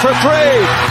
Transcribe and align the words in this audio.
for 0.00 0.14
three. 0.14 0.89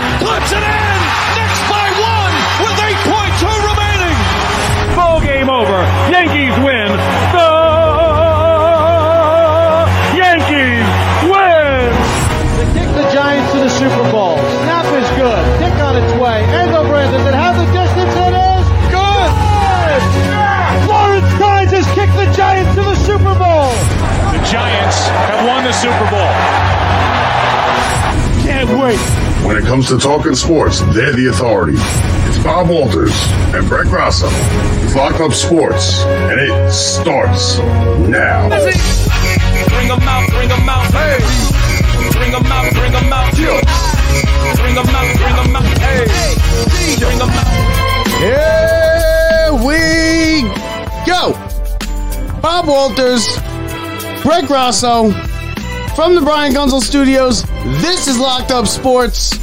When 29.50 29.58
it 29.58 29.66
comes 29.66 29.88
to 29.88 29.98
talking 29.98 30.36
sports, 30.36 30.80
they're 30.94 31.12
the 31.12 31.30
authority. 31.32 31.74
It's 32.30 32.38
Bob 32.44 32.70
Walters 32.70 33.16
and 33.50 33.68
Brett 33.68 33.88
Grasso. 33.88 34.28
It's 34.86 34.94
Locked 34.94 35.20
Up 35.22 35.34
Sports, 35.34 36.04
and 36.04 36.40
it 36.40 36.72
starts 36.72 37.58
now. 37.58 38.48
Bring 38.48 39.88
them 39.88 40.06
out, 40.06 40.30
bring 40.30 40.50
them 40.50 40.70
out, 40.70 40.86
hey. 40.94 41.18
Bring 42.14 42.32
them 42.32 42.46
out, 42.46 42.72
bring 42.76 42.92
them 42.92 43.12
out, 43.12 43.36
yeah. 43.40 43.60
Bring 44.62 44.76
them 44.76 44.86
out, 44.86 45.18
bring 45.18 45.36
them 45.36 45.56
out, 45.56 45.78
hey. 45.82 46.06
Bring 47.00 47.18
them 47.18 47.30
out. 47.34 47.48
Here 48.22 49.52
we 49.66 50.44
go. 51.08 51.34
Bob 52.40 52.68
Walters, 52.68 53.40
Brett 54.22 54.46
Grasso, 54.46 55.10
from 56.00 56.16
the 56.16 56.22
Brian 56.22 56.54
Gunzel 56.54 56.80
Studios. 56.80 57.44
This 57.82 58.08
is 58.08 58.18
Locked 58.18 58.52
Up 58.52 58.68
Sports, 58.68 59.34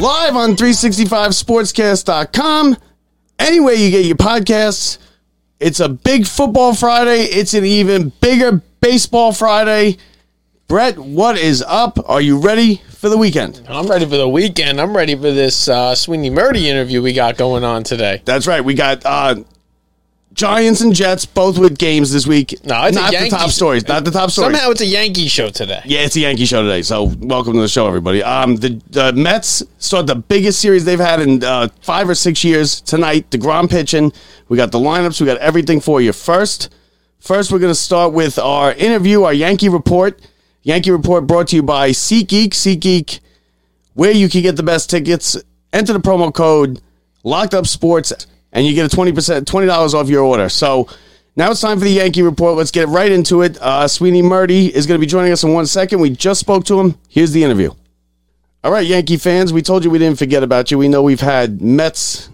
live 0.00 0.34
on 0.34 0.56
365sportscast.com. 0.56 2.76
Anyway, 3.38 3.76
you 3.76 3.92
get 3.92 4.04
your 4.04 4.16
podcasts, 4.16 4.98
it's 5.60 5.78
a 5.78 5.88
big 5.88 6.26
football 6.26 6.74
Friday. 6.74 7.20
It's 7.20 7.54
an 7.54 7.64
even 7.64 8.08
bigger 8.20 8.60
baseball 8.80 9.32
Friday. 9.32 9.98
Brett, 10.66 10.98
what 10.98 11.38
is 11.38 11.62
up? 11.62 12.00
Are 12.10 12.20
you 12.20 12.40
ready 12.40 12.82
for 12.88 13.08
the 13.08 13.16
weekend? 13.16 13.62
I'm 13.68 13.86
ready 13.86 14.06
for 14.06 14.16
the 14.16 14.28
weekend. 14.28 14.80
I'm 14.80 14.96
ready 14.96 15.14
for 15.14 15.30
this 15.30 15.68
uh, 15.68 15.94
Sweeny 15.94 16.32
Murti 16.32 16.64
interview 16.64 17.00
we 17.00 17.12
got 17.12 17.36
going 17.36 17.62
on 17.62 17.84
today. 17.84 18.22
That's 18.24 18.48
right. 18.48 18.64
We 18.64 18.74
got 18.74 19.06
uh, 19.06 19.44
Giants 20.40 20.80
and 20.80 20.94
Jets 20.94 21.26
both 21.26 21.58
with 21.58 21.76
games 21.76 22.10
this 22.14 22.26
week. 22.26 22.54
No, 22.64 22.84
it's 22.84 22.96
a 22.96 23.00
not 23.00 23.12
the 23.12 23.28
top 23.28 23.50
stories. 23.50 23.86
Not 23.86 24.06
the 24.06 24.10
top 24.10 24.30
stories. 24.30 24.56
Somehow 24.56 24.70
it's 24.70 24.80
a 24.80 24.86
Yankee 24.86 25.28
show 25.28 25.50
today. 25.50 25.82
Yeah, 25.84 26.00
it's 26.00 26.16
a 26.16 26.20
Yankee 26.20 26.46
show 26.46 26.62
today. 26.62 26.80
So 26.80 27.12
welcome 27.18 27.52
to 27.52 27.60
the 27.60 27.68
show, 27.68 27.86
everybody. 27.86 28.22
Um, 28.22 28.56
the, 28.56 28.80
the 28.88 29.12
Mets 29.12 29.62
start 29.76 30.06
the 30.06 30.14
biggest 30.14 30.58
series 30.58 30.86
they've 30.86 30.98
had 30.98 31.20
in 31.20 31.44
uh, 31.44 31.68
five 31.82 32.08
or 32.08 32.14
six 32.14 32.42
years 32.42 32.80
tonight. 32.80 33.30
The 33.30 33.36
deGrom 33.36 33.68
pitching. 33.68 34.14
We 34.48 34.56
got 34.56 34.72
the 34.72 34.78
lineups. 34.78 35.20
We 35.20 35.26
got 35.26 35.36
everything 35.36 35.78
for 35.78 36.00
you. 36.00 36.14
First, 36.14 36.72
first 37.18 37.52
we're 37.52 37.58
going 37.58 37.74
to 37.74 37.78
start 37.78 38.14
with 38.14 38.38
our 38.38 38.72
interview, 38.72 39.24
our 39.24 39.34
Yankee 39.34 39.68
report. 39.68 40.22
Yankee 40.62 40.90
report 40.90 41.26
brought 41.26 41.48
to 41.48 41.56
you 41.56 41.62
by 41.62 41.90
SeatGeek. 41.90 42.52
SeatGeek, 42.52 43.20
where 43.92 44.12
you 44.12 44.30
can 44.30 44.40
get 44.40 44.56
the 44.56 44.62
best 44.62 44.88
tickets. 44.88 45.36
Enter 45.74 45.92
the 45.92 46.00
promo 46.00 46.32
code 46.32 46.80
Locked 47.24 47.52
Up 47.52 47.66
Sports, 47.66 48.14
and 48.52 48.66
you 48.66 48.74
get 48.74 48.90
a 48.90 48.94
twenty 48.94 49.12
percent, 49.12 49.46
twenty 49.48 49.66
dollars 49.66 49.94
off 49.94 50.08
your 50.08 50.22
order. 50.24 50.48
So. 50.48 50.88
Now 51.36 51.52
it's 51.52 51.60
time 51.60 51.78
for 51.78 51.84
the 51.84 51.92
Yankee 51.92 52.22
report. 52.22 52.56
Let's 52.56 52.72
get 52.72 52.88
right 52.88 53.10
into 53.10 53.42
it. 53.42 53.56
Uh, 53.62 53.86
Sweeny 53.86 54.20
Murti 54.20 54.68
is 54.68 54.86
going 54.86 54.98
to 54.98 55.00
be 55.00 55.06
joining 55.08 55.30
us 55.32 55.44
in 55.44 55.52
one 55.52 55.64
second. 55.64 56.00
We 56.00 56.10
just 56.10 56.40
spoke 56.40 56.64
to 56.64 56.78
him. 56.78 56.98
Here's 57.08 57.30
the 57.30 57.44
interview. 57.44 57.70
All 58.62 58.70
right, 58.72 58.84
Yankee 58.84 59.16
fans, 59.16 59.52
we 59.52 59.62
told 59.62 59.84
you 59.84 59.90
we 59.90 59.98
didn't 59.98 60.18
forget 60.18 60.42
about 60.42 60.70
you. 60.70 60.76
We 60.76 60.88
know 60.88 61.02
we've 61.02 61.20
had 61.20 61.62
Mets 61.62 62.28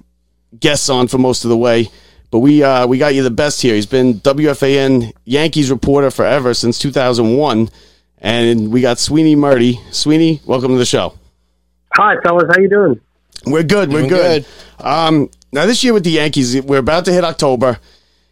guests 0.59 0.89
on 0.89 1.07
for 1.07 1.19
most 1.19 1.45
of 1.45 1.51
the 1.51 1.57
way, 1.57 1.89
but 2.33 2.41
we 2.41 2.65
uh, 2.65 2.87
we 2.89 2.99
got 2.99 3.15
you 3.15 3.23
the 3.23 3.31
best 3.31 3.63
here. 3.63 3.77
He's 3.77 3.87
been 3.87 4.15
WFAN 4.15 5.13
Yankees 5.25 5.71
reporter 5.71 6.11
forever 6.11 6.53
since 6.53 6.81
2001, 6.81 7.71
and 8.19 8.73
we 8.73 8.81
got 8.81 8.97
Sweeny 8.99 9.37
Murti. 9.37 9.79
Sweeny, 9.93 10.41
welcome 10.47 10.73
to 10.73 10.79
the 10.79 10.85
show. 10.85 11.15
Hi, 11.95 12.17
fellas. 12.25 12.47
How 12.53 12.61
you 12.61 12.69
doing? 12.71 13.01
We're 13.47 13.63
good. 13.63 13.93
We're 13.93 14.09
Doing 14.09 14.09
good. 14.09 14.47
Um, 14.81 15.31
now 15.57 15.65
this 15.65 15.83
year 15.83 15.95
with 15.95 16.05
the 16.05 16.11
Yankees, 16.11 16.61
we're 16.61 16.79
about 16.79 17.07
to 17.07 17.13
hit 17.13 17.25
October. 17.25 17.81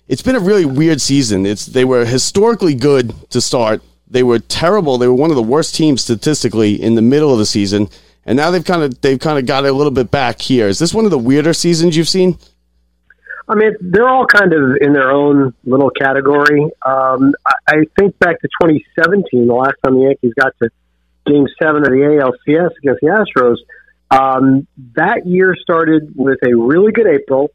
It's 0.08 0.20
been 0.20 0.36
a 0.36 0.40
really 0.40 0.66
weird 0.66 1.00
season. 1.00 1.46
It's 1.46 1.64
they 1.64 1.86
were 1.86 2.04
historically 2.04 2.74
good 2.74 3.14
to 3.30 3.40
start. 3.40 3.82
They 4.06 4.22
were 4.22 4.40
terrible. 4.40 4.98
They 4.98 5.08
were 5.08 5.14
one 5.14 5.30
of 5.30 5.36
the 5.36 5.42
worst 5.42 5.74
teams 5.74 6.02
statistically 6.02 6.74
in 6.74 6.96
the 6.96 7.02
middle 7.02 7.32
of 7.32 7.38
the 7.38 7.46
season, 7.46 7.88
and 8.26 8.36
now 8.36 8.50
they've 8.50 8.64
kind 8.64 8.82
of 8.82 9.00
they've 9.00 9.18
kind 9.18 9.38
of 9.38 9.46
got 9.46 9.64
a 9.64 9.72
little 9.72 9.90
bit 9.90 10.10
back 10.10 10.42
here. 10.42 10.68
Is 10.68 10.78
this 10.78 10.92
one 10.92 11.06
of 11.06 11.10
the 11.10 11.18
weirder 11.18 11.54
seasons 11.54 11.96
you've 11.96 12.10
seen? 12.10 12.36
I 13.48 13.54
mean, 13.54 13.72
they're 13.80 14.08
all 14.08 14.26
kind 14.26 14.52
of 14.52 14.76
in 14.82 14.92
their 14.92 15.10
own 15.10 15.54
little 15.64 15.90
category. 15.90 16.64
Um, 16.84 17.32
I, 17.46 17.52
I 17.68 17.76
think 17.98 18.18
back 18.18 18.38
to 18.42 18.48
2017, 18.60 19.46
the 19.46 19.54
last 19.54 19.76
time 19.82 19.94
the 19.94 20.08
Yankees 20.08 20.34
got 20.38 20.52
to 20.62 20.68
Game 21.24 21.46
Seven 21.58 21.84
of 21.84 21.88
the 21.88 21.96
ALCS 21.96 22.76
against 22.76 23.00
the 23.00 23.08
Astros. 23.08 23.56
Um, 24.10 24.66
that 24.94 25.26
year 25.26 25.56
started 25.60 26.12
with 26.15 26.38
a 26.47 26.54
really 26.54 26.92
good 26.92 27.06
April 27.06 27.50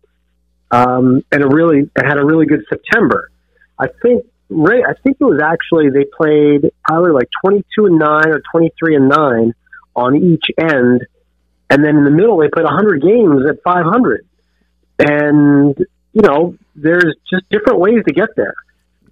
um, 0.71 1.23
and 1.31 1.43
a 1.43 1.47
really 1.47 1.89
it 1.95 2.05
had 2.05 2.17
a 2.17 2.25
really 2.25 2.45
good 2.45 2.63
September. 2.69 3.31
I 3.77 3.87
think 4.01 4.25
Ray, 4.49 4.83
I 4.83 4.93
think 5.03 5.17
it 5.19 5.23
was 5.23 5.41
actually 5.43 5.89
they 5.89 6.05
played 6.05 6.71
probably 6.87 7.11
like 7.11 7.29
22 7.43 7.85
and 7.85 7.99
nine 7.99 8.27
or 8.27 8.41
23 8.51 8.95
and 8.95 9.09
nine 9.09 9.53
on 9.95 10.15
each 10.17 10.45
end, 10.59 11.05
and 11.69 11.83
then 11.83 11.97
in 11.97 12.03
the 12.03 12.11
middle 12.11 12.37
they 12.37 12.49
played 12.49 12.65
100 12.65 13.01
games 13.01 13.43
at 13.49 13.61
500. 13.63 14.25
And 14.99 15.77
you 16.13 16.21
know, 16.21 16.57
there's 16.75 17.15
just 17.29 17.47
different 17.49 17.79
ways 17.79 18.03
to 18.07 18.13
get 18.13 18.29
there. 18.35 18.55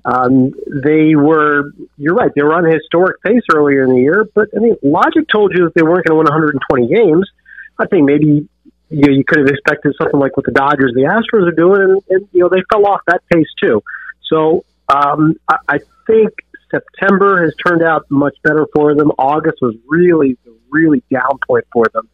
Um, 0.07 0.53
they 0.83 1.15
were, 1.15 1.73
you're 1.97 2.15
right, 2.15 2.31
they 2.33 2.41
were 2.41 2.53
on 2.53 2.65
a 2.65 2.73
historic 2.73 3.21
pace 3.21 3.41
earlier 3.53 3.83
in 3.83 3.89
the 3.89 3.99
year, 3.99 4.25
but 4.33 4.47
I 4.55 4.59
mean, 4.59 4.77
logic 4.81 5.27
told 5.27 5.51
you 5.53 5.65
that 5.65 5.73
they 5.75 5.81
weren't 5.81 6.05
going 6.05 6.15
to 6.25 6.31
win 6.31 6.47
120 6.47 6.87
games. 6.87 7.29
I 7.77 7.87
think 7.87 8.05
maybe 8.05 8.47
you, 8.89 9.01
know, 9.01 9.09
you 9.09 9.25
could 9.27 9.39
have 9.39 9.49
expected 9.49 9.95
something 9.99 10.17
like 10.17 10.37
what 10.37 10.45
the 10.45 10.53
Dodgers, 10.53 10.93
the 10.95 11.01
Astros 11.01 11.47
are 11.47 11.51
doing, 11.51 11.81
and, 11.81 12.01
and 12.09 12.27
you 12.31 12.39
know 12.39 12.47
they 12.49 12.63
fell 12.71 12.87
off 12.87 13.01
that 13.07 13.21
pace 13.33 13.49
too. 13.61 13.83
So 14.29 14.63
um, 14.87 15.35
I, 15.49 15.57
I 15.67 15.79
think 16.07 16.31
September 16.71 17.43
has 17.43 17.53
turned 17.65 17.83
out 17.83 18.05
much 18.09 18.35
better 18.43 18.65
for 18.73 18.95
them. 18.95 19.11
August 19.17 19.57
was 19.61 19.75
really, 19.87 20.37
really 20.69 21.03
down 21.11 21.37
point 21.45 21.65
for 21.73 21.85
them. 21.93 22.07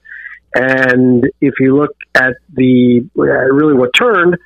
And 0.56 1.30
if 1.42 1.56
you 1.60 1.78
look 1.78 1.96
at 2.16 2.34
the 2.52 3.08
uh, 3.18 3.22
really 3.22 3.74
what 3.74 3.92
turned, 3.96 4.38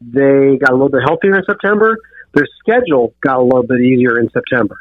they 0.00 0.56
got 0.56 0.70
a 0.70 0.74
little 0.74 0.88
bit 0.88 1.02
healthier 1.06 1.36
in 1.36 1.44
September. 1.44 1.98
Their 2.36 2.46
schedule 2.60 3.14
got 3.22 3.38
a 3.38 3.42
little 3.42 3.66
bit 3.66 3.80
easier 3.80 4.20
in 4.20 4.28
September. 4.30 4.78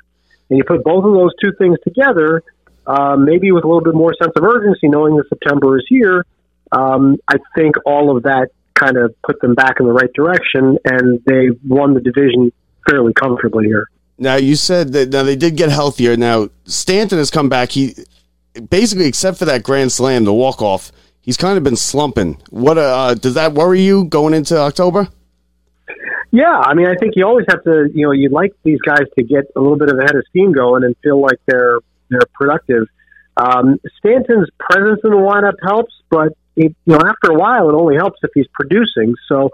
And 0.49 0.57
you 0.57 0.63
put 0.66 0.83
both 0.83 1.05
of 1.05 1.13
those 1.13 1.31
two 1.41 1.53
things 1.57 1.77
together, 1.83 2.43
uh, 2.85 3.16
maybe 3.16 3.51
with 3.51 3.63
a 3.63 3.67
little 3.67 3.83
bit 3.83 3.95
more 3.95 4.13
sense 4.21 4.33
of 4.35 4.43
urgency, 4.43 4.89
knowing 4.89 5.16
that 5.16 5.27
September 5.29 5.77
is 5.77 5.85
here. 5.88 6.25
Um, 6.71 7.17
I 7.27 7.38
think 7.55 7.75
all 7.85 8.16
of 8.16 8.23
that 8.23 8.49
kind 8.73 8.97
of 8.97 9.16
put 9.23 9.39
them 9.39 9.55
back 9.55 9.79
in 9.79 9.85
the 9.85 9.93
right 9.93 10.11
direction, 10.13 10.77
and 10.83 11.21
they 11.25 11.49
won 11.66 11.93
the 11.93 12.01
division 12.01 12.51
fairly 12.88 13.13
comfortably 13.13 13.66
here. 13.66 13.87
Now 14.17 14.35
you 14.35 14.55
said 14.55 14.91
that 14.93 15.09
now 15.09 15.23
they 15.23 15.37
did 15.37 15.55
get 15.55 15.69
healthier. 15.69 16.17
Now 16.17 16.49
Stanton 16.66 17.17
has 17.17 17.31
come 17.31 17.47
back. 17.47 17.72
He 17.72 17.96
basically, 18.69 19.07
except 19.07 19.37
for 19.37 19.46
that 19.46 19.63
grand 19.63 19.93
slam, 19.93 20.25
the 20.25 20.34
walk 20.34 20.61
off, 20.61 20.91
he's 21.22 21.37
kind 21.37 21.57
of 21.57 21.63
been 21.63 21.75
slumping. 21.78 22.37
What 22.49 22.78
uh, 22.78 23.13
does 23.16 23.34
that 23.35 23.53
worry 23.53 23.81
you 23.81 24.05
going 24.05 24.34
into 24.34 24.57
October? 24.57 25.07
Yeah, 26.35 26.52
I 26.52 26.73
mean, 26.73 26.87
I 26.87 26.96
think 26.96 27.14
you 27.16 27.26
always 27.26 27.46
have 27.47 27.64
to, 27.64 27.87
you 27.93 28.05
know, 28.05 28.11
you'd 28.11 28.34
like 28.34 28.52
these 28.64 28.82
guys 28.82 29.05
to 29.17 29.23
get 29.23 29.46
a 29.55 29.61
little 29.61 29.78
bit 29.78 29.90
of 29.90 29.97
a 29.97 30.02
head 30.02 30.17
of 30.17 30.26
steam 30.29 30.52
going 30.52 30.84
and 30.84 30.93
feel 31.02 31.22
like 31.22 31.40
they're 31.46 31.79
they're 32.09 32.28
productive. 32.34 32.87
Um, 33.37 33.79
Stanton's 33.99 34.49
presence 34.59 34.99
in 35.05 35.11
the 35.11 35.16
lineup 35.16 35.55
helps, 35.66 35.93
but 36.09 36.34
it, 36.58 36.76
you 36.85 36.93
know, 36.93 36.99
after 36.99 37.32
a 37.32 37.35
while, 37.35 37.70
it 37.70 37.73
only 37.73 37.96
helps 37.96 38.20
if 38.22 38.32
he's 38.34 38.47
producing. 38.53 39.16
So 39.29 39.49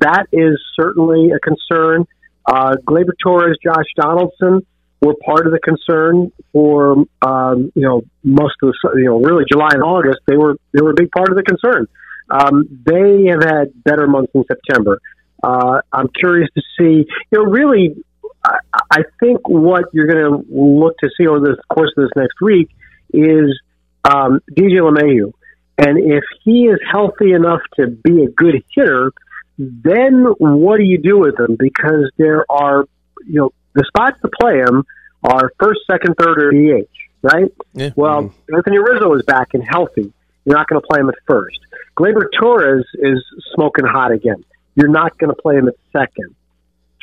that 0.00 0.26
is 0.30 0.60
certainly 0.78 1.30
a 1.30 1.38
concern. 1.38 2.04
Uh, 2.44 2.76
Gleyber 2.86 3.16
Torres, 3.22 3.56
Josh 3.64 3.86
Donaldson 3.96 4.66
were 5.00 5.14
part 5.24 5.46
of 5.46 5.54
the 5.54 5.60
concern 5.60 6.32
for 6.52 7.06
um, 7.22 7.72
you 7.74 7.82
know 7.82 8.02
most 8.24 8.56
of 8.62 8.74
the 8.82 8.90
you 8.96 9.06
know 9.06 9.20
really 9.20 9.44
July 9.50 9.70
and 9.72 9.82
August. 9.82 10.18
They 10.26 10.36
were 10.36 10.56
they 10.74 10.82
were 10.82 10.90
a 10.90 10.94
big 10.94 11.10
part 11.12 11.30
of 11.30 11.36
the 11.36 11.44
concern. 11.44 11.88
Um, 12.28 12.82
they 12.84 13.30
have 13.30 13.42
had 13.42 13.84
better 13.84 14.06
months 14.06 14.32
in 14.34 14.44
September. 14.44 15.00
Uh, 15.42 15.80
I'm 15.92 16.08
curious 16.08 16.48
to 16.54 16.62
see. 16.78 17.06
You 17.30 17.38
know, 17.38 17.44
really, 17.44 17.96
I, 18.44 18.58
I 18.90 19.02
think 19.20 19.48
what 19.48 19.86
you're 19.92 20.06
going 20.06 20.44
to 20.44 20.52
look 20.52 20.96
to 20.98 21.10
see 21.16 21.26
over 21.26 21.40
the 21.40 21.56
course 21.72 21.92
of 21.96 22.04
this 22.04 22.10
next 22.16 22.40
week 22.40 22.70
is 23.12 23.58
um, 24.04 24.40
DJ 24.52 24.80
LeMahieu, 24.80 25.32
and 25.78 25.98
if 25.98 26.24
he 26.44 26.66
is 26.66 26.78
healthy 26.90 27.32
enough 27.32 27.60
to 27.76 27.88
be 27.88 28.24
a 28.24 28.28
good 28.28 28.62
hitter, 28.74 29.12
then 29.58 30.24
what 30.38 30.78
do 30.78 30.84
you 30.84 30.98
do 30.98 31.18
with 31.18 31.38
him? 31.38 31.56
Because 31.58 32.10
there 32.16 32.44
are, 32.50 32.86
you 33.26 33.40
know, 33.40 33.52
the 33.74 33.84
spots 33.86 34.18
to 34.22 34.30
play 34.40 34.58
him 34.58 34.84
are 35.22 35.50
first, 35.58 35.80
second, 35.90 36.14
third, 36.18 36.42
or 36.42 36.50
DH. 36.52 36.88
right? 37.22 37.52
Yeah. 37.74 37.90
Well, 37.96 38.32
Anthony 38.54 38.78
Rizzo 38.78 39.12
is 39.14 39.22
back 39.22 39.54
and 39.54 39.62
healthy. 39.66 40.12
You're 40.44 40.56
not 40.56 40.68
going 40.68 40.80
to 40.80 40.86
play 40.86 41.00
him 41.00 41.08
at 41.08 41.16
first. 41.26 41.58
Gleyber 41.96 42.28
Torres 42.38 42.86
is 42.94 43.24
smoking 43.54 43.84
hot 43.84 44.12
again. 44.12 44.44
You're 44.76 44.88
not 44.88 45.18
going 45.18 45.34
to 45.34 45.42
play 45.42 45.56
him 45.56 45.68
at 45.68 45.74
second. 45.92 46.34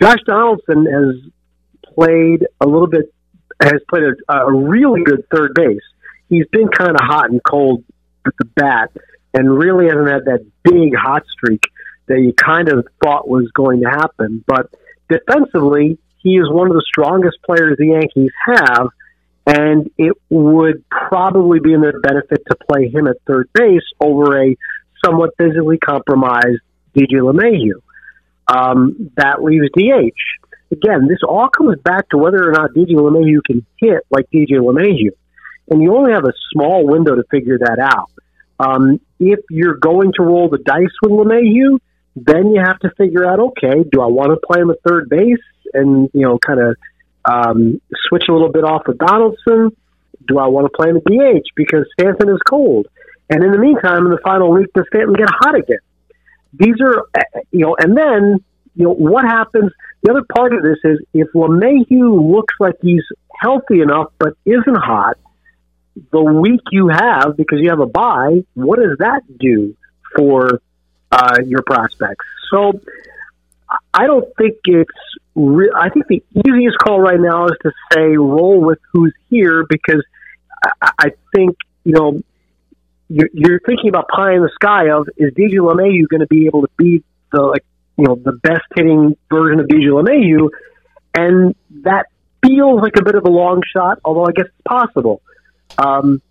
Josh 0.02 0.20
Donaldson 0.26 0.86
has 0.86 1.32
played 1.94 2.46
a 2.62 2.66
little 2.66 2.88
bit, 2.88 3.14
has 3.62 3.82
played 3.90 4.04
a, 4.04 4.34
a 4.34 4.54
really 4.54 5.04
good 5.04 5.26
third 5.34 5.54
base. 5.56 5.82
He's 6.30 6.48
been 6.52 6.68
kind 6.70 6.92
of 6.92 7.02
hot 7.02 7.30
and 7.30 7.42
cold 7.44 7.84
at 8.26 8.34
the 8.40 8.46
bat 8.46 8.92
and 9.34 9.52
really 9.52 9.86
hasn't 9.86 10.08
had 10.08 10.26
that 10.26 10.46
big 10.64 10.96
hot 10.96 11.24
streak 11.28 11.64
that 12.08 12.20
you 12.20 12.34
kind 12.34 12.70
of 12.70 12.88
thought 13.04 13.28
was 13.28 13.50
going 13.54 13.82
to 13.82 13.90
happen. 13.90 14.44
But 14.46 14.70
defensively, 15.10 15.98
he 16.20 16.38
is 16.38 16.50
one 16.50 16.68
of 16.68 16.74
the 16.74 16.86
strongest 16.88 17.38
players 17.44 17.78
the 17.78 17.88
Yankees 17.88 18.32
have, 18.46 18.88
and 19.46 19.90
it 19.98 20.14
would 20.30 20.84
probably 20.90 21.60
be 21.60 21.74
in 21.74 21.82
their 21.82 22.00
benefit 22.00 22.44
to 22.50 22.58
play 22.70 22.90
him 22.90 23.08
at 23.08 23.18
third 23.26 23.50
base 23.54 23.84
over 24.00 24.42
a 24.42 24.56
somewhat 25.04 25.32
physically 25.38 25.78
compromised 25.78 26.62
DJ 26.96 27.22
LeMahieu. 27.22 27.82
Um, 28.48 29.12
that 29.16 29.44
leaves 29.44 29.70
DH. 29.76 30.14
Again, 30.72 31.08
this 31.08 31.20
all 31.28 31.50
comes 31.50 31.80
back 31.80 32.10
to 32.10 32.18
whether 32.18 32.48
or 32.48 32.52
not 32.52 32.72
DJ 32.72 32.94
LeMahieu 32.94 33.44
can 33.46 33.66
hit 33.78 34.04
like 34.10 34.30
DJ 34.32 34.60
LeMahieu. 34.60 35.12
And 35.70 35.82
you 35.82 35.96
only 35.96 36.12
have 36.12 36.26
a 36.26 36.34
small 36.52 36.86
window 36.86 37.16
to 37.16 37.24
figure 37.32 37.60
that 37.60 37.80
out. 37.80 38.12
Um, 38.60 39.00
if 39.20 39.40
you're 39.50 39.78
going 39.78 40.14
to 40.18 40.24
roll 40.24 40.50
the 40.50 40.58
dice 40.58 40.92
with 41.02 41.12
LeMahieu, 41.12 41.80
then 42.16 42.54
you 42.54 42.62
have 42.64 42.80
to 42.80 42.92
figure 42.98 43.26
out, 43.26 43.40
okay, 43.40 43.84
do 43.92 44.02
I 44.02 44.08
want 44.08 44.32
to 44.32 44.46
play 44.46 44.62
him 44.62 44.70
at 44.70 44.78
third 44.86 45.10
base 45.10 45.44
and, 45.74 46.10
you 46.14 46.22
know, 46.22 46.38
kind 46.38 46.60
of 46.60 46.76
um, 47.26 47.82
switch 48.08 48.26
a 48.30 48.34
little 48.34 48.52
bit 48.52 48.64
off 48.64 48.88
of 48.88 48.98
Donaldson? 48.98 49.76
Do 50.28 50.38
I 50.38 50.48
want 50.48 50.66
to 50.66 50.70
play 50.70 50.90
him 50.90 50.98
at 50.98 51.06
DH 51.06 51.48
because 51.56 51.86
Stanton 52.00 52.30
is 52.30 52.40
cold? 52.48 52.88
And 53.30 53.44
in 53.44 53.52
the 53.52 53.58
meantime, 53.58 54.06
in 54.06 54.12
the 54.12 54.20
final 54.24 54.52
week, 54.52 54.72
does 54.74 54.86
Stanton 54.94 55.16
get 55.16 55.30
hot 55.30 55.56
again? 55.56 55.80
These 56.54 56.76
are, 56.82 57.00
uh, 57.18 57.40
you 57.52 57.60
know, 57.60 57.76
and 57.78 57.98
then, 57.98 58.44
you 58.76 58.86
know, 58.86 58.94
what 58.94 59.26
happens? 59.26 59.72
The 60.04 60.12
other 60.12 60.24
part 60.36 60.54
of 60.54 60.64
this 60.64 60.78
is 60.84 61.00
if 61.14 61.28
LeMahieu 61.34 62.32
looks 62.32 62.54
like 62.60 62.76
he's 62.82 63.04
healthy 63.40 63.82
enough 63.82 64.12
but 64.20 64.36
isn't 64.46 64.78
hot, 64.78 65.18
the 66.12 66.24
week 66.24 66.62
you 66.72 66.90
have 66.90 67.38
because 67.38 67.60
you 67.62 67.70
have 67.70 67.80
a 67.80 67.86
bye, 67.86 68.44
what 68.54 68.80
does 68.80 68.98
that 69.00 69.22
do 69.40 69.76
for 70.16 70.60
uh, 71.12 71.38
your 71.46 71.62
prospects? 71.62 72.26
So 72.52 72.80
I 73.94 74.08
don't 74.08 74.28
think 74.38 74.58
it's. 74.66 74.92
Re- 75.36 75.72
I 75.76 75.90
think 75.90 76.08
the 76.08 76.24
easiest 76.46 76.78
call 76.78 77.00
right 77.00 77.20
now 77.20 77.46
is 77.46 77.58
to 77.64 77.72
say 77.92 78.16
roll 78.18 78.62
with 78.62 78.78
who's 78.92 79.14
here 79.30 79.66
because 79.68 80.04
I, 80.82 80.92
I 81.00 81.12
think 81.36 81.58
you 81.84 81.94
know 81.94 82.22
you're, 83.14 83.30
you're 83.34 83.60
thinking 83.60 83.90
about 83.90 84.08
pie 84.08 84.34
in 84.34 84.42
the 84.42 84.50
sky 84.56 84.90
of 84.90 85.08
is 85.18 85.34
DJ 85.34 85.58
LeMahieu 85.58 86.08
going 86.10 86.22
to 86.22 86.28
be 86.28 86.48
able 86.48 86.64
to 86.64 86.70
be 86.78 87.04
the 87.32 87.42
like 87.42 87.64
you 87.98 88.06
know 88.06 88.16
the 88.16 88.32
best 88.32 88.64
hitting 88.76 89.16
version 89.32 89.60
of 89.60 89.68
DJ 89.68 89.90
LeMahieu, 89.90 90.50
and 91.14 91.56
that 91.84 92.08
feels 92.46 92.82
like 92.82 92.96
a 92.98 93.04
bit 93.04 93.16
of 93.16 93.26
a 93.26 93.30
long 93.30 93.62
shot, 93.72 94.00
although 94.04 94.26
I 94.26 94.32
guess 94.32 94.46
it's 94.46 94.68
possible. 94.68 95.22
Um, 95.78 96.22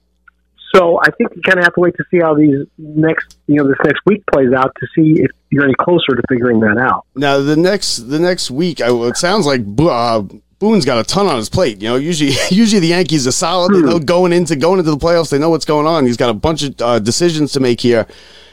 so 0.74 0.98
I 1.00 1.10
think 1.10 1.30
you 1.36 1.42
kind 1.42 1.58
of 1.58 1.64
have 1.64 1.74
to 1.74 1.80
wait 1.80 1.94
to 1.96 2.04
see 2.10 2.18
how 2.20 2.34
these 2.34 2.66
next, 2.78 3.38
you 3.46 3.56
know, 3.56 3.68
this 3.68 3.76
next 3.84 4.00
week 4.06 4.24
plays 4.32 4.52
out 4.52 4.74
to 4.80 4.86
see 4.94 5.22
if 5.22 5.30
you're 5.50 5.64
any 5.64 5.74
closer 5.78 6.16
to 6.16 6.22
figuring 6.28 6.60
that 6.60 6.78
out. 6.78 7.04
Now 7.14 7.38
the 7.38 7.56
next 7.56 8.08
the 8.08 8.18
next 8.18 8.50
week, 8.50 8.80
I, 8.80 8.90
it 9.06 9.16
sounds 9.16 9.46
like 9.46 9.60
uh, 9.78 10.22
Boone's 10.62 10.84
got 10.84 10.96
a 10.96 11.02
ton 11.02 11.26
on 11.26 11.38
his 11.38 11.48
plate. 11.48 11.82
You 11.82 11.88
know, 11.88 11.96
usually 11.96 12.30
usually 12.50 12.78
the 12.78 12.86
Yankees 12.86 13.26
are 13.26 13.32
solid. 13.32 13.72
Know 13.72 13.98
going 13.98 14.32
into 14.32 14.54
going 14.54 14.78
into 14.78 14.92
the 14.92 14.96
playoffs, 14.96 15.28
they 15.28 15.38
know 15.40 15.50
what's 15.50 15.64
going 15.64 15.88
on. 15.88 16.06
He's 16.06 16.16
got 16.16 16.30
a 16.30 16.34
bunch 16.34 16.62
of 16.62 16.80
uh, 16.80 16.98
decisions 17.00 17.50
to 17.54 17.60
make 17.60 17.80
here. 17.80 18.06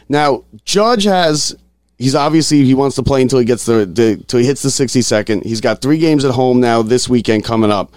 Now 0.09 0.43
Judge 0.65 1.03
has. 1.03 1.55
He's 1.99 2.15
obviously 2.15 2.65
he 2.65 2.73
wants 2.73 2.95
to 2.95 3.03
play 3.03 3.21
until 3.21 3.37
he 3.37 3.45
gets 3.45 3.63
the, 3.67 3.85
the 3.85 4.13
until 4.13 4.39
he 4.39 4.45
hits 4.47 4.63
the 4.63 4.69
62nd. 4.69 5.43
He's 5.43 5.61
got 5.61 5.83
three 5.83 5.99
games 5.99 6.25
at 6.25 6.31
home 6.31 6.59
now 6.59 6.81
this 6.81 7.07
weekend 7.07 7.43
coming 7.43 7.69
up. 7.69 7.93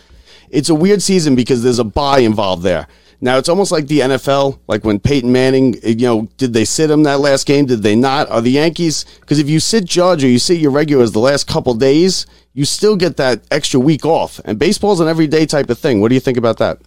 It's 0.51 0.69
a 0.69 0.75
weird 0.75 1.01
season 1.01 1.35
because 1.35 1.63
there's 1.63 1.79
a 1.79 1.85
bye 1.85 2.19
involved 2.19 2.65
there. 2.65 2.89
Now 3.25 3.39
it's 3.39 3.49
almost 3.49 3.71
like 3.71 3.87
the 3.87 4.01
NFL, 4.01 4.59
like 4.67 4.83
when 4.83 4.99
Peyton 4.99 5.31
Manning, 5.31 5.77
eh, 5.85 5.91
you 5.91 6.07
know, 6.07 6.29
did 6.39 6.55
they 6.55 6.65
sit 6.65 6.91
him 6.91 7.05
that 7.05 7.21
last 7.21 7.47
game? 7.47 7.67
Did 7.67 7.85
they 7.85 7.95
not? 7.95 8.29
Are 8.29 8.41
the 8.41 8.51
Yankees? 8.51 9.05
Because 9.21 9.39
if 9.39 9.49
you 9.49 9.61
sit 9.61 9.85
Judge 9.85 10.25
or 10.25 10.27
you 10.27 10.41
sit 10.41 10.59
your 10.59 10.73
regulars 10.73 11.13
the 11.13 11.21
last 11.21 11.47
couple 11.47 11.73
days, 11.75 12.27
you 12.53 12.65
still 12.65 12.97
get 12.97 13.17
that 13.19 13.45
extra 13.53 13.79
week 13.79 14.05
off. 14.05 14.41
And 14.45 14.59
baseball's 14.59 14.99
an 14.99 15.07
everyday 15.07 15.47
type 15.47 15.71
of 15.71 15.79
thing. 15.79 16.01
What 16.01 16.09
do 16.09 16.17
you 16.17 16.21
think 16.21 16.37
about 16.37 16.59
that? 16.59 16.79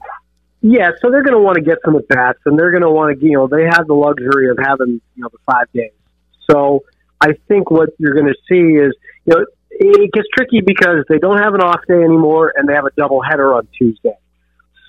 Yeah, 0.59 0.91
so 1.01 1.09
they're 1.09 1.23
going 1.23 1.37
to 1.37 1.41
want 1.41 1.55
to 1.55 1.61
get 1.61 1.77
some 1.85 1.95
at 1.95 2.05
bats, 2.09 2.39
and 2.45 2.59
they're 2.59 2.71
going 2.71 2.83
to 2.83 2.89
want 2.89 3.17
to, 3.17 3.25
you 3.25 3.37
know, 3.37 3.47
they 3.47 3.63
have 3.63 3.87
the 3.87 3.93
luxury 3.93 4.49
of 4.49 4.57
having, 4.61 4.99
you 5.15 5.23
know, 5.23 5.29
the 5.31 5.37
five 5.49 5.71
days. 5.73 5.93
So 6.51 6.83
I 7.21 7.33
think 7.47 7.71
what 7.71 7.91
you're 7.97 8.13
going 8.13 8.27
to 8.27 8.35
see 8.49 8.75
is, 8.75 8.93
you 9.25 9.35
know, 9.35 9.45
it 9.69 10.11
gets 10.11 10.27
tricky 10.35 10.59
because 10.59 11.05
they 11.07 11.17
don't 11.17 11.37
have 11.37 11.53
an 11.53 11.61
off 11.61 11.79
day 11.87 12.03
anymore, 12.03 12.51
and 12.57 12.67
they 12.67 12.73
have 12.73 12.85
a 12.85 12.91
double 12.97 13.21
header 13.21 13.53
on 13.53 13.69
Tuesday. 13.77 14.17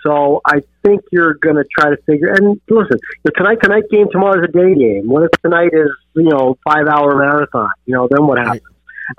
So 0.07 0.41
I 0.45 0.61
think 0.85 1.03
you're 1.11 1.35
going 1.35 1.57
to 1.57 1.65
try 1.65 1.91
to 1.91 1.97
figure. 2.03 2.33
And 2.33 2.61
listen, 2.69 2.99
the 3.25 3.33
tonight 3.33 3.59
tonight 3.61 3.85
game 3.91 4.07
tomorrow 4.11 4.39
is 4.41 4.49
a 4.49 4.53
day 4.53 4.75
game. 4.75 5.09
What 5.09 5.25
if 5.25 5.43
tonight 5.43 5.71
is 5.73 5.91
you 6.15 6.31
know 6.31 6.57
five 6.65 6.87
hour 6.87 7.17
marathon? 7.17 7.71
You 7.87 7.95
know, 7.95 8.09
then 8.09 8.27
what 8.27 8.39
happens? 8.39 8.63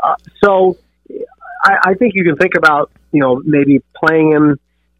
Uh, 0.04 0.16
so 0.44 0.78
I, 1.63 1.78
I 1.88 1.94
think 1.95 2.13
you 2.16 2.24
can 2.24 2.38
think 2.38 2.56
about 2.56 2.92
you 3.12 3.19
know 3.19 3.42
maybe 3.44 3.84
playing 3.95 4.31
him 4.31 4.60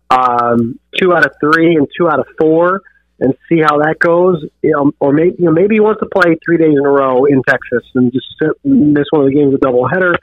um, 0.10 0.80
two 0.98 1.14
out 1.14 1.26
of 1.26 1.32
three 1.40 1.76
and 1.76 1.88
two 1.98 2.10
out 2.10 2.20
of 2.20 2.28
four 2.38 2.82
and 3.20 3.34
see 3.48 3.60
how 3.62 3.78
that 3.80 3.98
goes. 4.00 4.44
You 4.62 4.72
know, 4.72 4.92
or 5.00 5.14
maybe 5.14 5.36
you 5.40 5.46
know 5.46 5.52
maybe 5.52 5.76
he 5.76 5.80
wants 5.80 6.02
to 6.02 6.08
play 6.08 6.36
three 6.44 6.58
days 6.58 6.76
in 6.78 6.86
a 6.86 6.90
row 6.90 7.24
in 7.26 7.44
Texas 7.44 7.90
and 7.96 8.12
just 8.12 8.28
sit, 8.42 8.52
miss 8.66 9.06
one 9.12 9.22
of 9.22 9.30
the 9.30 9.34
games 9.34 9.54
a 9.54 9.58
double 9.58 9.88
header. 9.88 10.16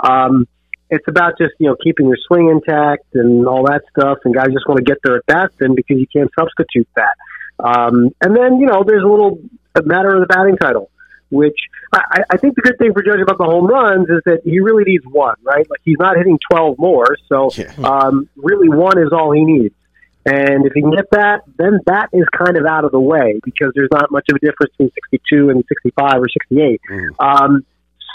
Um, 0.00 0.46
it's 0.90 1.06
about 1.08 1.38
just 1.38 1.54
you 1.58 1.68
know 1.68 1.76
keeping 1.82 2.06
your 2.06 2.16
swing 2.26 2.48
intact 2.48 3.04
and 3.14 3.46
all 3.46 3.64
that 3.66 3.82
stuff, 3.90 4.18
and 4.24 4.34
guys 4.34 4.48
just 4.52 4.66
want 4.68 4.78
to 4.78 4.84
get 4.84 4.98
their 5.02 5.16
at 5.16 5.26
bats 5.26 5.54
in 5.60 5.74
because 5.74 5.98
you 5.98 6.06
can't 6.12 6.30
substitute 6.38 6.88
that. 6.96 7.14
Um, 7.58 8.10
and 8.20 8.36
then 8.36 8.58
you 8.60 8.66
know 8.66 8.84
there's 8.86 9.02
a 9.04 9.08
little 9.08 9.40
a 9.74 9.82
matter 9.82 10.14
of 10.14 10.20
the 10.20 10.26
batting 10.26 10.56
title, 10.56 10.90
which 11.30 11.56
I, 11.92 12.22
I 12.30 12.36
think 12.36 12.54
the 12.56 12.62
good 12.62 12.78
thing 12.78 12.92
for 12.92 13.02
Judge 13.02 13.20
about 13.20 13.38
the 13.38 13.44
home 13.44 13.66
runs 13.66 14.08
is 14.08 14.22
that 14.26 14.40
he 14.44 14.60
really 14.60 14.84
needs 14.84 15.04
one, 15.06 15.36
right? 15.42 15.68
Like 15.68 15.80
he's 15.84 15.98
not 15.98 16.16
hitting 16.16 16.38
12 16.50 16.78
more, 16.78 17.16
so 17.28 17.50
Yeah. 17.54 17.72
um, 17.84 18.28
really 18.36 18.68
one 18.68 18.98
is 18.98 19.12
all 19.12 19.32
he 19.32 19.44
needs. 19.44 19.74
And 20.26 20.66
if 20.66 20.72
he 20.74 20.82
can 20.82 20.90
get 20.90 21.10
that, 21.12 21.42
then 21.56 21.80
that 21.86 22.10
is 22.12 22.26
kind 22.36 22.58
of 22.58 22.66
out 22.66 22.84
of 22.84 22.92
the 22.92 23.00
way 23.00 23.40
because 23.44 23.72
there's 23.74 23.88
not 23.90 24.10
much 24.10 24.26
of 24.30 24.36
a 24.36 24.38
difference 24.40 24.72
between 24.76 24.90
62 25.10 25.48
and 25.50 25.64
65 25.68 26.20
or 26.20 26.28
68. 26.28 26.80
Um, 27.18 27.64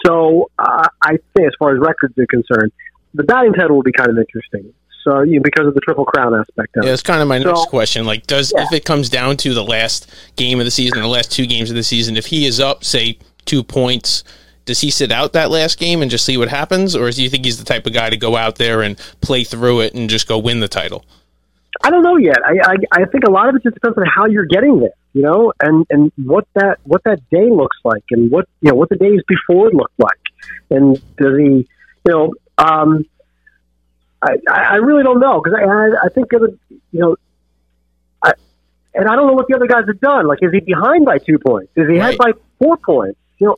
so 0.06 0.50
uh, 0.60 0.88
I 1.02 1.12
think, 1.36 1.48
as 1.48 1.54
far 1.60 1.74
as 1.74 1.80
records 1.80 2.18
are 2.18 2.26
concerned, 2.28 2.72
the 3.14 3.24
batting 3.24 3.54
title 3.54 3.76
will 3.76 3.84
be 3.84 3.92
kind 3.92 4.10
of 4.10 4.18
interesting. 4.18 4.74
So 5.04 5.22
you 5.22 5.38
know, 5.38 5.42
because 5.44 5.68
of 5.68 5.74
the 5.74 5.82
triple 5.82 6.06
crown 6.06 6.34
aspect 6.34 6.78
of 6.78 6.86
Yeah, 6.86 6.92
it. 6.92 6.94
it's 6.94 7.04
kind 7.04 7.22
of 7.22 7.28
my 7.28 7.40
So- 7.42 7.50
next 7.50 7.66
question. 7.70 8.06
Like, 8.06 8.26
does 8.28 8.54
Yeah. 8.56 8.64
if 8.64 8.72
it 8.74 8.86
comes 8.86 9.10
down 9.10 9.38
to 9.38 9.54
the 9.54 9.64
last 9.64 10.10
game 10.38 10.60
of 10.60 10.66
the 10.66 10.72
season, 10.72 11.02
the 11.02 11.08
last 11.08 11.32
two 11.32 11.46
games 11.46 11.70
of 11.70 11.76
the 11.76 11.84
season, 11.84 12.16
if 12.18 12.28
he 12.28 12.46
is 12.46 12.60
up, 12.60 12.84
say 12.86 13.18
two 13.46 13.64
points, 13.64 14.24
does 14.66 14.80
he 14.80 14.90
sit 14.90 15.12
out 15.12 15.34
that 15.34 15.52
last 15.52 15.78
game 15.78 16.02
and 16.02 16.10
just 16.10 16.24
see 16.24 16.38
what 16.38 16.48
happens, 16.48 16.96
or 16.96 17.12
do 17.12 17.22
you 17.22 17.30
think 17.30 17.44
he's 17.44 17.58
the 17.60 17.66
type 17.66 17.86
of 17.86 17.92
guy 17.92 18.10
to 18.10 18.16
go 18.16 18.38
out 18.38 18.56
there 18.56 18.82
and 18.82 18.98
play 19.20 19.44
through 19.44 19.82
it 19.82 19.94
and 19.94 20.10
just 20.10 20.26
go 20.26 20.38
win 20.38 20.62
the 20.62 20.70
title? 20.70 21.04
I 21.82 21.90
don't 21.90 22.04
know 22.04 22.18
yet. 22.18 22.38
I, 22.46 22.74
I 22.74 22.76
I 23.02 23.06
think 23.06 23.24
a 23.24 23.32
lot 23.32 23.50
of 23.50 23.56
it 23.56 23.64
just 23.64 23.74
depends 23.74 23.98
on 23.98 24.06
how 24.06 24.28
you're 24.28 24.46
getting 24.46 24.80
there, 24.80 24.94
you 25.14 25.22
know, 25.22 25.54
and 25.60 25.86
and 25.90 26.12
what 26.18 26.48
that 26.54 26.80
what 26.84 27.04
that 27.06 27.28
day 27.30 27.50
looks 27.50 27.78
like, 27.84 28.04
and 28.12 28.30
what 28.32 28.48
you 28.62 28.70
know 28.70 28.76
what 28.76 28.90
the 28.90 28.96
days 28.96 29.22
before 29.28 29.72
look 29.72 29.92
like, 29.98 30.20
and 30.70 31.02
does 31.18 31.38
he, 31.40 31.46
you 31.46 31.68
know, 32.08 32.34
um, 32.58 33.06
I 34.22 34.36
I 34.48 34.76
really 34.76 35.04
don't 35.04 35.20
know 35.20 35.42
because 35.42 35.58
I, 35.60 35.64
I 35.64 36.06
I 36.06 36.10
think 36.10 36.28
it, 36.32 36.42
you 36.92 37.00
know, 37.00 37.16
I 38.22 38.34
and 38.94 39.08
I 39.08 39.16
don't 39.16 39.28
know 39.28 39.34
what 39.34 39.48
the 39.48 39.56
other 39.56 39.68
guys 39.68 39.86
have 39.88 40.00
done. 40.00 40.28
Like, 40.28 40.40
is 40.42 40.52
he 40.52 40.60
behind 40.60 41.06
by 41.06 41.18
two 41.18 41.40
points? 41.40 41.72
Is 41.76 41.90
he 41.90 41.98
ahead 41.98 42.18
by 42.18 42.34
four 42.60 42.78
points? 42.78 43.20
You 43.40 43.48
know. 43.48 43.58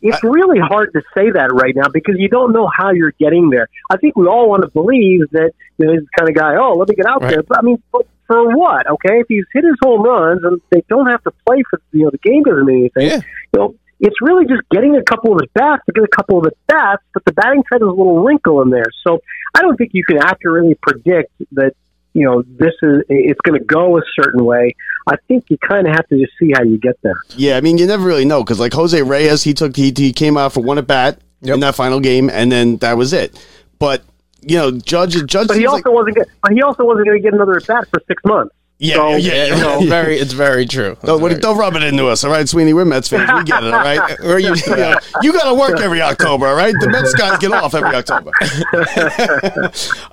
It's 0.00 0.22
really 0.22 0.60
hard 0.60 0.92
to 0.92 1.02
say 1.16 1.30
that 1.32 1.50
right 1.52 1.74
now 1.74 1.88
because 1.92 2.14
you 2.18 2.28
don't 2.28 2.52
know 2.52 2.68
how 2.74 2.92
you're 2.92 3.12
getting 3.18 3.50
there. 3.50 3.68
I 3.90 3.96
think 3.96 4.16
we 4.16 4.26
all 4.26 4.48
want 4.48 4.62
to 4.62 4.68
believe 4.68 5.22
that 5.32 5.50
you 5.78 5.86
know, 5.86 5.92
he's 5.92 6.02
the 6.02 6.08
kind 6.16 6.28
of 6.28 6.36
guy. 6.36 6.54
Oh, 6.56 6.74
let 6.74 6.88
me 6.88 6.94
get 6.94 7.06
out 7.06 7.22
Right. 7.22 7.30
there. 7.30 7.42
But 7.42 7.58
I 7.58 7.62
mean, 7.62 7.82
for, 7.90 8.02
for 8.26 8.56
what? 8.56 8.88
Okay, 8.88 9.20
if 9.20 9.26
he's 9.28 9.44
hit 9.52 9.64
his 9.64 9.74
home 9.82 10.02
runs 10.02 10.40
and 10.44 10.60
they 10.70 10.82
don't 10.88 11.06
have 11.08 11.22
to 11.24 11.32
play 11.46 11.62
for 11.68 11.80
you 11.92 12.04
know 12.04 12.10
the 12.10 12.18
game 12.18 12.42
doesn't 12.44 12.64
mean 12.66 12.90
anything. 12.94 13.08
Yeah. 13.10 13.20
You 13.54 13.60
know, 13.60 13.74
it's 14.00 14.16
really 14.22 14.44
just 14.46 14.62
getting 14.70 14.94
a 14.96 15.02
couple 15.02 15.32
of 15.34 15.40
at 15.42 15.52
bats 15.54 15.82
to 15.86 15.92
get 15.92 16.04
a 16.04 16.08
couple 16.16 16.38
of 16.38 16.46
at 16.46 16.54
bats, 16.68 17.02
but 17.12 17.24
the 17.24 17.32
batting 17.32 17.64
title 17.70 17.88
is 17.88 17.94
a 17.94 17.98
little 17.98 18.22
wrinkle 18.22 18.62
in 18.62 18.70
there. 18.70 18.86
So 19.06 19.18
I 19.56 19.62
don't 19.62 19.76
think 19.76 19.90
you 19.94 20.04
can 20.04 20.18
accurately 20.18 20.76
predict 20.80 21.32
that. 21.52 21.72
You 22.14 22.24
know, 22.26 22.42
this 22.42 22.74
is 22.82 23.02
it's 23.08 23.40
going 23.42 23.58
to 23.58 23.64
go 23.64 23.98
a 23.98 24.02
certain 24.20 24.44
way. 24.44 24.74
I 25.06 25.16
think 25.28 25.44
you 25.48 25.58
kind 25.58 25.86
of 25.86 25.94
have 25.94 26.06
to 26.08 26.18
just 26.18 26.32
see 26.38 26.50
how 26.54 26.62
you 26.62 26.78
get 26.78 26.98
there. 27.02 27.16
Yeah, 27.36 27.56
I 27.56 27.60
mean, 27.60 27.78
you 27.78 27.86
never 27.86 28.04
really 28.04 28.24
know 28.24 28.42
because 28.42 28.58
like 28.58 28.72
Jose 28.72 29.00
Reyes, 29.02 29.42
he 29.42 29.54
took 29.54 29.76
he, 29.76 29.92
he 29.96 30.12
came 30.12 30.36
out 30.36 30.52
for 30.52 30.62
one 30.62 30.78
at 30.78 30.86
bat 30.86 31.20
Yep. 31.40 31.54
in 31.54 31.60
that 31.60 31.76
final 31.76 32.00
game, 32.00 32.28
and 32.30 32.50
then 32.50 32.78
that 32.78 32.96
was 32.96 33.12
it. 33.12 33.38
But 33.78 34.02
you 34.40 34.56
know, 34.56 34.72
Judge 34.72 35.14
Judge 35.26 35.46
But 35.48 35.56
he 35.56 35.66
also 35.66 35.76
like 35.90 35.94
wasn't. 35.94 36.16
Get, 36.16 36.28
but 36.42 36.52
he 36.52 36.62
also 36.62 36.84
wasn't 36.84 37.06
going 37.06 37.18
to 37.18 37.22
get 37.22 37.32
another 37.32 37.56
at 37.56 37.66
bat 37.66 37.88
for 37.88 38.00
six 38.08 38.22
months. 38.24 38.54
Yeah, 38.80 38.94
So, 38.94 39.16
yeah, 39.16 39.16
yeah, 39.16 39.44
you 39.56 39.62
know, 39.62 39.80
very, 39.88 40.18
it's 40.18 40.32
very 40.32 40.64
true. 40.64 40.96
Don't, 41.02 41.20
very- 41.20 41.34
don't 41.40 41.58
rub 41.58 41.74
it 41.74 41.82
into 41.82 42.06
us, 42.06 42.22
all 42.22 42.30
right, 42.30 42.48
Sweeny. 42.48 42.72
We're 42.72 42.84
Mets 42.84 43.08
fans. 43.08 43.28
We 43.32 43.44
get 43.44 43.64
it, 43.64 43.74
all 43.74 43.80
right. 43.80 44.18
Or 44.24 44.38
you, 44.38 44.54
you, 44.54 44.76
know, 44.76 44.98
you 45.22 45.32
got 45.32 45.48
to 45.48 45.54
work 45.54 45.80
every 45.80 46.00
October, 46.00 46.46
all 46.46 46.54
right. 46.54 46.74
The 46.78 46.88
Mets 46.88 47.12
guys 47.14 47.38
get 47.38 47.52
off 47.52 47.74
every 47.74 47.94
October. 47.94 48.30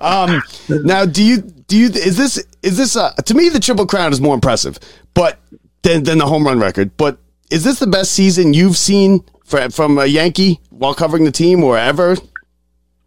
um, 0.00 0.42
now, 0.84 1.04
do 1.04 1.22
you 1.22 1.38
do 1.38 1.76
you 1.76 1.86
is 1.86 2.16
this 2.16 2.44
is 2.62 2.76
this 2.76 2.96
uh, 2.96 3.12
to 3.12 3.34
me 3.34 3.48
the 3.48 3.60
triple 3.60 3.86
crown 3.86 4.12
is 4.12 4.20
more 4.20 4.34
impressive, 4.34 4.78
but 5.14 5.38
than 5.82 6.04
than 6.04 6.18
the 6.18 6.26
home 6.26 6.44
run 6.46 6.58
record. 6.58 6.96
But 6.96 7.18
is 7.50 7.64
this 7.64 7.78
the 7.78 7.86
best 7.86 8.12
season 8.12 8.52
you've 8.54 8.76
seen 8.76 9.24
for, 9.44 9.70
from 9.70 9.98
a 9.98 10.06
Yankee 10.06 10.60
while 10.70 10.94
covering 10.94 11.24
the 11.24 11.32
team 11.32 11.62
or 11.62 11.78
ever? 11.78 12.16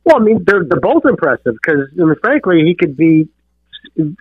Well, 0.04 0.18
I 0.18 0.20
mean, 0.20 0.44
they're 0.46 0.64
they're 0.64 0.80
both 0.80 1.06
impressive 1.06 1.56
because, 1.62 1.88
I 2.00 2.04
mean, 2.04 2.16
frankly, 2.22 2.64
he 2.66 2.76
could 2.76 2.96
be 2.98 3.28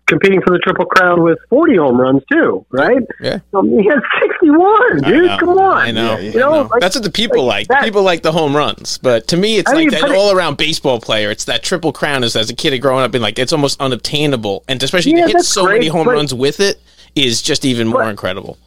competing 0.06 0.40
for 0.42 0.50
the 0.52 0.58
triple 0.58 0.84
crown 0.86 1.22
with 1.22 1.38
40 1.50 1.76
home 1.76 2.00
runs 2.00 2.22
too, 2.30 2.64
right? 2.70 3.02
Yeah. 3.20 3.38
Um, 3.54 3.68
he 3.70 3.86
has 3.88 4.00
61, 4.20 5.02
dude. 5.02 5.38
Come 5.40 5.50
on. 5.50 5.76
I 5.76 5.90
know. 5.90 6.18
You 6.18 6.32
know, 6.38 6.52
I 6.52 6.62
know. 6.62 6.68
like- 6.68 6.80
That's 6.80 6.94
what 6.96 7.04
the 7.04 7.10
people 7.10 7.44
like. 7.44 7.68
that- 7.68 7.82
people 7.84 8.02
like 8.02 8.22
the 8.22 8.32
home 8.32 8.56
runs, 8.56 8.98
but 8.98 9.28
to 9.28 9.36
me, 9.36 9.58
it's 9.58 9.70
I 9.70 9.74
like 9.74 9.90
mean, 9.90 10.00
that 10.00 10.10
all-around 10.14 10.56
baseball 10.56 11.00
player. 11.00 11.30
It's 11.30 11.44
that 11.46 11.62
triple 11.62 11.92
crown. 11.92 12.24
Is 12.24 12.34
as 12.36 12.50
a 12.50 12.54
kid 12.54 12.76
growing 12.80 13.04
up, 13.04 13.12
being 13.12 13.22
like 13.22 13.38
it's 13.38 13.52
almost 13.52 13.80
unobtainable, 13.80 14.64
and 14.68 14.82
especially 14.82 15.12
Yeah, 15.12 15.26
to 15.26 15.32
hit 15.32 15.42
so 15.44 15.66
many 15.66 15.88
home 15.88 16.06
but- 16.06 16.14
runs 16.14 16.32
with 16.34 16.60
it 16.60 16.80
is 17.14 17.42
just 17.42 17.64
even 17.64 17.88
more 17.88 18.02
But- 18.02 18.08
incredible. 18.10 18.58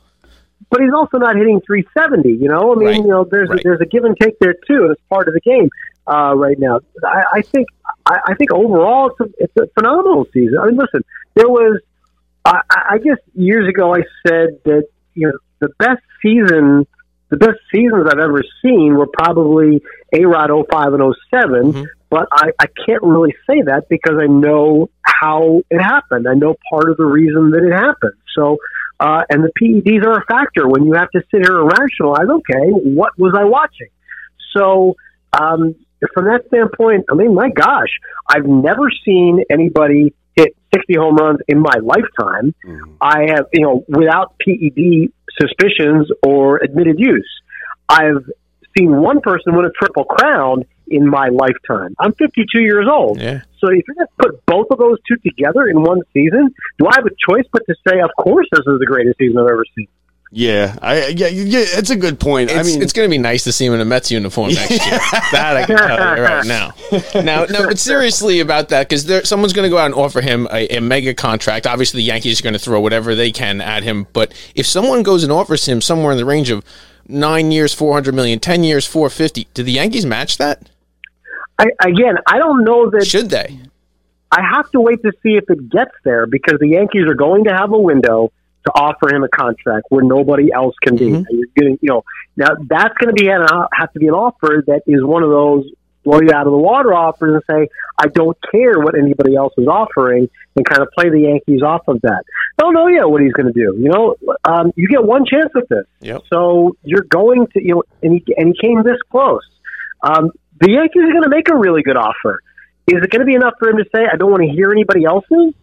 but 0.69 0.79
he's 0.81 0.93
also 0.93 1.17
not 1.17 1.35
hitting 1.35 1.59
370. 1.67 2.31
You 2.33 2.47
know, 2.47 2.71
I 2.71 2.75
mean, 2.75 2.87
Right. 2.87 2.95
you 2.97 3.07
know, 3.07 3.25
there's 3.29 3.49
Right. 3.49 3.59
a, 3.59 3.63
there's 3.63 3.81
a 3.81 3.85
give 3.85 4.05
and 4.05 4.15
take 4.19 4.39
there 4.39 4.53
too, 4.67 4.83
and 4.83 4.91
it's 4.91 5.01
part 5.09 5.27
of 5.27 5.33
the 5.33 5.41
game 5.41 5.69
uh, 6.07 6.33
right 6.35 6.57
now. 6.59 6.79
I, 7.05 7.23
I 7.35 7.41
think 7.41 7.67
I, 8.05 8.19
I 8.27 8.35
think 8.35 8.51
overall 8.53 9.09
it's 9.11 9.19
a, 9.19 9.43
it's 9.43 9.53
a 9.57 9.67
phenomenal 9.79 10.25
season. 10.33 10.57
I 10.61 10.67
mean, 10.67 10.77
listen, 10.77 11.03
there 11.35 11.49
was 11.49 11.79
I, 12.45 12.61
I 12.91 12.97
guess 12.97 13.17
years 13.33 13.67
ago 13.69 13.93
I 13.93 14.01
said 14.27 14.59
that 14.65 14.87
you 15.13 15.27
know 15.27 15.37
the 15.59 15.69
best 15.79 16.01
season. 16.21 16.87
The 17.29 17.37
best 17.37 17.59
seasons 17.73 18.07
I've 18.11 18.19
ever 18.19 18.43
seen 18.61 18.93
were 18.95 19.07
probably 19.07 19.81
A 20.11 20.25
Rod 20.25 20.49
05 20.69 20.93
and 20.95 21.15
7 21.33 21.71
Mhm. 21.71 21.87
but 22.09 22.27
I, 22.29 22.51
I 22.59 22.65
can't 22.85 23.01
really 23.03 23.33
say 23.47 23.61
that 23.61 23.87
because 23.87 24.17
I 24.19 24.25
know 24.27 24.89
how 25.01 25.61
it 25.69 25.81
happened. 25.81 26.27
I 26.27 26.33
know 26.33 26.57
part 26.69 26.89
of 26.89 26.97
the 26.97 27.05
reason 27.05 27.51
that 27.51 27.63
it 27.63 27.71
happened. 27.71 28.15
So, 28.35 28.57
uh, 28.99 29.23
and 29.29 29.45
the 29.45 29.51
PEDs 29.57 30.03
are 30.05 30.17
a 30.17 30.25
factor 30.25 30.67
when 30.67 30.83
you 30.83 30.91
have 30.95 31.09
to 31.11 31.21
sit 31.31 31.45
here 31.45 31.61
and 31.61 31.71
rationalize, 31.71 32.27
okay, 32.27 32.69
what 32.71 33.17
was 33.17 33.33
I 33.33 33.45
watching? 33.45 33.87
So, 34.53 34.97
um, 35.31 35.75
from 36.13 36.25
that 36.25 36.45
standpoint, 36.47 37.05
I 37.09 37.15
mean, 37.15 37.35
my 37.35 37.49
gosh, 37.49 37.89
I've 38.27 38.45
never 38.45 38.89
seen 39.05 39.43
anybody 39.49 40.13
hit 40.35 40.55
60 40.73 40.95
home 40.95 41.15
runs 41.15 41.39
in 41.47 41.59
my 41.59 41.75
lifetime. 41.81 42.53
Mm-hmm. 42.65 42.93
I 43.01 43.31
have, 43.33 43.45
you 43.53 43.61
know, 43.61 43.85
without 43.87 44.35
PED 44.39 45.11
suspicions 45.39 46.09
or 46.25 46.57
admitted 46.57 46.99
use. 46.99 47.29
I've 47.89 48.29
seen 48.77 49.01
one 49.01 49.21
person 49.21 49.55
win 49.55 49.65
a 49.65 49.71
triple 49.71 50.05
crown 50.05 50.63
in 50.87 51.09
my 51.09 51.29
lifetime. 51.29 51.95
I'm 51.99 52.13
52 52.13 52.61
years 52.61 52.87
old. 52.89 53.19
Yeah. 53.19 53.41
So 53.59 53.69
if 53.69 53.83
you're 53.87 53.95
going 53.95 54.07
to 54.07 54.13
put 54.19 54.45
both 54.45 54.67
of 54.71 54.79
those 54.79 54.97
two 55.07 55.17
together 55.17 55.67
in 55.67 55.81
one 55.81 56.01
season, 56.13 56.53
do 56.79 56.87
I 56.87 56.95
have 56.95 57.05
a 57.05 57.15
choice 57.29 57.45
but 57.51 57.63
to 57.67 57.75
say, 57.87 57.99
of 57.99 58.09
course, 58.17 58.47
this 58.51 58.61
is 58.61 58.79
the 58.79 58.85
greatest 58.85 59.17
season 59.17 59.37
I've 59.37 59.49
ever 59.49 59.65
seen? 59.75 59.87
Yeah, 60.33 60.77
I 60.81 61.07
yeah, 61.07 61.27
yeah 61.27 61.59
it's 61.59 61.89
a 61.89 61.95
good 61.97 62.17
point. 62.17 62.51
It's, 62.51 62.59
I 62.59 62.63
mean, 62.63 62.81
it's 62.81 62.93
going 62.93 63.05
to 63.05 63.11
be 63.13 63.17
nice 63.17 63.43
to 63.43 63.51
see 63.51 63.65
him 63.65 63.73
in 63.73 63.81
a 63.81 63.85
Mets 63.85 64.09
uniform 64.11 64.53
next 64.53 64.69
year. 64.71 64.79
that 65.33 65.57
I 65.57 65.65
can 65.65 65.77
tell 65.77 66.17
you 66.17 66.23
right 66.23 66.45
now. 66.45 66.73
Now, 67.21 67.43
no, 67.43 67.67
but 67.67 67.77
seriously 67.77 68.39
about 68.39 68.69
that, 68.69 68.87
because 68.87 69.05
there, 69.05 69.25
someone's 69.25 69.51
going 69.51 69.65
to 69.65 69.69
go 69.69 69.77
out 69.77 69.87
and 69.87 69.93
offer 69.93 70.21
him 70.21 70.47
a, 70.49 70.77
a 70.77 70.79
mega 70.79 71.13
contract. 71.13 71.67
Obviously, 71.67 71.97
the 71.97 72.05
Yankees 72.05 72.39
are 72.39 72.43
going 72.43 72.53
to 72.53 72.59
throw 72.59 72.79
whatever 72.79 73.13
they 73.13 73.33
can 73.33 73.59
at 73.59 73.83
him. 73.83 74.07
But 74.13 74.33
if 74.55 74.65
someone 74.65 75.03
goes 75.03 75.23
and 75.23 75.33
offers 75.33 75.67
him 75.67 75.81
somewhere 75.81 76.13
in 76.13 76.17
the 76.17 76.25
range 76.25 76.49
of 76.49 76.63
nine 77.09 77.51
years, 77.51 77.73
four 77.73 77.93
hundred 77.93 78.15
million, 78.15 78.39
ten 78.39 78.63
years, 78.63 78.87
four 78.87 79.09
fifty, 79.09 79.49
do 79.53 79.63
the 79.63 79.73
Yankees 79.73 80.05
match 80.05 80.37
that? 80.37 80.69
I, 81.59 81.65
again, 81.85 82.15
I 82.25 82.37
don't 82.37 82.63
know 82.63 82.89
that 82.91 83.05
Should 83.05 83.31
they? 83.31 83.59
I 84.31 84.41
have 84.41 84.71
to 84.71 84.79
wait 84.79 85.03
to 85.03 85.11
see 85.21 85.35
if 85.35 85.49
it 85.49 85.69
gets 85.69 85.91
there 86.05 86.25
because 86.25 86.57
the 86.59 86.69
Yankees 86.69 87.03
are 87.03 87.15
going 87.15 87.43
to 87.43 87.53
have 87.53 87.73
a 87.73 87.77
window 87.77 88.31
to 88.65 88.71
offer 88.75 89.13
him 89.13 89.23
a 89.23 89.29
contract 89.29 89.87
where 89.89 90.03
nobody 90.03 90.51
else 90.53 90.75
can 90.81 90.95
be. 90.95 91.09
Mhm. 91.09 91.25
You're 91.29 91.47
getting, 91.55 91.79
you 91.81 91.89
know, 91.89 92.03
now 92.37 92.49
that's 92.67 92.95
going 92.97 93.15
to 93.15 93.19
be 93.19 93.27
an, 93.29 93.41
have 93.73 93.91
to 93.93 93.99
be 93.99 94.07
an 94.07 94.13
offer 94.13 94.63
that 94.67 94.81
is 94.87 95.03
one 95.03 95.23
of 95.23 95.29
those 95.29 95.65
blow 96.03 96.19
you 96.19 96.31
out 96.33 96.47
of 96.47 96.51
the 96.51 96.57
water 96.57 96.93
offers 96.93 97.35
and 97.35 97.43
say, 97.49 97.69
I 97.97 98.07
don't 98.07 98.37
care 98.51 98.79
what 98.79 98.97
anybody 98.97 99.35
else 99.35 99.53
is 99.57 99.67
offering 99.67 100.29
and 100.55 100.65
kind 100.65 100.81
of 100.81 100.89
play 100.97 101.09
the 101.09 101.21
Yankees 101.21 101.61
off 101.61 101.87
of 101.87 102.01
that. 102.01 102.23
Don't 102.57 102.73
know 102.73 102.87
yet 102.87 103.09
what 103.09 103.21
he's 103.21 103.33
going 103.33 103.51
to 103.51 103.53
do. 103.53 103.77
You 103.79 103.89
know, 103.89 104.15
um, 104.43 104.71
you 104.75 104.87
get 104.87 105.03
one 105.03 105.25
chance 105.25 105.51
at 105.55 105.69
this. 105.69 105.85
Yep. 105.99 106.21
So 106.31 106.75
you're 106.83 107.05
going 107.07 107.47
to, 107.53 107.63
you 107.63 107.75
know, 107.75 107.83
and 108.01 108.13
he, 108.13 108.33
and 108.35 108.53
he 108.53 108.67
came 108.67 108.83
this 108.83 108.97
close. 109.11 109.47
Um, 110.01 110.31
the 110.59 110.71
Yankees 110.71 111.03
are 111.03 111.11
going 111.11 111.23
to 111.23 111.29
make 111.29 111.49
a 111.49 111.55
really 111.55 111.83
good 111.83 111.97
offer. 111.97 112.41
Is 112.87 112.97
it 113.03 113.09
going 113.09 113.21
to 113.21 113.25
be 113.25 113.35
enough 113.35 113.53
for 113.59 113.69
him 113.69 113.77
to 113.77 113.85
say, 113.95 114.01
I 114.11 114.17
don't 114.17 114.31
want 114.31 114.43
to 114.43 114.49
hear 114.49 114.71
anybody 114.71 115.05
else's? 115.05 115.53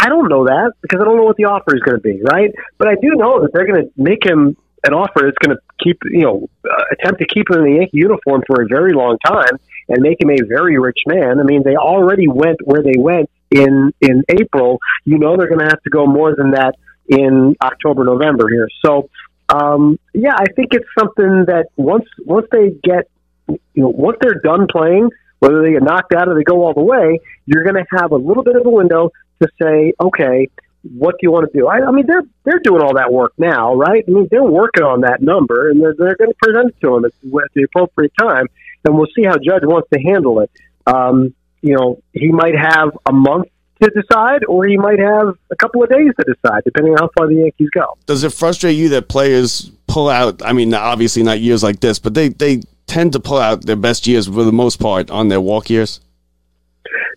I 0.00 0.08
don't 0.08 0.30
know 0.30 0.46
that 0.46 0.72
because 0.80 1.00
I 1.00 1.04
don't 1.04 1.18
know 1.18 1.24
what 1.24 1.36
the 1.36 1.44
offer 1.44 1.76
is 1.76 1.82
going 1.82 1.98
to 1.98 2.02
be, 2.02 2.22
right? 2.22 2.50
But 2.78 2.88
I 2.88 2.94
do 2.94 3.10
know 3.16 3.42
that 3.42 3.52
they're 3.52 3.66
going 3.66 3.84
to 3.84 3.90
make 3.96 4.24
him 4.24 4.56
an 4.82 4.94
offer 4.94 5.20
that's 5.24 5.36
going 5.44 5.54
to 5.54 5.62
keep, 5.84 5.98
you 6.04 6.22
know, 6.22 6.48
uh, 6.64 6.84
attempt 6.92 7.20
to 7.20 7.26
keep 7.26 7.50
him 7.50 7.58
in 7.58 7.64
the 7.64 7.78
Yankee 7.80 7.98
uniform 7.98 8.42
for 8.46 8.62
a 8.62 8.66
very 8.66 8.94
long 8.94 9.18
time 9.24 9.58
and 9.90 10.00
make 10.00 10.22
him 10.22 10.30
a 10.30 10.42
very 10.48 10.78
rich 10.78 11.00
man. 11.06 11.38
I 11.38 11.42
mean, 11.42 11.62
they 11.64 11.76
already 11.76 12.28
went 12.28 12.60
where 12.64 12.82
they 12.82 12.94
went 12.96 13.28
in 13.50 13.92
in 14.00 14.24
April. 14.30 14.78
You 15.04 15.18
know, 15.18 15.36
they're 15.36 15.48
going 15.48 15.60
to 15.60 15.66
have 15.66 15.82
to 15.82 15.90
go 15.90 16.06
more 16.06 16.34
than 16.34 16.52
that 16.52 16.76
in 17.06 17.56
October, 17.60 18.04
November 18.04 18.48
here. 18.48 18.68
So, 18.82 19.10
um, 19.50 19.98
yeah, 20.14 20.34
I 20.34 20.46
think 20.56 20.72
it's 20.72 20.88
something 20.98 21.44
that 21.48 21.66
once 21.76 22.06
once 22.24 22.46
they 22.50 22.70
get, 22.82 23.10
you 23.48 23.58
know, 23.82 23.88
once 23.88 24.16
they're 24.22 24.40
done 24.40 24.66
playing, 24.66 25.10
whether 25.40 25.60
they 25.62 25.72
get 25.72 25.82
knocked 25.82 26.14
out 26.14 26.28
or 26.28 26.34
they 26.34 26.44
go 26.44 26.64
all 26.64 26.72
the 26.72 26.80
way, 26.80 27.20
you're 27.44 27.64
going 27.64 27.74
to 27.74 27.98
have 27.98 28.12
a 28.12 28.16
little 28.16 28.44
bit 28.44 28.56
of 28.56 28.64
a 28.64 28.70
window 28.70 29.10
to 29.42 29.48
say, 29.60 29.92
okay, 30.00 30.48
what 30.82 31.12
do 31.12 31.18
you 31.22 31.30
want 31.30 31.50
to 31.50 31.58
do? 31.58 31.68
I, 31.68 31.86
I 31.86 31.90
mean, 31.90 32.06
they're 32.06 32.22
they're 32.44 32.60
doing 32.60 32.82
all 32.82 32.94
that 32.94 33.12
work 33.12 33.32
now, 33.36 33.74
right? 33.74 34.04
I 34.06 34.10
mean, 34.10 34.28
they're 34.30 34.42
working 34.42 34.82
on 34.82 35.02
that 35.02 35.20
number, 35.20 35.70
and 35.70 35.80
they're 35.80 35.94
they're 35.96 36.16
going 36.16 36.30
to 36.30 36.36
present 36.40 36.68
it 36.68 36.80
to 36.80 36.96
him 36.96 37.04
at, 37.04 37.12
at 37.12 37.50
the 37.54 37.64
appropriate 37.64 38.12
time, 38.18 38.46
and 38.84 38.96
we'll 38.96 39.08
see 39.14 39.24
how 39.24 39.36
Judge 39.36 39.62
wants 39.64 39.88
to 39.92 40.00
handle 40.00 40.40
it. 40.40 40.50
Um, 40.86 41.34
you 41.60 41.76
know, 41.76 42.02
he 42.12 42.28
might 42.28 42.56
have 42.56 42.96
a 43.06 43.12
month 43.12 43.48
to 43.82 43.90
decide, 43.90 44.44
or 44.46 44.66
he 44.66 44.76
might 44.76 44.98
have 44.98 45.36
a 45.50 45.56
couple 45.56 45.82
of 45.82 45.90
days 45.90 46.12
to 46.18 46.34
decide, 46.34 46.62
depending 46.64 46.94
on 46.94 46.98
how 47.00 47.10
far 47.16 47.28
the 47.28 47.34
Yankees 47.34 47.68
go. 47.74 47.96
does 48.06 48.24
it 48.24 48.32
frustrate 48.32 48.76
you 48.76 48.88
that 48.90 49.08
players 49.08 49.70
pull 49.86 50.08
out? 50.08 50.42
I 50.44 50.52
mean, 50.52 50.72
obviously 50.72 51.22
not 51.22 51.40
years 51.40 51.62
like 51.62 51.80
this, 51.80 51.98
but 51.98 52.14
they 52.14 52.28
they 52.30 52.62
tend 52.86 53.12
to 53.12 53.20
pull 53.20 53.38
out 53.38 53.66
their 53.66 53.76
best 53.76 54.06
years 54.06 54.26
for 54.26 54.44
the 54.44 54.52
most 54.52 54.80
part 54.80 55.10
on 55.10 55.28
their 55.28 55.40
walk 55.40 55.70
years. 55.70 56.00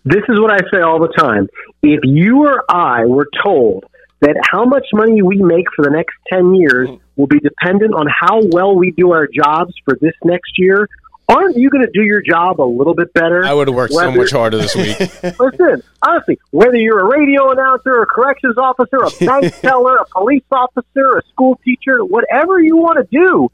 This 0.04 0.22
is 0.28 0.38
what 0.38 0.50
I 0.50 0.58
say 0.70 0.82
all 0.82 1.00
the 1.00 1.12
time. 1.18 1.48
If 1.84 2.00
you 2.04 2.46
or 2.46 2.64
I 2.70 3.04
were 3.04 3.28
told 3.44 3.84
that 4.20 4.36
how 4.50 4.64
much 4.64 4.86
money 4.94 5.20
we 5.20 5.36
make 5.36 5.66
for 5.76 5.84
the 5.84 5.90
next 5.90 6.14
10 6.32 6.54
years 6.54 6.88
will 7.16 7.26
be 7.26 7.38
dependent 7.40 7.92
on 7.92 8.06
how 8.08 8.40
well 8.52 8.74
we 8.74 8.90
do 8.90 9.12
our 9.12 9.26
jobs 9.26 9.74
for 9.84 9.98
this 10.00 10.14
next 10.24 10.52
year, 10.56 10.88
aren't 11.28 11.58
you 11.58 11.68
going 11.68 11.84
to 11.84 11.90
do 11.92 12.02
your 12.02 12.22
job 12.22 12.58
a 12.58 12.64
little 12.64 12.94
bit 12.94 13.12
better? 13.12 13.44
I 13.44 13.52
would 13.52 13.68
have 13.68 13.76
worked 13.76 13.92
so 13.92 14.10
much 14.10 14.30
harder 14.30 14.56
this 14.56 14.74
week. 14.74 14.98
Listen, 15.38 15.82
honestly, 16.00 16.38
whether 16.52 16.76
you're 16.76 17.00
a 17.00 17.06
radio 17.06 17.50
announcer, 17.50 18.00
a 18.00 18.06
corrections 18.06 18.56
officer, 18.56 19.02
a 19.02 19.10
bank 19.22 19.54
teller, 19.60 19.98
a 19.98 20.06
police 20.06 20.44
officer, 20.50 21.18
a 21.18 21.22
school 21.32 21.60
teacher, 21.62 22.02
whatever 22.02 22.58
you 22.60 22.78
want 22.78 22.98
to 22.98 23.06
do, 23.10 23.50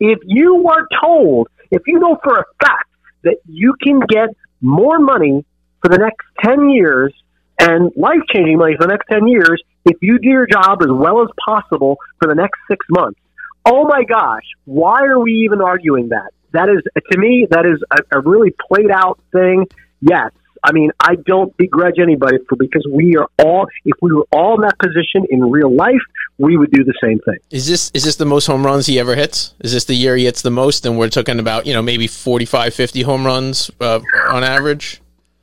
if 0.00 0.18
you 0.26 0.68
are 0.68 0.86
told, 1.02 1.48
if 1.70 1.80
you 1.86 1.98
know 1.98 2.18
for 2.22 2.40
a 2.40 2.44
fact 2.62 2.90
that 3.22 3.36
you 3.46 3.74
can 3.82 4.00
get 4.00 4.28
more 4.60 4.98
money 4.98 5.46
for 5.80 5.88
the 5.88 5.96
next 5.98 6.26
10 6.44 6.68
years 6.68 7.14
and 7.60 7.92
life 7.96 8.20
changing 8.32 8.58
money 8.58 8.74
for 8.76 8.86
the 8.86 8.92
next 8.92 9.06
10 9.08 9.28
years, 9.28 9.62
if 9.84 9.96
you 10.00 10.18
do 10.18 10.28
your 10.28 10.46
job 10.46 10.82
as 10.82 10.90
well 10.90 11.22
as 11.22 11.28
possible 11.44 11.98
for 12.18 12.28
the 12.28 12.34
next 12.34 12.58
six 12.68 12.84
months, 12.90 13.20
oh 13.66 13.84
my 13.84 14.02
gosh, 14.04 14.44
why 14.64 15.04
are 15.04 15.18
we 15.18 15.32
even 15.44 15.60
arguing 15.60 16.08
that? 16.08 16.30
That 16.52 16.68
is, 16.68 16.82
to 17.10 17.18
me, 17.18 17.46
that 17.50 17.66
is 17.66 17.82
a, 17.90 18.18
a 18.18 18.20
really 18.20 18.52
played 18.68 18.90
out 18.90 19.20
thing. 19.32 19.66
Yes. 20.00 20.32
I 20.62 20.72
mean, 20.72 20.90
I 21.00 21.14
don't 21.14 21.56
begrudge 21.56 21.98
anybody 21.98 22.36
for 22.48 22.56
because 22.56 22.86
we 22.90 23.16
are 23.16 23.28
all, 23.38 23.66
if 23.84 23.96
we 24.02 24.12
were 24.12 24.26
all 24.32 24.56
in 24.56 24.62
that 24.62 24.78
position 24.78 25.26
in 25.30 25.50
real 25.50 25.74
life, 25.74 26.02
we 26.38 26.56
would 26.56 26.70
do 26.70 26.84
the 26.84 26.94
same 27.02 27.18
thing. 27.20 27.38
Is 27.50 27.66
this 27.66 27.90
is 27.94 28.04
this 28.04 28.16
the 28.16 28.26
most 28.26 28.46
home 28.46 28.64
runs 28.64 28.86
he 28.86 28.98
ever 28.98 29.14
hits? 29.14 29.54
Is 29.60 29.72
this 29.72 29.84
the 29.84 29.94
year 29.94 30.16
he 30.16 30.24
hits 30.24 30.42
the 30.42 30.50
most? 30.50 30.84
And 30.84 30.98
we're 30.98 31.08
talking 31.08 31.38
about 31.38 31.66
you 31.66 31.72
know 31.72 31.82
maybe 31.82 32.06
45, 32.06 32.74
50 32.74 33.02
home 33.02 33.24
runs 33.24 33.70
uh, 33.80 34.00
on 34.28 34.44
average. 34.44 35.00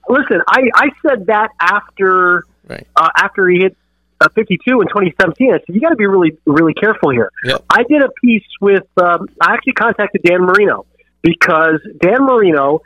Listen, 0.10 0.42
I, 0.48 0.62
I 0.74 0.90
said 1.08 1.28
that 1.28 1.50
after 1.60 2.44
Right. 2.68 2.86
uh, 2.98 3.10
after 3.18 3.48
he 3.48 3.60
hit 3.60 3.78
uh, 4.20 4.28
52 4.36 4.82
in 4.82 4.88
2017. 4.88 5.54
I 5.54 5.60
said 5.60 5.76
you 5.76 5.80
got 5.82 5.90
to 5.90 5.96
be 5.96 6.06
really 6.06 6.38
really 6.46 6.74
careful 6.74 7.12
here. 7.12 7.30
Yep. 7.44 7.64
I 7.70 7.84
did 7.84 8.02
a 8.02 8.10
piece 8.22 8.44
with 8.60 8.84
um, 8.98 9.28
I 9.42 9.54
actually 9.54 9.74
contacted 9.74 10.24
Dan 10.24 10.42
Marino 10.42 10.86
because 11.22 11.80
Dan 12.02 12.26
Marino 12.26 12.82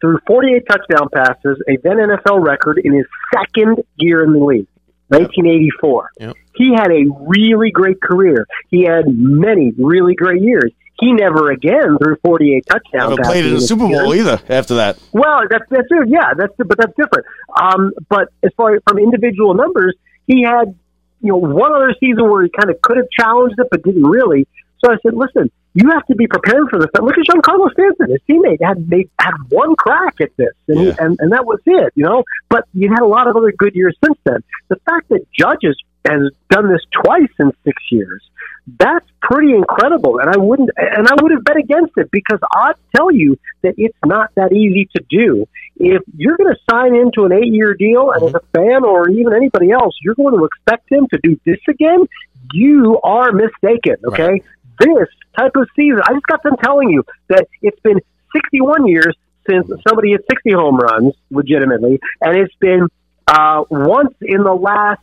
threw 0.00 0.18
48 0.26 0.62
touchdown 0.68 1.08
passes, 1.12 1.58
a 1.68 1.76
then 1.82 1.96
NFL 1.96 2.44
record 2.46 2.80
in 2.82 2.92
his 2.94 3.06
second 3.34 3.82
year 3.96 4.22
in 4.24 4.32
the 4.32 4.38
league, 4.38 4.68
1984. 5.08 6.10
Yep. 6.20 6.36
He 6.54 6.72
had 6.74 6.90
a 6.90 7.04
really 7.26 7.70
great 7.70 8.00
career. 8.00 8.46
He 8.70 8.84
had 8.84 9.04
many 9.06 9.72
really 9.78 10.14
great 10.14 10.42
years. 10.42 10.72
He 10.98 11.12
never 11.12 11.50
again 11.50 11.98
threw 12.02 12.16
48 12.24 12.66
touchdowns. 12.66 13.10
Never 13.10 13.22
played 13.22 13.44
in 13.44 13.54
his 13.54 13.68
Super. 13.68 13.86
Bowl 13.86 14.14
either 14.14 14.40
after 14.48 14.76
that. 14.76 14.98
Well, 15.12 15.42
that's 15.48 15.64
that's 15.68 15.88
it. 15.90 16.08
Yeah, 16.08 16.32
that's 16.34 16.54
but 16.56 16.78
that's 16.78 16.94
different. 16.96 17.26
Um, 17.60 17.92
but 18.08 18.28
as 18.42 18.50
far 18.56 18.78
from 18.86 18.98
individual 18.98 19.54
numbers, 19.54 19.94
he 20.26 20.42
had 20.42 20.74
you 21.20 21.32
know 21.32 21.36
one 21.36 21.72
other 21.74 21.94
season 22.00 22.30
where 22.30 22.44
he 22.44 22.50
kind 22.50 22.70
of 22.70 22.80
could 22.80 22.96
have 22.96 23.10
challenged 23.10 23.58
it, 23.58 23.68
but 23.70 23.82
didn't 23.82 24.06
really. 24.06 24.48
So 24.84 24.92
I 24.92 24.96
said, 25.02 25.14
listen, 25.14 25.50
you 25.74 25.90
have 25.90 26.06
to 26.06 26.14
be 26.14 26.26
prepared 26.26 26.68
for 26.70 26.78
this. 26.78 26.88
Look 26.94 27.16
at 27.18 27.26
Giancarlo 27.26 27.70
Stanton, 27.72 28.10
his 28.10 28.20
teammate 28.28 28.62
had 28.62 28.88
made 28.88 29.10
had 29.20 29.34
one 29.50 29.76
crack 29.76 30.20
at 30.20 30.34
this, 30.36 30.54
and, 30.68 30.78
he, 30.78 30.88
and 30.98 31.18
and 31.20 31.32
that 31.32 31.44
was 31.44 31.60
it. 31.66 31.92
You 31.94 32.04
know, 32.04 32.24
but 32.48 32.64
you 32.72 32.88
had 32.88 33.00
a 33.00 33.06
lot 33.06 33.26
of 33.26 33.36
other 33.36 33.52
good 33.52 33.74
years 33.74 33.94
since 34.02 34.18
then. 34.24 34.42
The 34.68 34.76
fact 34.86 35.10
that 35.10 35.26
Judges 35.38 35.76
has 36.06 36.30
done 36.48 36.72
this 36.72 36.80
twice 37.04 37.32
in 37.38 37.52
six 37.64 37.82
years. 37.90 38.22
That's 38.66 39.06
pretty 39.22 39.52
incredible, 39.52 40.18
and 40.18 40.28
I 40.28 40.36
wouldn't, 40.36 40.70
and 40.76 41.06
I 41.06 41.14
would 41.22 41.30
have 41.30 41.44
bet 41.44 41.56
against 41.56 41.92
it 41.96 42.10
because 42.10 42.40
I 42.52 42.72
tell 42.96 43.12
you 43.12 43.38
that 43.62 43.74
it's 43.76 43.96
not 44.04 44.34
that 44.34 44.52
easy 44.52 44.88
to 44.96 45.04
do. 45.08 45.46
If 45.76 46.02
you're 46.16 46.36
going 46.36 46.52
to 46.52 46.60
sign 46.68 46.96
into 46.96 47.24
an 47.24 47.32
eight-year 47.32 47.74
deal, 47.74 48.10
and 48.10 48.24
as 48.24 48.34
a 48.34 48.40
fan 48.52 48.84
or 48.84 49.08
even 49.08 49.34
anybody 49.34 49.70
else, 49.70 49.94
you're 50.02 50.16
going 50.16 50.36
to 50.36 50.44
expect 50.44 50.90
him 50.90 51.06
to 51.12 51.20
do 51.22 51.38
this 51.46 51.60
again, 51.68 52.06
you 52.52 53.00
are 53.04 53.30
mistaken. 53.30 53.96
Okay, 54.04 54.42
this 54.80 55.08
type 55.38 55.54
of 55.54 55.68
season, 55.76 56.00
I 56.04 56.14
just 56.14 56.26
got 56.26 56.42
them 56.42 56.56
telling 56.56 56.90
you 56.90 57.04
that 57.28 57.46
it's 57.62 57.80
been 57.80 58.00
61 58.34 58.88
years 58.88 59.16
since 59.48 59.70
somebody 59.86 60.10
hit 60.10 60.24
60 60.28 60.52
home 60.52 60.76
runs 60.76 61.14
legitimately, 61.30 62.00
and 62.20 62.36
it's 62.36 62.54
been 62.56 62.88
uh, 63.28 63.62
once 63.70 64.14
in 64.22 64.42
the 64.42 64.54
last 64.54 65.02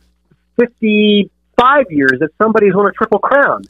55 1.56 1.86
years 1.90 2.12
that 2.20 2.30
somebody's 2.40 2.74
won 2.74 2.86
a 2.86 2.92
triple 2.92 3.18
crown. 3.18 3.62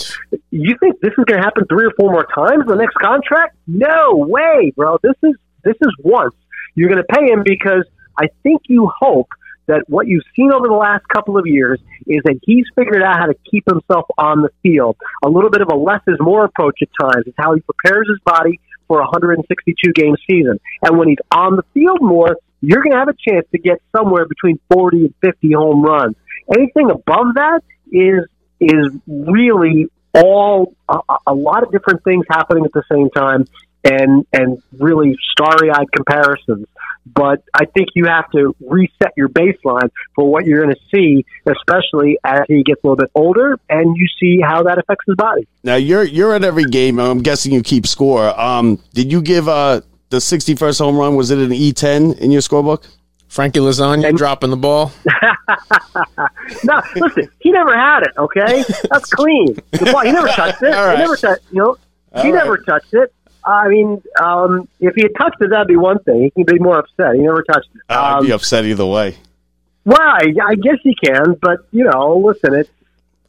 You 0.51 0.77
think 0.79 1.01
this 1.01 1.13
is 1.17 1.25
going 1.25 1.41
to 1.41 1.45
happen 1.45 1.65
three 1.69 1.87
or 1.87 1.93
four 1.99 2.11
more 2.11 2.27
times 2.35 2.63
in 2.63 2.67
the 2.67 2.77
next 2.77 2.95
contract? 2.95 3.57
No 3.67 4.15
way, 4.17 4.73
bro. 4.77 4.99
This 5.03 5.17
is 5.23 5.35
this 5.65 5.77
is 5.81 5.95
once. 6.03 6.35
You're 6.75 6.91
going 6.91 7.03
to 7.03 7.15
pay 7.15 7.31
him 7.31 7.43
because 7.45 7.85
I 8.19 8.27
think 8.43 8.63
you 8.67 8.91
hope 8.99 9.29
that 9.67 9.85
what 9.89 10.07
you've 10.07 10.25
seen 10.37 10.53
over 10.53 10.69
the 10.69 10.75
last 10.75 11.09
couple 11.09 11.39
of 11.39 11.47
years 11.47 11.81
is 12.07 12.21
that 12.25 12.39
he's 12.43 12.67
figured 12.77 13.03
out 13.03 13.17
how 13.19 13.27
to 13.27 13.35
keep 13.51 13.65
himself 13.67 14.05
on 14.19 14.43
the 14.43 14.51
field. 14.63 14.97
A 15.25 15.29
little 15.29 15.49
bit 15.49 15.63
of 15.63 15.69
a 15.73 15.77
less 15.77 16.03
is 16.07 16.17
more 16.21 16.45
approach 16.45 16.81
at 16.83 16.89
times. 17.01 17.25
It's 17.27 17.37
how 17.39 17.55
he 17.55 17.63
prepares 17.63 18.07
his 18.09 18.19
body 18.27 18.61
for 18.89 18.99
a 18.99 19.05
162 19.05 19.93
game 19.93 20.17
season. 20.29 20.61
And 20.83 20.99
when 20.99 21.09
he's 21.09 21.19
on 21.33 21.57
the 21.57 21.63
field 21.73 22.03
more, 22.03 22.37
you're 22.61 22.83
going 22.83 22.93
to 22.93 22.99
have 22.99 23.09
a 23.09 23.15
chance 23.29 23.47
to 23.53 23.59
get 23.59 23.81
somewhere 23.97 24.27
between 24.27 24.59
40 24.71 25.07
and 25.07 25.15
50 25.23 25.53
home 25.53 25.83
runs. 25.83 26.17
Anything 26.55 26.91
above 26.91 27.35
that 27.37 27.63
is 27.91 28.25
is 28.61 28.89
really 29.07 29.87
all 30.15 30.75
a, 30.89 30.99
a 31.27 31.35
lot 31.35 31.63
of 31.63 31.73
different 31.73 32.03
things 32.05 32.25
happening 32.31 32.65
at 32.65 32.73
the 32.73 32.85
same 32.91 33.11
time 33.11 33.47
and 33.85 34.27
and 34.33 34.63
really 34.79 35.17
starry-eyed 35.33 35.91
comparisons 35.93 36.67
but 37.07 37.43
I 37.53 37.67
think 37.67 37.91
you 37.95 38.07
have 38.07 38.31
to 38.31 38.55
reset 38.61 39.13
your 39.17 39.29
baseline 39.29 39.91
for 40.15 40.31
what 40.31 40.47
you're 40.47 40.63
going 40.63 40.75
to 40.75 40.81
see, 40.95 41.25
especially 41.47 42.19
as 42.25 42.41
he 42.49 42.63
gets 42.63 42.83
a 42.83 42.87
little 42.87 42.97
bit 42.97 43.11
older, 43.15 43.59
and 43.69 43.97
you 43.97 44.07
see 44.19 44.41
how 44.41 44.63
that 44.63 44.79
affects 44.79 45.05
his 45.07 45.17
body. 45.17 45.47
Now 45.63 45.77
you're 45.77 46.05
you're 46.05 46.35
at 46.35 46.45
every 46.45 46.65
game. 46.65 46.99
I'm 46.99 47.21
guessing 47.21 47.53
you 47.53 47.63
keep 47.63 47.87
score. 47.87 48.39
Um, 48.41 48.81
did 48.95 49.13
you 49.13 49.21
give 49.21 49.49
uh 49.49 49.83
the 50.09 50.19
61st 50.19 50.79
home 50.79 50.97
run? 50.97 51.17
Was 51.17 51.31
it 51.31 51.39
an 51.39 51.51
E10 51.51 52.19
in 52.19 52.31
your 52.31 52.41
scorebook? 52.41 52.87
Frankie 53.35 53.59
Lasagna 53.59 54.17
dropping 54.17 54.51
the 54.51 54.57
ball. 54.57 54.93
No, 56.65 56.81
listen, 56.97 57.29
he 57.41 57.51
never 57.51 57.75
had 57.77 58.03
it. 58.03 58.13
Okay, 58.17 58.65
that's 58.91 59.11
clean. 59.11 59.55
The 59.73 59.91
ball, 59.93 60.03
he 60.03 60.13
never 60.13 60.29
touched 60.41 60.63
it. 60.63 60.73
All 60.75 60.87
right. 60.87 60.97
He 60.97 61.03
never 61.03 61.17
touched. 61.17 61.43
You 61.51 61.59
know, 61.63 61.77
he 62.15 62.19
All 62.19 62.25
right. 62.25 62.35
never 62.35 62.59
touched 62.59 62.93
it. 62.95 63.13
I 63.47 63.69
mean, 63.69 64.03
um, 64.23 64.69
if 64.81 64.95
he 64.95 65.03
had 65.03 65.13
touched 65.19 65.37
it, 65.41 65.51
that'd 65.51 65.67
be 65.69 65.77
one 65.77 65.99
thing. 66.01 66.23
He 66.23 66.31
can 66.31 66.45
be 66.45 66.59
more 66.63 66.79
upset. 66.79 67.15
He 67.15 67.21
never 67.23 67.43
touched 67.43 67.69
it. 67.75 67.81
I'd 67.89 68.19
Um, 68.19 68.27
be 68.27 68.33
upset 68.33 68.65
either 68.65 68.87
way. 68.87 69.17
well, 69.85 69.99
I, 70.01 70.33
I 70.47 70.55
guess 70.55 70.79
he 70.83 70.95
can, 70.95 71.35
but 71.41 71.61
you 71.73 71.85
know, 71.85 72.17
listen, 72.19 72.55
it's 72.55 72.71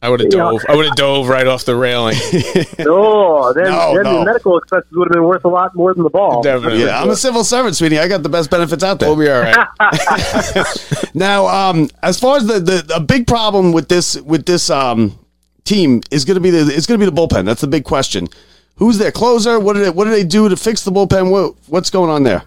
I 0.02 0.10
would 0.10 0.20
have 0.20 0.28
Yeah. 0.32 0.38
dove. 0.38 0.60
I 0.68 0.76
would 0.76 0.84
have 0.86 0.94
dove 0.96 1.28
right 1.28 1.46
off 1.46 1.64
the 1.64 1.74
railing. 1.74 2.16
oh, 2.86 3.52
then, 3.54 3.64
No, 3.64 3.94
then 3.94 4.02
no. 4.04 4.18
the 4.18 4.24
medical 4.26 4.58
expenses 4.58 4.90
would 4.92 5.06
have 5.08 5.12
been 5.14 5.24
worth 5.24 5.44
a 5.44 5.48
lot 5.48 5.74
more 5.74 5.94
than 5.94 6.02
the 6.04 6.10
ball. 6.10 6.42
Definitely. 6.42 6.84
Yeah, 6.84 7.00
I'm 7.00 7.08
a 7.10 7.16
civil 7.16 7.44
servant, 7.44 7.76
sweetie. 7.76 7.98
I 7.98 8.06
got 8.06 8.22
the 8.22 8.28
best 8.28 8.50
benefits 8.50 8.84
out 8.84 9.00
there. 9.00 9.08
We'll 9.08 9.18
be 9.18 9.30
all 9.30 9.40
right. 9.40 9.66
Now, 11.14 11.46
um, 11.46 11.88
as 12.02 12.20
far 12.20 12.36
as 12.36 12.46
the, 12.46 12.60
the 12.60 12.92
a 12.94 13.00
big 13.00 13.26
problem 13.26 13.72
with 13.72 13.88
this 13.88 14.20
with 14.20 14.44
this 14.44 14.68
um 14.68 15.18
team 15.64 16.02
is 16.10 16.26
going 16.26 16.34
to 16.34 16.40
be 16.42 16.50
the 16.50 16.60
it's 16.74 16.86
going 16.86 17.00
to 17.00 17.04
be 17.06 17.10
the 17.10 17.16
bullpen. 17.20 17.46
That's 17.46 17.62
the 17.62 17.66
big 17.66 17.84
question. 17.84 18.28
Who's 18.76 18.98
their 18.98 19.10
closer? 19.12 19.58
What 19.58 19.72
did 19.72 19.86
they, 19.86 19.90
what 19.90 20.04
do 20.04 20.10
they 20.10 20.24
do 20.24 20.50
to 20.50 20.56
fix 20.56 20.84
the 20.84 20.90
bullpen? 20.92 21.30
What, 21.30 21.54
what's 21.68 21.88
going 21.88 22.10
on 22.10 22.24
there? 22.24 22.42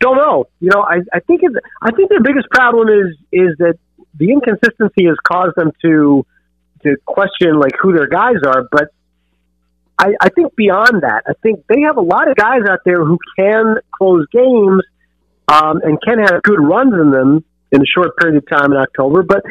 Don't 0.00 0.16
know. 0.16 0.48
You 0.60 0.70
know, 0.74 0.82
I, 0.82 0.96
I 1.14 1.20
think 1.20 1.42
it's, 1.44 1.54
I 1.80 1.92
think 1.92 2.08
their 2.10 2.20
biggest 2.20 2.48
problem 2.50 2.88
is 2.88 3.16
is 3.32 3.56
that 3.58 3.78
the 4.18 4.30
inconsistency 4.30 5.06
has 5.06 5.16
caused 5.24 5.56
them 5.56 5.72
to 5.82 6.26
to 6.82 6.96
question 7.04 7.58
like 7.58 7.72
who 7.80 7.92
their 7.92 8.08
guys 8.08 8.36
are. 8.46 8.66
But 8.70 8.88
I, 9.98 10.14
I 10.20 10.28
think 10.28 10.54
beyond 10.56 11.02
that, 11.02 11.22
I 11.26 11.32
think 11.42 11.66
they 11.68 11.82
have 11.82 11.96
a 11.96 12.02
lot 12.02 12.30
of 12.30 12.36
guys 12.36 12.62
out 12.68 12.80
there 12.84 13.04
who 13.04 13.18
can 13.38 13.76
close 13.96 14.26
games 14.30 14.82
um, 15.48 15.80
and 15.82 16.00
can 16.02 16.18
have 16.18 16.42
good 16.42 16.60
runs 16.60 16.92
in 16.92 17.10
them 17.10 17.44
in 17.72 17.80
a 17.80 17.86
short 17.86 18.16
period 18.16 18.36
of 18.36 18.48
time 18.48 18.72
in 18.72 18.78
October. 18.78 19.22
But 19.22 19.42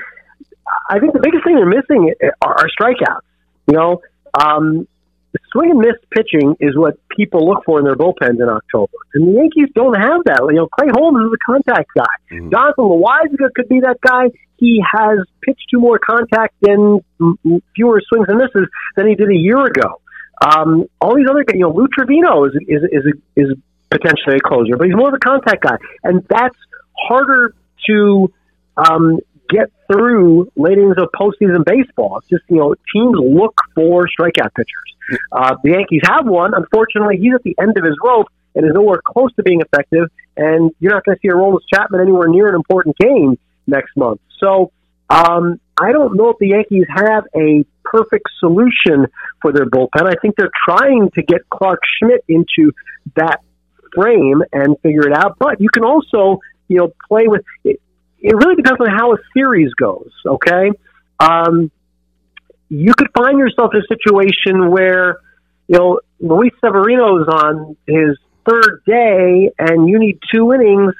I 0.89 0.99
think 0.99 1.13
the 1.13 1.19
biggest 1.19 1.43
thing 1.43 1.55
they're 1.55 1.65
missing 1.65 2.13
are, 2.43 2.59
are 2.59 2.67
strikeouts. 2.79 3.21
You 3.67 3.77
know, 3.77 4.01
um, 4.39 4.87
swing 5.51 5.71
and 5.71 5.79
miss 5.79 5.95
pitching 6.11 6.55
is 6.59 6.75
what 6.77 6.95
people 7.09 7.47
look 7.47 7.63
for 7.65 7.79
in 7.79 7.85
their 7.85 7.95
bullpens 7.95 8.41
in 8.41 8.49
October, 8.49 8.93
and 9.13 9.27
the 9.27 9.39
Yankees 9.39 9.69
don't 9.75 9.95
have 9.95 10.23
that. 10.25 10.41
You 10.49 10.55
know, 10.55 10.67
Clay 10.67 10.87
Holmes 10.91 11.25
is 11.25 11.31
a 11.33 11.51
contact 11.51 11.89
guy. 11.95 12.15
Jonathan 12.51 12.85
Loáisiga 12.85 13.53
could 13.55 13.69
be 13.69 13.81
that 13.81 13.97
guy. 14.01 14.31
He 14.57 14.83
has 14.93 15.19
pitched 15.41 15.67
to 15.71 15.79
more 15.79 15.99
contact 15.99 16.55
and 16.63 17.01
fewer 17.75 18.01
swings 18.07 18.27
and 18.29 18.37
misses 18.37 18.67
than 18.95 19.07
he 19.07 19.15
did 19.15 19.29
a 19.29 19.35
year 19.35 19.63
ago. 19.65 20.01
Um, 20.41 20.85
all 21.01 21.15
these 21.15 21.27
other 21.29 21.43
guys, 21.43 21.55
you 21.55 21.61
know, 21.61 21.73
Lou 21.73 21.87
Trivino 21.87 22.47
is 22.47 22.55
is 22.67 22.83
is 22.91 23.13
is 23.35 23.57
potentially 23.89 24.37
a 24.37 24.39
closer, 24.39 24.77
but 24.77 24.87
he's 24.87 24.95
more 24.95 25.09
of 25.09 25.13
a 25.13 25.19
contact 25.19 25.63
guy, 25.63 25.77
and 26.03 26.25
that's 26.29 26.57
harder 26.97 27.53
to 27.87 28.31
um, 28.77 29.19
get 29.49 29.71
through 29.91 30.51
late 30.55 30.77
innings 30.77 30.95
of 30.97 31.09
postseason 31.13 31.63
baseball. 31.65 32.17
It's 32.19 32.27
just 32.29 32.43
you 32.49 32.57
know 32.57 32.75
teams 32.93 33.17
look 33.19 33.55
for 33.73 34.07
strikeout 34.07 34.53
pitchers. 34.55 35.19
Uh, 35.31 35.55
the 35.63 35.71
Yankees 35.71 36.01
have 36.05 36.25
one. 36.25 36.53
Unfortunately, 36.53 37.17
he's 37.17 37.33
at 37.33 37.43
the 37.43 37.55
end 37.59 37.77
of 37.77 37.83
his 37.83 37.95
rope 38.03 38.27
and 38.55 38.65
is 38.65 38.71
nowhere 38.73 39.01
close 39.05 39.33
to 39.35 39.43
being 39.43 39.61
effective. 39.61 40.09
And 40.37 40.71
you're 40.79 40.93
not 40.93 41.05
going 41.05 41.17
to 41.17 41.19
see 41.21 41.27
a 41.27 41.33
Aroldis 41.33 41.61
Chapman 41.71 42.01
anywhere 42.01 42.27
near 42.27 42.47
an 42.49 42.55
important 42.55 42.97
game 42.97 43.37
next 43.67 43.95
month. 43.95 44.21
So 44.39 44.71
um, 45.09 45.59
I 45.79 45.91
don't 45.91 46.15
know 46.15 46.29
if 46.29 46.37
the 46.39 46.49
Yankees 46.49 46.85
have 46.89 47.25
a 47.35 47.65
perfect 47.83 48.27
solution 48.39 49.07
for 49.41 49.51
their 49.51 49.65
bullpen. 49.65 50.07
I 50.07 50.15
think 50.21 50.35
they're 50.35 50.49
trying 50.67 51.11
to 51.11 51.21
get 51.21 51.47
Clarke 51.49 51.81
Schmidt 51.99 52.23
into 52.27 52.71
that 53.15 53.41
frame 53.93 54.41
and 54.51 54.77
figure 54.81 55.07
it 55.07 55.15
out. 55.15 55.37
But 55.39 55.61
you 55.61 55.69
can 55.69 55.83
also, 55.83 56.39
you 56.67 56.77
know, 56.77 56.93
play 57.07 57.27
with 57.27 57.43
it. 57.63 57.81
It 58.25 58.35
really 58.35 58.55
depends 58.55 58.81
on 58.81 58.87
how 58.89 59.13
a 59.13 59.17
series 59.35 59.71
goes. 59.75 60.09
Okay, 60.25 60.71
um, 61.19 61.69
you 62.69 62.91
could 62.95 63.09
find 63.15 63.37
yourself 63.37 63.71
in 63.75 63.81
a 63.81 63.87
situation 63.87 64.71
where, 64.71 65.19
you 65.67 65.77
know, 65.77 65.99
Luis 66.19 66.51
Severino's 66.63 67.27
on 67.27 67.77
his 67.85 68.17
third 68.49 68.81
day, 68.87 69.51
and 69.59 69.87
you 69.87 69.99
need 69.99 70.17
two 70.33 70.53
innings, 70.53 70.93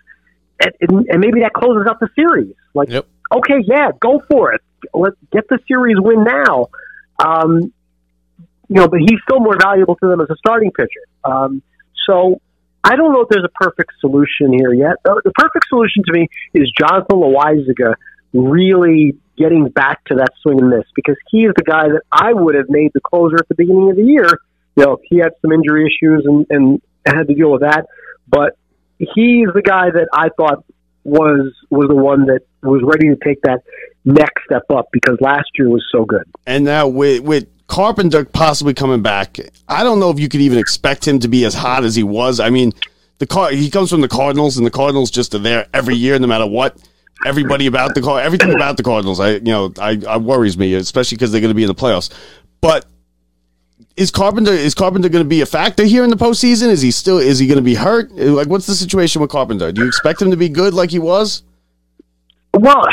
and, 0.62 1.08
and 1.10 1.20
maybe 1.20 1.42
that 1.42 1.54
closes 1.54 1.88
out 1.90 2.00
the 2.00 2.10
series. 2.16 2.54
Like, 2.76 2.90
Yep. 2.90 3.08
okay, 3.38 3.60
yeah, 3.66 3.90
go 4.00 4.22
for 4.30 4.54
it. 4.54 4.62
Let's 4.94 5.18
get 5.32 5.48
the 5.50 5.58
series 5.68 5.98
win 6.00 6.24
now. 6.24 6.68
Um, 7.24 7.74
you 8.70 8.76
know, 8.76 8.88
but 8.88 9.00
he's 9.00 9.20
still 9.28 9.40
more 9.40 9.58
valuable 9.60 9.96
to 9.96 10.08
them 10.08 10.22
as 10.22 10.30
a 10.30 10.36
starting 10.38 10.72
pitcher. 10.72 11.02
Um, 11.24 11.64
so 12.08 12.40
I 12.86 12.96
don't 12.96 13.14
know 13.14 13.22
if 13.22 13.30
there's 13.30 13.44
a 13.44 13.64
perfect 13.64 13.94
solution 14.00 14.54
here 14.54 14.72
yet. 14.72 14.98
Uh, 15.04 15.16
The 15.24 15.32
perfect 15.32 15.66
solution 15.70 16.04
to 16.06 16.14
me 16.14 16.28
is 16.54 16.72
Jonathan 16.80 17.18
Loáisiga 17.18 17.96
really 18.32 19.18
getting 19.38 19.70
back 19.70 20.04
to 20.06 20.16
that 20.16 20.30
swing 20.42 20.60
and 20.62 20.70
miss 20.70 20.86
because 20.96 21.18
he 21.32 21.46
is 21.46 21.54
the 21.58 21.64
guy 21.64 21.88
that 21.88 22.04
I 22.12 22.32
would 22.34 22.54
have 22.54 22.70
made 22.70 22.92
the 22.94 23.02
closer 23.02 23.38
at 23.38 23.48
the 23.50 23.56
beginning 23.56 23.90
of 23.90 23.96
the 23.96 24.04
year. 24.04 24.30
You 24.76 24.86
know, 24.86 24.98
he 25.04 25.18
had 25.18 25.32
some 25.42 25.52
injury 25.52 25.88
issues 25.88 26.26
and, 26.26 26.46
and 26.52 26.82
had 27.06 27.28
to 27.28 27.34
deal 27.34 27.52
with 27.52 27.62
that, 27.62 27.88
but 28.28 28.56
he's 29.00 29.48
the 29.54 29.64
guy 29.66 29.90
that 29.90 30.08
I 30.14 30.30
thought 30.30 30.64
was 31.04 31.54
was 31.70 31.88
the 31.88 31.96
one 31.96 32.26
that 32.26 32.42
was 32.62 32.82
ready 32.84 33.10
to 33.10 33.18
take 33.24 33.42
that 33.44 33.62
next 34.04 34.44
step 34.46 34.64
up 34.70 34.88
because 34.92 35.18
last 35.22 35.50
year 35.58 35.70
was 35.70 35.86
so 35.92 36.06
good. 36.06 36.24
And 36.46 36.66
now 36.66 36.88
with 36.88 37.24
with 37.24 37.48
Carpenter 37.68 38.26
possibly 38.26 38.74
coming 38.74 39.02
back, 39.02 39.40
I 39.68 39.84
don't 39.84 40.00
know 40.00 40.12
if 40.12 40.20
you 40.20 40.30
could 40.30 40.42
even 40.42 40.58
expect 40.58 41.08
him 41.08 41.20
to 41.20 41.28
be 41.28 41.46
as 41.46 41.54
hot 41.54 41.84
as 41.84 41.96
he 41.96 42.04
was. 42.04 42.40
I 42.40 42.50
mean, 42.50 42.74
the 43.18 43.26
car 43.26 43.52
he 43.52 43.70
comes 43.70 43.90
from 43.90 44.02
the 44.02 44.08
Cardinals, 44.08 44.58
and 44.58 44.66
the 44.66 44.72
Cardinals 44.72 45.10
just 45.10 45.34
are 45.34 45.40
there 45.40 45.68
every 45.74 45.96
year, 45.96 46.20
no 46.20 46.28
matter 46.28 46.46
what. 46.46 46.78
Everybody 47.26 47.66
about 47.66 47.96
the 47.96 48.02
car, 48.02 48.20
everything 48.20 48.54
about 48.54 48.78
the 48.78 48.84
Cardinals, 48.84 49.20
I 49.20 49.32
you 49.32 49.42
know, 49.42 49.74
I, 49.80 50.00
I 50.08 50.18
worries 50.18 50.58
me, 50.58 50.74
especially 50.76 51.16
because 51.16 51.32
they're 51.32 51.42
going 51.42 51.50
to 51.50 51.56
be 51.56 51.64
in 51.64 51.68
the 51.68 51.76
playoffs. 51.76 52.14
But 52.62 52.86
is 53.96 54.12
Carpenter 54.12 54.52
is 54.52 54.76
Carpenter 54.76 55.10
going 55.10 55.24
to 55.24 55.30
be 55.30 55.42
a 55.42 55.46
factor 55.46 55.86
here 55.86 56.04
in 56.04 56.10
the 56.10 56.18
postseason? 56.18 56.68
Is 56.68 56.82
he 56.82 56.92
still 56.92 57.18
is 57.18 57.40
he 57.40 57.48
going 57.48 57.58
to 57.58 57.64
be 57.64 57.76
hurt? 57.76 58.12
Like, 58.12 58.48
what's 58.48 58.68
the 58.68 58.76
situation 58.76 59.22
with 59.22 59.32
Carpenter? 59.32 59.72
Do 59.72 59.82
you 59.82 59.88
expect 59.88 60.22
him 60.22 60.30
to 60.32 60.38
be 60.38 60.50
good 60.50 60.74
like 60.74 60.92
he 60.92 61.00
was? 61.00 61.44
Well, 62.54 62.86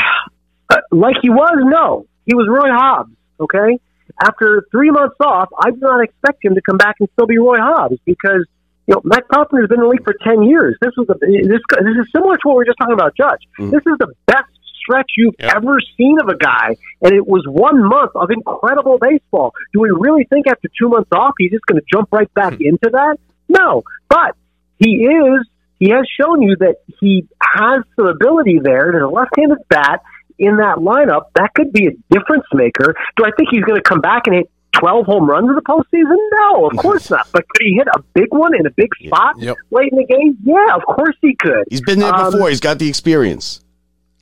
uh, 0.69 0.77
like 0.91 1.17
he 1.21 1.29
was, 1.29 1.57
no. 1.65 2.07
He 2.25 2.33
was 2.33 2.47
Roy 2.49 2.69
Hobbs, 2.71 3.11
okay? 3.39 3.79
After 4.21 4.65
three 4.71 4.91
months 4.91 5.15
off, 5.19 5.49
I 5.59 5.71
do 5.71 5.77
not 5.79 6.03
expect 6.03 6.43
him 6.45 6.55
to 6.55 6.61
come 6.61 6.77
back 6.77 6.95
and 6.99 7.09
still 7.13 7.27
be 7.27 7.37
Roy 7.37 7.57
Hobbs 7.57 7.97
because, 8.05 8.45
you 8.87 8.95
know, 8.95 9.01
Matt 9.03 9.27
Carpenter's 9.27 9.69
been 9.69 9.79
in 9.79 9.85
the 9.85 9.89
league 9.89 10.03
for 10.03 10.13
10 10.23 10.43
years. 10.43 10.77
This 10.81 10.91
was 10.97 11.07
the, 11.07 11.15
this, 11.19 11.61
this 11.69 11.97
is 11.97 12.11
similar 12.11 12.35
to 12.35 12.41
what 12.43 12.53
we 12.53 12.57
were 12.57 12.65
just 12.65 12.77
talking 12.77 12.93
about, 12.93 13.15
Judge. 13.15 13.41
Mm-hmm. 13.59 13.71
This 13.71 13.81
is 13.85 13.97
the 13.99 14.13
best 14.27 14.49
stretch 14.83 15.11
you've 15.17 15.35
Yep. 15.39 15.55
ever 15.55 15.79
seen 15.97 16.19
of 16.21 16.27
a 16.27 16.37
guy, 16.37 16.75
and 17.01 17.13
it 17.13 17.25
was 17.25 17.45
one 17.47 17.83
month 17.83 18.11
of 18.15 18.29
incredible 18.29 18.97
baseball. 18.99 19.53
Do 19.73 19.79
we 19.81 19.89
really 19.89 20.25
think 20.25 20.47
after 20.47 20.69
two 20.79 20.89
months 20.89 21.09
off 21.11 21.33
he's 21.37 21.51
just 21.51 21.65
going 21.65 21.79
to 21.79 21.85
jump 21.91 22.09
right 22.11 22.31
back 22.33 22.53
hmm. 22.55 22.63
into 22.63 22.89
that? 22.91 23.17
No, 23.49 23.83
but 24.09 24.35
he 24.77 25.05
is. 25.05 25.47
He 25.79 25.89
has 25.89 26.05
shown 26.19 26.41
you 26.41 26.55
that 26.59 26.77
he 26.99 27.27
has 27.41 27.83
some 27.95 28.07
ability 28.07 28.59
there. 28.63 28.89
There's 28.91 29.03
a 29.03 29.07
left-handed 29.07 29.57
bat 29.69 30.01
in 30.39 30.57
that 30.57 30.77
lineup 30.77 31.23
that 31.35 31.53
could 31.55 31.71
be 31.73 31.87
a 31.87 31.91
difference 32.13 32.45
maker. 32.53 32.95
Do 33.17 33.25
I 33.25 33.31
think 33.37 33.49
he's 33.51 33.63
going 33.63 33.77
to 33.77 33.83
come 33.83 34.01
back 34.01 34.23
and 34.27 34.35
hit 34.35 34.49
12 34.73 35.05
home 35.05 35.29
runs 35.29 35.47
in 35.49 35.55
the 35.55 35.61
postseason? 35.61 36.17
No, 36.41 36.65
of 36.67 36.77
course 36.77 37.09
not. 37.09 37.27
But 37.31 37.47
could 37.49 37.65
he 37.65 37.73
hit 37.75 37.87
a 37.95 38.01
big 38.13 38.27
one 38.31 38.55
in 38.55 38.65
a 38.65 38.71
big 38.71 38.89
spot 39.05 39.35
Yep. 39.39 39.55
late 39.71 39.91
in 39.91 39.97
the 39.99 40.05
game? 40.05 40.37
Yeah, 40.43 40.75
of 40.75 40.83
course 40.83 41.15
he 41.21 41.35
could. 41.35 41.65
He's 41.69 41.81
been 41.81 41.99
there 41.99 42.13
Um, 42.13 42.31
before. 42.31 42.49
He's 42.49 42.59
got 42.59 42.79
the 42.79 42.89
experience. 42.89 43.59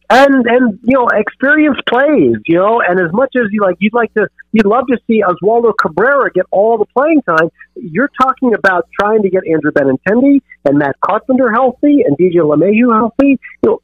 and 0.10 0.46
and 0.46 0.78
you 0.84 0.94
know 0.98 1.08
experience 1.08 1.78
plays 1.88 2.36
you 2.46 2.58
know 2.58 2.82
and 2.86 3.00
as 3.00 3.14
much 3.14 3.32
as 3.38 3.44
you 3.54 3.62
like 3.62 3.78
you'd 3.80 3.94
like 3.94 4.14
to 4.14 4.28
you'd 4.52 4.66
love 4.66 4.86
to 4.88 4.98
see 5.08 5.24
Oswaldo 5.24 5.72
Cabrera 5.82 6.30
get 6.34 6.46
all 6.52 6.78
the 6.78 6.86
playing 6.98 7.22
time 7.22 7.48
you're 7.78 8.10
talking 8.22 8.54
about 8.54 8.90
trying 9.00 9.22
to 9.22 9.30
get 9.30 9.44
Andrew 9.50 9.72
Benintendi 9.72 10.42
and 10.66 10.78
Matt 10.78 10.98
Carpenter 11.00 11.50
healthy 11.50 12.02
and 12.06 12.18
DJ 12.18 12.40
LeMahieu 12.44 12.94
healthy 12.94 13.40
you 13.64 13.66
know 13.70 13.80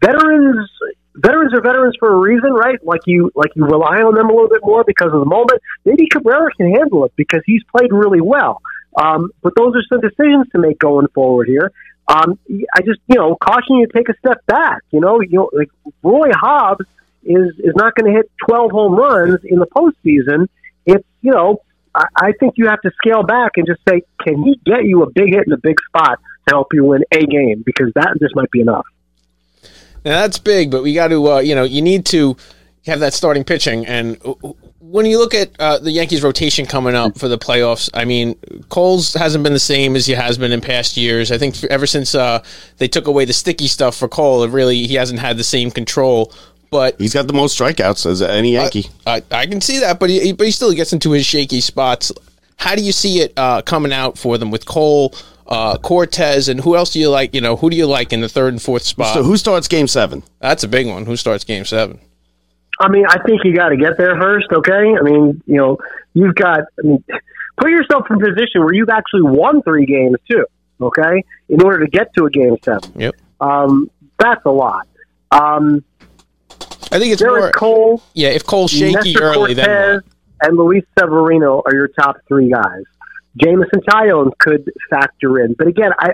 veterans 0.00 0.70
veterans 1.14 1.52
are 1.54 1.60
veterans 1.60 1.96
for 1.98 2.12
a 2.12 2.16
reason 2.16 2.52
right 2.52 2.78
like 2.84 3.00
you 3.06 3.30
like 3.34 3.50
you 3.56 3.64
rely 3.64 4.02
on 4.02 4.14
them 4.14 4.30
a 4.30 4.32
little 4.32 4.48
bit 4.48 4.60
more 4.62 4.84
because 4.84 5.12
of 5.12 5.20
the 5.20 5.26
moment 5.26 5.60
maybe 5.84 6.06
Cabrera 6.08 6.52
can 6.54 6.72
handle 6.72 7.04
it 7.04 7.12
because 7.16 7.42
he's 7.46 7.62
played 7.74 7.92
really 7.92 8.20
well 8.20 8.62
um, 9.00 9.30
but 9.42 9.52
those 9.56 9.74
are 9.74 9.82
some 9.88 10.00
decisions 10.00 10.46
to 10.52 10.58
make 10.58 10.78
going 10.78 11.08
forward 11.14 11.48
here 11.48 11.72
um, 12.10 12.38
I 12.50 12.80
just, 12.80 13.00
you 13.06 13.16
know, 13.16 13.36
caution 13.36 13.76
you 13.76 13.86
to 13.86 13.92
take 13.92 14.08
a 14.08 14.14
step 14.18 14.44
back. 14.46 14.82
You 14.90 15.00
know, 15.00 15.20
you 15.20 15.38
know, 15.38 15.50
like 15.52 15.70
Roy 16.02 16.30
Hobbs 16.32 16.84
is 17.22 17.54
is 17.58 17.74
not 17.76 17.94
going 17.94 18.12
to 18.12 18.16
hit 18.16 18.30
12 18.48 18.70
home 18.72 18.96
runs 18.96 19.40
in 19.44 19.60
the 19.60 19.66
postseason. 19.66 20.48
It's, 20.86 21.06
you 21.22 21.30
know, 21.30 21.62
I, 21.94 22.06
I 22.16 22.32
think 22.40 22.54
you 22.56 22.66
have 22.66 22.80
to 22.80 22.90
scale 22.98 23.22
back 23.22 23.52
and 23.56 23.66
just 23.66 23.80
say, 23.88 24.02
can 24.24 24.42
he 24.42 24.58
get 24.64 24.84
you 24.84 25.02
a 25.02 25.10
big 25.10 25.32
hit 25.32 25.46
in 25.46 25.52
a 25.52 25.58
big 25.58 25.76
spot 25.86 26.18
to 26.48 26.54
help 26.54 26.68
you 26.72 26.84
win 26.84 27.02
a 27.12 27.24
game? 27.24 27.62
Because 27.64 27.92
that 27.94 28.16
just 28.20 28.34
might 28.34 28.50
be 28.50 28.60
enough. 28.60 28.86
Now 30.04 30.20
that's 30.22 30.38
big, 30.38 30.70
but 30.70 30.82
we 30.82 30.94
got 30.94 31.08
to, 31.08 31.32
uh, 31.32 31.38
you 31.40 31.54
know, 31.54 31.64
you 31.64 31.82
need 31.82 32.06
to 32.06 32.36
have 32.86 33.00
that 33.00 33.12
starting 33.14 33.44
pitching. 33.44 33.86
And 33.86 34.18
when 34.80 35.06
you 35.06 35.18
look 35.18 35.34
at 35.34 35.50
uh, 35.60 35.78
the 35.78 35.90
Yankees' 35.90 36.22
rotation 36.22 36.66
coming 36.66 36.94
up 36.94 37.18
for 37.18 37.28
the 37.28 37.38
playoffs, 37.38 37.90
I 37.94 38.04
mean, 38.04 38.36
Cole's 38.70 39.14
hasn't 39.14 39.44
been 39.44 39.52
the 39.52 39.58
same 39.58 39.94
as 39.96 40.06
he 40.06 40.14
has 40.14 40.38
been 40.38 40.52
in 40.52 40.60
past 40.60 40.96
years. 40.96 41.30
I 41.30 41.38
think 41.38 41.62
ever 41.64 41.86
since 41.86 42.14
uh, 42.14 42.42
they 42.78 42.88
took 42.88 43.06
away 43.06 43.24
the 43.24 43.32
sticky 43.32 43.68
stuff 43.68 43.96
for 43.96 44.08
Cole, 44.08 44.42
it 44.42 44.50
really 44.50 44.86
he 44.86 44.94
hasn't 44.94 45.20
had 45.20 45.36
the 45.36 45.44
same 45.44 45.70
control. 45.70 46.32
But 46.70 47.00
He's 47.00 47.14
got 47.14 47.26
the 47.26 47.32
most 47.32 47.58
strikeouts 47.58 48.06
as 48.06 48.22
any 48.22 48.52
Yankee. 48.52 48.86
I, 49.06 49.22
I 49.30 49.46
can 49.46 49.60
see 49.60 49.80
that, 49.80 49.98
but 49.98 50.08
he, 50.08 50.32
but 50.32 50.46
he 50.46 50.52
still 50.52 50.72
gets 50.72 50.92
into 50.92 51.10
his 51.10 51.26
shaky 51.26 51.60
spots. 51.60 52.12
How 52.56 52.74
do 52.74 52.82
you 52.82 52.92
see 52.92 53.20
it 53.20 53.32
uh, 53.36 53.62
coming 53.62 53.92
out 53.92 54.18
for 54.18 54.38
them 54.38 54.50
with 54.50 54.66
Cole, 54.66 55.14
uh, 55.50 55.76
Cortes, 55.78 56.48
and 56.48 56.60
who 56.60 56.76
else 56.76 56.90
do 56.90 57.00
you 57.00 57.10
like? 57.10 57.34
You 57.34 57.40
know, 57.40 57.56
who 57.56 57.70
do 57.70 57.76
you 57.76 57.86
like 57.86 58.12
in 58.12 58.20
the 58.20 58.28
third 58.28 58.52
and 58.54 58.62
fourth 58.62 58.82
spot? 58.82 59.14
so 59.14 59.22
who 59.22 59.36
starts 59.36 59.68
Game 59.68 59.88
Seven? 59.88 60.22
That's 60.38 60.62
a 60.62 60.68
big 60.68 60.86
one. 60.86 61.06
Who 61.06 61.16
starts 61.16 61.44
Game 61.44 61.64
Seven? 61.64 61.98
I 62.80 62.88
mean, 62.88 63.04
I 63.06 63.18
think 63.24 63.44
you 63.44 63.54
got 63.54 63.68
to 63.68 63.76
get 63.76 63.98
there 63.98 64.18
first, 64.18 64.46
okay? 64.50 64.94
I 64.98 65.02
mean, 65.02 65.42
you 65.46 65.56
know, 65.56 65.76
you've 66.14 66.34
got, 66.34 66.60
I 66.60 66.82
mean, 66.82 67.04
put 67.58 67.70
yourself 67.70 68.06
in 68.08 68.16
a 68.16 68.20
position 68.20 68.64
where 68.64 68.72
you've 68.72 68.88
actually 68.88 69.22
won 69.22 69.60
three 69.62 69.84
games 69.84 70.16
too, 70.30 70.46
okay? 70.80 71.22
In 71.50 71.62
order 71.62 71.84
to 71.84 71.90
get 71.90 72.14
to 72.14 72.24
a 72.24 72.30
game 72.30 72.56
seven. 72.64 72.90
Yep. 72.98 73.16
Um, 73.40 73.90
that's 74.18 74.44
a 74.46 74.50
lot. 74.50 74.88
Um, 75.30 75.84
I 76.92 76.98
think 76.98 77.12
it's 77.12 77.22
Gerrit 77.22 77.40
more. 77.40 77.52
Cole, 77.52 78.02
Yeah, 78.14 78.30
if 78.30 78.46
Cole's 78.46 78.70
shaky 78.70 78.94
Nestor 79.12 79.22
early, 79.22 79.54
then 79.54 79.66
Cortes, 79.66 80.02
what? 80.38 80.48
and 80.48 80.56
Luis 80.56 80.84
Severino 80.98 81.62
are 81.66 81.74
your 81.74 81.88
top 81.88 82.16
three 82.28 82.50
guys. 82.50 82.84
Jameson 83.36 83.80
Taillon 83.88 84.30
could 84.38 84.70
factor 84.90 85.40
in, 85.40 85.54
but 85.54 85.66
again, 85.68 85.90
I 85.98 86.12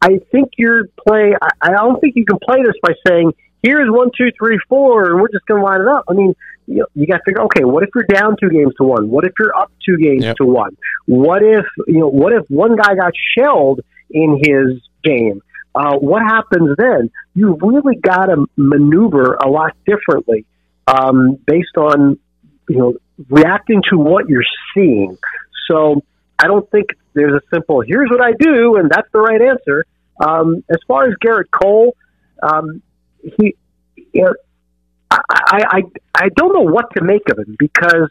I 0.00 0.20
think 0.30 0.50
you're 0.58 0.86
play. 1.06 1.34
I, 1.40 1.48
I 1.60 1.70
don't 1.72 2.00
think 2.00 2.16
you 2.16 2.24
can 2.24 2.38
play 2.38 2.58
this 2.64 2.74
by 2.82 2.92
saying 3.06 3.32
here's 3.62 3.90
one, 3.90 4.10
two, 4.16 4.28
three, 4.38 4.58
four, 4.68 5.10
and 5.10 5.20
we're 5.20 5.28
just 5.28 5.46
going 5.46 5.60
to 5.60 5.64
line 5.64 5.80
it 5.80 5.88
up. 5.88 6.04
I 6.08 6.12
mean, 6.12 6.34
you, 6.66 6.76
know, 6.76 6.86
you 6.94 7.06
got 7.06 7.16
to 7.16 7.22
figure. 7.24 7.42
Okay, 7.44 7.64
what 7.64 7.82
if 7.82 7.90
you're 7.94 8.04
down 8.04 8.36
two 8.40 8.50
games 8.50 8.74
to 8.78 8.84
one? 8.84 9.10
What 9.10 9.24
if 9.24 9.32
you're 9.38 9.56
up 9.56 9.72
two 9.84 9.96
games 9.96 10.24
Yep. 10.24 10.36
to 10.36 10.44
one? 10.46 10.76
What 11.06 11.42
if 11.42 11.64
you 11.86 12.00
know? 12.00 12.08
What 12.08 12.32
if 12.32 12.44
one 12.48 12.76
guy 12.76 12.94
got 12.94 13.12
shelled 13.36 13.80
in 14.10 14.38
his 14.42 14.80
game? 15.02 15.42
Uh, 15.74 15.96
what 15.96 16.22
happens 16.22 16.74
then? 16.78 17.10
You've 17.34 17.60
really 17.60 17.96
got 17.96 18.26
to 18.26 18.46
maneuver 18.56 19.34
a 19.34 19.48
lot 19.48 19.76
differently 19.86 20.46
um, 20.86 21.38
based 21.46 21.76
on 21.76 22.18
you 22.68 22.78
know 22.78 22.94
reacting 23.28 23.82
to 23.90 23.98
what 23.98 24.28
you're 24.28 24.44
seeing. 24.74 25.16
So 25.68 26.02
I 26.38 26.46
don't 26.46 26.68
think 26.70 26.90
there's 27.14 27.32
a 27.32 27.40
simple 27.52 27.80
here's 27.80 28.10
what 28.10 28.20
I 28.22 28.32
do 28.38 28.76
and 28.76 28.90
that's 28.90 29.08
the 29.12 29.20
right 29.20 29.40
answer. 29.40 29.84
Um, 30.22 30.64
as 30.70 30.78
far 30.88 31.04
as 31.04 31.14
Gerrit 31.24 31.50
Cole, 31.50 31.94
um, 32.42 32.82
he, 33.22 33.54
you 33.96 34.22
know, 34.22 34.34
I, 35.10 35.18
I, 35.30 35.82
I, 36.14 36.28
don't 36.34 36.54
know 36.54 36.62
what 36.62 36.86
to 36.96 37.02
make 37.02 37.28
of 37.30 37.38
him 37.38 37.54
because 37.58 38.10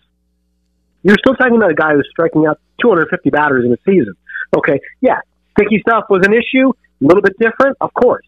you're 1.04 1.18
still 1.20 1.36
talking 1.36 1.58
about 1.58 1.72
a 1.72 1.76
guy 1.76 1.94
who's 1.94 2.08
striking 2.12 2.46
out 2.46 2.60
250 2.82 3.30
batters 3.32 3.66
in 3.66 3.74
a 3.74 3.78
season. 3.86 4.14
Okay, 4.56 4.80
yeah, 5.02 5.20
sticky 5.58 5.80
stuff 5.80 6.06
was 6.10 6.26
an 6.26 6.34
issue, 6.34 6.70
a 6.70 7.06
little 7.06 7.22
bit 7.22 7.38
different, 7.40 7.78
of 7.82 7.94
course. 7.94 8.26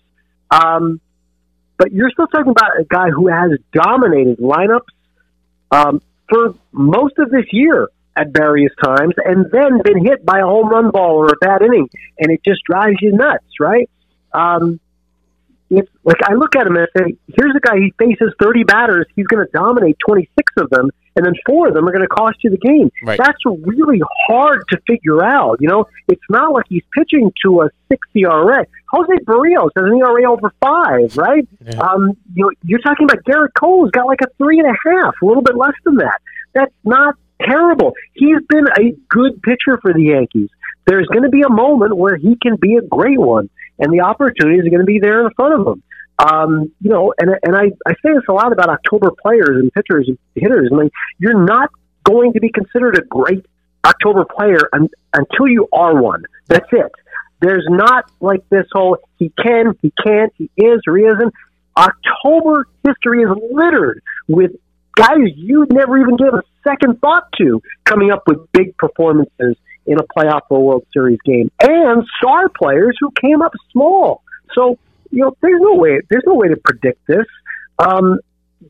Um, 0.52 1.00
but 1.78 1.92
you're 1.92 2.10
still 2.10 2.28
talking 2.28 2.52
about 2.52 2.80
a 2.80 2.84
guy 2.84 3.10
who 3.10 3.28
has 3.28 3.52
dominated 3.72 4.40
lineups 4.40 4.88
um, 5.72 6.02
for 6.30 6.56
most 6.72 7.18
of 7.20 7.30
this 7.30 7.46
year 7.52 7.88
at 8.18 8.30
various 8.30 8.74
times, 8.84 9.14
and 9.24 9.46
then 9.52 9.82
been 9.84 10.04
hit 10.04 10.26
by 10.26 10.40
a 10.40 10.46
home 10.46 10.70
run 10.70 10.92
ball 10.92 11.16
or 11.16 11.28
a 11.28 11.38
bad 11.40 11.62
inning, 11.62 11.88
and 12.20 12.32
it 12.32 12.42
just 12.44 12.62
drives 12.64 12.98
you 13.02 13.12
nuts, 13.12 13.46
right? 13.60 13.90
Um, 14.34 14.80
it's 15.70 15.90
like 16.04 16.18
I 16.24 16.34
look 16.34 16.56
at 16.56 16.66
him 16.66 16.78
and 16.78 16.88
I 16.88 17.00
say, 17.00 17.18
"Here's 17.36 17.56
a 17.56 17.60
guy. 17.60 17.78
He 17.78 17.94
faces 18.00 18.34
30 18.42 18.64
batters. 18.64 19.06
He's 19.16 19.28
going 19.28 19.46
to 19.46 19.52
dominate 19.52 19.98
26 20.08 20.54
of 20.58 20.70
them, 20.70 20.90
and 21.16 21.26
then 21.26 21.34
four 21.46 21.68
of 21.68 21.74
them 21.74 21.88
are 21.88 21.92
going 21.92 22.08
to 22.08 22.08
cost 22.08 22.38
you 22.44 22.50
the 22.50 22.58
game. 22.58 22.90
Right. 23.04 23.18
That's 23.18 23.40
really 23.46 24.02
hard 24.28 24.62
to 24.70 24.80
figure 24.88 25.24
out. 25.24 25.58
You 25.60 25.68
know, 25.68 25.86
it's 26.08 26.22
not 26.30 26.54
like 26.54 26.66
he's 26.70 26.84
pitching 26.98 27.34
to 27.44 27.64
a 27.64 27.70
six 27.90 28.08
ERA. 28.16 28.66
Jose 28.92 29.14
Berrios 29.26 29.72
has 29.76 29.86
an 29.86 29.98
ERA 29.98 30.32
over 30.32 30.54
five, 30.62 31.18
right? 31.18 31.46
Um, 31.80 32.14
you 32.34 32.44
know, 32.44 32.52
you're 32.64 32.80
talking 32.80 33.06
about 33.06 33.24
Gerrit 33.26 33.54
Cole 33.60 33.84
who's 33.84 33.92
got 33.92 34.08
like 34.08 34.22
a 34.22 34.28
three 34.38 34.60
and 34.60 34.68
a 34.68 34.78
half, 34.90 35.16
a 35.22 35.26
little 35.26 35.44
bit 35.44 35.58
less 35.58 35.76
than 35.84 35.96
that. 35.98 36.22
That's 36.54 36.74
not 36.86 37.16
terrible. 37.42 37.94
He's 38.14 38.40
been 38.48 38.68
a 38.68 38.92
good 39.10 39.42
pitcher 39.42 39.80
for 39.82 39.94
the 39.94 40.04
Yankees. 40.04 40.50
There's 40.86 41.08
going 41.08 41.24
to 41.24 41.30
be 41.30 41.42
a 41.42 41.50
moment 41.50 41.98
where 41.98 42.16
he 42.16 42.38
can 42.42 42.56
be 42.56 42.76
a 42.76 42.82
great 42.82 43.20
one, 43.20 43.50
and 43.80 43.92
the 43.92 44.02
opportunities 44.02 44.66
are 44.66 44.70
going 44.70 44.80
to 44.80 44.86
be 44.86 45.00
there 45.00 45.26
in 45.26 45.34
front 45.34 45.60
of 45.60 45.68
him. 45.68 45.84
Um, 46.20 46.72
you 46.82 46.90
know, 46.90 47.14
and 47.20 47.30
and 47.44 47.56
I, 47.56 47.72
I 47.86 47.94
say 47.94 48.14
this 48.14 48.24
a 48.28 48.34
lot 48.34 48.52
about 48.52 48.70
October 48.70 49.12
players 49.22 49.50
and 49.62 49.72
pitchers 49.72 50.08
and 50.08 50.18
hitters. 50.36 50.70
I 50.72 50.76
mean, 50.76 50.90
you're 51.20 51.46
not 51.46 51.70
going 52.04 52.34
to 52.34 52.40
be 52.40 52.50
considered 52.52 52.98
a 52.98 53.02
great 53.02 53.46
October 53.86 54.26
player 54.26 54.62
un, 54.74 54.90
until 55.14 55.48
you 55.48 55.68
are 55.72 56.02
one. 56.02 56.24
That's 56.48 56.68
it. 56.72 56.92
There's 57.42 57.66
not 57.70 58.10
like 58.20 58.48
this 58.50 58.66
whole 58.72 58.98
he 59.18 59.32
can, 59.38 59.78
he 59.82 59.94
can't, 60.04 60.34
he 60.38 60.50
is 60.58 60.82
or 60.88 60.98
he 60.98 61.04
isn't. 61.04 61.34
October 61.78 62.68
history 62.84 63.22
is 63.22 63.30
littered 63.52 64.02
with 64.28 64.52
guys 64.98 65.18
you 65.36 65.66
never 65.72 65.98
even 66.00 66.18
gave 66.18 66.34
a 66.34 66.44
second 66.68 67.00
thought 67.00 67.24
to 67.38 67.62
coming 67.86 68.12
up 68.12 68.24
with 68.28 68.40
big 68.52 68.76
performances 68.78 69.56
in 69.86 69.98
a 70.00 70.04
playoff 70.04 70.42
or 70.50 70.66
World 70.66 70.86
Series 70.92 71.20
game, 71.24 71.50
and 71.62 72.04
star 72.20 72.50
players 72.50 72.98
who 73.00 73.12
came 73.22 73.42
up 73.42 73.54
small. 73.72 74.24
So 74.54 74.78
you 75.12 75.22
know, 75.22 75.38
there's 75.42 75.62
no 75.62 75.76
way 75.76 76.02
there's 76.10 76.24
no 76.26 76.36
way 76.36 76.50
to 76.50 76.58
predict 76.58 77.06
this. 77.08 77.26
Um, 77.80 78.20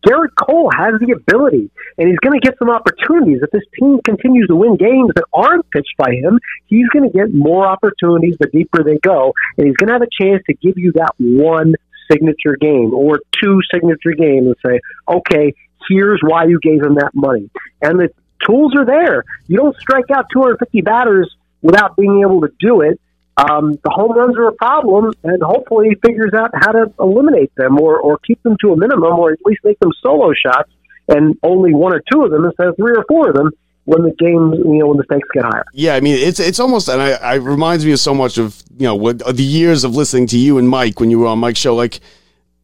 Gerrit 0.05 0.35
Cole 0.39 0.69
has 0.75 0.95
the 0.99 1.13
ability, 1.13 1.71
and 1.97 2.07
he's 2.07 2.19
going 2.19 2.39
to 2.39 2.45
get 2.45 2.59
some 2.59 2.69
opportunities. 2.69 3.39
If 3.41 3.51
this 3.51 3.63
team 3.79 3.99
continues 4.03 4.47
to 4.49 4.55
win 4.55 4.75
games 4.75 5.11
that 5.15 5.23
aren't 5.33 5.69
pitched 5.71 5.95
by 5.97 6.11
him, 6.11 6.39
he's 6.65 6.87
going 6.89 7.09
to 7.09 7.17
get 7.17 7.33
more 7.33 7.65
opportunities 7.65 8.35
the 8.39 8.47
deeper 8.47 8.83
they 8.83 8.97
go, 8.97 9.33
and 9.57 9.65
he's 9.65 9.77
going 9.77 9.87
to 9.87 9.93
have 9.93 10.01
a 10.01 10.23
chance 10.23 10.43
to 10.47 10.53
give 10.53 10.77
you 10.77 10.91
that 10.93 11.13
one 11.17 11.73
signature 12.11 12.57
game 12.59 12.93
or 12.93 13.19
two 13.41 13.59
signature 13.73 14.11
games 14.11 14.47
and 14.47 14.55
say, 14.65 14.79
okay, 15.07 15.53
here's 15.89 16.19
why 16.21 16.45
you 16.45 16.59
gave 16.61 16.83
him 16.83 16.95
that 16.95 17.11
money. 17.13 17.49
And 17.81 17.99
the 17.99 18.09
tools 18.45 18.73
are 18.75 18.85
there. 18.85 19.23
You 19.47 19.57
don't 19.57 19.75
strike 19.77 20.09
out 20.11 20.25
250 20.31 20.81
batters 20.81 21.33
without 21.61 21.95
being 21.95 22.21
able 22.21 22.41
to 22.41 22.49
do 22.59 22.81
it. 22.81 22.99
Um, 23.37 23.73
the 23.83 23.91
home 23.91 24.13
runs 24.13 24.35
are 24.35 24.47
a 24.47 24.53
problem, 24.53 25.13
and 25.23 25.43
hopefully 25.43 25.89
he 25.89 25.95
figures 25.95 26.33
out 26.33 26.49
how 26.55 26.71
to 26.71 26.91
eliminate 26.99 27.53
them 27.55 27.79
or, 27.79 27.99
or 27.99 28.17
keep 28.19 28.41
them 28.41 28.57
to 28.61 28.73
a 28.73 28.77
minimum, 28.77 29.13
or 29.19 29.31
at 29.31 29.39
least 29.45 29.61
make 29.63 29.79
them 29.79 29.91
solo 30.01 30.33
shots 30.33 30.71
and 31.07 31.37
only 31.43 31.73
one 31.73 31.93
or 31.93 32.01
two 32.11 32.23
of 32.23 32.31
them 32.31 32.45
instead 32.45 32.67
of 32.67 32.75
three 32.75 32.95
or 32.95 33.05
four 33.07 33.29
of 33.29 33.35
them 33.35 33.51
when 33.85 34.01
the 34.03 34.11
game, 34.11 34.53
you 34.53 34.79
know, 34.79 34.87
when 34.87 34.97
the 34.97 35.03
stakes 35.05 35.27
get 35.33 35.43
higher. 35.45 35.63
Yeah, 35.73 35.95
I 35.95 36.01
mean, 36.01 36.15
it's 36.15 36.39
it's 36.39 36.59
almost, 36.59 36.89
and 36.89 37.01
I, 37.01 37.11
I 37.11 37.33
reminds 37.35 37.85
me 37.85 37.93
of 37.93 37.99
so 37.99 38.13
much 38.13 38.37
of 38.37 38.61
you 38.77 38.83
know 38.83 38.95
what 38.95 39.19
the 39.19 39.43
years 39.43 39.83
of 39.83 39.95
listening 39.95 40.27
to 40.27 40.37
you 40.37 40.57
and 40.57 40.67
Mike 40.67 40.99
when 40.99 41.09
you 41.09 41.19
were 41.19 41.27
on 41.27 41.39
Mike's 41.39 41.59
show. 41.59 41.75
Like, 41.75 42.01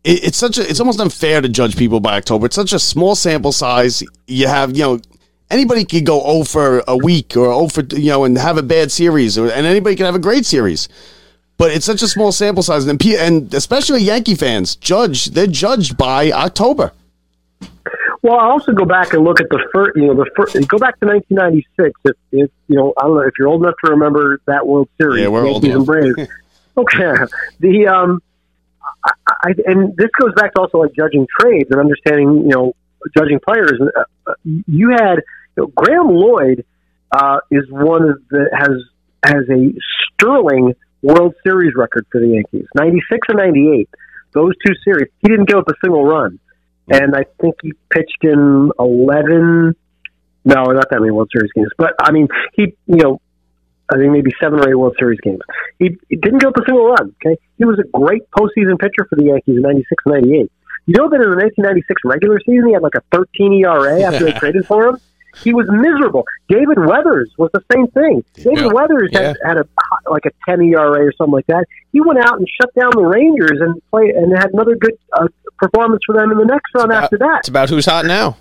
it, 0.04 0.24
it's 0.26 0.38
such 0.38 0.58
a, 0.58 0.70
it's 0.70 0.80
almost 0.80 1.00
unfair 1.00 1.42
to 1.42 1.50
judge 1.50 1.78
people 1.78 2.00
by 2.00 2.18
October. 2.18 2.48
It's 2.48 2.56
such 2.56 2.74
a 2.74 2.80
small 2.80 3.16
sample 3.16 3.52
size. 3.52 4.04
You 4.28 4.48
have, 4.48 4.76
you 4.76 4.84
know, 4.84 5.02
anybody 5.50 5.86
could 5.86 6.06
go 6.06 6.22
0 6.22 6.44
for 6.46 6.84
a 6.88 6.98
week 6.98 7.38
or 7.38 7.46
0 7.46 7.68
for 7.68 7.84
you 7.96 8.10
know 8.10 8.24
and 8.24 8.38
have 8.38 8.58
a 8.58 8.64
bad 8.64 8.92
series, 8.92 9.38
or, 9.38 9.50
and 9.50 9.66
anybody 9.66 9.96
can 9.96 10.06
have 10.06 10.16
a 10.16 10.20
great 10.20 10.46
series. 10.46 10.90
But 11.58 11.72
it's 11.72 11.86
such 11.86 12.02
a 12.02 12.08
small 12.08 12.32
sample 12.32 12.64
size, 12.64 12.88
and 12.88 13.04
and 13.06 13.54
especially 13.54 14.02
Yankee 14.02 14.36
fans 14.36 14.76
judge. 14.76 15.28
They're 15.28 15.48
judged 15.48 15.98
by 15.98 16.32
October. 16.32 16.92
Well, 18.24 18.40
I 18.40 18.46
also 18.46 18.72
go 18.72 18.86
back 18.86 19.14
and 19.14 19.24
look 19.26 19.42
at 19.42 19.50
the 19.50 19.62
first, 19.74 19.98
you 19.98 20.08
know, 20.08 20.14
the 20.16 20.30
first, 20.34 20.54
go 20.70 20.78
back 20.78 20.98
to 21.02 21.08
1996. 21.08 22.00
If, 22.06 22.16
if, 22.32 22.50
you 22.70 22.78
know, 22.78 22.94
I 22.98 23.04
don't 23.04 23.16
know 23.16 23.22
if 23.24 23.34
you're 23.38 23.50
old 23.50 23.64
enough 23.64 23.76
to 23.84 23.92
remember 23.92 24.40
that 24.46 24.66
World 24.66 24.88
Series, 24.98 25.24
Yeah, 25.24 25.28
we're 25.28 25.46
old 25.46 25.62
Yankees 25.62 25.76
and 25.76 25.86
Braves. 25.86 26.32
okay. 26.78 27.16
The, 27.60 27.88
um, 27.88 28.24
I, 29.06 29.12
I, 29.28 29.50
and 29.66 29.96
this 29.98 30.10
goes 30.20 30.34
back 30.36 30.54
to 30.54 30.62
also 30.62 30.80
like 30.80 30.92
judging 30.96 31.28
trades 31.40 31.70
and 31.72 31.80
understanding, 31.80 32.44
you 32.44 32.56
know, 32.56 32.74
judging 33.18 33.40
players. 33.40 33.74
Uh, 33.82 34.04
uh, 34.28 34.34
You 34.44 34.92
had, 34.92 35.20
you 35.56 35.64
know, 35.64 35.68
Graeme 35.76 36.10
Lloyd, 36.10 36.66
uh, 37.12 37.38
is 37.52 37.64
one 37.70 38.10
of 38.10 38.18
the, 38.30 38.50
has, 38.58 38.72
has 39.24 39.44
a 39.50 39.74
sterling 40.14 40.74
World 41.02 41.36
Series 41.46 41.74
record 41.76 42.06
for 42.12 42.22
the 42.22 42.28
Yankees, 42.28 42.66
96 42.76 43.28
and 43.30 43.38
98. 43.38 43.90
Those 44.34 44.54
two 44.66 44.74
series, 44.84 45.10
he 45.20 45.30
didn't 45.30 45.48
give 45.48 45.58
up 45.58 45.68
a 45.68 45.74
single 45.84 46.06
run 46.06 46.40
and 46.90 47.16
I 47.16 47.26
think 47.42 47.56
he 47.62 47.74
pitched 47.90 48.24
in 48.24 48.72
eleven. 48.80 49.76
No, 50.46 50.64
not 50.64 50.90
that 50.90 51.00
many 51.00 51.12
World 51.12 51.30
Series 51.34 51.52
games, 51.54 51.70
but 51.78 51.94
I 52.02 52.12
mean, 52.12 52.28
he 52.54 52.76
you 52.88 52.98
know, 52.98 53.22
I 53.92 53.98
think 53.98 54.12
maybe 54.12 54.32
seven 54.40 54.60
or 54.60 54.70
eight 54.70 54.76
World 54.76 54.96
Series 54.98 55.20
games. 55.22 55.42
He, 55.80 55.98
he 56.10 56.16
didn't 56.16 56.40
give 56.40 56.50
up 56.50 56.58
a 56.58 56.66
single 56.66 56.86
run. 56.88 57.14
Okay, 57.26 57.38
he 57.58 57.66
was 57.66 57.80
a 57.80 57.98
great 57.98 58.30
postseason 58.32 58.80
pitcher 58.80 59.06
for 59.10 59.16
the 59.16 59.26
Yankees 59.26 59.58
in 59.58 59.62
'96 59.62 60.04
and 60.06 60.14
'98. 60.16 60.52
You 60.86 60.94
know 60.98 61.10
that 61.10 61.16
in 61.16 61.30
the 61.30 61.38
1996 61.38 62.02
regular 62.04 62.40
season, 62.46 62.68
he 62.68 62.74
had 62.74 62.84
like 62.84 62.96
a 62.96 63.02
13 63.16 63.54
ERA 63.54 64.02
after 64.08 64.26
they 64.26 64.32
traded 64.34 64.66
for 64.68 64.88
him. 64.90 64.98
He 65.38 65.52
was 65.54 65.66
miserable. 65.72 66.26
David 66.48 66.78
Weathers 66.78 67.32
was 67.38 67.50
the 67.54 67.64
same 67.72 67.88
thing. 67.88 68.24
David 68.36 68.60
Yeah. 68.60 68.68
Weathers 68.68 69.10
had, 69.14 69.38
had 69.44 69.58
a 69.58 69.66
like 70.10 70.26
a 70.26 70.32
10 70.48 70.62
ERA 70.62 71.06
or 71.08 71.12
something 71.14 71.34
like 71.34 71.48
that. 71.48 71.66
He 71.92 72.02
went 72.02 72.20
out 72.20 72.38
and 72.38 72.48
shut 72.62 72.74
down 72.76 72.92
the 72.94 73.02
Rangers 73.02 73.60
and 73.60 73.82
play 73.90 74.10
and 74.16 74.32
had 74.38 74.52
another 74.54 74.76
good 74.76 74.94
uh, 75.14 75.28
performance 75.58 76.04
for 76.06 76.14
them 76.14 76.32
in 76.32 76.38
the 76.38 76.46
next 76.46 76.74
run 76.76 76.92
after 76.92 77.18
that. 77.18 77.40
It's 77.40 77.50
about 77.50 77.70
who's 77.70 77.86
hot 77.86 78.06
now. 78.06 78.38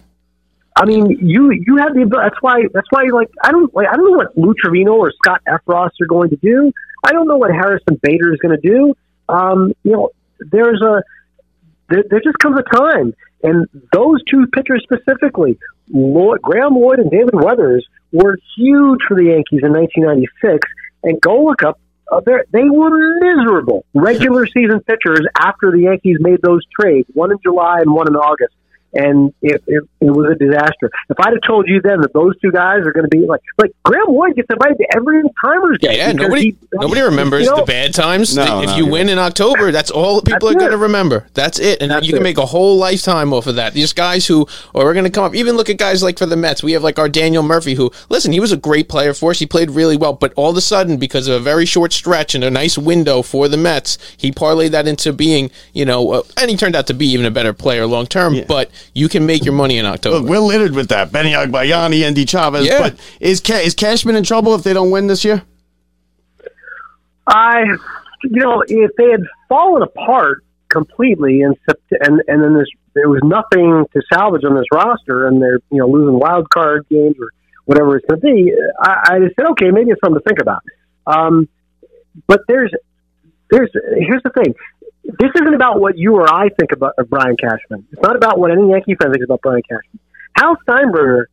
I 0.74 0.86
mean, 0.86 1.18
you 1.20 1.50
you 1.50 1.76
have 1.76 1.94
the. 1.94 2.06
That's 2.06 2.40
why 2.40 2.62
that's 2.72 2.86
why 2.90 3.04
like 3.12 3.30
I 3.44 3.50
don't 3.50 3.72
like 3.74 3.88
I 3.88 3.96
don't 3.96 4.10
know 4.10 4.16
what 4.16 4.36
Lou 4.36 4.54
Trivino 4.54 4.94
or 4.94 5.12
Scott 5.12 5.42
Effross 5.46 5.90
are 6.00 6.06
going 6.06 6.30
to 6.30 6.36
do. 6.36 6.72
I 7.04 7.12
don't 7.12 7.28
know 7.28 7.36
what 7.36 7.50
Harrison 7.50 7.98
Bader 8.00 8.32
is 8.32 8.38
going 8.38 8.58
to 8.58 8.68
do. 8.68 8.94
Um, 9.28 9.72
you 9.82 9.92
know, 9.92 10.10
there's 10.50 10.80
a 10.80 11.02
there, 11.90 12.04
there 12.08 12.20
just 12.20 12.38
comes 12.38 12.58
a 12.58 12.76
time, 12.76 13.14
and 13.42 13.66
those 13.92 14.22
two 14.24 14.46
pitchers 14.46 14.82
specifically, 14.84 15.58
Lloyd, 15.90 16.40
Graeme 16.40 16.74
Lloyd 16.74 17.00
and 17.00 17.10
David 17.10 17.34
Weathers, 17.34 17.86
were 18.10 18.38
huge 18.56 19.00
for 19.06 19.16
the 19.16 19.24
Yankees 19.24 19.60
in 19.62 19.72
1996. 19.72 20.68
And 21.02 21.20
go 21.20 21.44
look 21.44 21.62
up. 21.62 21.78
Uh, 22.10 22.20
they 22.50 22.68
were 22.68 22.90
miserable 23.20 23.84
regular 23.94 24.46
season 24.46 24.80
pitchers 24.80 25.26
after 25.38 25.70
the 25.70 25.80
Yankees 25.80 26.18
made 26.20 26.40
those 26.42 26.60
trades, 26.78 27.08
one 27.14 27.30
in 27.30 27.38
July 27.42 27.80
and 27.80 27.92
one 27.92 28.06
in 28.06 28.16
August 28.16 28.54
and 28.94 29.32
it, 29.42 29.62
it, 29.66 29.82
it 30.00 30.10
was 30.10 30.30
a 30.30 30.34
disaster. 30.34 30.90
If 31.08 31.18
I'd 31.20 31.32
have 31.32 31.42
told 31.46 31.66
you 31.68 31.80
then 31.80 32.00
that 32.00 32.12
those 32.12 32.38
two 32.40 32.52
guys 32.52 32.80
are 32.86 32.92
going 32.92 33.08
to 33.08 33.16
be 33.16 33.26
like 33.26 33.40
like 33.58 33.72
Graham 33.84 34.06
Wood 34.08 34.34
gets 34.36 34.48
invited 34.50 34.78
to 34.78 34.86
every 34.96 35.22
timers 35.42 35.78
game. 35.78 35.96
Yeah, 35.96 36.12
because 36.12 36.28
nobody 36.28 36.42
he- 36.42 36.56
nobody 36.72 37.00
remembers 37.00 37.44
you 37.44 37.50
know, 37.50 37.56
the 37.56 37.64
bad 37.64 37.94
times. 37.94 38.36
No, 38.36 38.60
if 38.60 38.68
no, 38.68 38.76
you 38.76 38.84
you're 38.84 38.92
win 38.92 39.08
in 39.08 39.18
October, 39.18 39.72
that's 39.72 39.90
all 39.90 40.20
people 40.22 40.48
That's 40.48 40.56
are 40.56 40.58
going 40.58 40.70
to 40.72 40.78
remember. 40.78 41.26
That's 41.34 41.58
it, 41.58 41.82
and 41.82 41.90
That's 41.90 42.06
you 42.06 42.12
can 42.12 42.22
it. 42.22 42.24
make 42.24 42.38
a 42.38 42.46
whole 42.46 42.76
lifetime 42.76 43.32
off 43.32 43.46
of 43.46 43.56
that. 43.56 43.74
These 43.74 43.92
guys 43.92 44.26
who 44.26 44.46
are 44.74 44.92
going 44.92 45.04
to 45.04 45.10
come 45.10 45.24
up, 45.24 45.34
even 45.34 45.56
look 45.56 45.70
at 45.70 45.78
guys 45.78 46.02
like 46.02 46.18
for 46.18 46.26
the 46.26 46.36
Mets. 46.36 46.62
We 46.62 46.72
have 46.72 46.82
like 46.82 46.98
our 46.98 47.08
Daniel 47.08 47.42
Murphy, 47.42 47.74
who 47.74 47.90
listen, 48.08 48.32
he 48.32 48.40
was 48.40 48.52
a 48.52 48.56
great 48.56 48.88
player 48.88 49.14
for 49.14 49.30
us. 49.30 49.38
He 49.38 49.46
played 49.46 49.70
really 49.70 49.96
well, 49.96 50.12
but 50.12 50.32
all 50.36 50.50
of 50.50 50.56
a 50.56 50.60
sudden, 50.60 50.96
because 50.96 51.28
of 51.28 51.34
a 51.34 51.40
very 51.40 51.66
short 51.66 51.92
stretch 51.92 52.34
and 52.34 52.44
a 52.44 52.50
nice 52.50 52.76
window 52.78 53.22
for 53.22 53.48
the 53.48 53.56
Mets, 53.56 53.98
he 54.16 54.30
parlayed 54.30 54.70
that 54.70 54.86
into 54.86 55.12
being, 55.12 55.50
you 55.72 55.84
know, 55.84 56.12
uh, 56.12 56.22
and 56.36 56.50
he 56.50 56.56
turned 56.56 56.76
out 56.76 56.86
to 56.88 56.94
be 56.94 57.06
even 57.06 57.26
a 57.26 57.30
better 57.30 57.52
player 57.52 57.86
long 57.86 58.06
term. 58.06 58.36
But 58.46 58.70
you 58.94 59.08
can 59.08 59.26
make 59.26 59.44
your 59.44 59.54
money 59.54 59.78
in 59.78 59.86
October. 59.86 60.18
Look, 60.18 60.28
we're 60.28 60.38
littered 60.38 60.74
with 60.74 60.88
that. 60.88 61.12
Benny 61.12 61.32
Agbayani, 61.32 62.02
Endy 62.02 62.24
Chavez. 62.24 62.66
Yeah. 62.66 62.80
But 62.80 63.00
is 63.20 63.40
Ca- 63.40 63.60
is 63.60 63.74
Cashman 63.74 64.16
in 64.16 64.24
trouble 64.24 64.54
if 64.54 64.62
they 64.62 64.72
don't 64.72 64.90
win 64.90 65.06
this 65.06 65.24
year? 65.24 65.42
I, 67.26 67.62
you 68.22 68.40
know, 68.40 68.62
if 68.66 68.90
they 68.96 69.10
had 69.10 69.22
fallen 69.48 69.82
apart 69.82 70.44
completely 70.68 71.42
and 71.42 71.56
Sept- 71.68 71.98
and 72.00 72.22
and 72.26 72.42
then 72.42 72.54
this 72.54 72.66
there 72.94 73.08
was 73.08 73.20
nothing 73.22 73.84
to 73.92 74.02
salvage 74.12 74.44
on 74.44 74.54
this 74.54 74.66
roster, 74.72 75.26
and 75.26 75.40
they're 75.40 75.60
you 75.70 75.78
know 75.78 75.86
losing 75.86 76.18
wild 76.18 76.50
card 76.50 76.86
games 76.90 77.16
or 77.20 77.30
whatever 77.64 77.96
it's 77.96 78.06
going 78.06 78.20
to 78.20 78.26
be, 78.26 78.52
I, 78.80 79.14
I 79.14 79.18
just 79.20 79.36
said 79.36 79.46
okay, 79.52 79.70
maybe 79.70 79.90
it's 79.90 80.00
something 80.04 80.20
to 80.20 80.24
think 80.28 80.40
about. 80.40 80.62
Um, 81.06 81.48
but 82.26 82.40
there's 82.48 82.72
there's 83.50 83.70
here's 83.98 84.22
the 84.22 84.30
thing. 84.30 84.54
This 85.04 85.30
isn't 85.34 85.54
about 85.54 85.80
what 85.80 85.98
you 85.98 86.14
or 86.14 86.32
I 86.32 86.48
think 86.48 86.72
about 86.72 86.94
of 86.98 87.10
Brian 87.10 87.36
Cashman. 87.36 87.86
It's 87.92 88.02
not 88.02 88.16
about 88.16 88.38
what 88.38 88.50
any 88.50 88.70
Yankee 88.70 88.94
fan 88.94 89.12
thinks 89.12 89.24
about 89.24 89.40
Brian 89.42 89.62
Cashman. 89.62 90.00
Hal 90.36 90.56
Steinbrenner, 90.66 91.24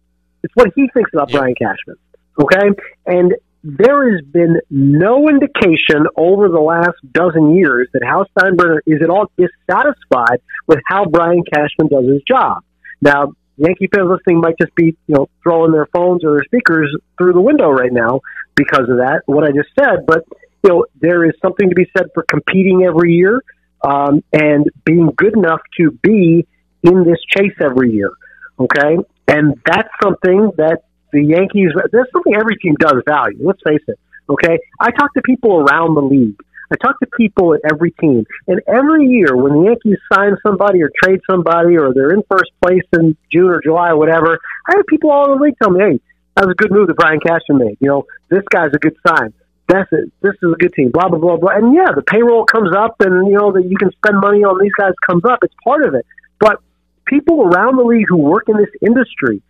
it's 0.43 0.53
what 0.55 0.71
he 0.75 0.89
thinks 0.93 1.12
about 1.13 1.32
Brian 1.32 1.55
Cashman. 1.55 1.97
Okay? 2.41 2.69
And 3.05 3.34
there 3.63 4.12
has 4.12 4.25
been 4.25 4.60
no 4.69 5.27
indication 5.27 6.08
over 6.15 6.47
the 6.47 6.60
last 6.60 6.97
dozen 7.12 7.55
years 7.55 7.89
that 7.93 8.01
Hal 8.03 8.25
Steinbrenner 8.38 8.79
is 8.88 9.01
at 9.03 9.10
all 9.10 9.32
dissatisfied 9.38 10.41
with 10.67 10.79
how 10.88 11.05
Brian 11.05 11.43
Cashman 11.53 11.89
does 11.89 12.05
his 12.05 12.21
job. 12.27 12.63
Now, 13.01 13.34
Yankee 13.58 13.89
fans 13.93 14.10
listening 14.10 14.39
might 14.39 14.55
just 14.60 14.73
be, 14.75 14.97
you 15.08 15.15
know, 15.15 15.27
throwing 15.43 15.73
their 15.73 15.88
phones 15.93 16.23
or 16.23 16.36
their 16.36 16.45
speakers 16.45 16.95
through 17.17 17.34
the 17.34 17.41
window 17.41 17.69
right 17.69 17.91
now 17.91 18.21
because 18.55 18.89
of 18.89 18.97
that, 18.97 19.21
what 19.25 19.43
I 19.43 19.51
just 19.51 19.69
said. 19.77 20.05
But, 20.08 20.23
you 20.63 20.69
know, 20.69 20.86
there 20.99 21.25
is 21.25 21.34
something 21.41 21.69
to 21.69 21.75
be 21.75 21.86
said 21.95 22.08
for 22.13 22.23
competing 22.23 22.84
every 22.84 23.13
year 23.13 23.41
um, 23.83 24.23
and 24.33 24.65
being 24.85 25.11
good 25.15 25.35
enough 25.35 25.61
to 25.77 25.91
be 26.03 26.45
in 26.83 27.03
this 27.03 27.19
chase 27.35 27.55
every 27.61 27.91
year. 27.91 28.11
Okay, 28.59 28.97
and 29.27 29.55
that's 29.65 29.89
something 30.03 30.51
that 30.57 30.83
the 31.11 31.23
Yankees. 31.23 31.71
That's 31.91 32.11
something 32.11 32.35
every 32.35 32.57
team 32.57 32.75
does 32.79 33.01
value. 33.07 33.39
Let's 33.41 33.61
face 33.65 33.83
it. 33.87 33.99
Okay, 34.29 34.59
I 34.79 34.91
talk 34.91 35.13
to 35.13 35.21
people 35.21 35.61
around 35.61 35.95
the 35.95 36.01
league. 36.01 36.39
I 36.71 36.75
talk 36.75 36.99
to 36.99 37.07
people 37.17 37.55
at 37.55 37.61
every 37.71 37.91
team, 37.91 38.25
and 38.47 38.61
every 38.67 39.07
year 39.07 39.35
when 39.35 39.53
the 39.53 39.63
Yankees 39.69 39.97
sign 40.13 40.35
somebody 40.45 40.83
or 40.83 40.91
trade 41.03 41.19
somebody, 41.29 41.77
or 41.77 41.93
they're 41.93 42.11
in 42.13 42.21
first 42.29 42.51
place 42.61 42.83
in 42.93 43.17
June 43.31 43.49
or 43.49 43.61
July 43.63 43.89
or 43.89 43.97
whatever, 43.97 44.37
I 44.67 44.73
have 44.75 44.85
people 44.87 45.09
all 45.09 45.29
over 45.29 45.37
the 45.37 45.43
league 45.45 45.55
tell 45.61 45.71
me, 45.71 45.79
"Hey, 45.79 45.99
that 46.35 46.45
was 46.45 46.51
a 46.53 46.55
good 46.55 46.71
move 46.71 46.87
that 46.87 46.95
Brian 46.95 47.19
Cashman 47.19 47.57
made. 47.57 47.77
You 47.79 47.87
know, 47.87 48.05
this 48.29 48.43
guy's 48.49 48.71
a 48.73 48.79
good 48.79 48.95
sign. 49.07 49.33
That's 49.69 49.88
it. 49.91 50.12
This 50.21 50.34
is 50.41 50.51
a 50.51 50.58
good 50.58 50.73
team. 50.73 50.91
Blah 50.91 51.10
blah 51.10 51.19
blah 51.19 51.38
blah." 51.38 51.51
And 51.51 51.73
yeah, 51.73 51.93
the 51.95 52.01
payroll 52.01 52.43
comes 52.45 52.75
up, 52.75 52.95
and 52.99 53.27
you 53.27 53.38
know 53.38 53.51
that 53.53 53.65
you 53.65 53.77
can 53.77 53.91
spend 53.91 54.19
money 54.19 54.43
on 54.43 54.60
these 54.62 54.73
guys 54.77 54.93
comes 55.08 55.23
up. 55.25 55.39
It's 55.43 55.53
part 55.63 55.86
of 55.86 55.93
it, 55.93 56.05
but 56.39 56.60
people 57.05 57.43
around 57.43 57.77
the 57.77 57.84
league 57.84 58.08
who 58.10 58.17
work 58.17 58.49
in 58.49 58.58
this 58.58 58.69
industry 58.82 59.41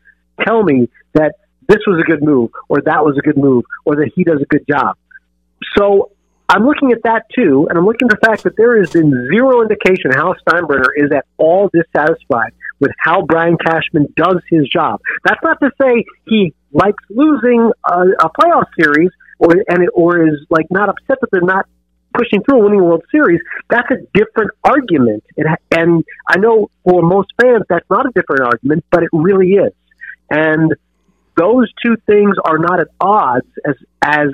tell 0.46 0.64
me 0.64 0.90
that 1.14 1.36
this 1.68 1.80
was 1.88 2.02
a 2.02 2.04
good 2.04 2.24
move 2.24 2.50
or 2.68 2.82
that 2.82 3.06
was 3.06 3.18
a 3.18 3.22
good 3.22 3.38
move 3.38 3.64
or 3.86 3.96
that 3.98 4.12
he 4.16 4.24
does 4.24 4.42
a 4.42 4.46
good 4.46 4.66
job. 4.68 4.98
So 5.78 6.12
I'm 6.50 6.66
looking 6.66 6.92
at 6.92 7.04
that 7.04 7.26
too, 7.34 7.68
and 7.70 7.78
I'm 7.78 7.86
looking 7.86 8.10
at 8.10 8.20
the 8.20 8.28
fact 8.28 8.44
that 8.44 8.58
there 8.58 8.80
has 8.80 8.90
been 8.90 9.12
zero 9.32 9.62
indication 9.62 10.12
how 10.12 10.34
Steinbrenner 10.46 10.90
is 10.98 11.12
at 11.12 11.26
all 11.38 11.70
dissatisfied 11.72 12.54
with 12.80 12.92
how 12.98 13.22
Brian 13.22 13.58
Cashman 13.58 14.08
does 14.16 14.42
his 14.50 14.68
job. 14.68 15.00
That's 15.24 15.42
not 15.44 15.60
to 15.60 15.70
say 15.80 16.06
he 16.28 16.54
likes 16.72 17.04
losing 17.10 17.72
a, 17.86 18.00
a 18.20 18.30
playoff 18.30 18.66
series 18.80 19.12
or 19.40 19.52
and 19.68 19.84
it, 19.84 19.90
or 19.94 20.28
is 20.28 20.46
like 20.50 20.68
not 20.70 20.90
upset 20.90 21.18
that 21.22 21.30
they're 21.32 21.42
not 21.42 21.66
pushing 22.14 22.44
through 22.44 22.64
winning 22.64 22.80
a 22.80 22.84
World 22.84 23.04
Series, 23.12 23.40
that's 23.70 23.90
a 23.92 23.98
different 24.14 24.52
argument. 24.64 25.24
It, 25.38 25.48
and 25.72 26.04
I 26.28 26.38
know 26.38 26.70
for 26.84 27.02
most 27.02 27.30
fans 27.42 27.64
that's 27.70 27.90
not 27.90 28.06
a 28.06 28.12
different 28.14 28.42
argument, 28.42 28.86
but 28.92 29.04
it 29.04 29.10
really 29.14 29.54
is. 29.54 29.74
And 30.30 30.74
those 31.36 31.72
two 31.84 31.96
things 32.06 32.36
are 32.44 32.58
not 32.58 32.80
at 32.80 32.88
odds 33.00 33.48
as 33.66 33.76
as 34.02 34.28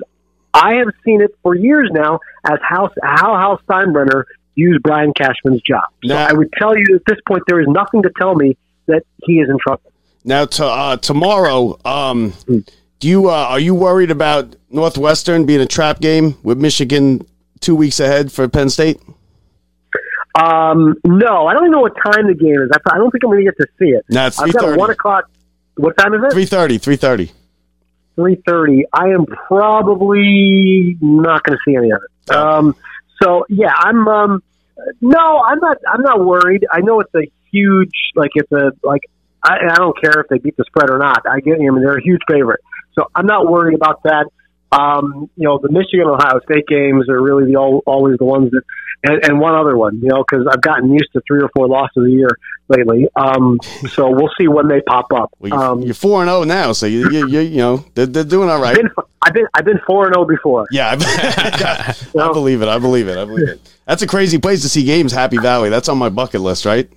I 0.54 0.76
have 0.76 0.88
seen 1.04 1.22
it 1.22 1.32
for 1.44 1.56
years 1.56 1.90
now 1.92 2.20
as 2.46 2.60
how 2.62 2.90
how 3.04 3.38
Hal 3.38 3.60
Steinbrenner 3.68 4.24
used 4.56 4.82
Brian 4.84 5.14
Cashman's 5.14 5.62
job. 5.62 5.84
So 6.06 6.16
I 6.16 6.34
would 6.34 6.52
tell 6.58 6.78
you 6.78 6.96
at 6.96 7.02
this 7.06 7.20
point 7.28 7.44
there 7.48 7.60
is 7.60 7.68
nothing 7.68 8.04
to 8.04 8.12
tell 8.18 8.36
me 8.36 8.58
that 8.88 9.04
he 9.24 9.34
is 9.34 9.50
in 9.50 9.58
trouble. 9.60 9.92
Now, 10.24 10.46
to, 10.46 10.66
uh, 10.66 10.98
tomorrow, 10.98 11.78
um, 11.86 12.34
do 13.06 13.12
you 13.12 13.30
uh, 13.30 13.34
are 13.34 13.60
you 13.60 13.76
worried 13.76 14.10
about 14.10 14.56
Northwestern 14.72 15.46
being 15.46 15.62
a 15.62 15.68
trap 15.68 16.00
game 16.00 16.40
with 16.42 16.58
Michigan 16.58 17.24
two 17.60 17.76
weeks 17.76 18.00
ahead 18.00 18.32
for 18.32 18.48
Penn 18.48 18.68
State? 18.68 19.00
Um, 20.34 20.96
no, 21.04 21.46
I 21.46 21.54
don't 21.54 21.66
even 21.66 21.72
know 21.72 21.82
what 21.82 21.94
time 22.04 22.26
the 22.26 22.34
game 22.34 22.60
is. 22.64 22.72
I, 22.74 22.96
I 22.96 22.98
don't 22.98 23.12
think 23.12 23.24
I'm 23.24 23.30
going 23.30 23.46
to 23.46 23.52
get 23.52 23.58
to 23.58 23.68
see 23.78 23.92
it. 23.92 24.06
No, 24.10 24.26
it's 24.26 24.40
I've 24.40 24.52
got 24.52 24.64
3:30. 24.64 24.78
one 24.78 24.90
o'clock. 24.90 25.30
What 25.76 25.96
time 25.98 26.16
is 26.16 26.22
it? 26.24 26.36
3.30, 26.36 26.80
3.30. 26.80 27.32
three 28.16 28.42
thirty. 28.44 28.86
I 28.92 29.10
am 29.10 29.28
probably 29.28 30.98
not 31.00 31.44
going 31.44 31.60
to 31.60 31.62
see 31.64 31.76
any 31.76 31.92
of 31.92 32.00
it. 32.02 32.36
Um, 32.36 32.76
so 33.22 33.46
yeah, 33.50 33.72
I'm. 33.78 34.08
Um, 34.08 34.44
no, 35.00 35.44
I'm 35.46 35.60
not. 35.60 35.78
I'm 35.88 36.02
not 36.02 36.26
worried. 36.26 36.66
I 36.72 36.80
know 36.82 37.02
it's 37.02 37.14
a 37.14 37.32
huge. 37.52 37.94
Like 38.16 38.32
it's 38.34 38.52
a 38.52 38.72
like. 38.82 39.02
I, 39.44 39.58
I 39.74 39.76
don't 39.76 39.96
care 40.02 40.22
if 40.22 40.28
they 40.28 40.40
beat 40.40 40.58
the 40.58 40.64
spread 40.66 40.90
or 40.90 40.98
not. 40.98 41.22
I 41.30 41.40
get. 41.40 41.54
I 41.54 41.58
mean, 41.60 41.84
they're 41.84 41.98
a 41.98 42.04
huge 42.04 42.22
favorite. 42.28 42.62
So 42.96 43.06
I'm 43.16 43.26
not 43.26 43.48
worried 43.48 43.76
about 43.76 44.04
that. 44.04 44.28
Um, 44.72 45.30
you 45.36 45.48
know, 45.48 45.60
the 45.62 45.72
Michigan 45.72 46.08
Ohio 46.08 46.40
State 46.50 46.68
games 46.68 47.08
are 47.10 47.22
really 47.22 47.46
the 47.46 47.58
al- 47.58 47.84
always 47.86 48.18
the 48.18 48.26
ones 48.26 48.52
that, 48.52 48.62
and, 49.04 49.24
and 49.24 49.40
one 49.40 49.56
other 49.56 49.78
one. 49.78 50.00
You 50.02 50.10
know, 50.10 50.24
because 50.28 50.48
I've 50.52 50.62
gotten 50.62 50.92
used 50.92 51.12
to 51.14 51.22
three 51.28 51.42
or 51.42 51.50
four 51.56 51.68
losses 51.68 52.06
a 52.06 52.10
year 52.10 52.30
lately. 52.68 53.08
Um, 53.16 53.60
so 53.90 54.10
we'll 54.10 54.32
see 54.38 54.48
when 54.48 54.68
they 54.68 54.82
pop 54.82 55.14
up. 55.14 55.34
Well, 55.40 55.50
you're, 55.50 55.64
um, 55.64 55.82
you're 55.82 55.94
4 55.94 56.24
and 56.24 56.30
0 56.30 56.44
now, 56.44 56.72
so 56.74 56.88
you, 56.88 57.10
you, 57.12 57.28
you, 57.28 57.40
you 57.42 57.58
know, 57.58 57.86
they're, 57.94 58.08
they're 58.08 58.24
doing 58.24 58.50
all 58.50 58.60
right. 58.60 58.76
been, 58.76 58.90
I've 59.22 59.34
been 59.34 59.48
I've 59.54 59.66
been 59.66 59.80
four 59.88 60.06
and 60.06 60.14
zero 60.14 60.26
before. 60.26 60.68
Yeah, 60.72 60.92
I 60.92 60.96
believe 62.34 62.62
it. 62.62 62.68
I 62.68 62.78
believe 62.78 63.08
it. 63.08 63.18
I 63.18 63.26
believe 63.26 63.50
it. 63.50 63.62
That's 63.86 64.02
a 64.02 64.08
crazy 64.08 64.38
place 64.38 64.62
to 64.62 64.70
see 64.70 64.84
games, 64.84 65.12
Happy 65.12 65.38
Valley. 65.38 65.70
That's 65.70 65.90
on 65.90 65.98
my 65.98 66.10
bucket 66.10 66.42
list, 66.42 66.66
right? 66.66 66.90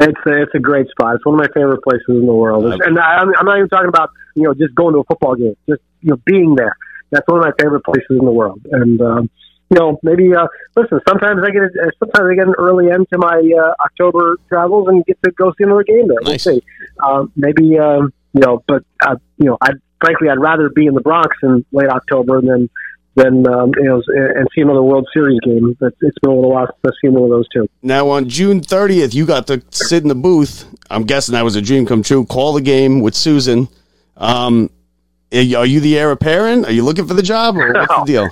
It's 0.00 0.20
a, 0.26 0.42
it's 0.42 0.54
a 0.54 0.58
great 0.60 0.88
spot. 0.90 1.16
It's 1.16 1.26
one 1.26 1.34
of 1.34 1.40
my 1.40 1.48
favorite 1.52 1.82
places 1.82 2.04
in 2.08 2.26
the 2.26 2.34
world. 2.34 2.64
It's- 2.66 2.80
and 2.86 2.98
I, 2.98 3.16
I'm 3.18 3.44
not 3.46 3.56
even 3.58 3.68
talking 3.68 3.88
about 3.88 4.10
you 4.34 4.44
know 4.44 4.54
just 4.54 4.74
going 4.74 4.94
to 4.94 5.00
a 5.00 5.04
football 5.04 5.34
game, 5.34 5.56
just 5.68 5.82
you 6.02 6.10
know 6.10 6.16
being 6.24 6.54
there. 6.54 6.76
That's 7.10 7.26
one 7.26 7.38
of 7.40 7.44
my 7.44 7.52
favorite 7.58 7.84
places 7.84 8.06
in 8.10 8.24
the 8.24 8.30
world. 8.30 8.60
And 8.70 9.00
um, 9.00 9.30
you 9.70 9.78
know 9.78 9.98
maybe 10.02 10.34
uh, 10.34 10.46
listen. 10.76 11.00
Sometimes 11.08 11.40
I 11.44 11.50
get 11.50 11.62
a, 11.62 11.90
sometimes 11.98 12.28
I 12.30 12.34
get 12.34 12.46
an 12.46 12.54
early 12.58 12.90
end 12.90 13.06
to 13.12 13.18
my 13.18 13.38
uh, 13.60 13.72
October 13.84 14.36
travels 14.48 14.86
and 14.88 15.04
get 15.06 15.18
to 15.24 15.30
go 15.32 15.52
see 15.58 15.64
another 15.64 15.82
game 15.84 16.06
there. 16.08 16.18
Nice. 16.22 16.46
We'll 16.46 16.56
see. 16.56 16.62
Um, 17.04 17.32
maybe 17.34 17.78
um, 17.78 18.12
you 18.34 18.40
know, 18.42 18.62
but 18.68 18.84
uh, 19.04 19.16
you 19.38 19.46
know, 19.46 19.58
I 19.60 19.70
frankly 20.00 20.28
I'd 20.28 20.38
rather 20.38 20.68
be 20.68 20.86
in 20.86 20.94
the 20.94 21.00
Bronx 21.00 21.36
in 21.42 21.64
late 21.72 21.88
October 21.88 22.40
than 22.40 22.70
than 23.18 23.46
um, 23.46 23.72
you 23.76 23.84
know 23.84 24.02
and 24.08 24.48
see 24.54 24.62
another 24.62 24.82
World 24.82 25.06
Series 25.12 25.38
game. 25.44 25.76
But 25.78 25.94
it's 26.00 26.18
been 26.20 26.30
a 26.30 26.34
little 26.34 26.50
while 26.52 26.66
since 26.66 26.78
I've 26.86 26.92
seen 27.02 27.12
one 27.12 27.24
of 27.24 27.30
those 27.30 27.48
two. 27.48 27.68
Now, 27.82 28.08
on 28.08 28.28
June 28.28 28.60
30th, 28.60 29.14
you 29.14 29.26
got 29.26 29.46
to 29.48 29.62
sit 29.70 30.02
in 30.02 30.08
the 30.08 30.14
booth. 30.14 30.64
I'm 30.90 31.04
guessing 31.04 31.34
that 31.34 31.44
was 31.44 31.56
a 31.56 31.62
dream 31.62 31.84
come 31.84 32.02
true. 32.02 32.24
Call 32.24 32.52
the 32.54 32.60
game 32.60 33.00
with 33.00 33.14
Suzyn. 33.14 33.68
Um, 34.16 34.70
are 35.32 35.40
you 35.40 35.58
are 35.58 35.66
you 35.66 35.80
the 35.80 35.98
heir 35.98 36.10
apparent? 36.10 36.66
Are 36.66 36.72
you 36.72 36.84
looking 36.84 37.06
for 37.06 37.14
the 37.14 37.22
job, 37.22 37.56
or 37.56 37.72
what's 37.72 37.94
the 37.94 38.04
deal? 38.06 38.28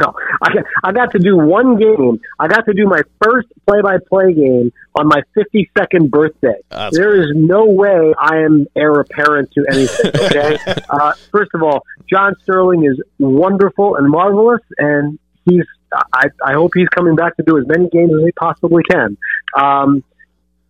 No, 0.00 0.14
I, 0.42 0.50
I 0.84 0.92
got 0.92 1.12
to 1.12 1.18
do 1.18 1.36
one 1.36 1.76
game. 1.76 2.20
I 2.38 2.48
got 2.48 2.64
to 2.66 2.74
do 2.74 2.86
my 2.86 3.02
first 3.22 3.48
play-by-play 3.66 4.34
game 4.34 4.72
on 4.94 5.08
my 5.08 5.22
52nd 5.36 6.10
birthday. 6.10 6.60
That's 6.68 6.96
there 6.96 7.20
is 7.20 7.32
no 7.34 7.64
way 7.64 8.14
I 8.18 8.38
am 8.38 8.66
heir 8.76 9.00
apparent 9.00 9.50
to 9.52 9.66
anything. 9.70 10.12
Okay. 10.30 10.58
uh, 10.90 11.12
first 11.32 11.50
of 11.54 11.62
all, 11.62 11.82
John 12.08 12.34
Sterling 12.42 12.84
is 12.84 13.00
wonderful 13.18 13.96
and 13.96 14.08
marvelous, 14.08 14.60
and 14.78 15.18
he's. 15.44 15.64
I, 15.92 16.26
I 16.44 16.52
hope 16.52 16.72
he's 16.74 16.88
coming 16.88 17.16
back 17.16 17.36
to 17.38 17.42
do 17.42 17.58
as 17.58 17.66
many 17.66 17.88
games 17.88 18.12
as 18.14 18.24
he 18.24 18.30
possibly 18.32 18.84
can. 18.88 19.16
Um, 19.58 20.04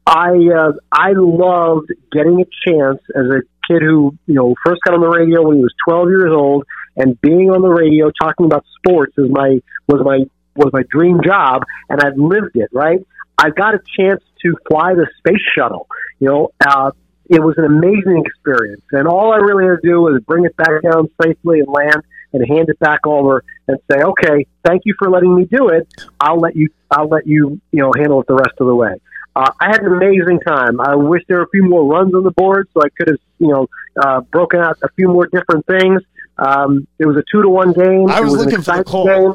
I 0.06 0.30
uh, 0.30 0.72
I 0.90 1.12
loved 1.14 1.92
getting 2.10 2.40
a 2.40 2.44
chance 2.66 3.00
as 3.14 3.26
a 3.26 3.42
kid 3.68 3.82
who 3.82 4.16
you 4.26 4.34
know 4.34 4.54
first 4.64 4.80
got 4.84 4.94
on 4.94 5.00
the 5.00 5.08
radio 5.08 5.46
when 5.46 5.56
he 5.56 5.62
was 5.62 5.74
12 5.86 6.08
years 6.08 6.32
old, 6.32 6.64
and 7.00 7.20
being 7.20 7.50
on 7.50 7.62
the 7.62 7.68
radio 7.68 8.10
talking 8.20 8.46
about 8.46 8.64
sports 8.76 9.14
is 9.16 9.28
my 9.30 9.60
was 9.88 10.02
my 10.04 10.18
was 10.54 10.72
my 10.72 10.82
dream 10.90 11.20
job, 11.24 11.62
and 11.88 12.00
I've 12.00 12.16
lived 12.16 12.54
it. 12.56 12.68
Right, 12.72 13.00
I 13.38 13.50
got 13.50 13.74
a 13.74 13.80
chance 13.98 14.22
to 14.42 14.56
fly 14.68 14.94
the 14.94 15.06
space 15.18 15.42
shuttle. 15.56 15.86
You 16.18 16.28
know, 16.28 16.48
uh, 16.64 16.90
it 17.28 17.40
was 17.40 17.54
an 17.58 17.64
amazing 17.64 18.22
experience, 18.26 18.82
and 18.92 19.08
all 19.08 19.32
I 19.32 19.38
really 19.38 19.64
had 19.64 19.80
to 19.82 19.88
do 19.88 20.00
was 20.02 20.22
bring 20.26 20.44
it 20.44 20.56
back 20.56 20.82
down 20.82 21.08
safely 21.22 21.60
and 21.60 21.68
land 21.68 22.02
and 22.32 22.46
hand 22.46 22.68
it 22.68 22.78
back 22.78 23.06
over 23.06 23.42
and 23.66 23.78
say, 23.90 24.02
"Okay, 24.02 24.46
thank 24.64 24.82
you 24.84 24.94
for 24.98 25.10
letting 25.10 25.34
me 25.34 25.44
do 25.46 25.68
it. 25.68 25.88
I'll 26.20 26.38
let 26.38 26.54
you. 26.54 26.68
I'll 26.90 27.08
let 27.08 27.26
you. 27.26 27.60
You 27.72 27.82
know, 27.82 27.92
handle 27.96 28.20
it 28.20 28.26
the 28.26 28.34
rest 28.34 28.54
of 28.60 28.66
the 28.66 28.74
way." 28.74 28.94
Uh, 29.34 29.50
I 29.60 29.66
had 29.66 29.80
an 29.80 29.92
amazing 29.92 30.40
time. 30.40 30.80
I 30.80 30.96
wish 30.96 31.22
there 31.28 31.38
were 31.38 31.44
a 31.44 31.48
few 31.48 31.62
more 31.62 31.84
runs 31.84 32.14
on 32.14 32.24
the 32.24 32.32
board 32.32 32.68
so 32.74 32.82
I 32.82 32.88
could 32.88 33.08
have, 33.08 33.18
you 33.38 33.48
know, 33.48 33.68
uh, 34.00 34.20
broken 34.22 34.60
out 34.60 34.76
a 34.82 34.88
few 34.96 35.08
more 35.08 35.26
different 35.26 35.66
things. 35.66 36.02
Um, 36.40 36.86
it 36.98 37.06
was 37.06 37.16
a 37.16 37.22
two 37.30 37.42
to 37.42 37.48
one 37.48 37.72
game. 37.72 38.10
I 38.10 38.18
It 38.18 38.24
was 38.24 38.34
looking 38.34 38.62
for 38.62 38.76
the 38.78 38.84
call. 38.84 39.04
game. 39.06 39.34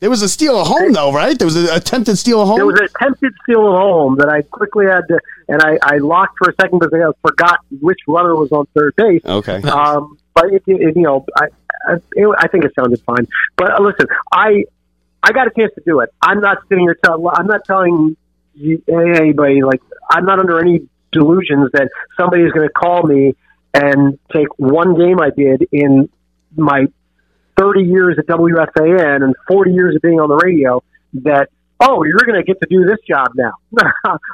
There 0.00 0.08
was 0.08 0.22
a 0.22 0.28
steal 0.30 0.58
at 0.58 0.66
home, 0.66 0.94
though, 0.94 1.12
right? 1.12 1.38
There 1.38 1.44
was 1.46 1.56
an 1.56 1.68
attempted 1.76 2.16
steal 2.16 2.40
at 2.40 2.46
home. 2.46 2.56
There 2.56 2.64
was 2.64 2.80
an 2.80 2.86
attempted 2.86 3.34
steal 3.42 3.58
at 3.68 3.78
home 3.78 4.16
that 4.16 4.30
I 4.30 4.40
quickly 4.40 4.86
had 4.86 5.02
to, 5.08 5.20
and 5.48 5.60
I, 5.62 5.78
I 5.82 5.98
locked 5.98 6.38
for 6.38 6.48
a 6.48 6.54
second 6.58 6.78
because 6.78 6.94
I 6.94 7.12
forgot 7.28 7.58
which 7.82 7.98
runner 8.08 8.34
was 8.34 8.50
on 8.50 8.64
third 8.74 8.96
base. 8.96 9.20
okay. 9.24 9.60
Um, 9.70 10.16
but 10.34 10.46
it, 10.54 10.62
it, 10.66 10.96
you 10.96 11.02
know, 11.02 11.26
I, 11.36 11.48
I, 11.86 11.94
it, 12.12 12.34
I 12.38 12.48
think 12.48 12.64
it 12.64 12.72
sounded 12.74 13.02
fine. 13.02 13.26
But 13.56 13.72
uh, 13.78 13.82
listen, 13.82 14.06
I, 14.32 14.64
I 15.22 15.32
got 15.32 15.48
a 15.48 15.50
chance 15.50 15.72
to 15.74 15.82
do 15.84 16.00
it. 16.00 16.08
I'm 16.22 16.40
not 16.40 16.58
sitting 16.68 16.84
here 16.84 16.96
telling. 17.04 17.26
I'm 17.34 17.46
not 17.46 17.64
telling 17.66 18.16
you, 18.54 18.82
anybody 18.88 19.62
like 19.62 19.82
I'm 20.10 20.24
not 20.24 20.38
under 20.38 20.60
any 20.60 20.88
delusions 21.12 21.70
that 21.72 21.90
somebody 22.18 22.44
is 22.44 22.52
going 22.52 22.66
to 22.66 22.72
call 22.72 23.02
me 23.02 23.34
and 23.74 24.18
take 24.32 24.48
one 24.56 24.96
game 24.96 25.20
I 25.20 25.30
did 25.30 25.68
in 25.72 26.08
my 26.56 26.86
30 27.58 27.82
years 27.82 28.16
at 28.18 28.26
WFAN 28.26 29.22
and 29.24 29.34
40 29.48 29.72
years 29.72 29.96
of 29.96 30.02
being 30.02 30.20
on 30.20 30.28
the 30.28 30.36
radio 30.36 30.82
that 31.24 31.50
oh 31.80 32.02
you're 32.04 32.18
going 32.24 32.36
to 32.38 32.42
get 32.44 32.60
to 32.60 32.66
do 32.70 32.84
this 32.84 32.98
job 33.06 33.28
now. 33.34 33.52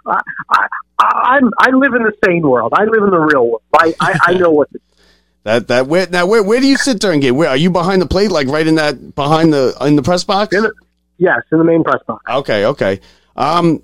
I, 0.07 0.23
I, 0.51 0.67
I'm 0.99 1.51
I 1.59 1.71
live 1.71 1.95
in 1.95 2.03
the 2.03 2.13
sane 2.25 2.43
world. 2.43 2.73
I 2.77 2.85
live 2.85 3.03
in 3.03 3.11
the 3.11 3.19
real 3.19 3.47
world. 3.49 3.63
I, 3.75 3.95
I, 4.01 4.19
I 4.29 4.35
know 4.35 4.51
what 4.51 4.71
to 4.73 4.81
That 5.45 5.69
that 5.69 5.87
where 5.87 6.09
now 6.09 6.27
where 6.27 6.43
where 6.43 6.61
do 6.61 6.67
you 6.67 6.77
sit 6.77 7.01
during 7.01 7.21
game? 7.21 7.37
Where 7.37 7.49
are 7.49 7.57
you 7.57 7.71
behind 7.71 8.03
the 8.03 8.07
plate, 8.07 8.33
like 8.33 8.49
right 8.49 8.67
in 8.67 8.75
that 8.77 9.15
behind 9.15 9.53
the 9.53 9.77
in 9.81 9.95
the 9.97 10.03
press 10.03 10.25
box? 10.25 10.55
In 10.55 10.63
the- 10.65 10.73
Yes, 11.19 11.41
in 11.51 11.57
the 11.59 11.65
main 11.65 11.83
press 11.83 12.03
box. 12.07 12.23
Okay, 12.29 12.67
okay. 12.67 13.01
Um, 13.37 13.81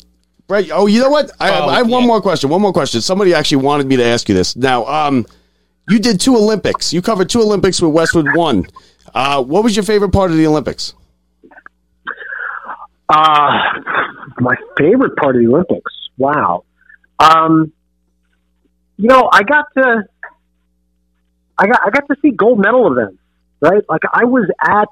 Brett. 0.48 0.70
Oh, 0.70 0.86
you 0.86 1.00
know 1.00 1.08
what? 1.08 1.30
I, 1.40 1.50
Oh, 1.60 1.66
I 1.68 1.76
have 1.78 1.88
one 1.88 2.06
more 2.06 2.20
question. 2.20 2.50
One 2.50 2.60
more 2.60 2.72
question. 2.74 3.00
Somebody 3.00 3.32
actually 3.32 3.62
wanted 3.64 3.86
me 3.86 3.96
to 3.96 4.04
ask 4.04 4.28
you 4.28 4.34
this. 4.34 4.54
Now, 4.54 4.84
um, 4.84 5.24
you 5.88 5.98
did 5.98 6.20
two 6.20 6.36
Olympics. 6.36 6.92
You 6.92 7.02
covered 7.02 7.28
two 7.28 7.40
Olympics 7.40 7.80
with 7.80 7.92
Westwood 7.92 8.34
One. 8.34 8.66
Uh, 9.14 9.42
what 9.42 9.64
was 9.64 9.76
your 9.76 9.84
favorite 9.84 10.12
part 10.12 10.30
of 10.30 10.36
the 10.36 10.46
Olympics? 10.46 10.94
Uh, 13.08 13.52
my 14.38 14.54
favorite 14.78 15.16
part 15.16 15.36
of 15.36 15.42
the 15.42 15.48
Olympics. 15.48 15.92
Wow. 16.16 16.64
Um, 17.18 17.72
you 18.96 19.08
know, 19.08 19.28
I 19.30 19.42
got 19.42 19.66
to, 19.76 20.04
I 21.58 21.66
got, 21.66 21.80
I 21.84 21.90
got 21.90 22.08
to 22.08 22.16
see 22.22 22.30
gold 22.30 22.58
medal 22.58 22.90
events, 22.90 23.18
right? 23.60 23.82
Like 23.88 24.02
I 24.12 24.24
was 24.24 24.48
at 24.60 24.88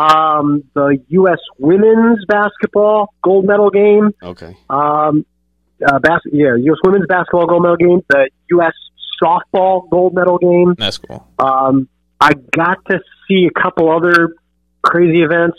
um, 0.00 0.64
the 0.74 1.00
U.S. 1.08 1.38
women's 1.58 2.24
basketball 2.26 3.12
gold 3.22 3.46
medal 3.46 3.70
game. 3.70 4.12
Okay. 4.22 4.56
Um, 4.68 5.24
uh, 5.84 5.98
bas- 5.98 6.20
yeah, 6.32 6.56
U.S. 6.56 6.78
women's 6.84 7.06
basketball 7.06 7.46
gold 7.46 7.62
medal 7.62 7.76
game. 7.76 8.02
The 8.08 8.30
U.S. 8.50 8.72
softball 9.24 9.88
gold 9.88 10.14
medal 10.14 10.38
game. 10.38 10.74
That's 10.76 10.98
cool. 10.98 11.26
Um, 11.38 11.88
I 12.20 12.32
got 12.34 12.84
to 12.90 13.00
see 13.26 13.48
a 13.48 13.60
couple 13.60 13.90
other 13.90 14.34
crazy 14.82 15.22
events. 15.22 15.58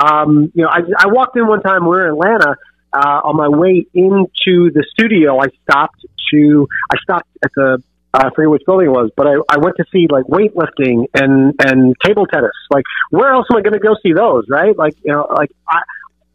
Um, 0.00 0.52
you 0.54 0.62
know, 0.62 0.68
I, 0.70 0.80
I 0.96 1.06
walked 1.08 1.36
in 1.36 1.46
one 1.46 1.62
time. 1.62 1.82
We 1.84 1.90
were 1.90 2.06
in 2.06 2.12
Atlanta. 2.12 2.56
Uh, 2.90 3.20
on 3.22 3.36
my 3.36 3.48
way 3.48 3.84
into 3.92 4.70
the 4.72 4.82
studio, 4.92 5.38
I 5.38 5.48
stopped 5.62 6.06
to. 6.32 6.66
I 6.90 6.96
stopped 7.02 7.28
at 7.44 7.50
the. 7.54 7.82
I 8.14 8.30
forget 8.34 8.48
which 8.48 8.62
building 8.64 8.86
it 8.86 8.90
was, 8.90 9.10
but 9.14 9.26
I, 9.26 9.34
I 9.50 9.58
went 9.58 9.76
to 9.76 9.84
see 9.92 10.06
like 10.08 10.24
weightlifting 10.24 11.04
and 11.12 11.54
and 11.60 11.94
table 12.02 12.26
tennis. 12.26 12.56
Like, 12.70 12.84
where 13.10 13.30
else 13.30 13.46
am 13.50 13.58
I 13.58 13.60
going 13.60 13.74
to 13.74 13.78
go 13.78 13.94
see 14.02 14.14
those? 14.14 14.46
Right? 14.48 14.76
Like, 14.76 14.94
you 15.04 15.12
know, 15.12 15.26
like 15.36 15.50
I, 15.68 15.82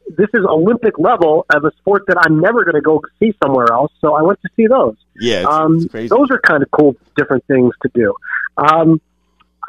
this 0.09 0.29
is 0.33 0.45
Olympic 0.45 0.97
level 0.99 1.45
of 1.53 1.65
a 1.65 1.71
sport 1.77 2.03
that 2.07 2.17
I'm 2.19 2.39
never 2.39 2.63
going 2.63 2.75
to 2.75 2.81
go 2.81 3.01
see 3.19 3.33
somewhere 3.43 3.71
else. 3.71 3.91
So 3.99 4.13
I 4.13 4.21
went 4.21 4.41
to 4.41 4.49
see 4.55 4.67
those 4.67 4.95
Yeah, 5.19 5.41
it's, 5.41 5.49
um, 5.49 5.89
it's 5.93 6.09
those 6.09 6.29
are 6.31 6.39
kind 6.39 6.63
of 6.63 6.69
cool, 6.71 6.95
different 7.17 7.45
things 7.45 7.73
to 7.83 7.89
do. 7.93 8.13
Um, 8.57 9.01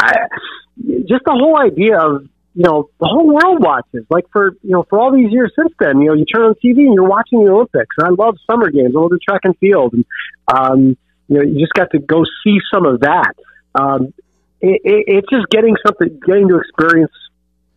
I, 0.00 0.12
just 1.06 1.24
the 1.24 1.32
whole 1.32 1.58
idea 1.58 1.98
of 1.98 2.28
you 2.54 2.62
know 2.62 2.90
the 3.00 3.06
whole 3.06 3.26
world 3.26 3.62
watches. 3.62 4.06
Like 4.10 4.26
for 4.32 4.52
you 4.62 4.70
know 4.70 4.84
for 4.88 5.00
all 5.00 5.12
these 5.12 5.32
years 5.32 5.52
since 5.56 5.72
then, 5.78 6.00
you 6.00 6.08
know 6.08 6.14
you 6.14 6.24
turn 6.24 6.42
on 6.42 6.54
TV 6.54 6.86
and 6.86 6.94
you're 6.94 7.08
watching 7.08 7.44
the 7.44 7.50
Olympics. 7.50 7.94
And 7.98 8.06
I 8.06 8.10
love 8.10 8.36
summer 8.48 8.70
games. 8.70 8.94
I 8.96 9.00
love 9.00 9.10
the 9.10 9.18
track 9.18 9.42
and 9.44 9.56
field, 9.58 9.94
and 9.94 10.04
um, 10.52 10.96
you 11.28 11.36
know 11.36 11.42
you 11.42 11.60
just 11.60 11.74
got 11.74 11.90
to 11.92 11.98
go 11.98 12.24
see 12.44 12.58
some 12.72 12.86
of 12.86 13.00
that. 13.00 13.34
Um, 13.74 14.14
it, 14.60 14.80
it, 14.84 15.04
it's 15.08 15.28
just 15.28 15.48
getting 15.50 15.76
something, 15.84 16.20
getting 16.24 16.48
to 16.48 16.58
experience 16.58 17.12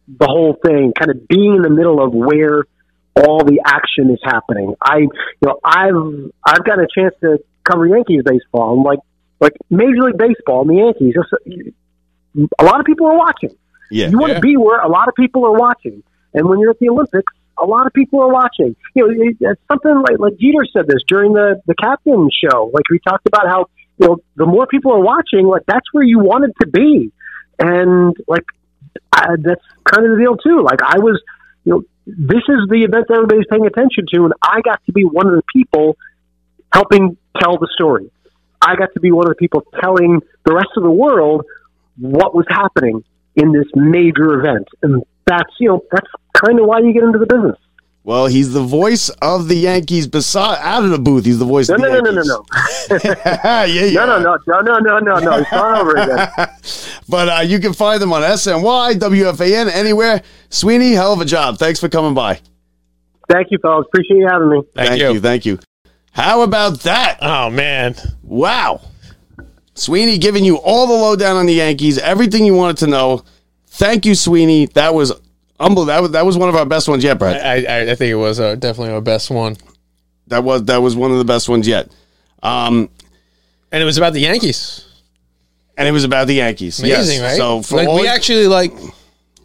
the 0.08 0.26
whole 0.28 0.58
thing, 0.66 0.94
kind 0.98 1.12
of 1.12 1.28
being 1.28 1.56
in 1.56 1.62
the 1.62 1.70
middle 1.70 2.04
of 2.04 2.14
where 2.14 2.64
all 3.16 3.44
the 3.44 3.62
action 3.66 4.10
is 4.12 4.20
happening. 4.24 4.76
I, 4.82 4.98
you 5.00 5.10
know, 5.44 5.60
I've 5.64 6.32
I've 6.46 6.64
got 6.64 6.80
a 6.80 6.88
chance 6.94 7.14
to 7.22 7.40
cover 7.64 7.88
Yankees 7.88 8.22
baseball. 8.24 8.76
and 8.76 8.84
like 8.84 9.00
like 9.40 9.54
Major 9.70 10.04
League 10.04 10.18
Baseball 10.18 10.62
and 10.62 10.70
the 10.70 10.84
Yankees. 10.84 11.14
Just, 11.14 11.34
a 12.60 12.64
lot 12.64 12.80
of 12.80 12.86
people 12.86 13.08
are 13.08 13.18
watching. 13.18 13.56
Yeah. 13.90 14.10
You 14.10 14.18
want 14.20 14.32
Yeah. 14.32 14.36
to 14.36 14.42
be 14.42 14.58
where 14.58 14.80
a 14.80 14.88
lot 14.90 15.08
of 15.08 15.16
people 15.16 15.46
are 15.46 15.54
watching, 15.58 16.04
and 16.34 16.48
when 16.48 16.60
you're 16.60 16.72
at 16.72 16.80
the 16.80 16.90
Olympics, 16.90 17.32
a 17.62 17.66
lot 17.66 17.88
of 17.88 17.94
people 17.94 18.22
are 18.22 18.32
watching. 18.32 18.76
You 18.96 19.08
know, 19.08 19.24
it, 19.24 19.38
it's 19.40 19.62
something 19.68 19.94
like 19.94 20.20
like 20.20 20.38
Jeter 20.38 20.66
said 20.72 20.88
this 20.88 21.02
during 21.08 21.34
the 21.34 21.62
the 21.66 21.76
captain 21.76 22.30
show. 22.44 22.70
Like 22.74 22.84
we 22.90 23.00
talked 23.00 23.28
about 23.28 23.48
how 23.48 23.66
you 23.98 24.08
know 24.08 24.18
the 24.36 24.46
more 24.46 24.68
people 24.68 24.92
are 24.94 25.02
watching, 25.02 25.48
like 25.48 25.64
that's 25.68 25.88
where 25.92 26.04
you 26.04 26.20
wanted 26.20 26.54
to 26.62 26.68
be, 26.68 27.12
and 27.60 28.16
like 28.28 28.44
I, 29.12 29.36
that's 29.38 29.62
kind 29.86 30.06
of 30.06 30.18
the 30.18 30.22
deal 30.22 30.38
too. 30.38 30.64
Like 30.64 30.82
I 30.84 31.00
was, 31.00 31.22
you 31.64 31.74
know, 31.74 31.84
this 32.06 32.44
is 32.48 32.70
the 32.70 32.84
event 32.84 33.08
that 33.08 33.16
everybody's 33.16 33.48
paying 33.50 33.66
attention 33.66 34.06
to, 34.14 34.26
and 34.26 34.34
I 34.42 34.62
got 34.62 34.82
to 34.86 34.92
be 34.94 35.04
one 35.04 35.28
of 35.28 35.34
the 35.34 35.44
people 35.54 35.98
helping 36.74 37.18
tell 37.40 37.58
the 37.58 37.68
story. 37.74 38.12
I 38.62 38.76
got 38.76 38.90
to 38.94 39.00
be 39.00 39.12
one 39.12 39.26
of 39.28 39.30
the 39.30 39.36
people 39.36 39.64
telling 39.82 40.22
the 40.46 40.54
rest 40.54 40.70
of 40.78 40.84
the 40.84 40.92
world 40.92 41.46
what 41.98 42.34
was 42.34 42.46
happening 42.50 43.04
in 43.36 43.52
this 43.52 43.68
major 43.76 44.40
event, 44.40 44.68
and 44.82 45.04
that's 45.26 45.54
you 45.60 45.70
know 45.70 45.84
that's 45.92 46.08
kind 46.34 46.60
of 46.60 46.66
why 46.66 46.80
you 46.80 46.94
get 46.94 47.04
into 47.04 47.20
the 47.20 47.28
business. 47.28 47.58
Well, 48.08 48.28
he's 48.28 48.54
the 48.54 48.64
voice 48.64 49.10
of 49.22 49.50
the 49.50 49.56
Yankees. 49.56 50.08
Beside 50.08 50.60
out 50.62 50.86
of 50.86 50.92
the 50.92 50.98
booth, 50.98 51.26
he's 51.26 51.40
the 51.40 51.46
voice 51.46 51.68
No, 51.68 51.76
of 51.76 51.82
no, 51.82 51.88
the 51.90 52.02
no, 52.04 52.12
no, 52.12 52.22
no, 52.22 52.46
Yankees. 52.90 53.04
no, 53.04 53.44
yeah, 53.44 53.66
yeah. 53.66 54.06
no, 54.06 54.18
no, 54.22 54.38
no, 54.48 54.62
no, 54.62 54.80
no, 54.80 55.00
no, 55.00 55.20
no. 55.20 55.44
Start 55.44 55.78
over 55.78 55.96
again. 55.98 56.30
But 57.10 57.28
uh, 57.30 57.42
you 57.42 57.60
can 57.60 57.74
find 57.74 58.02
them 58.02 58.14
on 58.14 58.22
SNY, 58.22 58.94
WFAN, 58.96 59.70
anywhere. 59.74 60.22
Sweeny, 60.50 60.94
hell 60.94 61.12
of 61.12 61.20
a 61.20 61.26
job. 61.26 61.58
Thanks 61.58 61.82
for 61.82 61.90
coming 61.90 62.14
by. 62.14 62.40
Thank 63.30 63.48
you, 63.52 63.58
fellas. 63.62 63.86
Appreciate 63.88 64.20
you 64.20 64.28
having 64.30 64.50
me. 64.52 64.62
Thank, 64.74 65.02
you. 65.02 65.20
Thank 65.20 65.46
you. 65.46 65.60
How 66.12 66.44
about 66.44 66.80
that? 66.82 67.18
Oh 67.22 67.50
man, 67.50 67.96
Wow. 68.24 68.80
Sweeny 69.74 70.18
giving 70.18 70.46
you 70.46 70.56
all 70.60 70.88
the 70.88 70.94
lowdown 70.94 71.36
on 71.36 71.46
the 71.46 71.56
Yankees, 71.56 71.98
everything 71.98 72.46
you 72.46 72.54
wanted 72.56 72.78
to 72.78 72.88
know. 72.88 73.24
Thank 73.68 74.06
you, 74.06 74.16
Sweeny. 74.16 74.68
That 74.68 74.94
was 74.94 75.12
unbelievable. 75.60 75.86
That 75.86 76.02
was, 76.02 76.12
that 76.12 76.26
was 76.26 76.38
one 76.38 76.50
of 76.50 76.56
our 76.56 76.66
best 76.66 76.88
ones 76.88 77.04
yet, 77.04 77.20
Brett. 77.20 77.46
I, 77.46 77.66
I, 77.66 77.92
I 77.92 77.96
think 77.96 78.12
it 78.12 78.16
was 78.16 78.40
uh, 78.40 78.56
definitely 78.56 78.94
our 78.94 79.02
best 79.02 79.30
one, 79.30 79.56
That 80.28 80.44
was 80.44 80.64
that 80.66 80.78
was 80.82 80.96
one 80.96 81.12
of 81.12 81.18
the 81.18 81.26
best 81.26 81.50
ones 81.50 81.68
yet. 81.68 81.90
Um, 82.44 82.90
and 83.72 83.82
it 83.82 83.86
was 83.86 83.98
about 83.98 84.14
the 84.14 84.22
Yankees. 84.22 84.86
and 85.78 85.88
it 85.88 85.92
was 85.92 86.04
about 86.04 86.28
the 86.28 86.36
Yankees. 86.36 86.80
Amazing, 86.80 87.20
yes. 87.20 87.24
right? 87.24 87.38
So 87.38 87.62
for 87.62 87.78
like 87.78 87.90
we 88.02 88.08
actually 88.08 88.48
like. 88.48 88.74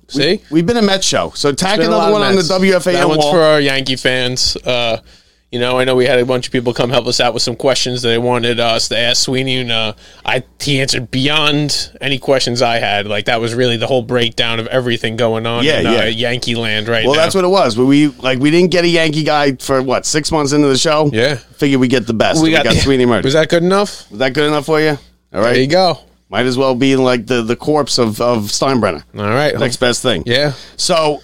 See, 0.08 0.42
we've 0.50 0.66
been 0.66 0.76
a 0.76 0.82
Met 0.82 1.02
show. 1.02 1.30
So 1.34 1.52
tack 1.52 1.80
another 1.80 2.12
one 2.12 2.20
on 2.20 2.32
the 2.32 2.42
Mets. 2.42 2.50
WFAN 2.50 2.92
That 2.92 3.08
one's 3.08 3.18
wall. 3.20 3.32
for 3.32 3.40
our 3.40 3.60
Yankee 3.60 3.96
fans. 3.96 4.56
Uh, 4.56 4.98
you 5.52 5.60
know, 5.60 5.78
I 5.78 5.84
know 5.84 5.94
we 5.94 6.06
had 6.06 6.18
a 6.18 6.24
bunch 6.24 6.46
of 6.46 6.52
people 6.52 6.72
come 6.72 6.88
help 6.88 7.06
us 7.06 7.20
out 7.20 7.34
with 7.34 7.42
some 7.42 7.56
questions 7.56 8.00
that 8.02 8.08
they 8.08 8.16
wanted 8.16 8.58
us 8.58 8.88
to 8.88 8.96
ask 8.98 9.22
Sweeny, 9.28 9.60
and 9.60 9.70
uh, 9.70 9.92
I 10.24 10.42
he 10.58 10.80
answered 10.80 11.10
beyond 11.10 11.92
any 12.00 12.18
questions 12.18 12.62
I 12.62 12.78
had. 12.78 13.06
Like 13.06 13.26
that 13.26 13.38
was 13.40 13.54
really 13.54 13.76
the 13.76 13.86
whole 13.86 14.02
breakdown 14.02 14.58
of 14.60 14.66
everything 14.68 15.16
going 15.16 15.46
on 15.46 15.62
Yeah, 15.64 15.80
in 15.80 15.86
uh. 15.86 16.04
Yankee 16.04 16.54
land 16.54 16.88
right 16.88 17.04
well, 17.04 17.14
now. 17.14 17.20
that's 17.20 17.34
what 17.34 17.44
it 17.44 17.48
was. 17.48 17.76
We 17.76 18.08
like 18.08 18.38
we 18.38 18.50
didn't 18.50 18.70
get 18.70 18.84
a 18.84 18.88
Yankee 18.88 19.24
guy 19.24 19.56
for 19.56 19.82
what 19.82 20.06
six 20.06 20.32
months 20.32 20.52
into 20.52 20.68
the 20.68 20.78
show. 20.78 21.10
Yeah. 21.12 21.34
figured 21.36 21.80
we 21.80 21.88
get 21.88 22.06
the 22.06 22.14
best. 22.14 22.42
We, 22.42 22.50
got, 22.50 22.64
Sweeny 22.64 23.04
Murti. 23.04 23.24
Was 23.24 23.34
that 23.34 23.50
good 23.50 23.62
enough? 23.62 24.10
Was 24.10 24.20
that 24.20 24.32
good 24.32 24.48
enough 24.48 24.64
for 24.66 24.80
you? 24.80 24.96
All 25.34 25.40
right, 25.40 25.52
There 25.52 25.60
you 25.60 25.66
go. 25.66 25.98
Might 26.30 26.46
as 26.46 26.56
well 26.56 26.74
be 26.74 26.96
like 26.96 27.26
the 27.26 27.42
the 27.42 27.56
corpse 27.56 27.98
of 27.98 28.18
of 28.22 28.44
Steinbrenner. 28.44 29.04
All 29.18 29.28
right. 29.28 29.54
Next 29.58 29.76
best 29.76 30.00
thing. 30.00 30.22
Yeah. 30.24 30.54
So 30.78 31.20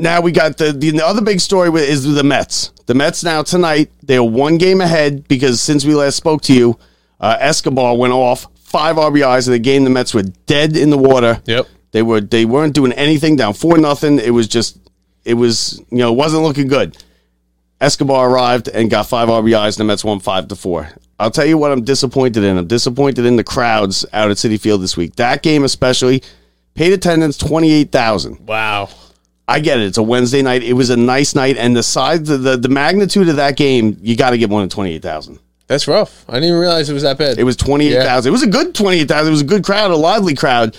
now 0.00 0.20
we 0.20 0.32
got 0.32 0.56
the 0.58 0.72
the 0.72 1.00
other 1.04 1.22
big 1.22 1.40
story 1.40 1.70
is 1.82 2.04
the 2.04 2.24
Mets. 2.24 2.72
The 2.86 2.94
Mets 2.94 3.22
now 3.22 3.42
tonight 3.42 3.90
they 4.02 4.16
are 4.16 4.24
one 4.24 4.58
game 4.58 4.80
ahead 4.80 5.28
because 5.28 5.60
since 5.60 5.84
we 5.84 5.94
last 5.94 6.16
spoke 6.16 6.42
to 6.42 6.52
you, 6.52 6.78
uh, 7.20 7.36
Escobar 7.38 7.96
went 7.96 8.12
off 8.12 8.46
five 8.56 8.96
RBIs 8.96 9.46
in 9.46 9.52
the 9.52 9.58
game. 9.58 9.84
The 9.84 9.90
Mets 9.90 10.14
were 10.14 10.22
dead 10.22 10.76
in 10.76 10.90
the 10.90 10.98
water. 10.98 11.40
Yep. 11.46 11.68
They 11.92 12.02
were 12.02 12.20
they 12.20 12.44
weren't 12.44 12.74
doing 12.74 12.92
anything 12.92 13.36
down 13.36 13.54
four 13.54 13.78
nothing. 13.78 14.18
It 14.18 14.30
was 14.30 14.48
just 14.48 14.78
it 15.24 15.34
was 15.34 15.78
you 15.90 15.98
know 15.98 16.12
it 16.12 16.16
wasn't 16.16 16.42
looking 16.42 16.68
good. 16.68 16.96
Escobar 17.80 18.28
arrived 18.30 18.68
and 18.68 18.90
got 18.90 19.06
five 19.06 19.28
RBIs, 19.28 19.68
and 19.68 19.76
the 19.76 19.84
Mets 19.84 20.04
won 20.04 20.20
five 20.20 20.48
to 20.48 20.56
four. 20.56 20.90
I'll 21.18 21.30
tell 21.30 21.46
you 21.46 21.58
what 21.58 21.72
I'm 21.72 21.84
disappointed 21.84 22.44
in. 22.44 22.56
I'm 22.56 22.66
disappointed 22.66 23.24
in 23.24 23.36
the 23.36 23.44
crowds 23.44 24.04
out 24.12 24.30
at 24.30 24.36
Citi 24.36 24.60
Field 24.60 24.82
this 24.82 24.96
week. 24.96 25.16
That 25.16 25.42
game 25.42 25.64
especially, 25.64 26.22
paid 26.74 26.92
attendance 26.92 27.36
twenty 27.36 27.72
eight 27.72 27.90
thousand. 27.90 28.46
Wow. 28.46 28.88
I 29.50 29.60
get 29.60 29.78
it. 29.80 29.86
It's 29.86 29.98
a 29.98 30.02
Wednesday 30.02 30.42
night. 30.42 30.62
It 30.62 30.74
was 30.74 30.90
a 30.90 30.96
nice 30.96 31.34
night, 31.34 31.56
and 31.56 31.76
the 31.76 31.82
size, 31.82 32.22
the 32.22 32.36
the, 32.36 32.56
the 32.56 32.68
magnitude 32.68 33.28
of 33.28 33.36
that 33.36 33.56
game, 33.56 33.96
you 34.00 34.16
got 34.16 34.30
to 34.30 34.38
get 34.38 34.48
more 34.48 34.60
than 34.60 34.68
twenty 34.70 34.94
eight 34.94 35.02
thousand. 35.02 35.40
That's 35.66 35.86
rough. 35.86 36.24
I 36.28 36.34
didn't 36.34 36.48
even 36.48 36.60
realize 36.60 36.88
it 36.88 36.94
was 36.94 37.02
that 37.02 37.18
bad. 37.18 37.38
It 37.38 37.44
was 37.44 37.56
twenty 37.56 37.88
eight 37.88 38.02
thousand. 38.02 38.30
It 38.30 38.32
was 38.32 38.42
a 38.42 38.48
good 38.48 38.74
twenty 38.74 39.00
eight 39.00 39.08
thousand. 39.08 39.28
It 39.28 39.32
was 39.32 39.40
a 39.42 39.46
good 39.46 39.64
crowd, 39.64 39.90
a 39.90 39.96
lively 39.96 40.34
crowd, 40.34 40.76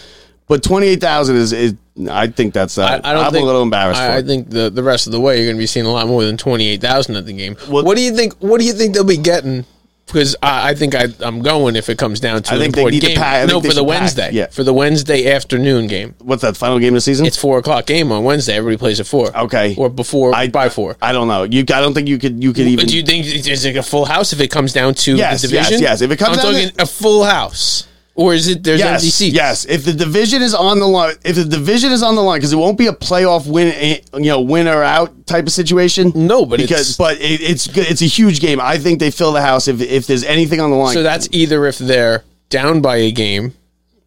but 0.48 0.64
twenty 0.64 0.88
eight 0.88 1.02
thousand 1.02 1.36
is, 1.36 1.54
is. 1.54 1.76
I 2.10 2.28
think 2.28 2.54
that's. 2.54 2.78
Uh, 2.78 2.84
I, 2.84 3.12
I 3.12 3.14
don't 3.14 3.26
I'm 3.26 3.32
think, 3.32 3.44
a 3.44 3.46
little 3.46 3.62
embarrassed 3.62 4.00
I, 4.00 4.08
for. 4.08 4.14
I 4.14 4.22
think 4.22 4.50
the, 4.50 4.70
the 4.70 4.84
rest 4.84 5.06
of 5.06 5.12
the 5.12 5.20
way 5.20 5.38
you're 5.38 5.46
going 5.46 5.58
to 5.58 5.62
be 5.62 5.68
seeing 5.68 5.86
a 5.86 5.92
lot 5.92 6.08
more 6.08 6.24
than 6.24 6.38
twenty 6.38 6.68
eight 6.70 6.82
thousand 6.82 7.16
at 7.18 7.26
the 7.26 7.34
game. 7.34 7.58
Well- 7.70 7.84
what 7.84 7.98
do 7.98 8.04
you 8.04 8.16
think? 8.16 8.36
What 8.40 8.60
do 8.60 8.66
you 8.66 8.74
think 8.74 8.94
they'll 8.94 9.04
be 9.04 9.18
getting? 9.18 9.66
Because 10.12 10.36
I, 10.44 10.70
I 10.72 10.76
think 10.76 10.94
I, 10.96 11.08
I'm 11.22 11.42
going 11.42 11.76
if 11.76 11.88
it 11.90 11.98
comes 11.98 12.20
down 12.20 12.44
to 12.44 12.52
I 12.52 12.56
an 12.56 12.62
think 12.62 12.76
they 12.76 12.82
important 12.82 12.94
need 12.96 13.02
to 13.02 13.08
game. 13.08 13.18
pack- 13.18 13.44
I 13.44 13.46
no, 13.52 13.60
they 13.60 13.70
for 13.70 13.74
the 13.76 13.80
should 13.82 13.88
pack, 13.90 14.00
Wednesday. 14.02 14.30
yeah. 14.34 14.48
for 14.48 14.64
the 14.64 14.74
Wednesday 14.74 15.32
afternoon 15.32 15.88
game. 15.88 16.16
What's 16.20 16.42
that 16.42 16.58
final 16.58 16.80
game 16.80 16.90
of 16.90 16.96
the 16.98 17.02
season? 17.02 17.26
It's 17.26 17.38
four 17.38 17.58
o'clock 17.60 17.86
game 17.86 18.12
on 18.12 18.24
Wednesday. 18.24 18.56
Everybody 18.56 18.78
plays 18.78 19.00
at 19.00 19.08
four. 19.08 19.36
Okay. 19.36 19.76
or 19.78 19.90
before 19.90 20.36
I 20.36 20.48
by 20.50 20.70
four. 20.70 20.98
I 21.02 21.12
don't 21.14 21.28
know. 21.28 21.44
You. 21.44 21.62
I 21.62 21.80
don't 21.80 21.94
think 21.94 22.08
you 22.08 22.18
could. 22.18 22.44
You 22.44 22.54
could 22.54 22.68
even. 22.68 22.84
But 22.86 22.90
do 22.90 22.98
you 22.98 23.04
think 23.04 23.26
is 23.26 23.66
it 23.66 23.76
a 23.78 23.84
full 23.84 24.06
house 24.06 24.34
if 24.34 24.42
it 24.42 24.50
comes 24.52 24.74
down 24.74 24.94
to 24.96 25.16
Yes, 25.16 25.42
the 25.42 25.48
yes, 25.50 25.66
division? 25.70 25.82
yes. 25.84 26.02
If 26.02 26.12
it 26.12 26.18
comes 26.18 26.38
I'm 26.38 26.44
down 26.44 26.54
to- 26.54 26.62
talking 26.68 26.82
a 26.82 26.86
full 26.86 27.24
house, 27.24 27.88
or 28.16 28.34
is 28.34 28.48
it 28.48 28.64
there's 28.64 28.82
empty 28.82 29.06
yes, 29.06 29.16
seats? 29.16 29.36
yes. 29.36 29.66
If 29.66 29.86
the 29.86 29.94
division 29.94 30.42
is 30.42 30.54
on 30.54 30.80
the 30.80 30.88
line, 30.88 31.16
if 31.24 31.36
the 31.38 31.46
division 31.46 31.92
is 31.92 32.04
on 32.04 32.16
the 32.16 32.22
line, 32.22 32.40
because 32.40 32.52
it 32.54 32.58
won't 32.58 32.78
be 32.78 32.88
a 32.88 32.94
playoff 32.94 33.48
win, 33.50 33.70
eh, 33.76 34.00
you 34.16 34.26
know, 34.26 34.42
win 34.42 34.68
or 34.68 34.84
out 34.84 35.26
type 35.28 35.46
of 35.48 35.52
situation. 35.54 36.12
No, 36.16 36.46
but 36.46 36.60
because 36.60 36.92
it's- 36.92 36.98
but 36.98 37.18
it, 37.22 37.42
it's 37.42 37.68
good. 37.68 37.88
It's 37.90 38.02
a 38.02 38.06
huge 38.08 38.40
game. 38.42 38.60
I 38.60 38.78
think 38.78 39.00
they 39.00 39.12
fill 39.12 39.32
the 39.32 39.42
house 39.42 39.68
if 39.68 39.82
if 39.82 40.08
there's 40.08 40.24
anything 40.26 40.60
on 40.60 40.70
the 40.72 40.76
line. 40.78 40.94
So 40.94 41.04
that's 41.04 41.30
either 41.32 41.66
if 41.68 41.78
they're 41.78 42.24
down 42.50 42.82
by 42.82 42.98
a 42.98 43.12
game, 43.12 43.54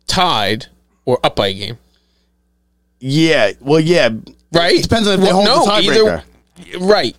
tied, 0.07 0.67
or 1.07 1.19
up 1.25 1.37
by 1.37 1.49
a 1.49 1.55
game. 1.55 1.79
yeah. 3.01 3.53
Well, 3.61 3.81
yeah. 3.81 4.11
Right? 4.53 4.77
It 4.79 4.83
depends 4.83 5.09
on 5.09 5.15
if 5.15 5.21
they 5.21 5.33
Well, 5.33 5.65
hold 5.67 5.69
the 5.69 5.91
tiebreaker. 5.91 6.23
Right. 6.81 7.17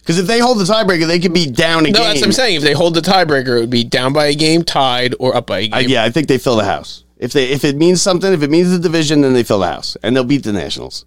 Because 0.00 0.18
if 0.18 0.26
they 0.26 0.38
hold 0.40 0.58
the 0.58 0.64
tiebreaker, 0.64 1.06
they 1.06 1.18
could 1.20 1.32
be 1.34 1.46
down 1.46 1.86
a 1.86 1.90
No, 1.90 1.98
game. 2.00 2.08
that's 2.08 2.20
what 2.20 2.26
I'm 2.26 2.32
saying. 2.32 2.56
If 2.56 2.62
they 2.62 2.72
hold 2.72 2.94
the 2.94 3.00
tiebreaker, 3.00 3.56
it 3.58 3.60
would 3.60 3.70
be 3.70 3.84
down 3.84 4.12
by 4.12 4.26
a 4.26 4.34
game, 4.34 4.64
tied, 4.64 5.14
or 5.20 5.36
up 5.36 5.46
by 5.46 5.58
a 5.60 5.62
game. 5.68 5.74
Uh, 5.74 5.78
yeah, 5.80 6.04
I 6.04 6.10
think 6.10 6.26
they 6.28 6.38
fill 6.38 6.56
the 6.56 6.64
house. 6.64 7.04
If 7.18 7.32
they 7.34 7.50
if 7.50 7.64
it 7.64 7.76
means 7.76 8.00
something, 8.00 8.32
if 8.32 8.42
it 8.42 8.50
means 8.50 8.70
the 8.70 8.78
division, 8.78 9.20
then 9.20 9.34
they 9.34 9.42
fill 9.42 9.58
the 9.60 9.66
house 9.68 9.96
and 10.02 10.16
they'll 10.16 10.24
beat 10.24 10.42
the 10.42 10.52
Nationals. 10.52 11.04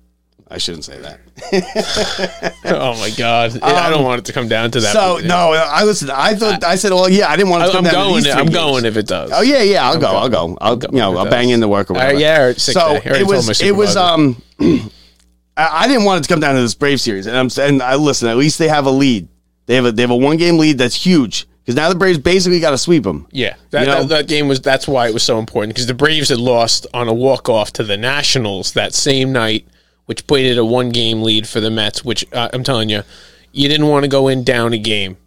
I 0.47 0.59
shouldn't 0.59 0.85
say 0.85 0.99
that. 0.99 1.19
oh 2.65 2.99
my 2.99 3.09
god, 3.17 3.57
I 3.63 3.89
don't 3.89 4.03
want 4.03 4.19
it 4.19 4.25
to 4.25 4.33
come 4.33 4.47
down 4.47 4.69
to 4.71 4.79
that. 4.81 4.95
Um, 4.95 5.21
So 5.21 5.25
no, 5.27 5.53
I 5.53 5.83
listen. 5.83 6.11
I 6.11 6.35
thought 6.35 6.63
I 6.63 6.75
said, 6.75 6.91
well, 6.91 7.09
yeah, 7.09 7.29
I 7.29 7.35
didn't 7.35 7.49
want 7.49 7.63
I, 7.63 7.65
to 7.67 7.71
come 7.71 7.85
I'm 7.87 7.91
down 7.91 8.03
to 8.05 8.09
going. 8.11 8.23
these 8.23 8.33
I'm 8.33 8.45
games. 8.45 8.55
going 8.55 8.85
if 8.85 8.95
it 8.97 9.07
does. 9.07 9.31
Oh 9.33 9.41
yeah, 9.41 9.63
yeah. 9.63 9.87
I'll 9.87 9.95
go. 9.95 10.01
going. 10.11 10.15
I'll 10.15 10.29
go. 10.29 10.57
I'll 10.61 10.75
go 10.75 10.87
you 10.91 10.99
know 10.99 11.17
I'll 11.17 11.23
does. 11.25 11.31
bang 11.31 11.49
in 11.49 11.59
the 11.61 11.67
work 11.67 11.89
or 11.89 11.95
Uh, 11.95 11.97
whatever. 12.01 12.19
yeah, 12.19 12.41
or 12.43 12.53
sick 12.53 12.73
so 12.75 12.99
day. 12.99 13.09
I 13.09 13.17
it 13.21 13.25
was 13.27 13.61
it 13.61 13.75
was 13.75 13.95
um. 13.97 14.39
I 15.57 15.83
I 15.83 15.87
didn't 15.87 16.05
want 16.05 16.19
it 16.19 16.27
to 16.27 16.33
come 16.33 16.39
down 16.39 16.55
to 16.55 16.61
this 16.61 16.75
Brave 16.75 16.99
series, 16.99 17.27
and 17.27 17.37
I'm 17.37 17.49
and 17.59 17.81
I 17.81 17.95
listen. 17.95 18.27
At 18.27 18.37
least 18.37 18.59
they 18.59 18.67
have 18.67 18.85
a 18.85 18.91
lead. 18.91 19.27
They 19.65 19.75
have 19.75 19.85
a 19.85 19.91
they 19.91 20.01
have 20.01 20.11
a 20.11 20.15
one 20.15 20.37
game 20.37 20.57
lead 20.57 20.77
that's 20.77 20.95
huge 20.95 21.47
because 21.63 21.75
now 21.75 21.89
the 21.89 21.95
Braves 21.95 22.17
basically 22.17 22.59
got 22.59 22.71
to 22.71 22.77
sweep 22.77 23.03
them. 23.03 23.27
Yeah, 23.31 23.55
that, 23.69 23.81
You 23.81 23.85
know? 23.87 23.99
that, 24.01 24.09
that 24.09 24.27
game 24.27 24.47
was. 24.47 24.61
That's 24.61 24.87
why 24.87 25.07
it 25.07 25.13
was 25.13 25.23
so 25.23 25.39
important 25.39 25.73
because 25.73 25.87
the 25.87 25.93
Braves 25.93 26.29
had 26.29 26.39
lost 26.39 26.87
on 26.93 27.07
a 27.07 27.13
walk 27.13 27.47
off 27.49 27.71
to 27.73 27.83
the 27.83 27.97
Nationals 27.97 28.73
that 28.73 28.93
same 28.93 29.31
night, 29.31 29.65
which 30.05 30.27
put 30.27 30.41
it 30.41 30.57
a 30.57 30.65
one 30.65 30.89
game 30.89 31.21
lead 31.21 31.47
for 31.47 31.59
the 31.59 31.71
Mets. 31.71 32.03
Which 32.03 32.25
uh, 32.33 32.49
I'm 32.51 32.63
telling 32.63 32.89
you, 32.89 33.03
you 33.51 33.69
didn't 33.69 33.87
want 33.87 34.03
to 34.03 34.09
go 34.09 34.27
in 34.27 34.43
down 34.43 34.73
a 34.73 34.77
game 34.77 35.17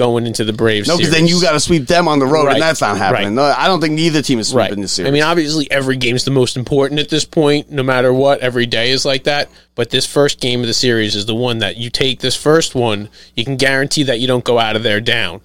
going 0.00 0.26
into 0.26 0.44
the 0.46 0.52
Braves. 0.54 0.88
No, 0.88 0.96
because 0.96 1.12
then 1.12 1.26
you 1.26 1.42
got 1.42 1.52
to 1.52 1.60
sweep 1.60 1.86
them 1.86 2.08
on 2.08 2.18
the 2.20 2.24
road, 2.24 2.46
Right. 2.46 2.54
and 2.54 2.62
that's 2.62 2.80
not 2.80 2.96
happening. 2.96 3.26
Right. 3.26 3.32
No, 3.34 3.42
I 3.42 3.66
don't 3.66 3.82
think 3.82 3.92
neither 3.92 4.22
team 4.22 4.38
is 4.38 4.48
sweeping 4.48 4.70
right. 4.70 4.80
this 4.80 4.92
series. 4.92 5.08
I 5.08 5.12
mean, 5.12 5.22
obviously, 5.22 5.70
every 5.70 5.96
game's 5.98 6.24
the 6.24 6.30
most 6.30 6.56
important 6.56 6.98
at 7.00 7.10
this 7.10 7.26
point. 7.26 7.70
No 7.70 7.82
matter 7.82 8.10
what, 8.14 8.40
every 8.40 8.64
day 8.64 8.92
is 8.92 9.04
like 9.04 9.24
that. 9.24 9.50
But 9.74 9.90
this 9.90 10.06
first 10.06 10.40
game 10.40 10.60
of 10.62 10.66
the 10.66 10.72
series 10.74 11.14
is 11.14 11.26
the 11.26 11.34
one 11.34 11.58
that 11.58 11.76
you 11.76 11.90
take. 11.90 12.20
This 12.20 12.34
first 12.34 12.74
one, 12.74 13.10
you 13.36 13.44
can 13.44 13.56
guarantee 13.56 14.04
that 14.04 14.18
you 14.20 14.26
don't 14.26 14.42
go 14.44 14.58
out 14.58 14.74
of 14.74 14.82
there 14.82 15.02
down. 15.02 15.42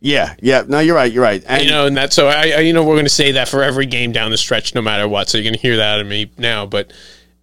yeah, 0.00 0.34
yeah. 0.40 0.62
No, 0.66 0.78
you're 0.78 0.94
right. 0.94 1.12
You're 1.12 1.22
right. 1.24 1.42
And 1.46 1.64
you 1.64 1.70
know, 1.70 1.86
and 1.86 1.96
that 1.96 2.12
so 2.12 2.28
I, 2.28 2.52
I 2.56 2.60
you 2.60 2.72
know 2.72 2.84
we're 2.84 2.94
going 2.94 3.04
to 3.06 3.10
say 3.10 3.32
that 3.32 3.48
for 3.48 3.62
every 3.64 3.86
game 3.86 4.12
down 4.12 4.30
the 4.30 4.38
stretch, 4.38 4.74
no 4.74 4.80
matter 4.82 5.08
what. 5.08 5.28
So 5.28 5.36
you're 5.36 5.44
going 5.44 5.54
to 5.56 5.60
hear 5.60 5.76
that 5.78 5.94
out 5.94 6.00
of 6.00 6.06
me 6.06 6.30
now, 6.38 6.64
but 6.64 6.92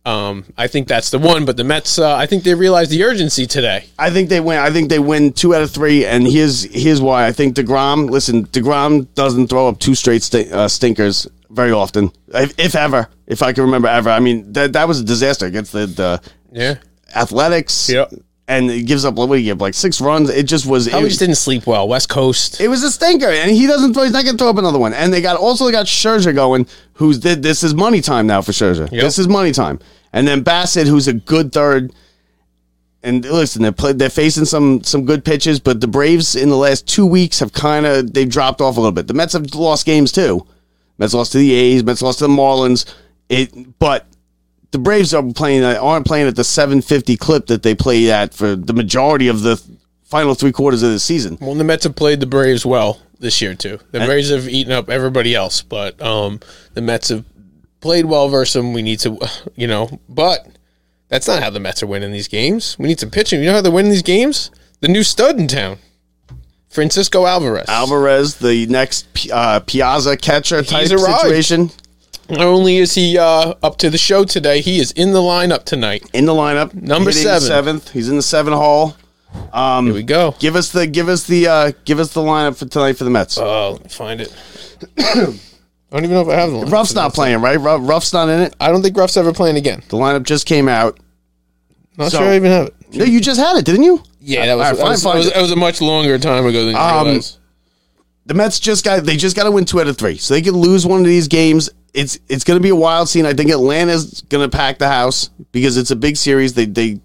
Um, 0.07 0.45
I 0.57 0.67
think 0.67 0.87
that's 0.87 1.09
the 1.11 1.19
one. 1.19 1.43
But 1.45 1.57
the 1.57 1.63
Mets, 1.65 1.99
uh, 1.99 2.15
I 2.15 2.25
think 2.27 2.43
they 2.43 2.53
realized 2.53 2.91
the 2.91 3.03
urgency 3.03 3.45
today. 3.45 3.85
I 3.99 4.09
think 4.09 4.29
they 4.29 4.39
win. 4.39 4.57
I 4.57 4.71
think 4.71 4.89
they 4.89 4.99
win 4.99 5.33
two 5.33 5.53
out 5.53 5.61
of 5.61 5.71
three, 5.71 6.05
and 6.05 6.25
here's 6.25 6.63
here's 6.63 7.01
why. 7.01 7.27
I 7.27 7.31
think 7.33 7.55
deGrom. 7.55 8.09
Listen, 8.09 8.45
deGrom 8.47 9.13
doesn't 9.15 9.47
throw 9.47 9.67
up 9.67 9.79
two 9.79 9.95
straight 9.95 10.23
sti- 10.23 10.49
uh, 10.49 10.67
stinkers 10.69 11.27
very 11.49 11.71
often, 11.71 12.11
if, 12.29 12.57
if 12.57 12.75
ever. 12.75 13.09
If 13.25 13.41
I 13.41 13.51
can 13.51 13.63
remember 13.65 13.89
ever. 13.89 14.09
I 14.09 14.19
mean, 14.21 14.53
that 14.53 14.73
that 14.73 14.87
was 14.87 15.01
a 15.01 15.03
disaster 15.03 15.45
against 15.45 15.73
the 15.73 15.85
the 15.87 16.21
Yeah. 16.53 16.75
Athletics. 17.13 17.89
Yep. 17.89 18.13
And 18.49 18.71
it 18.71 18.83
gives 18.83 19.03
up 19.03 19.15
what 19.15 19.27
do 19.27 19.35
you 19.35 19.43
give 19.43 19.59
like 19.59 19.73
six 19.73 19.99
runs. 19.99 20.29
It 20.29 20.43
just 20.43 20.65
was. 20.65 20.87
Probably 20.87 21.07
it, 21.07 21.09
just 21.09 21.19
didn't 21.19 21.35
sleep 21.35 21.67
well. 21.67 21.85
West 21.85 22.07
Coast. 22.07 22.61
it 22.61 22.69
was 22.69 22.81
a 22.81 22.89
stinker, 22.89 23.27
and 23.27 23.51
he 23.51 23.67
doesn't 23.67 23.93
throw. 23.93 24.03
He's 24.03 24.13
not 24.13 24.23
going 24.23 24.37
to 24.37 24.41
throw 24.41 24.49
up 24.49 24.57
another 24.57 24.79
one. 24.79 24.93
And 24.93 25.11
they 25.11 25.21
got 25.21 25.35
also 25.35 25.65
they 25.65 25.73
got 25.73 25.85
Scherzer 25.85 26.33
going, 26.33 26.65
who's 26.93 27.19
did 27.19 27.43
this 27.43 27.61
is 27.61 27.73
money 27.73 27.99
time 27.99 28.25
now 28.25 28.41
for 28.41 28.53
Scherzer. 28.53 28.89
Yep. 28.89 29.01
This 29.03 29.19
is 29.19 29.27
money 29.27 29.51
time. 29.51 29.79
And 30.17 30.27
then 30.27 30.43
Bassitt, 30.43 30.87
who's 30.87 31.07
a 31.07 31.13
good 31.13 31.53
third. 31.53 31.93
And 33.03 33.23
listen, 33.23 33.61
they're 33.61 33.71
play, 33.71 33.93
they're 33.93 34.09
facing 34.09 34.45
some 34.45 34.83
some 34.83 35.05
good 35.05 35.23
pitches, 35.23 35.59
but 35.59 35.79
the 35.79 35.87
Braves 35.87 36.35
in 36.35 36.49
the 36.49 36.57
last 36.57 36.87
two 36.87 37.05
weeks 37.05 37.39
have 37.39 37.53
kind 37.53 37.85
of 37.85 38.11
they've 38.13 38.27
dropped 38.27 38.59
off 38.59 38.77
a 38.77 38.79
little 38.79 38.91
bit. 38.91 39.05
The 39.05 39.13
Mets 39.13 39.33
have 39.33 39.53
lost 39.53 39.85
games 39.85 40.11
too. 40.11 40.47
Mets 40.97 41.13
lost 41.13 41.33
to 41.33 41.37
the 41.37 41.53
A's. 41.53 41.83
Mets 41.83 42.01
lost 42.01 42.17
to 42.17 42.25
the 42.25 42.33
Marlins. 42.33 42.91
It, 43.29 43.77
but 43.77 44.07
the 44.71 44.79
Braves 44.79 45.13
are 45.13 45.21
playing 45.33 45.63
aren't 45.63 46.07
playing 46.07 46.27
at 46.27 46.35
the 46.35 46.43
750 46.43 47.15
clip 47.17 47.45
that 47.45 47.61
they 47.61 47.75
played 47.75 48.09
at 48.09 48.33
for 48.33 48.55
the 48.55 48.73
majority 48.73 49.27
of 49.27 49.43
the 49.43 49.61
final 50.03 50.33
three 50.33 50.51
quarters 50.51 50.81
of 50.81 50.89
the 50.89 50.99
season. 50.99 51.37
Well, 51.39 51.53
the 51.53 51.63
Mets 51.63 51.83
have 51.83 51.95
played 51.95 52.21
the 52.21 52.25
Braves 52.25 52.65
well 52.65 52.99
this 53.19 53.39
year 53.39 53.53
too. 53.53 53.77
The 53.91 53.99
Braves 53.99 54.31
have 54.31 54.49
eaten 54.49 54.73
up 54.73 54.89
everybody 54.89 55.35
else, 55.35 55.61
but 55.61 56.01
um, 56.01 56.39
the 56.73 56.81
Mets 56.81 57.09
have 57.09 57.23
played 57.81 58.05
well 58.05 58.29
versus 58.29 58.53
them. 58.53 58.73
We 58.73 58.81
need 58.81 58.99
to, 59.01 59.17
you 59.55 59.67
know, 59.67 59.99
but 60.09 60.47
that's 61.09 61.27
not 61.27 61.41
how 61.41 61.49
the 61.49 61.59
Mets 61.59 61.83
are 61.83 61.87
winning 61.87 62.11
these 62.11 62.27
games. 62.27 62.75
We 62.79 62.87
need 62.87 62.99
some 62.99 63.11
pitching. 63.11 63.39
You 63.39 63.47
know 63.47 63.53
how 63.53 63.61
they're 63.61 63.71
winning 63.71 63.91
these 63.91 64.01
games? 64.01 64.51
The 64.81 64.87
new 64.87 65.03
stud 65.03 65.39
in 65.39 65.47
town, 65.47 65.79
Francisco 66.69 67.25
Alvarez. 67.25 67.67
Alvarez, 67.67 68.35
the 68.35 68.67
next 68.67 69.07
uh, 69.31 69.59
Piazza 69.61 70.17
catcher 70.17 70.61
type 70.63 70.87
situation 70.87 71.71
Not 72.29 72.41
only 72.41 72.77
is 72.77 72.93
he 72.93 73.17
uh, 73.17 73.55
up 73.63 73.77
to 73.77 73.89
the 73.89 73.97
show 73.97 74.23
today, 74.23 74.61
he 74.61 74.79
is 74.79 74.91
in 74.91 75.13
the 75.13 75.19
lineup 75.19 75.63
tonight. 75.63 76.07
in 76.13 76.25
the 76.25 76.33
lineup. 76.33 76.73
Number 76.73 77.11
seven. 77.11 77.41
seventh. 77.41 77.91
He's 77.91 78.09
in 78.09 78.17
the 78.17 78.21
seven 78.21 78.53
hall. 78.53 78.95
Here 79.53 79.93
we 79.93 80.03
go. 80.03 80.35
Give 80.39 80.55
us 80.55 80.71
the 80.71 80.85
give 80.87 81.09
us 81.09 81.25
the 81.25 81.47
uh, 81.47 81.71
give 81.85 81.99
us 81.99 82.13
the 82.13 82.21
lineup 82.21 82.57
for 82.57 82.65
tonight 82.65 82.97
for 82.97 83.03
the 83.03 83.09
Mets. 83.09 83.37
Oh, 83.37 83.79
find 83.89 84.21
it. 84.21 84.33
I 85.91 85.95
don't 85.95 86.03
even 86.05 86.15
know 86.15 86.21
if 86.21 86.27
I 86.27 86.35
have 86.41 86.51
the 86.51 86.57
lineup. 86.57 86.71
Ruf's 86.71 86.93
not 86.93 87.13
playing, 87.13 87.41
right? 87.41 87.57
Ruf, 87.57 87.81
Ruf's 87.83 88.11
not 88.13 88.27
in 88.29 88.41
it. 88.41 88.55
I 88.59 88.69
don't 88.71 88.81
think 88.81 88.97
Ruf's 88.97 89.15
ever 89.17 89.31
playing 89.33 89.55
again. 89.55 89.81
The 89.87 89.97
lineup 89.97 90.23
just 90.23 90.45
came 90.45 90.67
out. 90.67 90.99
Not 91.97 92.11
So- 92.11 92.19
sure 92.19 92.27
I 92.27 92.35
even 92.35 92.51
have 92.51 92.67
it. 92.67 92.75
No, 92.93 93.05
you 93.05 93.19
just 93.21 93.39
had 93.39 93.57
it, 93.57 93.65
didn't 93.65 93.83
you? 93.83 94.01
Yeah, 94.21 94.45
that 94.47 94.55
was, 94.57 94.65
All 94.65 94.71
right, 94.71 94.77
that, 94.77 94.81
fine, 94.81 94.89
was, 94.91 95.03
fine. 95.03 95.13
that 95.13 95.17
was- 95.19 95.33
that 95.33 95.41
was 95.41 95.51
a 95.51 95.55
much 95.55 95.81
longer 95.81 96.17
time 96.19 96.45
ago 96.45 96.65
than 96.65 96.75
you 96.75 96.79
Um, 96.81 97.05
realize. 97.07 97.37
The 98.25 98.33
Mets 98.33 98.59
just 98.59 98.83
got 98.83 99.05
they 99.05 99.15
just 99.15 99.35
got 99.37 99.43
to 99.45 99.51
win 99.51 99.63
two 99.63 99.79
out 99.79 99.87
of 99.87 99.97
three, 99.97 100.17
so 100.17 100.33
they 100.33 100.41
could 100.41 100.53
lose 100.53 100.85
one 100.85 100.99
of 100.99 101.05
these 101.05 101.29
games. 101.29 101.69
It's 101.93 102.19
it's 102.27 102.43
going 102.43 102.57
to 102.59 102.61
be 102.61 102.67
a 102.69 102.75
wild 102.75 103.07
scene. 103.07 103.25
I 103.25 103.33
think 103.33 103.49
Atlanta's 103.49 104.21
going 104.29 104.49
to 104.49 104.55
pack 104.55 104.79
the 104.79 104.89
house 104.89 105.29
because 105.53 105.77
it's 105.77 105.91
a 105.91 105.95
big 105.95 106.17
series. 106.17 106.53
They 106.53 106.65
they. 106.65 106.99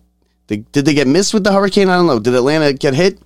They, 0.49 0.57
did 0.73 0.85
they 0.85 0.93
get 0.93 1.07
missed 1.07 1.33
with 1.33 1.45
the 1.45 1.53
hurricane? 1.53 1.89
I 1.89 1.95
don't 1.97 2.09
know. 2.09 2.19
Did 2.19 2.35
Atlanta 2.35 2.73
get 2.73 2.93
hit? 2.95 3.21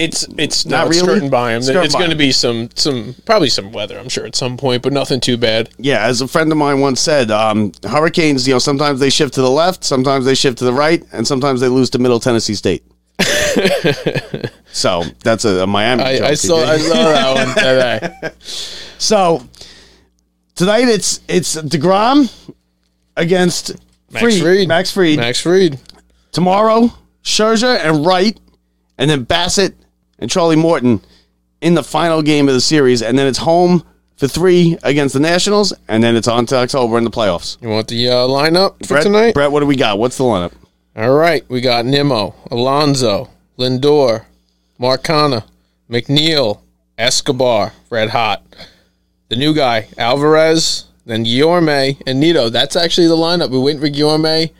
It's 0.00 0.26
it's 0.38 0.64
Not 0.64 0.84
not 0.84 0.88
really? 0.88 0.98
skirting 1.00 1.28
by 1.28 1.52
him. 1.52 1.60
Skirting 1.60 1.82
it's 1.84 1.94
going 1.94 2.08
to 2.08 2.16
be 2.16 2.32
some 2.32 2.70
some 2.74 3.14
probably 3.26 3.50
some 3.50 3.70
weather. 3.70 3.98
I'm 3.98 4.08
sure 4.08 4.24
at 4.24 4.34
some 4.34 4.56
point, 4.56 4.82
but 4.82 4.94
nothing 4.94 5.20
too 5.20 5.36
bad. 5.36 5.68
Yeah, 5.76 6.06
as 6.06 6.22
a 6.22 6.26
friend 6.26 6.50
of 6.50 6.56
mine 6.56 6.80
once 6.80 7.02
said, 7.02 7.30
um, 7.30 7.72
hurricanes, 7.86 8.48
you 8.48 8.54
know, 8.54 8.58
sometimes 8.58 8.98
they 8.98 9.10
shift 9.10 9.34
to 9.34 9.42
the 9.42 9.50
left, 9.50 9.84
sometimes 9.84 10.24
they 10.24 10.34
shift 10.34 10.56
to 10.58 10.64
the 10.64 10.72
right, 10.72 11.04
and 11.12 11.26
sometimes 11.26 11.60
they 11.60 11.68
lose 11.68 11.90
to 11.90 11.98
Middle 11.98 12.18
Tennessee 12.18 12.54
State. 12.54 12.82
so 14.72 15.02
that's 15.22 15.44
a, 15.44 15.64
a 15.64 15.66
Miami 15.66 16.02
joke. 16.02 16.22
I, 16.22 16.28
I 16.28 16.34
saw 16.34 16.64
I 16.64 16.78
saw 16.78 16.94
that 16.94 17.34
one 17.34 17.54
today. 18.22 18.32
So 18.96 19.46
tonight 20.54 20.88
it's 20.88 21.20
it's 21.28 21.56
deGrom 21.56 22.32
against 23.18 23.72
Max 24.10 24.22
Fried, 24.22 24.40
Fried. 24.42 24.68
Max 24.68 24.90
Fried. 24.92 25.16
Max 25.18 25.40
Fried. 25.42 25.78
Tomorrow, 26.32 26.90
Scherzer 27.22 27.78
and 27.84 28.06
Wright, 28.06 28.40
and 28.96 29.10
then 29.10 29.26
Bassitt 29.26 29.74
and 30.20 30.30
Charlie 30.30 30.56
Morton 30.56 31.00
in 31.60 31.74
the 31.74 31.82
final 31.82 32.22
game 32.22 32.48
of 32.48 32.54
the 32.54 32.60
series, 32.60 33.02
and 33.02 33.18
then 33.18 33.26
it's 33.26 33.38
home 33.38 33.82
for 34.16 34.28
three 34.28 34.78
against 34.82 35.14
the 35.14 35.20
Nationals, 35.20 35.72
and 35.88 36.04
then 36.04 36.14
it's 36.14 36.28
on 36.28 36.46
to 36.46 36.56
October 36.56 36.98
in 36.98 37.04
the 37.04 37.10
playoffs. 37.10 37.60
You 37.62 37.68
want 37.68 37.88
the 37.88 38.08
uh, 38.08 38.14
lineup 38.28 38.78
for 38.86 38.94
Brett, 38.94 39.02
tonight? 39.02 39.34
Brett, 39.34 39.50
what 39.50 39.60
do 39.60 39.66
we 39.66 39.76
got? 39.76 39.98
What's 39.98 40.18
the 40.18 40.24
lineup? 40.24 40.52
All 40.96 41.14
right, 41.14 41.44
we 41.48 41.60
got 41.60 41.86
Nimmo, 41.86 42.34
Alonso, 42.50 43.30
Lindor, 43.58 44.24
Mark 44.78 45.02
Canha, 45.02 45.44
McNeil, 45.88 46.60
Escobar, 46.98 47.72
Red 47.88 48.10
Hot. 48.10 48.42
The 49.28 49.36
new 49.36 49.54
guy, 49.54 49.88
Alvarez, 49.96 50.86
then 51.06 51.24
Guillorme 51.24 52.00
and 52.06 52.20
Nido. 52.20 52.48
That's 52.48 52.76
actually 52.76 53.06
the 53.06 53.16
lineup. 53.16 53.50
We 53.50 53.58
went 53.58 53.80
for 53.80 53.86
Guillorme 53.86 54.50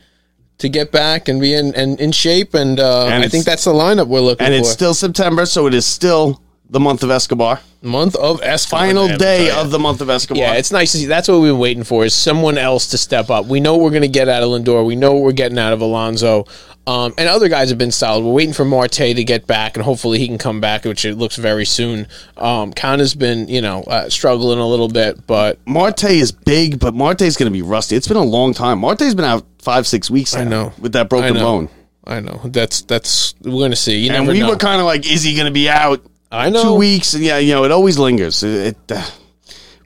to 0.60 0.68
get 0.68 0.92
back 0.92 1.28
and 1.28 1.40
be 1.40 1.54
in 1.54 1.74
and 1.74 2.00
in 2.00 2.12
shape, 2.12 2.54
and, 2.54 2.78
uh, 2.78 3.06
And 3.06 3.24
I 3.24 3.28
think 3.28 3.44
that's 3.44 3.64
the 3.64 3.72
lineup 3.72 4.08
we're 4.08 4.20
looking 4.20 4.46
And 4.46 4.52
for. 4.52 4.56
And 4.56 4.64
it's 4.64 4.70
still 4.70 4.94
September, 4.94 5.46
so 5.46 5.66
it 5.66 5.74
is 5.74 5.84
still 5.86 6.40
the 6.70 6.80
month 6.80 7.02
of 7.02 7.10
Escobar. 7.10 7.60
month 7.82 8.14
of 8.16 8.40
Escobar. 8.42 8.86
Final 8.86 9.08
man, 9.08 9.18
day 9.18 9.50
of 9.50 9.70
the 9.70 9.78
month 9.78 10.00
of 10.00 10.10
Escobar. 10.10 10.42
Yeah, 10.42 10.52
it's 10.54 10.70
nice 10.70 10.92
to 10.92 10.98
see. 10.98 11.06
That's 11.06 11.28
what 11.28 11.40
we've 11.40 11.50
been 11.52 11.58
waiting 11.58 11.82
for 11.82 12.04
is 12.04 12.14
someone 12.14 12.58
else 12.58 12.86
to 12.88 12.98
step 12.98 13.30
up. 13.30 13.46
We 13.46 13.58
know 13.58 13.74
what 13.76 13.84
we're 13.84 13.90
going 13.90 14.02
to 14.02 14.08
get 14.08 14.28
out 14.28 14.42
of 14.42 14.50
Lindor. 14.50 14.84
We 14.86 14.96
know 14.96 15.12
what 15.14 15.22
we're 15.22 15.32
getting 15.32 15.58
out 15.58 15.72
of 15.72 15.80
Alonso. 15.80 16.46
Um, 16.90 17.14
and 17.18 17.28
other 17.28 17.48
guys 17.48 17.68
have 17.68 17.78
been 17.78 17.92
solid. 17.92 18.24
We're 18.24 18.32
waiting 18.32 18.52
for 18.52 18.64
Marte 18.64 18.92
to 18.92 19.22
get 19.22 19.46
back, 19.46 19.76
and 19.76 19.84
hopefully 19.84 20.18
he 20.18 20.26
can 20.26 20.38
come 20.38 20.60
back, 20.60 20.84
which 20.84 21.04
it 21.04 21.14
looks 21.14 21.36
very 21.36 21.64
soon. 21.64 22.08
Um, 22.36 22.72
Canha's 22.72 23.14
been, 23.14 23.46
you 23.46 23.60
know, 23.60 23.84
uh, 23.84 24.08
struggling 24.08 24.58
a 24.58 24.66
little 24.66 24.88
bit, 24.88 25.24
but 25.24 25.60
Marte 25.66 26.10
is 26.10 26.32
big, 26.32 26.80
but 26.80 26.92
Marte's 26.92 27.36
going 27.36 27.46
to 27.46 27.56
be 27.56 27.62
rusty. 27.62 27.94
It's 27.94 28.08
been 28.08 28.16
a 28.16 28.24
long 28.24 28.54
time. 28.54 28.80
Marte's 28.80 29.14
been 29.14 29.24
out 29.24 29.46
five, 29.60 29.86
six 29.86 30.10
weeks. 30.10 30.34
Now 30.34 30.40
I 30.40 30.44
know 30.44 30.72
with 30.80 30.94
that 30.94 31.08
broken 31.08 31.34
know. 31.34 31.40
bone. 31.40 31.68
I 32.04 32.18
know 32.18 32.40
that's 32.44 32.82
that's 32.82 33.34
we're 33.42 33.52
going 33.52 33.70
to 33.70 33.76
see. 33.76 33.98
You 33.98 34.10
And 34.12 34.26
we 34.26 34.40
know. 34.40 34.48
were 34.48 34.56
kind 34.56 34.80
of 34.80 34.86
like, 34.86 35.08
is 35.08 35.22
he 35.22 35.34
going 35.36 35.46
to 35.46 35.52
be 35.52 35.68
out? 35.68 36.04
I 36.32 36.50
know. 36.50 36.62
two 36.62 36.74
weeks. 36.74 37.14
And 37.14 37.22
yeah, 37.22 37.38
you 37.38 37.54
know, 37.54 37.64
it 37.64 37.70
always 37.70 37.98
lingers. 37.98 38.42
It, 38.42 38.76
it, 38.88 38.92
uh, 38.92 39.08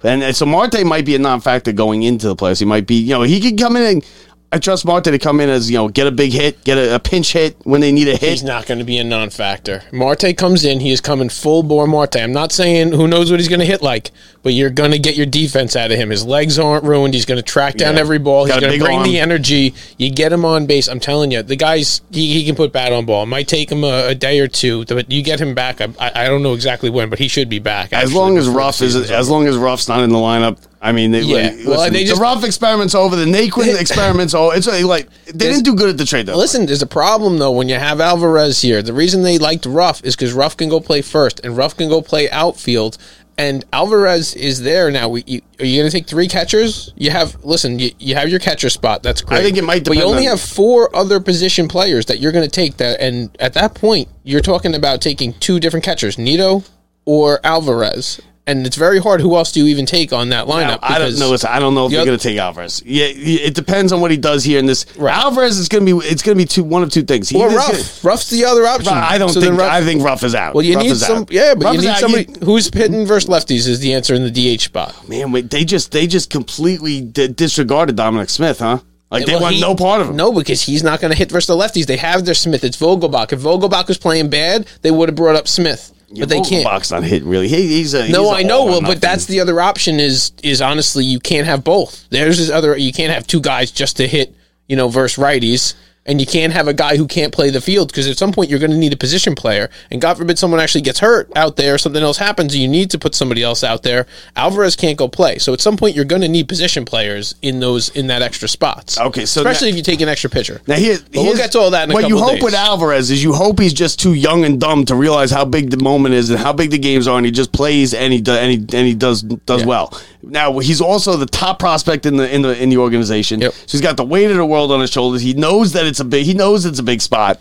and, 0.05 0.23
and 0.23 0.35
so 0.35 0.47
Marte 0.47 0.85
might 0.87 1.05
be 1.05 1.17
a 1.17 1.19
non-factor 1.19 1.73
going 1.73 2.03
into 2.03 2.29
the 2.29 2.37
playoffs. 2.37 2.61
He 2.61 2.65
might 2.67 2.87
be, 2.87 2.95
you 2.97 3.11
know, 3.11 3.23
he 3.23 3.41
could 3.41 3.59
come 3.59 3.77
in 3.77 3.83
and 3.83 4.07
I 4.55 4.59
trust 4.59 4.85
Marte 4.85 5.07
to 5.07 5.19
come 5.19 5.41
in 5.41 5.49
as 5.49 5.69
you 5.69 5.79
know, 5.79 5.89
get 5.89 6.07
a 6.07 6.13
big 6.13 6.31
hit, 6.31 6.63
get 6.63 6.79
a, 6.79 6.95
a 6.95 7.01
pinch 7.01 7.33
hit 7.33 7.57
when 7.65 7.81
they 7.81 7.91
need 7.91 8.07
a 8.07 8.13
hit. 8.13 8.31
He's 8.31 8.45
not 8.45 8.67
going 8.67 8.79
to 8.79 8.85
be 8.85 8.99
a 8.99 9.03
non-factor. 9.03 9.83
Marte 9.91 10.37
comes 10.37 10.65
in. 10.65 10.79
He 10.79 10.93
is 10.93 11.01
coming 11.01 11.29
full 11.29 11.65
bore 11.65 11.89
Marte. 11.89 12.19
I'm 12.19 12.31
not 12.31 12.53
saying 12.53 12.93
who 12.93 13.09
knows 13.09 13.33
what 13.33 13.41
he's 13.41 13.49
going 13.49 13.59
to 13.59 13.67
hit 13.67 13.83
like, 13.83 14.13
but 14.45 14.53
you're 14.53 14.71
going 14.71 14.93
to 14.93 14.99
get 15.01 15.17
your 15.17 15.27
defense 15.27 15.75
out 15.75 15.91
of 15.91 15.99
him. 15.99 16.11
His 16.11 16.25
legs 16.25 16.59
aren't 16.59 16.85
ruined. 16.85 17.15
He's 17.15 17.25
going 17.25 17.39
to 17.39 17.43
track 17.43 17.75
down 17.75 17.95
Yeah. 17.95 18.01
every 18.01 18.19
ball. 18.19 18.45
He's 18.45 18.55
Got 18.55 18.61
going 18.61 18.79
to 18.79 18.85
bring 18.85 19.03
the 19.03 19.19
energy. 19.19 19.75
You 19.99 20.11
get 20.11 20.33
him 20.33 20.45
on 20.45 20.67
base. 20.67 20.87
I'm 20.87 21.01
telling 21.01 21.33
you, 21.33 21.43
the 21.43 21.57
guy's 21.57 22.03
he, 22.13 22.35
he 22.35 22.45
can 22.47 22.55
put 22.55 22.71
bat 22.73 22.93
on 22.93 23.07
ball. 23.07 23.25
It 23.25 23.27
might 23.27 23.49
take 23.49 23.73
him 23.73 23.83
a, 23.83 24.09
a 24.09 24.15
day 24.15 24.39
or 24.39 24.47
two, 24.47 24.85
but 24.85 25.11
you 25.11 25.23
get 25.25 25.41
him 25.41 25.55
back. 25.55 25.81
I, 25.81 25.89
I, 25.99 26.27
don't 26.27 26.43
know 26.45 26.55
exactly 26.55 26.91
when, 26.91 27.09
but 27.11 27.19
he 27.19 27.27
should 27.27 27.49
be 27.49 27.59
back. 27.59 27.93
as 27.93 28.15
long 28.15 28.39
as 28.39 28.47
Ruf 28.49 28.75
is, 28.75 28.93
season's 28.93 29.11
as 29.11 29.29
over. 29.29 29.33
long 29.39 29.49
as 29.49 29.57
Ruf's 29.57 29.89
not 29.89 30.01
in 30.05 30.11
the 30.11 30.19
lineup. 30.19 30.59
I 30.83 30.93
mean, 30.93 31.13
they, 31.13 31.23
Yeah. 31.23 31.37
like, 31.37 31.53
Well, 31.67 31.79
listen, 31.79 31.93
they 31.95 32.05
just- 32.05 32.17
the 32.17 32.23
Ruf 32.23 32.45
experiment's 32.45 32.95
over. 32.95 33.17
The 33.17 33.25
Naquin 33.25 33.81
experiment's 33.81 34.35
over. 34.35 34.55
It's 34.55 34.67
like, 34.67 34.85
like 34.85 35.09
they 35.25 35.47
didn't 35.51 35.63
do 35.65 35.75
good 35.75 35.89
at 35.89 35.97
the 35.97 36.05
trade 36.05 36.27
Though. 36.27 36.37
Listen, 36.37 36.67
there's 36.67 36.83
a 36.83 36.87
problem 36.87 37.39
though 37.39 37.53
when 37.53 37.71
you 37.71 37.77
have 37.77 37.99
Alvarez 38.03 38.61
here. 38.61 38.83
The 38.83 38.93
reason 38.93 39.23
they 39.23 39.39
liked 39.39 39.65
Ruf 39.65 40.05
is 40.05 40.15
because 40.15 40.35
Ruf 40.35 40.59
can 40.59 40.69
go 40.69 40.81
play 40.81 41.01
first 41.01 41.41
and 41.43 41.57
Ruf 41.57 41.75
can 41.75 41.89
go 41.89 42.03
play 42.03 42.29
outfield. 42.31 42.99
And 43.37 43.65
Alvarez 43.73 44.35
is 44.35 44.63
there 44.63 44.91
now. 44.91 45.09
We, 45.09 45.25
you, 45.27 45.41
are 45.59 45.65
you 45.65 45.81
going 45.81 45.91
to 45.91 45.97
take 45.97 46.07
three 46.07 46.29
catchers? 46.29 46.93
You 46.97 47.11
have 47.11 47.45
listen. 47.45 47.79
You, 47.79 47.91
you 47.99 48.15
have 48.15 48.29
your 48.29 48.39
catcher 48.39 48.71
spot. 48.71 49.03
That's 49.03 49.23
great. 49.23 49.41
I 49.41 49.43
think 49.43 49.57
it 49.57 49.65
might 49.65 49.85
But 49.85 49.97
you 49.97 50.05
only 50.05 50.27
on- 50.27 50.31
have 50.31 50.41
four 50.41 50.95
other 50.95 51.19
position 51.21 51.67
players 51.67 52.07
that 52.07 52.21
you're 52.21 52.33
going 52.33 52.45
to 52.45 52.51
take. 52.51 52.77
That 52.77 53.01
and 53.01 53.37
at 53.41 53.55
that 53.55 53.75
point, 53.75 54.09
you're 54.23 54.41
talking 54.41 54.75
about 54.75 55.01
taking 55.01 55.33
two 55.35 55.59
different 55.59 55.85
catchers, 55.85 56.17
Nido 56.17 56.63
or 57.05 57.41
Alvarez. 57.45 58.21
And 58.47 58.67
it's 58.67 58.77
very 58.77 58.99
hard. 58.99 59.23
Who 59.23 59.37
else 59.37 59.53
do 59.53 59.61
you 59.61 59.69
even 59.69 59.87
take 59.87 60.13
on 60.13 60.29
that 60.29 60.47
lineup? 60.47 60.81
I 60.83 60.99
don't 60.99 61.19
know. 61.19 61.31
Listen, 61.31 61.49
I 61.51 61.59
don't 61.61 61.75
know 61.75 61.87
if 61.87 61.93
they're 61.93 62.05
going 62.05 62.19
to 62.19 62.23
take 62.23 62.37
Alvarez. 62.37 62.83
Yeah, 62.85 63.07
it 63.09 63.55
depends 63.55 63.91
on 63.91 64.03
what 64.03 64.11
he 64.11 64.19
does 64.19 64.45
here 64.45 64.59
in 64.59 64.67
this. 64.67 64.85
Right. 64.99 65.15
Alvarez 65.17 65.57
is 65.59 65.71
going 65.71 65.87
to 65.87 65.99
be. 66.01 66.07
It's 66.07 66.23
going 66.23 66.37
to 66.37 66.43
be 66.43 66.47
two. 66.47 66.63
One 66.63 66.83
of 66.83 66.91
two 66.91 67.05
things. 67.05 67.31
He 67.31 67.41
Or 67.41 67.49
Ruf. 67.49 67.67
gonna- 67.73 67.83
Ruf's 68.13 68.29
the 68.29 68.45
other 68.45 68.67
option. 68.67 68.93
I 68.93 69.17
don't 69.17 69.31
So 69.31 69.41
think. 69.41 69.59
Ruf- 69.59 69.73
I 69.73 69.83
think 69.83 70.05
Ruf 70.05 70.23
is 70.25 70.35
out. 70.35 70.55
Well, 70.55 70.63
you 70.63 70.75
Ruf 70.75 70.85
need 70.85 70.97
some, 70.97 71.23
out. 71.23 71.33
yeah, 71.33 71.55
but 71.55 71.65
Ruf 71.65 71.75
you 71.77 71.81
need 71.89 71.97
somebody 71.97 72.27
who's 72.45 72.69
hitting 72.73 73.07
versus 73.07 73.31
lefties 73.31 73.67
is 73.67 73.81
the 73.81 73.95
answer 73.95 74.15
in 74.15 74.31
the 74.31 74.31
DH 74.57 74.61
spot. 74.61 75.09
Man, 75.09 75.33
wait, 75.33 75.51
they 75.51 75.65
just 75.65 75.91
they 75.93 76.07
just 76.07 76.29
completely 76.29 77.01
di- 77.01 77.29
disregarded 77.29 77.97
Dominic 77.97 78.29
Smith, 78.29 78.59
huh? 78.59 78.79
Like 79.11 79.25
they 79.25 79.33
Well, 79.37 79.43
want 79.45 79.55
he- 79.55 79.61
no 79.63 79.75
part 79.75 80.03
of 80.03 80.11
him. 80.11 80.17
No, 80.17 80.33
because 80.33 80.61
he's 80.61 80.83
not 80.83 81.01
going 81.01 81.13
to 81.13 81.17
hit 81.17 81.31
versus 81.31 81.47
the 81.47 81.55
lefties. 81.57 81.87
They 81.87 81.97
have 81.97 82.27
their 82.27 82.35
Smith. 82.35 82.63
It's 82.63 82.77
Vogelbach. 82.77 83.33
If 83.33 83.41
Vogelbach 83.41 83.89
was 83.89 83.97
playing 83.97 84.29
bad, 84.29 84.67
they 84.83 84.91
would 84.91 85.09
have 85.09 85.17
brought 85.17 85.37
up 85.37 85.49
Smith, 85.49 85.93
but 86.19 86.29
they 86.29 86.41
can't. 86.41 86.65
Box 86.65 86.91
not 86.91 87.03
hitting 87.03 87.29
really. 87.29 87.49
He, 87.49 87.69
he's 87.69 87.95
a 87.95 88.09
No, 88.09 88.25
he's 88.25 88.33
a 88.33 88.35
I 88.37 88.43
know. 88.43 88.65
Well, 88.65 88.81
but 88.81 89.01
that's 89.01 89.27
the 89.27 89.41
other 89.41 89.61
option. 89.61 90.01
Is 90.01 90.33
is 90.43 90.61
honestly 90.63 91.05
you 91.05 91.21
can't 91.21 91.47
have 91.47 91.65
both. 91.65 92.09
There's 92.11 92.39
this 92.39 92.51
other. 92.51 92.77
You 92.77 92.93
can't 92.93 93.13
have 93.13 93.27
two 93.27 93.41
guys 93.41 93.71
just 93.71 93.97
to 93.99 94.07
hit. 94.07 94.35
you 94.67 94.77
know, 94.77 94.89
versus 94.89 95.23
righties. 95.23 95.75
And 96.07 96.21
you 96.21 96.27
can't 96.27 96.53
have 96.53 96.69
a 96.69 96.75
guy 96.75 96.99
who 96.99 97.07
can't 97.07 97.33
play 97.33 97.49
the 97.49 97.63
field 97.63 97.89
because 97.89 98.07
at 98.07 98.19
some 98.19 98.31
point 98.31 98.51
you're 98.51 98.59
going 98.59 98.71
to 98.73 98.77
need 98.77 98.93
a 98.93 98.97
position 98.97 99.35
player. 99.35 99.71
And 99.91 100.03
God 100.03 100.19
forbid 100.19 100.39
someone 100.39 100.61
actually 100.61 100.83
gets 100.83 100.99
hurt 100.99 101.33
out 101.35 101.57
there, 101.57 101.79
something 101.79 102.03
else 102.03 102.19
happens, 102.19 102.53
and 102.53 102.61
you 102.61 102.69
need 102.69 102.91
to 102.91 102.99
put 102.99 103.15
somebody 103.15 103.43
else 103.43 103.65
out 103.65 103.85
there. 103.85 104.07
Alvarez 104.37 104.77
can't 104.77 104.99
go 104.99 105.09
play. 105.09 105.39
So 105.39 105.55
at 105.55 105.63
some 105.63 105.79
point 105.79 105.97
you're 105.97 106.05
going 106.05 106.21
to 106.21 106.29
need 106.29 106.47
position 106.47 106.85
players 106.85 107.35
in 107.41 107.61
those 107.61 107.89
in 107.91 108.09
that 108.09 108.21
extra 108.21 108.49
spots. 108.49 109.01
Okay, 109.01 109.25
so 109.25 109.41
especially 109.41 109.69
now- 109.69 109.71
if 109.71 109.77
you 109.79 109.83
take 109.83 110.03
an 110.03 110.09
extra 110.11 110.29
pitcher. 110.29 110.61
Now 110.67 110.75
here, 110.77 110.99
But 110.99 111.23
we'll 111.23 111.37
get 111.37 111.53
to 111.53 111.59
all 111.61 111.71
that 111.71 111.85
in 111.85 111.91
a 111.93 111.95
what 111.95 112.07
you 112.09 112.19
hope 112.19 112.33
days. 112.35 112.43
with 112.43 112.55
Alvarez 112.55 113.11
is 113.11 113.25
you 113.25 113.33
hope 113.33 113.59
he's 113.59 113.73
just 113.73 113.99
too 113.99 114.13
young 114.13 114.45
and 114.45 114.61
dumb 114.61 114.85
to 114.87 114.95
realize 114.95 115.31
how 115.31 115.47
big 115.47 115.71
the 115.71 115.83
moment 115.83 116.15
is 116.15 116.29
and 116.29 116.39
how 116.39 116.53
big 116.53 116.71
the 116.71 116.79
games 116.79 117.09
are, 117.09 117.17
and 117.17 117.25
he 117.25 117.33
just 117.33 117.51
plays 117.53 117.95
and 117.95 118.13
he 118.13 118.21
do, 118.21 118.33
and 118.33 118.51
he 118.51 118.57
and 118.77 118.87
he 118.87 118.95
does 118.95 119.23
does 119.23 119.63
Yeah. 119.63 119.67
well. 119.69 119.99
Now 120.23 120.59
he's 120.59 120.81
also 120.81 121.17
the 121.17 121.27
top 121.27 121.59
prospect 121.59 122.05
in 122.07 122.17
the 122.17 122.31
in 122.35 122.43
the 122.43 122.61
in 122.63 122.69
the 122.69 122.77
organization. 122.79 123.41
Yep. 123.41 123.53
So 123.53 123.73
he's 123.73 123.81
got 123.81 123.97
the 123.97 124.05
weight 124.05 124.31
of 124.31 124.37
the 124.37 124.45
world 124.47 124.71
on 124.71 124.81
his 124.81 124.91
shoulders. 124.91 125.23
He 125.23 125.33
knows 125.35 125.73
that 125.73 125.85
it's 125.87 125.94
a 126.01 126.05
big. 126.05 126.25
He 126.27 126.35
knows 126.35 126.65
it's 126.65 126.79
a 126.79 126.83
big 126.85 127.01
spot. 127.01 127.41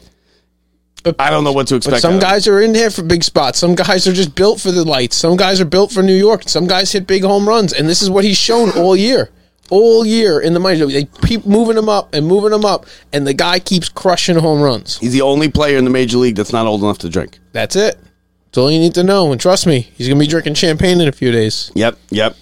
But- 1.03 1.15
I 1.19 1.29
don't 1.29 1.43
know 1.43 1.51
what 1.51 1.67
to 1.67 1.75
expect. 1.75 1.95
But 1.95 2.01
some 2.01 2.13
out 2.13 2.17
of 2.17 2.23
him. 2.23 2.29
guys 2.29 2.47
are 2.47 2.61
in 2.61 2.71
there 2.73 2.89
for 2.89 3.03
big 3.03 3.23
spots. 3.23 3.59
Some 3.59 3.75
guys 3.75 4.07
are 4.07 4.13
just 4.13 4.35
built 4.35 4.61
for 4.61 4.71
the 4.71 4.85
lights. 4.85 5.17
Some 5.17 5.35
guys 5.35 5.59
are 5.59 5.65
built 5.65 5.91
for 5.91 6.01
New 6.01 6.15
York. 6.15 6.43
Some 6.47 6.65
guys 6.65 6.91
hit 6.91 7.07
big 7.07 7.23
home 7.23 7.47
runs, 7.47 7.73
and 7.73 7.89
this 7.89 8.01
is 8.01 8.09
what 8.09 8.23
he's 8.23 8.37
shown 8.37 8.69
all 8.71 8.95
year. 8.95 9.29
All 9.69 10.05
year 10.05 10.39
in 10.39 10.53
the 10.53 10.59
minor, 10.59 10.85
they 10.85 11.05
keep 11.05 11.45
moving 11.45 11.77
him 11.77 11.89
up 11.89 12.13
and 12.13 12.25
moving 12.27 12.53
him 12.53 12.63
up, 12.63 12.85
and 13.11 13.25
the 13.25 13.33
guy 13.33 13.59
keeps 13.59 13.89
crushing 13.89 14.37
home 14.37 14.61
runs. 14.61 14.97
He's 14.99 15.13
the 15.13 15.21
only 15.21 15.49
player 15.49 15.77
in 15.77 15.83
the 15.83 15.89
major 15.89 16.17
league 16.17 16.35
that's 16.35 16.53
not 16.53 16.67
old 16.67 16.83
enough 16.83 16.99
to 16.99 17.09
drink. 17.09 17.39
That's 17.53 17.75
it. 17.75 17.97
That's 18.45 18.57
all 18.59 18.69
you 18.69 18.79
need 18.79 18.93
to 18.95 19.03
know. 19.03 19.31
And 19.31 19.41
trust 19.41 19.65
me, 19.65 19.89
he's 19.95 20.07
gonna 20.07 20.19
be 20.19 20.27
drinking 20.27 20.53
champagne 20.53 21.01
in 21.01 21.07
a 21.07 21.11
few 21.11 21.31
days. 21.31 21.71
Yep, 21.75 21.97
yep. 22.11 22.35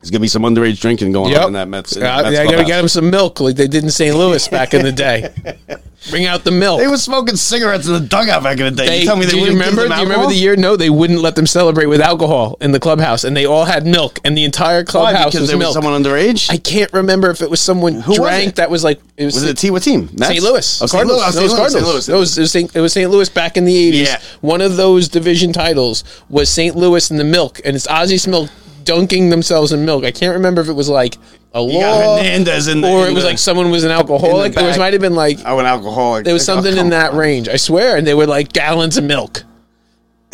There's 0.00 0.10
gonna 0.12 0.20
be 0.20 0.28
some 0.28 0.42
underage 0.42 0.80
drinking 0.80 1.10
going 1.12 1.36
on 1.36 1.48
in 1.48 1.52
that 1.54 1.66
Mets. 1.68 1.96
in 1.96 2.02
that 2.02 2.20
Uh, 2.24 2.30
Mets 2.30 2.38
I 2.38 2.44
gotta 2.44 2.64
get 2.64 2.80
him 2.80 2.88
some 2.88 3.10
milk 3.10 3.40
like 3.40 3.56
they 3.56 3.66
did 3.66 3.82
in 3.82 3.90
St. 3.90 4.14
Louis 4.16 4.46
back 4.48 4.72
in 4.72 4.82
the 4.84 4.92
day. 4.92 5.32
Bring 6.10 6.26
out 6.26 6.44
the 6.44 6.52
milk. 6.52 6.78
They 6.78 6.86
were 6.86 6.96
smoking 6.96 7.34
cigarettes 7.34 7.88
in 7.88 7.92
the 7.94 8.00
dugout 8.00 8.44
back 8.44 8.58
in 8.58 8.64
the 8.66 8.70
day. 8.70 8.86
They, 8.86 9.00
you 9.00 9.06
tell 9.06 9.16
me 9.16 9.26
they 9.26 9.32
do 9.32 9.38
you 9.38 9.46
remember? 9.48 9.88
Do 9.88 9.94
you 9.96 10.02
remember 10.02 10.28
the 10.28 10.34
year? 10.36 10.54
No, 10.54 10.76
they 10.76 10.88
wouldn't 10.88 11.20
let 11.20 11.34
them 11.34 11.46
celebrate 11.48 11.86
with 11.86 12.00
alcohol 12.00 12.56
in 12.60 12.70
the 12.70 12.78
clubhouse, 12.78 13.24
and 13.24 13.36
they 13.36 13.44
all 13.46 13.64
had 13.64 13.84
milk, 13.84 14.20
and 14.24 14.38
the 14.38 14.44
entire 14.44 14.82
Why? 14.82 14.84
clubhouse 14.84 15.24
Because 15.26 15.40
was 15.40 15.48
there 15.48 15.58
was 15.58 15.64
milk. 15.64 15.74
someone 15.74 16.00
underage. 16.00 16.48
I 16.50 16.56
can't 16.58 16.90
remember 16.92 17.30
if 17.30 17.42
it 17.42 17.50
was 17.50 17.60
someone 17.60 17.94
Who 18.02 18.14
drank 18.14 18.50
it? 18.50 18.54
that 18.56 18.70
was 18.70 18.84
like 18.84 19.00
it 19.16 19.24
was, 19.24 19.34
was 19.34 19.42
it 19.42 19.50
a 19.50 19.54
team? 19.54 19.72
What 19.72 19.82
team? 19.82 20.08
Mets? 20.12 20.28
St. 20.28 20.42
Louis. 20.44 20.82
Oh, 20.82 20.86
St. 20.86 20.90
Cardinals. 20.92 21.20
Louis. 21.20 21.36
Oh, 21.36 21.40
it 21.40 21.42
was 21.42 21.50
St. 21.50 21.50
Louis. 21.50 21.58
Cardinals. 21.58 21.72
St. 21.72 21.84
Louis. 21.86 22.08
It 22.08 22.14
was, 22.20 22.38
it 22.38 22.40
was 22.42 22.52
St. 22.52 22.76
It 22.76 22.80
was 22.80 22.92
St. 22.92 23.10
Louis 23.10 23.28
back 23.28 23.56
in 23.56 23.64
the 23.64 23.76
eighties. 23.76 24.06
Yeah. 24.08 24.20
One 24.40 24.60
of 24.60 24.76
those 24.76 25.08
division 25.08 25.52
titles 25.52 26.04
was 26.30 26.48
St. 26.48 26.76
Louis 26.76 27.10
and 27.10 27.18
the 27.18 27.24
milk, 27.24 27.60
and 27.64 27.74
it's 27.74 27.88
Ozzy 27.88 28.14
Smilk 28.24 28.48
dunking 28.84 29.30
themselves 29.30 29.72
in 29.72 29.84
milk. 29.84 30.04
I 30.04 30.10
can't 30.10 30.34
remember 30.34 30.60
if 30.60 30.68
it 30.68 30.72
was 30.74 30.88
like 30.88 31.16
a 31.54 31.62
You 31.62 31.80
got 31.80 32.04
law 32.04 32.16
Hernandez 32.18 32.68
in 32.68 32.80
the- 32.82 32.88
or 32.88 33.04
in 33.06 33.12
it 33.12 33.14
was 33.14 33.24
the- 33.24 33.30
like 33.30 33.38
someone 33.38 33.70
was 33.70 33.84
an 33.84 33.90
alcoholic. 33.90 34.52
It 34.52 34.56
back. 34.56 34.78
might 34.78 34.92
have 34.92 35.02
been 35.02 35.14
like 35.14 35.38
Oh, 35.44 35.58
an 35.58 35.66
alcoholic. 35.66 36.24
there 36.24 36.34
was 36.34 36.44
something 36.44 36.76
in 36.76 36.90
that 36.90 37.14
range. 37.14 37.48
I 37.48 37.56
swear, 37.56 37.96
and 37.96 38.06
they 38.06 38.14
were 38.14 38.26
like 38.26 38.52
gallons 38.52 38.96
of 38.96 39.04
milk. 39.04 39.44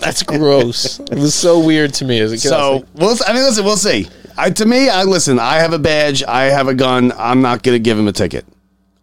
That's 0.00 0.22
gross. 0.22 0.98
It 0.98 1.18
was 1.18 1.34
so 1.34 1.60
weird 1.64 1.92
to 1.94 2.04
me 2.04 2.20
as 2.20 2.32
a 2.32 2.36
kid. 2.36 2.46
I 2.46 2.56
So 2.56 2.72
like, 2.76 2.84
we'll. 2.94 3.16
I 3.26 3.32
mean, 3.34 3.42
listen. 3.42 3.64
We'll 3.64 3.76
see. 3.76 4.08
I, 4.38 4.50
to 4.50 4.66
me, 4.66 4.88
I 4.88 5.02
listen. 5.04 5.38
I 5.38 5.56
have 5.56 5.72
a 5.72 5.78
badge. 5.78 6.22
I 6.24 6.44
have 6.44 6.68
a 6.68 6.74
gun. 6.74 7.12
I'm 7.16 7.42
not 7.42 7.62
going 7.62 7.74
to 7.74 7.78
give 7.78 7.98
him 7.98 8.08
a 8.08 8.12
ticket. 8.12 8.46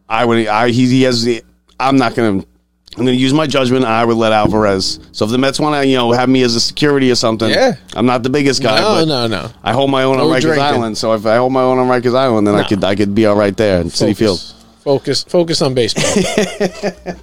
I 0.10 0.26
would. 0.26 0.48
I 0.48 0.70
he, 0.70 0.88
he 0.88 1.04
has 1.04 1.24
the. 1.24 1.44
I'm 1.80 1.98
not 1.98 2.16
going 2.16 2.42
to. 2.42 2.48
I'm 2.96 3.06
going 3.06 3.08
to 3.08 3.22
use 3.22 3.34
my 3.34 3.48
judgment. 3.48 3.86
I 3.86 4.06
would 4.06 4.18
let 4.18 4.32
Alvarez. 4.34 5.00
So 5.14 5.26
if 5.26 5.32
the 5.32 5.38
Mets 5.40 5.60
want 5.60 5.82
to, 5.82 5.88
you 5.88 5.96
know, 5.98 6.12
have 6.12 6.30
me 6.30 6.44
as 6.44 6.56
a 6.56 6.60
security 6.60 7.10
or 7.10 7.16
something, 7.16 7.50
Yeah. 7.50 7.74
I'm 7.96 8.06
not 8.06 8.22
the 8.24 8.30
biggest 8.30 8.62
guy. 8.62 8.80
No, 8.82 9.04
no, 9.04 9.26
no. 9.28 9.50
I 9.64 9.74
hold 9.74 9.90
my 9.90 10.04
own 10.04 10.20
on 10.20 10.28
No 10.28 10.34
Rikers 10.34 10.42
drinking. 10.42 10.64
Island. 10.64 10.98
So 10.98 11.14
if 11.14 11.26
I 11.26 11.38
hold 11.38 11.52
my 11.54 11.62
own 11.64 11.80
on 11.80 11.88
Rikers 11.88 12.16
Island, 12.16 12.46
then 12.48 12.54
I 12.56 12.62
No. 12.62 12.68
could 12.68 12.84
I 12.84 12.96
could 12.96 13.16
be 13.16 13.26
all 13.26 13.36
right 13.36 13.56
there 13.58 13.82
in 13.82 13.88
Citi 13.88 14.16
Field. 14.16 14.40
Focus, 14.84 15.24
focus 15.24 15.62
on 15.62 15.74
baseball. 15.74 16.04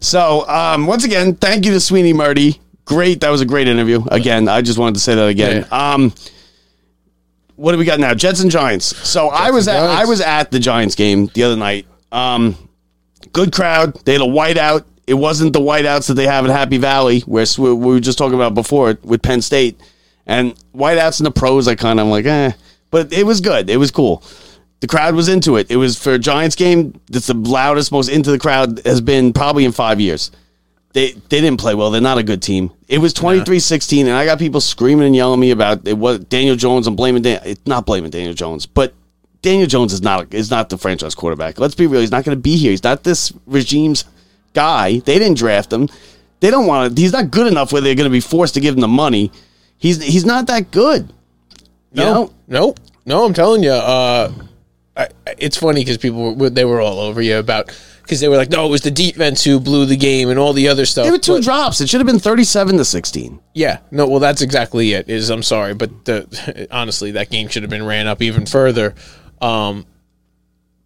So 0.00 0.48
um, 0.48 0.86
once 0.86 1.04
again, 1.04 1.34
thank 1.34 1.64
you 1.66 1.72
to 1.72 1.80
Sweeny 1.80 2.12
Murti. 2.12 2.58
Great, 2.84 3.20
that 3.22 3.30
was 3.30 3.40
a 3.40 3.44
great 3.44 3.66
interview. 3.66 4.00
Again, 4.12 4.46
I 4.48 4.62
just 4.62 4.78
wanted 4.78 4.94
to 4.94 5.00
say 5.00 5.16
that 5.16 5.26
again. 5.26 5.66
Um, 5.72 6.14
what 7.56 7.72
do 7.72 7.78
we 7.78 7.84
got 7.84 7.98
now? 7.98 8.14
Jets 8.14 8.40
and 8.40 8.48
Giants. 8.50 8.96
So 9.08 9.26
I 9.28 9.50
was 9.50 9.66
at 9.66 9.80
Giants. 9.80 10.00
I 10.00 10.04
was 10.04 10.20
at 10.20 10.50
the 10.52 10.60
Giants 10.60 10.94
game 10.94 11.26
the 11.34 11.42
other 11.42 11.56
night. 11.56 11.86
Um, 12.12 12.54
good 13.32 13.52
crowd. 13.52 13.96
They 14.04 14.12
had 14.12 14.20
a 14.22 14.24
whiteout. 14.24 14.84
It 15.08 15.14
wasn't 15.14 15.54
the 15.54 15.60
whiteouts 15.60 16.08
that 16.08 16.14
they 16.14 16.26
have 16.26 16.44
in 16.44 16.50
Happy 16.50 16.76
Valley, 16.76 17.20
where 17.20 17.46
we 17.58 17.74
were 17.74 17.98
just 18.00 18.18
talking 18.18 18.34
about 18.34 18.52
before 18.52 18.98
with 19.02 19.22
Penn 19.22 19.40
State. 19.40 19.80
And 20.26 20.54
whiteouts 20.74 21.18
in 21.20 21.24
the 21.24 21.30
pros, 21.30 21.66
I 21.66 21.74
kind 21.74 21.98
of 21.98 22.08
like, 22.08 22.26
eh. 22.26 22.52
But 22.90 23.12
it 23.12 23.24
was 23.24 23.40
good. 23.40 23.70
It 23.70 23.78
was 23.78 23.90
cool. 23.90 24.22
The 24.80 24.86
crowd 24.86 25.14
was 25.14 25.28
into 25.28 25.56
it. 25.56 25.70
It 25.70 25.76
was 25.76 25.98
for 25.98 26.12
a 26.12 26.18
Giants 26.18 26.54
game. 26.54 27.00
That's 27.08 27.26
the 27.26 27.34
loudest, 27.34 27.90
most 27.90 28.08
into 28.08 28.30
the 28.30 28.38
crowd 28.38 28.84
has 28.84 29.00
been 29.00 29.32
probably 29.32 29.64
in 29.64 29.72
five 29.72 29.98
years. 29.98 30.30
They 30.92 31.12
they 31.12 31.40
didn't 31.40 31.58
play 31.58 31.74
well. 31.74 31.90
They're 31.90 32.00
not 32.00 32.18
a 32.18 32.22
good 32.22 32.42
team. 32.42 32.70
It 32.86 32.98
was 32.98 33.12
23-16, 33.14 34.02
and 34.02 34.10
I 34.10 34.24
got 34.24 34.38
people 34.38 34.60
screaming 34.60 35.06
and 35.06 35.16
yelling 35.16 35.38
at 35.38 35.40
me 35.40 35.50
about 35.50 35.88
it 35.88 35.96
was 35.96 36.20
Daniel 36.20 36.56
Jones. 36.56 36.86
I'm 36.86 36.96
blaming 36.96 37.22
Dan. 37.22 37.40
It's 37.44 37.66
not 37.66 37.86
blaming 37.86 38.10
Daniel 38.10 38.34
Jones, 38.34 38.66
but 38.66 38.94
Daniel 39.42 39.66
Jones 39.66 39.92
is 39.92 40.02
not 40.02 40.32
is 40.34 40.50
not 40.50 40.68
the 40.68 40.78
franchise 40.78 41.14
quarterback. 41.14 41.58
Let's 41.58 41.74
be 41.74 41.86
real. 41.86 42.00
He's 42.00 42.10
not 42.10 42.24
going 42.24 42.36
to 42.36 42.40
be 42.40 42.56
here. 42.56 42.70
He's 42.70 42.84
not 42.84 43.04
this 43.04 43.32
regime's 43.46 44.04
guy. 44.54 44.98
They 45.00 45.18
didn't 45.18 45.38
draft 45.38 45.72
him. 45.72 45.88
They 46.40 46.50
don't 46.50 46.66
want 46.66 46.94
to. 46.96 47.00
He's 47.00 47.12
not 47.12 47.30
good 47.30 47.46
enough 47.46 47.72
where 47.72 47.82
they're 47.82 47.94
going 47.94 48.04
to 48.10 48.10
be 48.10 48.20
forced 48.20 48.54
to 48.54 48.60
give 48.60 48.74
him 48.74 48.80
the 48.80 48.88
money. 48.88 49.32
He's 49.78 50.02
he's 50.02 50.24
not 50.24 50.46
that 50.48 50.70
good. 50.70 51.12
You 51.92 52.04
No, 52.04 52.12
know? 52.14 52.32
no, 52.46 52.74
no. 53.06 53.24
I'm 53.24 53.34
telling 53.34 53.62
you, 53.62 53.70
uh, 53.72 54.32
I, 54.96 55.08
it's 55.38 55.56
funny 55.56 55.80
because 55.80 55.96
people 55.98 56.34
were, 56.34 56.50
they 56.50 56.64
were 56.64 56.80
all 56.80 56.98
over 57.00 57.22
you 57.22 57.38
about 57.38 57.66
because 58.02 58.20
they 58.20 58.28
were 58.28 58.36
like, 58.36 58.50
no, 58.50 58.66
it 58.66 58.70
was 58.70 58.80
the 58.82 58.90
defense 58.90 59.44
who 59.44 59.60
blew 59.60 59.84
the 59.86 59.96
game 59.96 60.30
and 60.30 60.38
all 60.38 60.52
the 60.52 60.68
other 60.68 60.86
stuff. 60.86 61.04
They 61.04 61.10
were 61.10 61.18
two 61.18 61.34
But- 61.34 61.42
drops. 61.44 61.80
It 61.80 61.88
should 61.88 62.00
have 62.00 62.06
been 62.06 62.18
37 62.18 62.78
to 62.78 62.84
16. 62.84 63.38
Yeah, 63.54 63.78
no, 63.90 64.06
well, 64.08 64.18
that's 64.20 64.40
exactly 64.42 64.92
it. 64.92 65.08
Is 65.10 65.30
I'm 65.30 65.42
sorry, 65.42 65.74
but 65.74 66.04
the 66.04 66.66
honestly, 66.70 67.10
that 67.12 67.30
game 67.30 67.48
should 67.48 67.62
have 67.62 67.70
been 67.70 67.84
ran 67.86 68.06
up 68.06 68.22
even 68.22 68.46
further. 68.46 68.94
Um, 69.40 69.86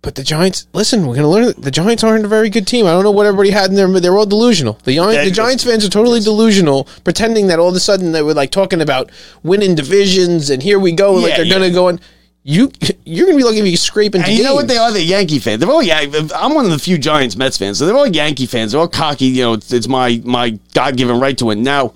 but 0.02 0.16
the 0.16 0.22
Giants, 0.24 0.66
listen, 0.72 1.06
we're 1.06 1.14
gonna 1.14 1.30
learn. 1.30 1.44
that 1.46 1.62
The 1.62 1.70
Giants 1.70 2.02
aren't 2.04 2.24
a 2.24 2.28
very 2.28 2.50
good 2.50 2.66
team. 2.66 2.86
I 2.86 2.90
don't 2.90 3.04
know 3.04 3.10
what 3.12 3.26
everybody 3.26 3.50
had 3.50 3.70
in 3.70 3.76
there, 3.76 3.88
but 3.88 4.02
they're 4.02 4.18
all 4.18 4.26
delusional. 4.26 4.74
The, 4.84 4.96
the 4.98 5.30
Giants 5.30 5.64
fans 5.64 5.84
are 5.84 5.88
totally 5.88 6.20
delusional, 6.20 6.88
pretending 7.04 7.46
that 7.46 7.58
all 7.58 7.68
of 7.68 7.76
a 7.76 7.80
sudden 7.80 8.12
they 8.12 8.22
were 8.22 8.34
like 8.34 8.50
talking 8.50 8.80
about 8.80 9.10
winning 9.42 9.74
divisions 9.76 10.50
and 10.50 10.62
here 10.62 10.78
we 10.78 10.92
go, 10.92 11.14
and 11.14 11.22
like 11.22 11.30
Yeah, 11.30 11.36
they're 11.38 11.46
yeah. 11.46 11.54
gonna 11.54 11.70
go 11.70 11.88
and 11.88 12.00
you 12.44 12.72
you're 13.04 13.26
gonna 13.26 13.38
be 13.38 13.44
lucky 13.44 13.58
if 13.60 13.66
you 13.66 13.76
scrape 13.76 14.14
into 14.16 14.26
And 14.26 14.36
you 14.36 14.42
know 14.42 14.54
what 14.54 14.66
they 14.66 14.76
are? 14.76 14.90
They're 14.90 15.00
Yankee 15.02 15.38
fans. 15.38 15.60
They're 15.60 15.70
all 15.70 15.82
yeah. 15.82 16.00
I'm 16.34 16.54
one 16.54 16.64
of 16.64 16.72
the 16.72 16.78
few 16.78 16.98
Giants 16.98 17.36
Mets 17.36 17.56
fans, 17.56 17.78
so 17.78 17.86
they're 17.86 17.96
all 17.96 18.06
Yankee 18.08 18.46
fans. 18.46 18.72
They're 18.72 18.80
all 18.80 18.88
cocky. 18.88 19.26
You 19.26 19.42
know, 19.44 19.52
it's, 19.54 19.72
it's 19.72 19.86
my 19.86 20.20
my 20.24 20.58
God 20.74 20.96
given 20.96 21.20
right 21.20 21.38
to 21.38 21.46
win. 21.46 21.62
Now, 21.62 21.94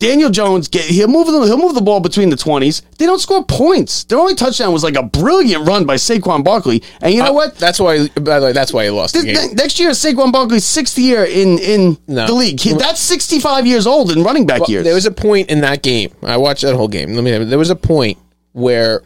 Daniel 0.00 0.30
Jones, 0.30 0.66
get, 0.66 0.82
he'll 0.86 1.08
move 1.08 1.26
the 1.28 1.42
he'll 1.42 1.58
move 1.58 1.74
the 1.74 1.80
ball 1.82 2.00
between 2.00 2.30
the 2.30 2.36
twenties. 2.36 2.80
They 2.98 3.04
don't 3.06 3.20
score 3.20 3.44
points. 3.44 4.04
Their 4.04 4.18
only 4.18 4.34
touchdown 4.34 4.72
was 4.72 4.82
like 4.82 4.96
a 4.96 5.02
brilliant 5.02 5.68
run 5.68 5.84
by 5.84 5.96
Saquon 5.96 6.42
Barkley. 6.42 6.82
And 7.02 7.12
you 7.14 7.20
know 7.22 7.28
Uh, 7.30 7.34
what? 7.34 7.56
That's 7.56 7.78
why. 7.78 8.08
By 8.08 8.40
the 8.40 8.46
way, 8.46 8.52
that's 8.52 8.72
why 8.72 8.84
he 8.84 8.90
lost 8.90 9.14
the 9.14 9.20
This- 9.20 9.48
ne- 9.48 9.54
next 9.54 9.78
year, 9.78 9.90
Saquon 9.90 10.32
Barkley's 10.32 10.64
sixth 10.64 10.98
year 10.98 11.22
in 11.24 11.58
in 11.58 11.98
No. 12.08 12.26
the 12.26 12.32
league. 12.32 12.58
He- 12.60 12.72
that's 12.72 13.00
65 13.00 13.66
years 13.66 13.86
old 13.86 14.10
in 14.10 14.22
running 14.24 14.46
back 14.46 14.60
Well, 14.60 14.70
years. 14.70 14.84
There 14.84 14.94
was 14.94 15.04
a 15.06 15.10
point 15.12 15.50
in 15.50 15.60
that 15.60 15.82
game. 15.82 16.10
I 16.22 16.38
watched 16.38 16.62
that 16.62 16.74
whole 16.74 16.88
game. 16.88 17.14
Let 17.14 17.22
me. 17.22 17.44
There 17.44 17.58
was 17.58 17.70
a 17.70 17.76
point 17.76 18.16
where 18.52 19.02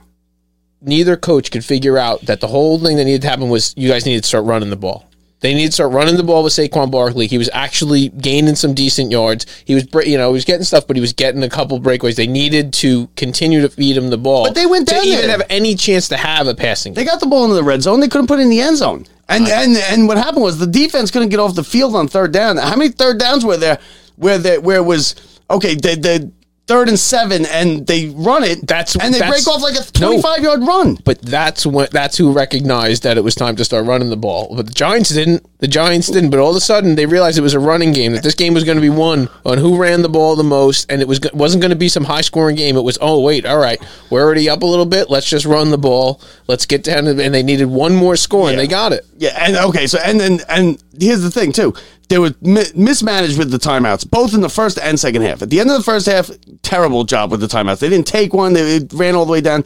neither 0.80 1.16
coach 1.16 1.50
could 1.50 1.64
figure 1.64 1.98
out 1.98 2.24
that 2.26 2.40
the 2.40 2.46
whole 2.46 2.78
thing 2.78 2.96
that 2.98 3.04
needed 3.04 3.22
to 3.22 3.28
happen 3.28 3.48
was 3.48 3.74
you 3.76 3.88
guys 3.88 4.06
needed 4.06 4.22
to 4.22 4.28
start 4.28 4.44
running 4.44 4.70
the 4.70 4.76
ball. 4.76 5.06
They 5.44 5.52
needed 5.52 5.66
to 5.66 5.72
start 5.72 5.92
running 5.92 6.16
the 6.16 6.22
ball 6.22 6.42
with 6.42 6.54
Saquon 6.54 6.90
Barkley. 6.90 7.26
He 7.26 7.36
was 7.36 7.50
actually 7.52 8.08
gaining 8.08 8.54
some 8.54 8.72
decent 8.72 9.10
yards. 9.12 9.44
He 9.66 9.74
was, 9.74 9.86
you 10.06 10.16
know, 10.16 10.30
he 10.30 10.32
was 10.32 10.46
getting 10.46 10.64
stuff, 10.64 10.86
but 10.86 10.96
he 10.96 11.02
was 11.02 11.12
getting 11.12 11.42
a 11.42 11.50
couple 11.50 11.78
breakaways. 11.80 12.16
They 12.16 12.26
needed 12.26 12.72
to 12.74 13.08
continue 13.08 13.60
to 13.60 13.68
feed 13.68 13.94
him 13.94 14.08
the 14.08 14.16
ball, 14.16 14.46
But 14.46 14.54
they 14.54 14.64
went 14.64 14.88
to 14.88 14.94
down 14.94 15.04
even 15.04 15.20
there. 15.20 15.30
have 15.32 15.42
any 15.50 15.74
chance 15.74 16.08
to 16.08 16.16
have 16.16 16.46
a 16.46 16.54
passing. 16.54 16.94
They 16.94 17.02
game. 17.02 17.12
got 17.12 17.20
the 17.20 17.26
ball 17.26 17.44
into 17.44 17.56
the 17.56 17.62
red 17.62 17.82
zone. 17.82 18.00
They 18.00 18.08
couldn't 18.08 18.26
put 18.26 18.38
it 18.38 18.44
in 18.44 18.48
the 18.48 18.62
end 18.62 18.78
zone. 18.78 19.04
And 19.28 19.46
and 19.46 19.76
and 19.76 20.08
what 20.08 20.16
happened 20.16 20.44
was 20.44 20.58
the 20.58 20.66
defense 20.66 21.10
couldn't 21.10 21.28
get 21.28 21.40
off 21.40 21.54
the 21.54 21.62
field 21.62 21.94
on 21.94 22.08
third 22.08 22.32
down. 22.32 22.56
How 22.56 22.74
many 22.74 22.90
third 22.90 23.18
downs 23.18 23.44
were 23.44 23.58
there 23.58 23.78
where 24.16 24.38
the, 24.38 24.56
where 24.62 24.78
it 24.78 24.84
was 24.84 25.14
okay? 25.50 25.74
The, 25.74 25.94
the 25.96 26.32
third 26.66 26.88
and 26.88 26.98
seven, 26.98 27.44
and 27.46 27.86
they 27.86 28.06
run 28.08 28.42
it. 28.42 28.66
That's- 28.66 28.96
and 28.98 29.12
they 29.14 29.18
that's- 29.18 29.44
break 29.44 29.54
off 29.54 29.62
like 29.62 29.74
a 29.74 29.84
no. 30.00 30.08
twenty-five 30.08 30.42
yard 30.42 30.62
run. 30.66 30.98
But 31.04 31.20
that's 31.22 31.66
when 31.66 31.88
that's 31.92 32.16
who 32.16 32.32
recognized 32.32 33.02
that 33.02 33.16
it 33.18 33.24
was 33.24 33.34
time 33.34 33.56
to 33.56 33.64
start 33.64 33.84
running 33.86 34.10
the 34.10 34.16
ball. 34.16 34.52
But 34.56 34.66
the 34.66 34.72
Giants 34.72 35.10
didn't. 35.10 35.44
The 35.58 35.68
Giants 35.68 36.08
didn't. 36.08 36.30
But 36.30 36.40
all 36.40 36.50
of 36.50 36.56
a 36.56 36.60
sudden, 36.60 36.94
they 36.94 37.06
realized 37.06 37.36
it 37.38 37.42
was 37.42 37.54
a 37.54 37.58
running 37.60 37.92
game. 37.92 38.12
That 38.12 38.22
this 38.22 38.34
game 38.34 38.54
was 38.54 38.64
going 38.64 38.76
to 38.76 38.82
be 38.82 38.88
won 38.90 39.28
on 39.44 39.58
who 39.58 39.76
ran 39.76 40.02
the 40.02 40.08
ball 40.08 40.36
the 40.36 40.42
most, 40.44 40.86
and 40.90 41.00
it 41.02 41.08
was 41.08 41.20
wasn't 41.32 41.60
going 41.60 41.70
to 41.70 41.76
be 41.76 41.88
some 41.88 42.04
high 42.04 42.20
scoring 42.22 42.56
game. 42.56 42.76
It 42.76 42.82
was 42.84 42.96
oh 43.00 43.20
wait, 43.20 43.44
all 43.46 43.58
right, 43.58 43.80
we're 44.10 44.22
already 44.22 44.48
up 44.48 44.62
a 44.62 44.66
little 44.66 44.86
bit. 44.86 45.10
Let's 45.10 45.28
just 45.28 45.44
run 45.46 45.70
the 45.70 45.78
ball. 45.78 46.20
Let's 46.46 46.66
get 46.66 46.82
down. 46.84 47.04
to- 47.04 47.22
And 47.22 47.34
they 47.34 47.42
needed 47.42 47.66
one 47.66 47.94
more 47.94 48.16
score, 48.16 48.48
and 48.50 48.58
they 48.58 48.66
got 48.66 48.92
it. 48.92 49.04
Yeah, 49.18 49.36
and 49.38 49.56
okay, 49.56 49.86
so 49.86 49.98
and 50.04 50.18
then 50.20 50.40
and 50.48 50.82
here's 50.98 51.22
the 51.22 51.30
thing 51.30 51.52
too. 51.52 51.74
They 52.10 52.18
were 52.18 52.34
mi- 52.42 52.64
mismanaged 52.74 53.38
with 53.38 53.50
the 53.50 53.56
timeouts, 53.58 54.08
both 54.10 54.34
in 54.34 54.42
the 54.42 54.50
first 54.50 54.78
and 54.78 55.00
second 55.00 55.22
half. 55.22 55.40
At 55.40 55.48
the 55.48 55.58
end 55.60 55.70
of 55.70 55.76
the 55.78 55.82
first 55.82 56.04
half, 56.04 56.30
terrible 56.62 57.04
job 57.04 57.30
with 57.30 57.40
the 57.40 57.46
timeouts. 57.46 57.78
They 57.80 57.88
didn't 57.88 58.06
take 58.06 58.32
one. 58.32 58.52
They 58.52 58.80
ran 58.92 59.14
all 59.14 59.24
the 59.24 59.32
way 59.32 59.40
down. 59.40 59.64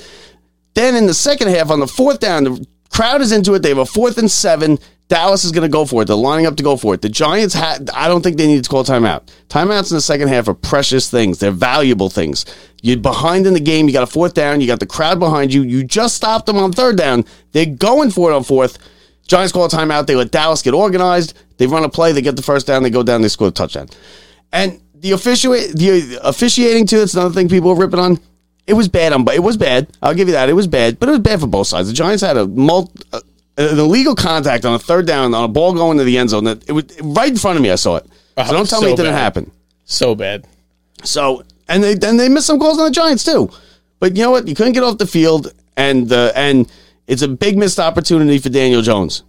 Then 0.75 0.95
in 0.95 1.07
the 1.07 1.15
second 1.15 1.49
half, 1.49 1.71
on 1.71 1.81
the 1.81 1.87
fourth 1.87 2.21
down, 2.21 2.45
the 2.45 2.67
crowd 2.91 3.21
is 3.21 3.33
into 3.33 3.55
it. 3.55 3.63
They 3.63 3.71
have 3.71 3.79
a 3.79 3.87
fourth 3.87 4.19
and 4.19 4.31
seven. 4.31 4.79
Dallas 5.09 5.43
is 5.45 5.53
going 5.53 5.63
to 5.63 5.73
go 5.73 5.87
for 5.87 6.03
it. 6.03 6.05
They're 6.05 6.17
lining 6.17 6.47
up 6.47 6.57
to 6.57 6.63
go 6.63 6.77
for 6.77 6.93
it. 6.93 7.01
The 7.01 7.09
Giants 7.09 7.55
had. 7.55 7.89
I 7.91 8.09
don't 8.09 8.23
think 8.23 8.37
they 8.37 8.47
need 8.47 8.63
to 8.63 8.69
call 8.69 8.85
timeout. 8.85 9.29
Timeouts 9.49 9.91
in 9.91 9.97
the 9.97 10.03
second 10.03 10.29
half 10.29 10.49
are 10.49 10.55
precious 10.55 11.11
things. 11.11 11.39
They're 11.39 11.51
valuable 11.51 12.11
things. 12.11 12.45
You're 12.83 12.99
behind 12.99 13.47
in 13.47 13.55
the 13.55 13.61
game. 13.61 13.87
You 13.87 13.95
got 13.95 14.03
a 14.03 14.07
fourth 14.07 14.35
down. 14.35 14.61
You 14.61 14.67
got 14.67 14.81
the 14.81 14.87
crowd 14.87 15.19
behind 15.19 15.53
you. 15.53 15.63
You 15.63 15.83
just 15.83 16.15
stopped 16.15 16.47
them 16.47 16.59
on 16.59 16.73
third 16.73 16.99
down. 16.99 17.25
They're 17.53 17.67
going 17.67 18.11
for 18.11 18.31
it 18.31 18.35
on 18.35 18.45
fourth. 18.45 18.79
Giants 19.27 19.53
call 19.53 19.65
a 19.65 19.69
timeout. 19.69 20.07
They 20.07 20.15
let 20.15 20.31
Dallas 20.31 20.63
get 20.63 20.75
organized. 20.75 21.37
They 21.57 21.67
run 21.67 21.85
a 21.85 21.89
play. 21.89 22.13
They 22.13 22.23
get 22.23 22.37
the 22.37 22.43
first 22.43 22.67
down. 22.67 22.83
They 22.83 22.91
go 22.91 23.03
down. 23.03 23.23
They 23.23 23.29
score 23.29 23.49
a 23.49 23.51
touchdown. 23.51 23.89
And 24.53 24.81
the 25.01 25.13
officiate, 25.13 25.75
the 25.77 26.19
officiating 26.23 26.87
too. 26.87 26.99
That's 26.99 27.15
another 27.15 27.35
thing 27.35 27.49
people 27.49 27.71
are 27.71 27.77
ripping 27.77 27.99
on. 28.01 28.19
It 28.67 28.75
was 28.75 28.89
bad 28.89 29.13
on, 29.13 29.25
but 29.25 29.35
it 29.35 29.43
was 29.43 29.57
bad. 29.57 29.89
I'll 30.03 30.15
give 30.15 30.29
you 30.29 30.33
that. 30.35 30.49
It 30.49 30.53
was 30.53 30.67
bad, 30.67 30.99
but 30.99 31.09
it 31.09 31.13
was 31.13 31.21
bad 31.21 31.41
for 31.41 31.47
both 31.47 31.67
sides. 31.69 31.89
The 31.89 31.95
Giants 31.95 32.23
had 32.23 32.37
a 32.37 32.47
multi, 32.47 33.03
uh, 33.13 33.21
an 33.57 33.79
illegal 33.79 34.15
contact 34.15 34.65
on 34.67 34.75
a 34.75 34.79
third 34.79 35.07
down 35.07 35.35
on 35.35 35.45
a 35.45 35.49
ball 35.49 35.73
going 35.73 35.97
to 35.99 36.05
the 36.05 36.19
end 36.19 36.31
zone. 36.31 36.45
That 36.45 36.69
it 36.69 36.73
was 36.73 36.85
right 37.03 37.31
in 37.31 37.37
front 37.39 37.57
of 37.57 37.63
me. 37.63 37.71
I 37.71 37.77
saw 37.77 37.97
it. 37.97 38.05
So 38.07 38.13
Oh, 38.37 38.53
don't 38.53 38.69
tell 38.69 38.83
me 38.83 38.93
it 38.93 38.97
didn't 38.97 39.13
bad. 39.13 39.19
happen. 39.19 39.51
So 39.85 40.15
bad. 40.15 40.47
So 41.03 41.43
and 41.69 41.83
they 41.83 41.95
then 41.95 42.17
they 42.19 42.29
missed 42.29 42.47
some 42.47 42.59
calls 42.59 42.79
on 42.79 42.85
the 42.85 42.91
Giants 42.91 43.25
too. 43.25 43.51
But 44.01 44.17
you 44.17 44.23
know 44.23 44.31
what? 44.31 44.47
You 44.47 44.55
couldn't 44.55 44.75
get 44.75 44.83
off 44.85 44.99
the 44.99 45.07
field, 45.07 45.53
and 45.77 46.13
uh, 46.13 46.33
and 46.37 46.71
it's 47.07 47.23
a 47.23 47.29
big 47.29 47.57
missed 47.59 47.81
opportunity 47.81 48.39
for 48.39 48.49
Daniel 48.49 48.83
Jones. 48.83 49.23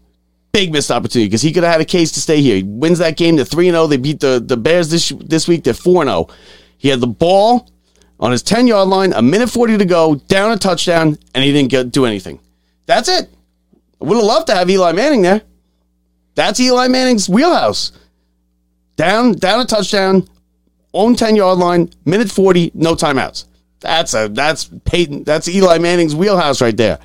Big 0.52 0.72
missed 0.72 0.92
opportunity 0.92 1.28
because 1.28 1.42
he 1.42 1.52
could 1.52 1.64
have 1.64 1.74
had 1.74 1.82
a 1.82 1.86
case 1.86 2.12
to 2.14 2.22
stay 2.22 2.42
here. 2.42 2.58
He 2.58 2.64
wins 2.64 3.00
that 3.00 3.18
game. 3.18 3.36
They're 3.36 3.46
3 3.46 3.70
0. 3.70 3.88
They 3.88 3.98
beat 3.98 4.20
the 4.20 4.44
the 4.44 4.58
Bears 4.58 4.90
this 4.90 5.10
this 5.10 5.48
week. 5.48 5.64
They're 5.64 5.74
4 5.74 6.06
0. 6.06 6.28
He 6.78 6.88
had 6.88 7.02
the 7.02 7.08
ball 7.08 7.70
on 8.20 8.32
his 8.32 8.44
ten 8.44 8.68
yard 8.68 8.90
line, 8.90 9.14
a 9.14 9.22
minute 9.22 9.50
forty 9.50 9.78
to 9.78 9.86
go, 9.86 10.16
down 10.16 10.52
a 10.52 10.58
touchdown, 10.58 11.18
and 11.34 11.44
he 11.44 11.52
didn't 11.54 11.70
get, 11.70 11.92
do 11.92 12.06
anything. 12.06 12.40
That's 12.86 13.08
it. 13.08 13.30
I 14.02 14.06
would 14.06 14.16
have 14.16 14.26
loved 14.26 14.48
to 14.48 14.56
have 14.56 14.70
Eli 14.70 14.92
Manning 14.94 15.22
there. 15.22 15.42
That's 16.36 16.60
Eli 16.60 16.88
Manning's 16.88 17.30
wheelhouse. 17.30 17.92
Down, 18.96 19.34
down 19.34 19.62
a 19.62 19.66
touchdown, 19.66 20.28
own 20.94 21.16
10 21.16 21.36
yard 21.36 21.58
line, 21.60 21.90
minute 22.06 22.32
40, 22.32 22.72
no 22.74 22.96
timeouts. 22.96 23.46
That's 23.80 24.14
a 24.14 24.28
that's 24.28 24.70
Peyton, 24.84 25.24
that's 25.24 25.48
Eli 25.48 25.78
Manning's 25.78 26.16
wheelhouse 26.16 26.62
right 26.62 26.76
there. 26.76 27.00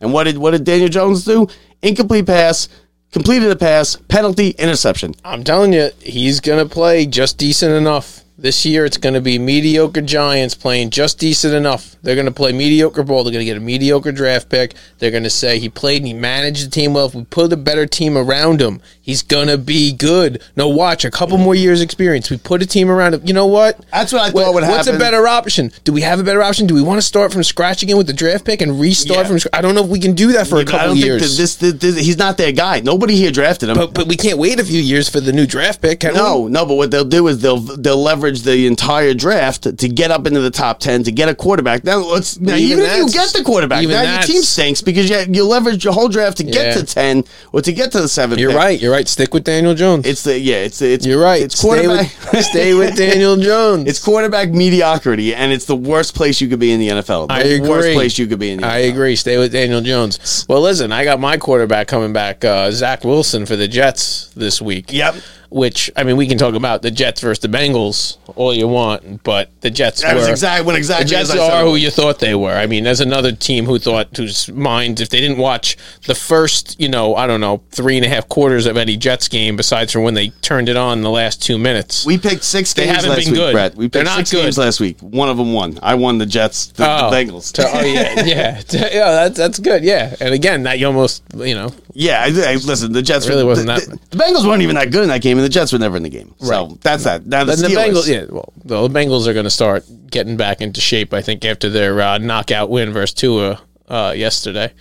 And 0.00 0.12
what 0.12 0.24
did 0.24 0.38
what 0.38 0.52
did 0.52 0.64
Daniel 0.64 0.88
Jones 0.88 1.24
do? 1.24 1.48
Incomplete 1.80 2.26
pass, 2.26 2.68
completed 3.12 3.52
a 3.52 3.56
pass, 3.56 3.96
penalty, 4.08 4.50
interception. 4.50 5.14
I'm 5.24 5.44
telling 5.44 5.72
you, 5.72 5.90
he's 6.00 6.40
going 6.40 6.66
to 6.66 6.72
play 6.72 7.06
just 7.06 7.38
decent 7.38 7.72
enough. 7.72 8.24
This 8.36 8.64
year, 8.66 8.84
it's 8.84 8.96
going 8.96 9.14
to 9.14 9.20
be 9.20 9.38
mediocre 9.38 10.00
Giants 10.00 10.54
playing 10.54 10.90
just 10.90 11.18
decent 11.18 11.54
enough. 11.54 11.96
They're 12.02 12.14
going 12.14 12.26
to 12.26 12.32
play 12.32 12.52
mediocre 12.52 13.02
ball. 13.02 13.24
They're 13.24 13.32
going 13.32 13.44
to 13.44 13.50
get 13.52 13.56
a 13.56 13.60
mediocre 13.60 14.12
draft 14.12 14.48
pick. 14.48 14.74
They're 14.98 15.10
going 15.10 15.24
to 15.24 15.30
say 15.30 15.58
he 15.58 15.68
played 15.68 16.02
and 16.02 16.06
he 16.06 16.14
managed 16.14 16.66
the 16.66 16.70
team 16.70 16.94
well. 16.94 17.06
If 17.06 17.14
we 17.14 17.24
put 17.24 17.52
a 17.52 17.56
better 17.56 17.86
team 17.86 18.16
around 18.16 18.60
him, 18.60 18.80
he's 19.08 19.22
going 19.22 19.48
to 19.48 19.56
be 19.56 19.90
good. 19.92 20.42
No, 20.54 20.68
watch 20.68 21.04
a 21.06 21.10
couple 21.10 21.38
more 21.38 21.54
years 21.54 21.80
experience. 21.80 22.30
We 22.30 22.36
put 22.36 22.62
a 22.62 22.66
team 22.66 22.90
around 22.90 23.14
him. 23.14 23.22
You 23.24 23.32
know 23.32 23.46
what? 23.46 23.80
That's 23.90 24.12
what 24.12 24.20
I 24.20 24.30
thought 24.30 24.52
would 24.52 24.62
happen. 24.62 24.76
What's 24.76 24.86
happen. 24.86 25.00
a 25.00 25.04
better 25.04 25.26
option? 25.26 25.72
Do 25.84 25.92
we 25.94 26.02
have 26.02 26.20
a 26.20 26.22
better 26.22 26.42
option? 26.42 26.66
Do 26.66 26.74
we 26.74 26.82
want 26.82 26.98
to 26.98 27.02
start 27.02 27.32
from 27.32 27.42
scratch 27.42 27.82
again 27.82 27.96
with 27.96 28.06
the 28.06 28.12
draft 28.12 28.44
pick 28.44 28.60
and 28.60 28.78
restart 28.78 29.20
Yeah. 29.20 29.24
from 29.28 29.38
scratch? 29.38 29.54
I 29.58 29.62
don't 29.62 29.74
know 29.74 29.82
if 29.82 29.88
we 29.88 29.98
can 29.98 30.12
do 30.14 30.32
that 30.32 30.46
for 30.46 30.56
a 30.58 30.60
I 30.60 30.64
couple 30.64 30.86
don't 30.88 30.96
years. 30.98 31.22
think 31.22 31.30
that 31.32 31.36
this, 31.42 31.56
this, 31.80 31.94
this- 31.96 32.06
he's 32.06 32.18
not 32.18 32.36
their 32.36 32.52
guy. 32.52 32.80
Nobody 32.80 33.16
here 33.16 33.30
drafted 33.30 33.70
him. 33.70 33.76
but, 33.76 33.94
but 33.94 34.06
we 34.08 34.16
can't 34.16 34.38
wait 34.38 34.60
a 34.60 34.64
few 34.64 34.80
years 34.80 35.08
for 35.08 35.20
the 35.20 35.32
new 35.32 35.46
draft 35.46 35.80
pick, 35.80 36.00
can 36.00 36.12
we? 36.12 36.18
No, 36.18 36.46
no, 36.46 36.66
but 36.66 36.74
what 36.74 36.90
they'll 36.90 37.04
do 37.04 37.26
is 37.28 37.40
they'll 37.40 37.56
they'll 37.58 37.96
leverage 38.02 38.42
the 38.42 38.66
entire 38.66 39.14
draft 39.14 39.62
to 39.78 39.88
get 39.88 40.10
up 40.10 40.26
into 40.26 40.40
the 40.40 40.50
top 40.50 40.80
ten 40.80 41.02
to 41.04 41.10
get 41.12 41.28
a 41.30 41.34
quarterback. 41.34 41.82
Now, 41.84 41.98
let's 41.98 42.38
now, 42.38 42.54
Even 42.56 42.78
even, 42.80 42.84
if 42.84 42.96
you 42.98 43.06
that's- 43.06 43.32
get 43.32 43.38
the 43.38 43.44
quarterback, 43.44 43.82
even 43.82 43.94
now 43.94 44.02
your 44.02 44.10
that's- 44.12 44.26
team 44.26 44.42
stinks 44.42 44.82
because 44.82 45.08
you 45.08 45.16
you 45.30 45.44
leverage 45.46 45.82
your 45.84 45.94
whole 45.94 46.08
draft 46.08 46.36
to 46.38 46.44
get 46.44 46.66
Yeah. 46.66 46.74
to 46.74 46.82
ten 46.84 47.24
or 47.52 47.62
to 47.62 47.72
get 47.72 47.92
to 47.92 48.00
the 48.00 48.08
seventh. 48.08 48.40
You're 48.40 48.50
pick. 48.50 48.58
right. 48.58 48.80
You're 48.80 48.92
right. 48.92 48.97
Stick 49.06 49.34
with 49.34 49.44
Daniel 49.44 49.74
Jones. 49.74 50.06
It's 50.06 50.22
the 50.24 50.38
yeah. 50.38 50.56
It's 50.56 50.80
it's 50.82 51.06
You're 51.06 51.22
right. 51.22 51.42
It's 51.42 51.58
stay 51.58 51.68
quarterback. 51.84 52.32
with, 52.32 52.44
stay 52.44 52.74
with 52.74 52.96
Daniel 52.96 53.36
Jones. 53.36 53.86
It's 53.88 54.02
quarterback 54.02 54.50
mediocrity, 54.50 55.34
and 55.34 55.52
it's 55.52 55.66
the 55.66 55.76
worst 55.76 56.14
place 56.14 56.40
you 56.40 56.48
could 56.48 56.58
be 56.58 56.72
in 56.72 56.80
the 56.80 56.88
NFL. 56.88 57.28
The 57.28 57.34
I 57.34 57.38
agree. 57.40 57.68
worst 57.68 57.92
place 57.92 58.18
you 58.18 58.26
could 58.26 58.38
be 58.38 58.50
in 58.52 58.64
I 58.64 58.82
NFL. 58.82 58.90
agree. 58.90 59.16
Stay 59.16 59.38
with 59.38 59.52
Daniel 59.52 59.80
Jones. 59.80 60.46
Well, 60.48 60.62
listen, 60.62 60.90
I 60.90 61.04
got 61.04 61.20
my 61.20 61.36
quarterback 61.36 61.86
coming 61.86 62.12
back, 62.12 62.44
uh, 62.44 62.70
Zach 62.70 63.04
Wilson 63.04 63.46
for 63.46 63.56
the 63.56 63.68
Jets 63.68 64.30
this 64.34 64.60
week. 64.62 64.92
Yep. 64.92 65.16
Which 65.50 65.90
I 65.96 66.04
mean, 66.04 66.16
we 66.18 66.26
can 66.26 66.36
talk 66.36 66.54
about 66.54 66.82
the 66.82 66.90
Jets 66.90 67.22
versus 67.22 67.38
the 67.40 67.48
Bengals 67.48 68.18
all 68.36 68.52
you 68.52 68.68
want, 68.68 69.22
but 69.24 69.50
the 69.62 69.70
Jets 69.70 70.02
That 70.02 70.14
were 70.14 70.20
was 70.20 70.28
exactly 70.28 70.66
when 70.66 70.76
exactly 70.76 71.04
the 71.04 71.10
Jets 71.10 71.30
as 71.30 71.36
I 71.36 71.46
said 71.48 71.54
are 71.54 71.64
who 71.64 71.76
you 71.76 71.90
thought 71.90 72.18
they 72.18 72.34
were. 72.34 72.52
I 72.52 72.66
mean, 72.66 72.84
there's 72.84 73.00
another 73.00 73.32
team 73.32 73.64
who 73.64 73.78
thought 73.78 74.14
whose 74.14 74.50
minds, 74.52 75.00
if 75.00 75.08
they 75.08 75.20
didn't 75.20 75.38
watch 75.38 75.78
the 76.06 76.14
first, 76.14 76.78
you 76.78 76.88
know, 76.90 77.14
I 77.16 77.26
don't 77.26 77.40
know, 77.40 77.62
three 77.70 77.96
and 77.96 78.04
a 78.04 78.08
half 78.10 78.28
quarters 78.28 78.66
of 78.66 78.76
any 78.76 78.96
Jets 78.98 79.26
game, 79.28 79.56
besides 79.56 79.90
from 79.90 80.02
when 80.02 80.12
they 80.14 80.28
turned 80.42 80.68
it 80.68 80.76
on 80.76 81.00
the 81.00 81.10
last 81.10 81.42
two 81.42 81.56
minutes. 81.56 82.04
We 82.04 82.18
picked 82.18 82.44
six 82.44 82.74
They 82.74 82.84
games 82.84 82.96
haven't 82.96 83.10
last 83.10 83.24
been 83.24 83.32
week, 83.32 83.40
good. 83.40 83.52
Brett. 83.52 83.74
We 83.74 83.84
picked 83.86 83.92
They're 83.94 84.04
not 84.04 84.16
six 84.18 84.32
good. 84.32 84.42
games 84.42 84.58
last 84.58 84.80
week. 84.80 85.00
One 85.00 85.30
of 85.30 85.38
them 85.38 85.54
won. 85.54 85.78
I 85.82 85.94
won 85.94 86.18
the 86.18 86.26
Jets, 86.26 86.66
the, 86.68 86.82
the 86.84 87.06
oh. 87.06 87.10
Bengals. 87.10 87.52
To- 87.54 87.62
oh 87.72 87.80
yeah, 87.84 88.22
yeah, 88.26 88.62
yeah. 88.70 89.10
That's 89.12 89.38
that's 89.38 89.58
good. 89.58 89.82
Yeah, 89.82 90.14
and 90.20 90.34
again, 90.34 90.64
that 90.64 90.78
you 90.78 90.86
almost 90.86 91.22
you 91.34 91.54
know 91.54 91.72
Yeah, 91.94 92.20
I, 92.20 92.26
I, 92.26 92.54
listen, 92.56 92.92
the 92.92 93.00
Jets 93.02 93.26
Really 93.28 93.44
were, 93.44 93.50
wasn't 93.50 93.68
the, 93.68 93.74
that- 93.74 94.10
the, 94.10 94.16
the 94.16 94.22
Bengals 94.22 94.46
weren't 94.46 94.62
even 94.62 94.74
that 94.76 94.90
good 94.90 95.04
in 95.04 95.08
that 95.08 95.22
game, 95.22 95.37
and 95.38 95.44
the 95.44 95.48
Jets 95.48 95.72
were 95.72 95.78
never 95.78 95.96
in 95.96 96.02
the 96.02 96.08
game. 96.08 96.34
So 96.38 96.78
that's 96.82 97.04
that. 97.04 97.26
Now 97.26 97.44
the, 97.44 97.56
the 97.56 97.68
Bengals, 97.68 98.08
yeah. 98.08 98.26
Well, 98.28 98.52
the 98.64 98.88
Bengals 98.88 99.26
are 99.26 99.32
going 99.32 99.44
to 99.44 99.50
start 99.50 99.84
getting 100.10 100.36
back 100.36 100.60
into 100.60 100.80
shape. 100.80 101.14
I 101.14 101.22
think 101.22 101.44
after 101.44 101.70
their 101.70 102.00
uh, 102.00 102.18
knockout 102.18 102.70
win 102.70 102.92
versus 102.92 103.14
Tua 103.14 103.60
uh, 103.88 104.12
yesterday. 104.16 104.72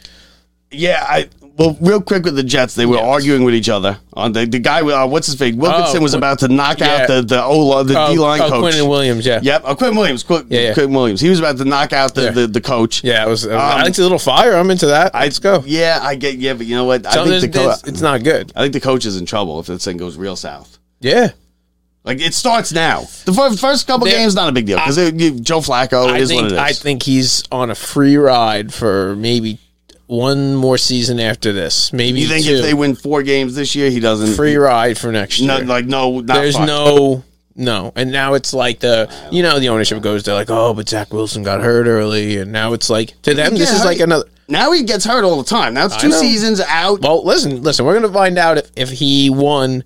yeah. 0.71 1.05
I 1.07 1.29
well, 1.57 1.75
real 1.81 2.01
quick 2.01 2.23
with 2.23 2.35
the 2.35 2.43
Jets, 2.43 2.75
they 2.75 2.85
were 2.85 2.97
Yeah. 2.97 3.01
arguing 3.07 3.43
with 3.43 3.53
each 3.55 3.69
other. 3.69 3.97
On 4.13 4.31
the 4.31 4.45
the 4.45 4.59
guy, 4.59 4.81
uh, 4.81 5.07
what's 5.07 5.27
his 5.27 5.35
face? 5.35 5.55
Wilkinson 5.55 5.99
Oh, 5.99 6.01
was 6.03 6.13
about 6.13 6.39
to 6.39 6.47
knock 6.47 6.79
yeah. 6.79 6.95
out 7.01 7.07
the 7.07 7.21
the 7.23 7.43
O 7.43 7.83
the 7.83 7.99
Oh, 7.99 8.11
D 8.13 8.19
line 8.19 8.41
oh, 8.41 8.49
coach. 8.49 8.73
Quinn 8.73 8.87
Williams. 8.87 9.25
Yeah, 9.25 9.39
Yep, 9.41 9.61
oh, 9.65 9.75
Quinn 9.75 9.95
Williams. 9.95 10.23
Quinn, 10.23 10.45
Yeah, 10.49 10.59
yeah. 10.61 10.73
Quinn 10.73 10.93
Williams. 10.93 11.19
He 11.21 11.29
was 11.29 11.39
about 11.39 11.57
to 11.57 11.65
knock 11.65 11.93
out 11.93 12.13
the 12.15 12.23
Yeah. 12.23 12.31
the, 12.31 12.47
the 12.47 12.61
coach. 12.61 13.03
yeah. 13.03 13.25
It 13.25 13.29
was. 13.29 13.47
I 13.47 13.51
Um, 13.77 13.81
like 13.83 13.97
a 13.97 14.01
little 14.01 14.19
fire. 14.19 14.55
I'm 14.55 14.69
into 14.71 14.87
that. 14.87 15.13
Let's 15.13 15.39
go. 15.39 15.63
Yeah, 15.65 15.99
I 16.01 16.15
get. 16.15 16.35
Yeah, 16.37 16.53
but 16.53 16.65
you 16.67 16.75
know 16.75 16.85
what? 16.85 17.05
I 17.05 17.25
think 17.25 17.41
the 17.53 17.59
co- 17.59 17.75
it's 17.85 18.01
not 18.01 18.23
good. 18.23 18.51
I 18.55 18.61
think 18.61 18.73
the 18.73 18.79
coach 18.79 19.05
is 19.05 19.17
in 19.17 19.25
trouble 19.25 19.59
if 19.59 19.67
this 19.67 19.83
thing 19.83 19.97
goes 19.97 20.15
real 20.17 20.35
south. 20.35 20.77
Yeah, 21.01 21.29
Like 22.03 22.21
it 22.21 22.33
starts 22.33 22.71
now. 22.71 23.07
The 23.25 23.33
fir- 23.33 23.55
first 23.57 23.85
couple 23.85 24.05
There- 24.07 24.17
games 24.17 24.33
not 24.33 24.47
a 24.47 24.51
big 24.53 24.65
deal 24.65 24.77
because 24.77 24.95
Joe 25.41 25.59
Flacco 25.59 26.09
I 26.09 26.19
is 26.19 26.29
think 26.29 26.43
what 26.43 26.51
it 26.51 26.55
is. 26.55 26.59
I 26.59 26.71
think 26.71 27.03
he's 27.03 27.43
on 27.51 27.69
a 27.69 27.75
free 27.75 28.15
ride 28.15 28.73
for 28.73 29.15
maybe 29.17 29.59
one 30.07 30.55
more 30.55 30.77
season 30.77 31.19
after 31.19 31.53
this. 31.53 31.93
Maybe 31.93 32.21
you 32.21 32.27
think 32.27 32.45
two. 32.45 32.53
if 32.53 32.61
they 32.63 32.73
win 32.73 32.95
four 32.95 33.23
games 33.23 33.55
this 33.55 33.75
year, 33.75 33.89
he 33.89 33.99
doesn't 33.99 34.35
free 34.35 34.55
ride 34.55 34.97
for 34.97 35.11
next 35.11 35.39
year. 35.39 35.59
No, 35.59 35.65
like 35.65 35.85
no, 35.85 36.21
not 36.21 36.35
There's 36.35 36.57
no 36.57 37.23
no, 37.59 37.91
and 37.95 38.11
now 38.11 38.35
it's 38.35 38.53
like 38.53 38.79
the 38.79 39.11
you 39.31 39.41
know 39.41 39.59
the 39.59 39.69
ownership 39.69 40.01
goes 40.01 40.23
they're 40.23 40.35
like 40.35 40.51
oh 40.51 40.75
but 40.75 40.87
Zach 40.87 41.11
Wilson 41.11 41.41
got 41.41 41.59
hurt 41.61 41.87
early 41.87 42.37
and 42.37 42.51
now 42.51 42.73
it's 42.73 42.87
like 42.87 43.19
to 43.23 43.33
them 43.33 43.55
this 43.55 43.73
is 43.73 43.83
like 43.83 43.99
another 43.99 44.25
Now 44.47 44.71
he 44.71 44.83
gets 44.83 45.03
hurt 45.03 45.23
all 45.23 45.41
the 45.41 45.49
time. 45.49 45.73
Now 45.73 45.87
it's 45.87 45.97
two 45.97 46.11
seasons 46.11 46.61
out. 46.61 47.01
well 47.01 47.25
listen 47.25 47.63
listen 47.63 47.83
we're 47.83 47.99
gonna 47.99 48.13
find 48.13 48.37
out 48.37 48.59
if, 48.59 48.71
if 48.75 48.89
he 48.91 49.31
one 49.31 49.83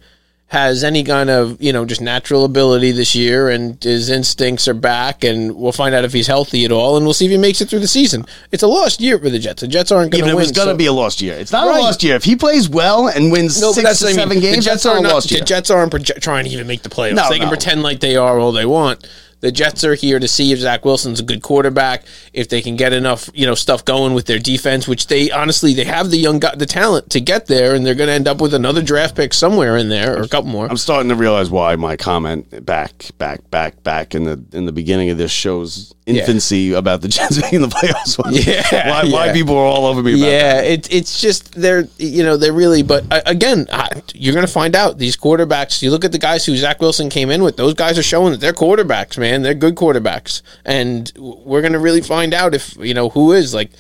has 0.52 0.84
any 0.84 1.02
kind 1.02 1.30
of 1.30 1.62
you 1.62 1.72
know 1.72 1.86
just 1.86 2.02
natural 2.02 2.44
ability 2.44 2.92
this 2.92 3.16
year 3.16 3.48
and 3.48 3.82
his 3.82 4.10
instincts 4.10 4.68
are 4.68 4.74
back 4.74 5.24
and 5.24 5.56
we'll 5.56 5.72
find 5.72 5.96
out 5.96 6.04
if 6.04 6.12
he's 6.12 6.28
healthy 6.28 6.66
at 6.66 6.74
all 6.74 6.98
and 6.98 7.06
we'll 7.06 7.14
see 7.14 7.24
if 7.24 7.32
he 7.32 7.38
makes 7.38 7.62
it 7.62 7.70
through 7.70 7.80
the 7.80 7.88
season. 7.88 8.26
It's 8.52 8.62
a 8.62 8.68
lost 8.68 9.00
year 9.00 9.18
for 9.18 9.30
the 9.30 9.40
Jets. 9.40 9.62
The 9.62 9.68
Jets 9.70 9.94
aren't 9.94 10.12
going 10.12 10.26
to 10.26 10.30
it 10.30 10.34
win. 10.34 10.42
was 10.44 10.52
going 10.52 10.68
to 10.68 10.74
so- 10.74 10.78
be 10.78 10.88
a 10.88 10.92
lost 10.92 11.22
year. 11.22 11.36
It's 11.36 11.54
not 11.54 11.68
Right. 11.70 11.78
a 11.80 11.82
lost 11.82 12.04
year. 12.04 12.18
If 12.18 12.26
he 12.26 12.36
plays 12.36 12.68
well 12.68 13.08
and 13.08 13.32
wins 13.32 13.62
No, 13.62 13.72
six 13.72 13.88
that's 13.88 14.00
to 14.00 14.06
I 14.08 14.10
mean. 14.10 14.16
seven 14.18 14.40
games, 14.42 14.66
the 14.66 14.72
that's 14.72 14.84
Jets 14.84 14.86
not 14.86 14.96
are 14.96 15.00
a 15.00 15.02
not. 15.04 15.14
lost 15.14 15.30
The. 15.30 15.40
Jets 15.40 15.70
aren't 15.70 15.94
proje- 15.94 16.20
trying 16.20 16.44
to 16.44 16.52
even 16.52 16.68
make 16.68 16.82
the 16.84 16.90
playoffs. 16.90 17.16
No, 17.16 17.30
they 17.30 17.38
can 17.40 17.46
no. 17.48 17.52
pretend 17.52 17.82
like 17.82 18.02
they 18.02 18.18
are 18.18 18.38
all 18.38 18.52
they 18.52 18.66
want. 18.66 19.08
The 19.42 19.52
Jets 19.52 19.84
are 19.84 19.96
here 19.96 20.20
to 20.20 20.28
see 20.28 20.52
if 20.52 20.60
Zach 20.60 20.86
Wilson's 20.86 21.20
a 21.20 21.24
good 21.24 21.42
quarterback, 21.42 22.04
if 22.34 22.48
they 22.50 22.62
can 22.62 22.76
get 22.76 22.94
enough, 22.94 23.30
you 23.34 23.46
know, 23.46 23.56
stuff 23.56 23.84
going 23.84 24.14
with 24.14 24.26
their 24.28 24.40
defense, 24.40 24.88
which 24.88 25.08
they 25.08 25.32
honestly 25.32 25.74
they 25.74 25.84
have 25.84 26.10
the 26.12 26.18
young 26.18 26.40
guy, 26.40 26.56
the 26.56 26.66
talent 26.66 27.10
to 27.10 27.20
get 27.20 27.48
there, 27.48 27.76
and 27.76 27.86
they're 27.86 27.96
going 27.96 28.08
to 28.08 28.14
end 28.14 28.28
up 28.28 28.40
with 28.40 28.54
another 28.54 28.82
draft 28.82 29.16
pick 29.16 29.34
somewhere 29.34 29.78
in 29.78 29.90
there 29.90 30.18
or 30.18 30.22
a 30.22 30.28
couple 30.28 30.50
more. 30.50 30.68
I'm 30.68 30.78
starting 30.78 31.10
to 31.10 31.16
realize 31.16 31.50
why 31.50 31.76
my 31.76 31.98
comment 31.98 32.66
back, 32.66 33.10
back, 33.18 33.50
back, 33.52 33.84
back 33.84 34.16
in 34.16 34.24
the 34.24 34.44
in 34.54 34.66
the 34.66 34.72
beginning 34.72 35.10
of 35.10 35.18
this 35.18 35.32
show's 35.32 35.94
infancy 36.06 36.74
about 36.74 37.02
the 37.02 37.08
Jets 37.08 37.40
being 37.40 37.56
in 37.56 37.62
the 37.62 37.68
playoffs. 37.68 38.20
Yeah, 38.32 38.90
why, 39.04 39.12
why 39.12 39.34
people 39.34 39.56
are 39.56 39.66
all 39.66 39.86
over 39.86 40.02
me 40.02 40.14
about 40.14 40.26
that. 40.26 40.32
Yeah, 40.32 40.62
it, 40.62 40.94
it's 40.94 41.22
just 41.22 41.54
they're 41.54 41.88
you 41.98 42.24
know 42.24 42.38
they're 42.38 42.54
really 42.54 42.84
but 42.84 43.06
uh, 43.12 43.22
again 43.26 43.68
you're 44.14 44.34
going 44.34 44.46
to 44.46 44.52
find 44.52 44.76
out 44.76 44.98
these 44.98 45.16
quarterbacks. 45.16 45.82
You 45.82 45.92
look 45.92 46.06
at 46.06 46.12
the 46.12 46.18
guys 46.18 46.46
who 46.46 46.56
Zach 46.56 46.82
Wilson 46.82 47.10
came 47.10 47.30
in 47.30 47.44
with; 47.44 47.58
those 47.58 47.74
guys 47.74 47.98
are 47.98 48.04
showing 48.04 48.32
that 48.32 48.40
they're 48.40 48.54
quarterbacks, 48.54 49.18
man. 49.18 49.42
They're 49.42 49.54
good 49.54 49.76
quarterbacks, 49.76 50.42
and 50.66 51.12
we're 51.18 51.62
going 51.62 51.74
to 51.74 51.80
really 51.80 52.02
find 52.02 52.34
out 52.34 52.54
if 52.54 52.76
you 52.78 52.94
know 52.94 53.10
who 53.10 53.34
is 53.34 53.54
like. 53.54 53.72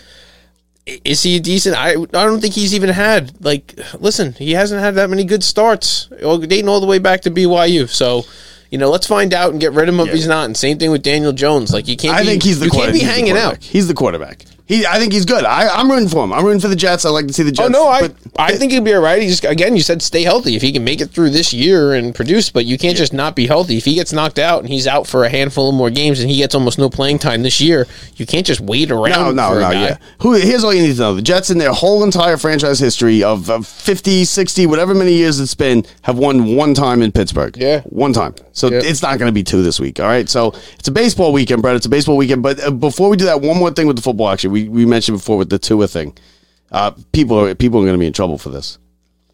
Is 0.83 1.21
he 1.21 1.39
decent? 1.39 1.77
I 1.77 1.91
I 1.91 2.05
don't 2.05 2.41
think 2.41 2.55
he's 2.55 2.73
even 2.73 2.89
had 2.89 3.45
like. 3.45 3.79
Listen, 3.99 4.33
he 4.33 4.53
hasn't 4.53 4.81
had 4.81 4.95
that 4.95 5.11
many 5.11 5.23
good 5.23 5.43
starts, 5.43 6.07
dating 6.19 6.67
all 6.67 6.81
the 6.81 6.87
way 6.87 6.97
back 6.97 7.21
to 7.21 7.31
BYU. 7.31 7.87
So, 7.87 8.25
you 8.71 8.77
know, 8.77 8.89
let's 8.89 9.05
find 9.05 9.33
out 9.33 9.51
and 9.51 9.59
get 9.59 9.73
rid 9.73 9.89
of 9.89 9.95
him 9.95 10.07
if 10.07 10.13
he's 10.13 10.27
not. 10.27 10.45
And 10.45 10.55
same 10.55 10.79
thing 10.79 10.91
with 10.91 11.03
Daniel 11.03 11.33
Jones. 11.33 11.73
Like 11.73 11.87
you 11.89 11.97
can't. 11.97 12.15
I 12.15 12.21
be, 12.21 12.27
think 12.27 12.43
he's 12.43 12.59
the 12.59 12.65
you 12.65 12.71
can't 12.71 12.93
be 12.93 12.99
hanging 12.99 13.37
out. 13.37 13.61
He's 13.61 13.87
the 13.87 13.93
quarterback. 13.93 14.45
He, 14.71 14.85
I 14.85 14.99
think 14.99 15.11
he's 15.11 15.25
good. 15.25 15.43
I, 15.43 15.67
I'm 15.67 15.91
rooting 15.91 16.07
for 16.07 16.23
him. 16.23 16.31
I'm 16.31 16.45
rooting 16.45 16.61
for 16.61 16.69
the 16.69 16.77
Jets. 16.77 17.03
I 17.03 17.09
like 17.09 17.27
to 17.27 17.33
see 17.33 17.43
the 17.43 17.51
Jets. 17.51 17.67
Oh 17.67 17.71
no, 17.71 17.87
I 17.89 18.07
but- 18.07 18.15
I 18.37 18.55
think 18.55 18.71
he'll 18.71 18.81
be 18.81 18.93
all 18.93 19.01
right. 19.01 19.21
He's 19.21 19.43
again, 19.43 19.75
you 19.75 19.81
said 19.81 20.01
stay 20.01 20.23
healthy. 20.23 20.55
If 20.55 20.61
he 20.61 20.71
can 20.71 20.85
make 20.85 21.01
it 21.01 21.07
through 21.07 21.31
this 21.31 21.51
year 21.51 21.93
and 21.93 22.15
produce, 22.15 22.49
but 22.49 22.63
you 22.65 22.77
can't 22.77 22.95
just 22.95 23.11
not 23.11 23.35
be 23.35 23.47
healthy. 23.47 23.75
If 23.75 23.83
he 23.83 23.95
gets 23.95 24.13
knocked 24.13 24.39
out 24.39 24.61
and 24.61 24.69
he's 24.69 24.87
out 24.87 25.07
for 25.07 25.25
a 25.25 25.29
handful 25.29 25.67
of 25.67 25.75
more 25.75 25.89
games 25.89 26.21
and 26.21 26.29
he 26.29 26.37
gets 26.37 26.55
almost 26.55 26.79
no 26.79 26.89
playing 26.89 27.19
time 27.19 27.43
this 27.43 27.59
year, 27.59 27.85
you 28.15 28.25
can't 28.25 28.45
just 28.45 28.61
wait 28.61 28.91
around. 28.91 29.35
No, 29.35 29.53
no, 29.53 29.59
no, 29.59 29.71
yeah. 29.71 29.97
Who, 30.21 30.35
here's 30.35 30.63
all 30.63 30.73
you 30.73 30.81
need 30.81 30.93
to 30.95 30.99
know. 31.01 31.15
The 31.15 31.21
Jets, 31.21 31.49
in 31.49 31.57
their 31.57 31.73
whole 31.73 32.05
entire 32.05 32.37
franchise 32.37 32.79
history 32.79 33.23
of, 33.23 33.49
of 33.49 33.67
50, 33.67 34.23
60, 34.23 34.65
whatever 34.67 34.95
many 34.95 35.13
years 35.13 35.41
it's 35.41 35.53
been, 35.53 35.83
have 36.03 36.17
won 36.17 36.55
one 36.55 36.73
time 36.73 37.01
in 37.01 37.11
Pittsburgh. 37.11 37.57
Yeah. 37.57 37.81
One 37.81 38.13
time. 38.13 38.35
So 38.53 38.69
Yeah. 38.69 38.79
it's 38.83 39.01
not 39.01 39.19
going 39.19 39.27
to 39.29 39.33
be 39.33 39.43
two 39.43 39.61
this 39.63 39.79
week. 39.81 39.99
All 39.99 40.07
right. 40.07 40.29
So 40.29 40.53
it's 40.79 40.87
a 40.87 40.91
baseball 40.91 41.33
weekend, 41.33 41.61
Brett. 41.61 41.75
It's 41.75 41.85
a 41.85 41.89
baseball 41.89 42.15
weekend. 42.15 42.41
But 42.41 42.63
uh, 42.63 42.71
before 42.71 43.09
we 43.09 43.17
do 43.17 43.25
that, 43.25 43.41
one 43.41 43.57
more 43.57 43.71
thing 43.71 43.87
with 43.87 43.97
the 43.97 44.01
football, 44.01 44.29
actually. 44.29 44.49
We, 44.49 44.60
we 44.69 44.85
mentioned 44.85 45.17
before 45.17 45.37
with 45.37 45.49
the 45.49 45.59
Tua 45.59 45.87
thing. 45.87 46.17
Uh, 46.71 46.91
people 47.11 47.37
are, 47.39 47.53
people 47.55 47.79
are 47.79 47.83
going 47.83 47.93
to 47.95 47.99
be 47.99 48.07
in 48.07 48.13
trouble 48.13 48.37
for 48.37 48.49
this. 48.49 48.77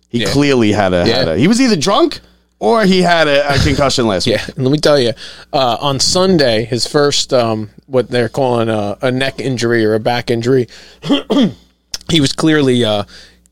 He 0.10 0.20
Yeah. 0.22 0.32
clearly 0.32 0.72
had 0.72 0.94
a, 0.94 1.06
had 1.06 1.28
Yeah. 1.28 1.34
a. 1.34 1.38
He 1.38 1.48
was 1.48 1.60
either 1.62 1.76
drunk 1.76 2.20
or 2.60 2.84
he 2.86 3.02
had 3.04 3.28
a, 3.28 3.54
a 3.54 3.58
concussion 3.60 4.08
last 4.08 4.26
week. 4.28 4.38
Yeah, 4.38 4.46
and 4.56 4.64
let 4.66 4.72
me 4.72 4.78
tell 4.80 5.00
you, 5.00 5.14
uh, 5.54 5.78
on 5.80 6.00
Sunday, 6.00 6.66
his 6.66 6.88
first 6.88 7.34
um, 7.34 7.70
what 7.86 8.10
they're 8.10 8.30
calling 8.30 8.70
a, 8.70 8.98
a 9.02 9.12
neck 9.12 9.40
injury 9.40 9.86
or 9.86 9.94
a 9.94 10.00
back 10.00 10.32
injury, 10.32 10.68
he 12.10 12.22
was 12.22 12.34
clearly 12.34 12.84
uh, 12.84 13.04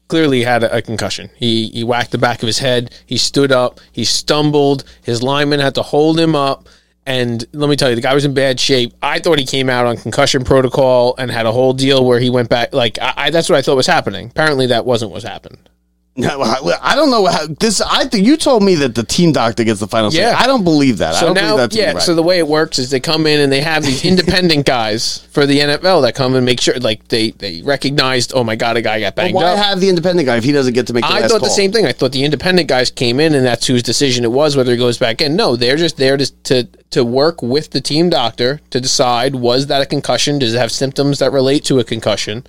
clearly 0.08 0.44
had 0.44 0.64
a, 0.64 0.78
a 0.78 0.82
concussion. 0.82 1.30
He 1.36 1.68
he 1.70 1.84
whacked 1.84 2.12
the 2.12 2.18
back 2.18 2.42
of 2.42 2.48
his 2.48 2.60
head. 2.60 2.94
He 3.06 3.18
stood 3.18 3.52
up. 3.52 3.80
He 3.92 4.04
stumbled. 4.06 4.84
His 5.04 5.22
lineman 5.22 5.60
had 5.60 5.76
to 5.76 5.82
hold 5.84 6.20
him 6.20 6.36
up. 6.36 6.68
And 7.06 7.46
let 7.54 7.70
me 7.70 7.76
tell 7.76 7.90
you, 7.90 7.96
the 7.96 8.02
guy 8.02 8.14
was 8.16 8.26
in 8.26 8.34
bad 8.34 8.60
shape. 8.60 8.94
I 9.02 9.20
thought 9.20 9.38
he 9.38 9.46
came 9.46 9.70
out 9.70 9.86
on 9.86 9.98
concussion 9.98 10.44
protocol 10.44 11.16
and 11.18 11.30
had 11.30 11.46
a 11.46 11.52
whole 11.52 11.74
deal 11.74 12.04
where 12.06 12.20
he 12.20 12.30
went 12.30 12.50
back. 12.50 12.74
Like 12.74 12.98
I, 13.00 13.14
I, 13.16 13.30
that's 13.30 13.48
what 13.48 13.58
I 13.58 13.62
thought 13.62 13.76
was 13.76 13.88
happening. 13.88 14.30
Apparently, 14.30 14.68
that 14.68 14.86
wasn't 14.86 15.12
what 15.12 15.22
happened. 15.24 15.70
No, 16.18 16.42
I 16.42 16.96
don't 16.96 17.12
know 17.12 17.26
how 17.26 17.46
this. 17.48 17.82
I 17.82 18.06
think 18.06 18.26
you 18.26 18.38
told 18.38 18.64
me 18.64 18.76
that 18.76 18.96
the 18.96 19.04
team 19.04 19.34
doctor 19.34 19.66
gets 19.66 19.82
the 19.82 19.88
final 19.88 20.12
say. 20.12 20.20
Yeah. 20.22 20.36
I 20.40 20.48
don't 20.48 20.64
believe 20.64 21.00
that. 21.00 21.14
I 21.16 21.20
So 21.20 21.26
don't 21.26 21.36
now, 21.36 21.42
believe 21.42 21.58
that 21.58 21.72
to 21.72 21.76
be 21.78 21.82
yeah. 21.84 21.92
right. 21.92 22.02
So 22.02 22.16
the 22.16 22.24
way 22.24 22.38
it 22.38 22.48
works 22.48 22.80
is 22.80 22.90
they 22.90 23.02
come 23.02 23.28
in 23.28 23.42
and 23.42 23.52
they 23.52 23.60
have 23.60 23.84
these 23.84 24.06
independent 24.12 24.66
guys 24.66 25.28
for 25.32 25.46
the 25.46 25.60
NFL 25.60 26.04
that 26.04 26.16
come 26.16 26.34
and 26.36 26.46
make 26.46 26.62
sure, 26.62 26.74
like 26.80 27.06
they 27.10 27.32
they 27.32 27.62
recognized, 27.64 28.32
oh 28.34 28.46
my 28.46 28.56
god, 28.56 28.78
a 28.78 28.82
guy 28.82 29.02
got 29.02 29.16
banged 29.16 29.36
why 29.36 29.44
up. 29.44 29.58
have 29.58 29.82
the 29.82 29.90
independent 29.90 30.26
guy 30.26 30.38
if 30.38 30.46
he 30.46 30.54
doesn't 30.54 30.74
get 30.74 30.88
to 30.88 30.94
make 30.94 31.04
the 31.04 31.12
I 31.12 31.22
thought 31.24 31.32
call? 31.32 31.50
the 31.50 31.50
same 31.50 31.74
thing. 31.74 31.86
I 31.86 31.92
thought 31.92 32.14
the 32.14 32.24
independent 32.24 32.70
guys 32.70 32.90
came 32.92 33.20
in 33.20 33.36
and 33.36 33.46
that's 33.46 33.68
whose 33.68 33.84
decision 33.84 34.24
it 34.24 34.32
was 34.32 34.56
whether 34.56 34.72
he 34.72 34.78
goes 34.78 34.98
back 34.98 35.20
in. 35.20 35.36
No, 35.36 35.58
they're 35.58 35.76
just 35.76 35.98
there 35.98 36.16
to 36.16 36.32
to 36.44 36.64
to 36.92 37.04
work 37.04 37.42
with 37.42 37.72
the 37.72 37.82
team 37.82 38.10
doctor 38.10 38.62
to 38.70 38.80
decide 38.80 39.36
was 39.36 39.68
that 39.68 39.82
a 39.82 39.86
concussion? 39.86 40.40
Does 40.40 40.54
it 40.54 40.60
have 40.60 40.72
symptoms 40.72 41.20
that 41.20 41.34
relate 41.34 41.66
to 41.66 41.80
a 41.80 41.84
concussion? 41.84 42.46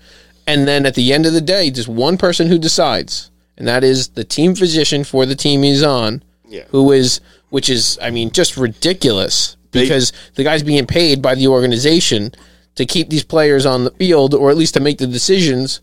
And 0.46 0.68
then 0.68 0.86
at 0.86 0.94
the 0.94 1.12
end 1.12 1.26
of 1.26 1.32
the 1.32 1.40
day, 1.40 1.68
just 1.72 1.88
one 1.88 2.16
person 2.16 2.46
who 2.46 2.56
decides, 2.58 3.32
and 3.58 3.66
that 3.68 3.82
is 3.84 4.08
the 4.08 4.24
team 4.24 4.54
physician 4.54 5.04
for 5.04 5.26
the 5.26 5.34
team 5.34 5.62
he's 5.62 5.82
on, 5.82 6.22
Yeah. 6.48 6.64
who 6.70 6.92
is 6.92 7.20
which 7.50 7.68
is 7.70 7.98
I 8.02 8.10
mean 8.10 8.30
just 8.30 8.56
ridiculous 8.56 9.56
They- 9.70 9.82
because 9.82 10.12
the 10.34 10.44
guy's 10.44 10.62
being 10.62 10.86
paid 10.86 11.22
by 11.22 11.34
the 11.34 11.46
organization 11.48 12.32
to 12.74 12.84
keep 12.84 13.08
these 13.08 13.24
players 13.24 13.64
on 13.64 13.84
the 13.84 13.90
field 13.92 14.34
or 14.34 14.50
at 14.50 14.56
least 14.56 14.74
to 14.74 14.80
make 14.80 14.98
the 14.98 15.06
decisions 15.06 15.80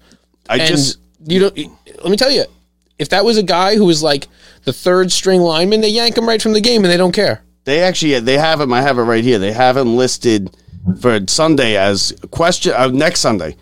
I 0.49 0.57
and 0.57 0.67
just 0.67 0.97
you 1.25 1.39
don't. 1.39 1.57
Let 2.03 2.09
me 2.11 2.17
tell 2.17 2.29
you, 2.31 2.43
if 2.99 3.09
that 3.09 3.23
was 3.25 3.37
a 3.37 3.43
guy 3.43 3.75
who 3.77 3.85
was 3.85 4.03
like 4.03 4.27
the 4.65 4.73
third 4.73 5.11
string 5.11 5.41
lineman, 5.41 5.81
they 5.81 5.89
yank 5.89 6.17
him 6.17 6.27
right 6.27 6.41
from 6.41 6.53
the 6.53 6.61
game 6.61 6.83
and 6.83 6.91
they 6.91 6.97
don't 6.97 7.13
care. 7.13 7.41
they 7.65 7.81
actually 7.81 8.19
they 8.19 8.37
have 8.37 8.59
him. 8.59 8.73
I 8.73 8.81
have 8.81 8.97
it 8.99 9.03
right 9.03 9.23
here. 9.23 9.39
They 9.39 9.53
have 9.53 9.77
him 9.77 9.95
listed 9.95 10.55
for 10.99 11.17
Sunday 11.27 11.77
as 11.77 12.13
question 12.31 12.73
uh, 12.75 12.87
next 12.87 13.21
Sunday, 13.21 13.55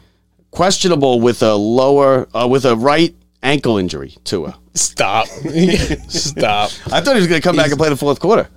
questionable 0.49 1.21
with 1.21 1.43
a 1.43 1.53
lower 1.55 2.27
uh, 2.33 2.47
with 2.47 2.65
a 2.65 2.75
right 2.75 3.15
ankle 3.43 3.77
injury 3.77 4.15
to 4.25 4.45
her. 4.45 4.55
Stop, 4.73 5.27
stop. 6.07 6.71
I 6.91 7.01
thought 7.01 7.15
he 7.15 7.19
was 7.21 7.27
going 7.27 7.41
to 7.41 7.47
come 7.47 7.55
back 7.55 7.69
and 7.69 7.77
play 7.77 7.89
the 7.89 7.95
fourth 7.97 8.19
quarter. 8.19 8.47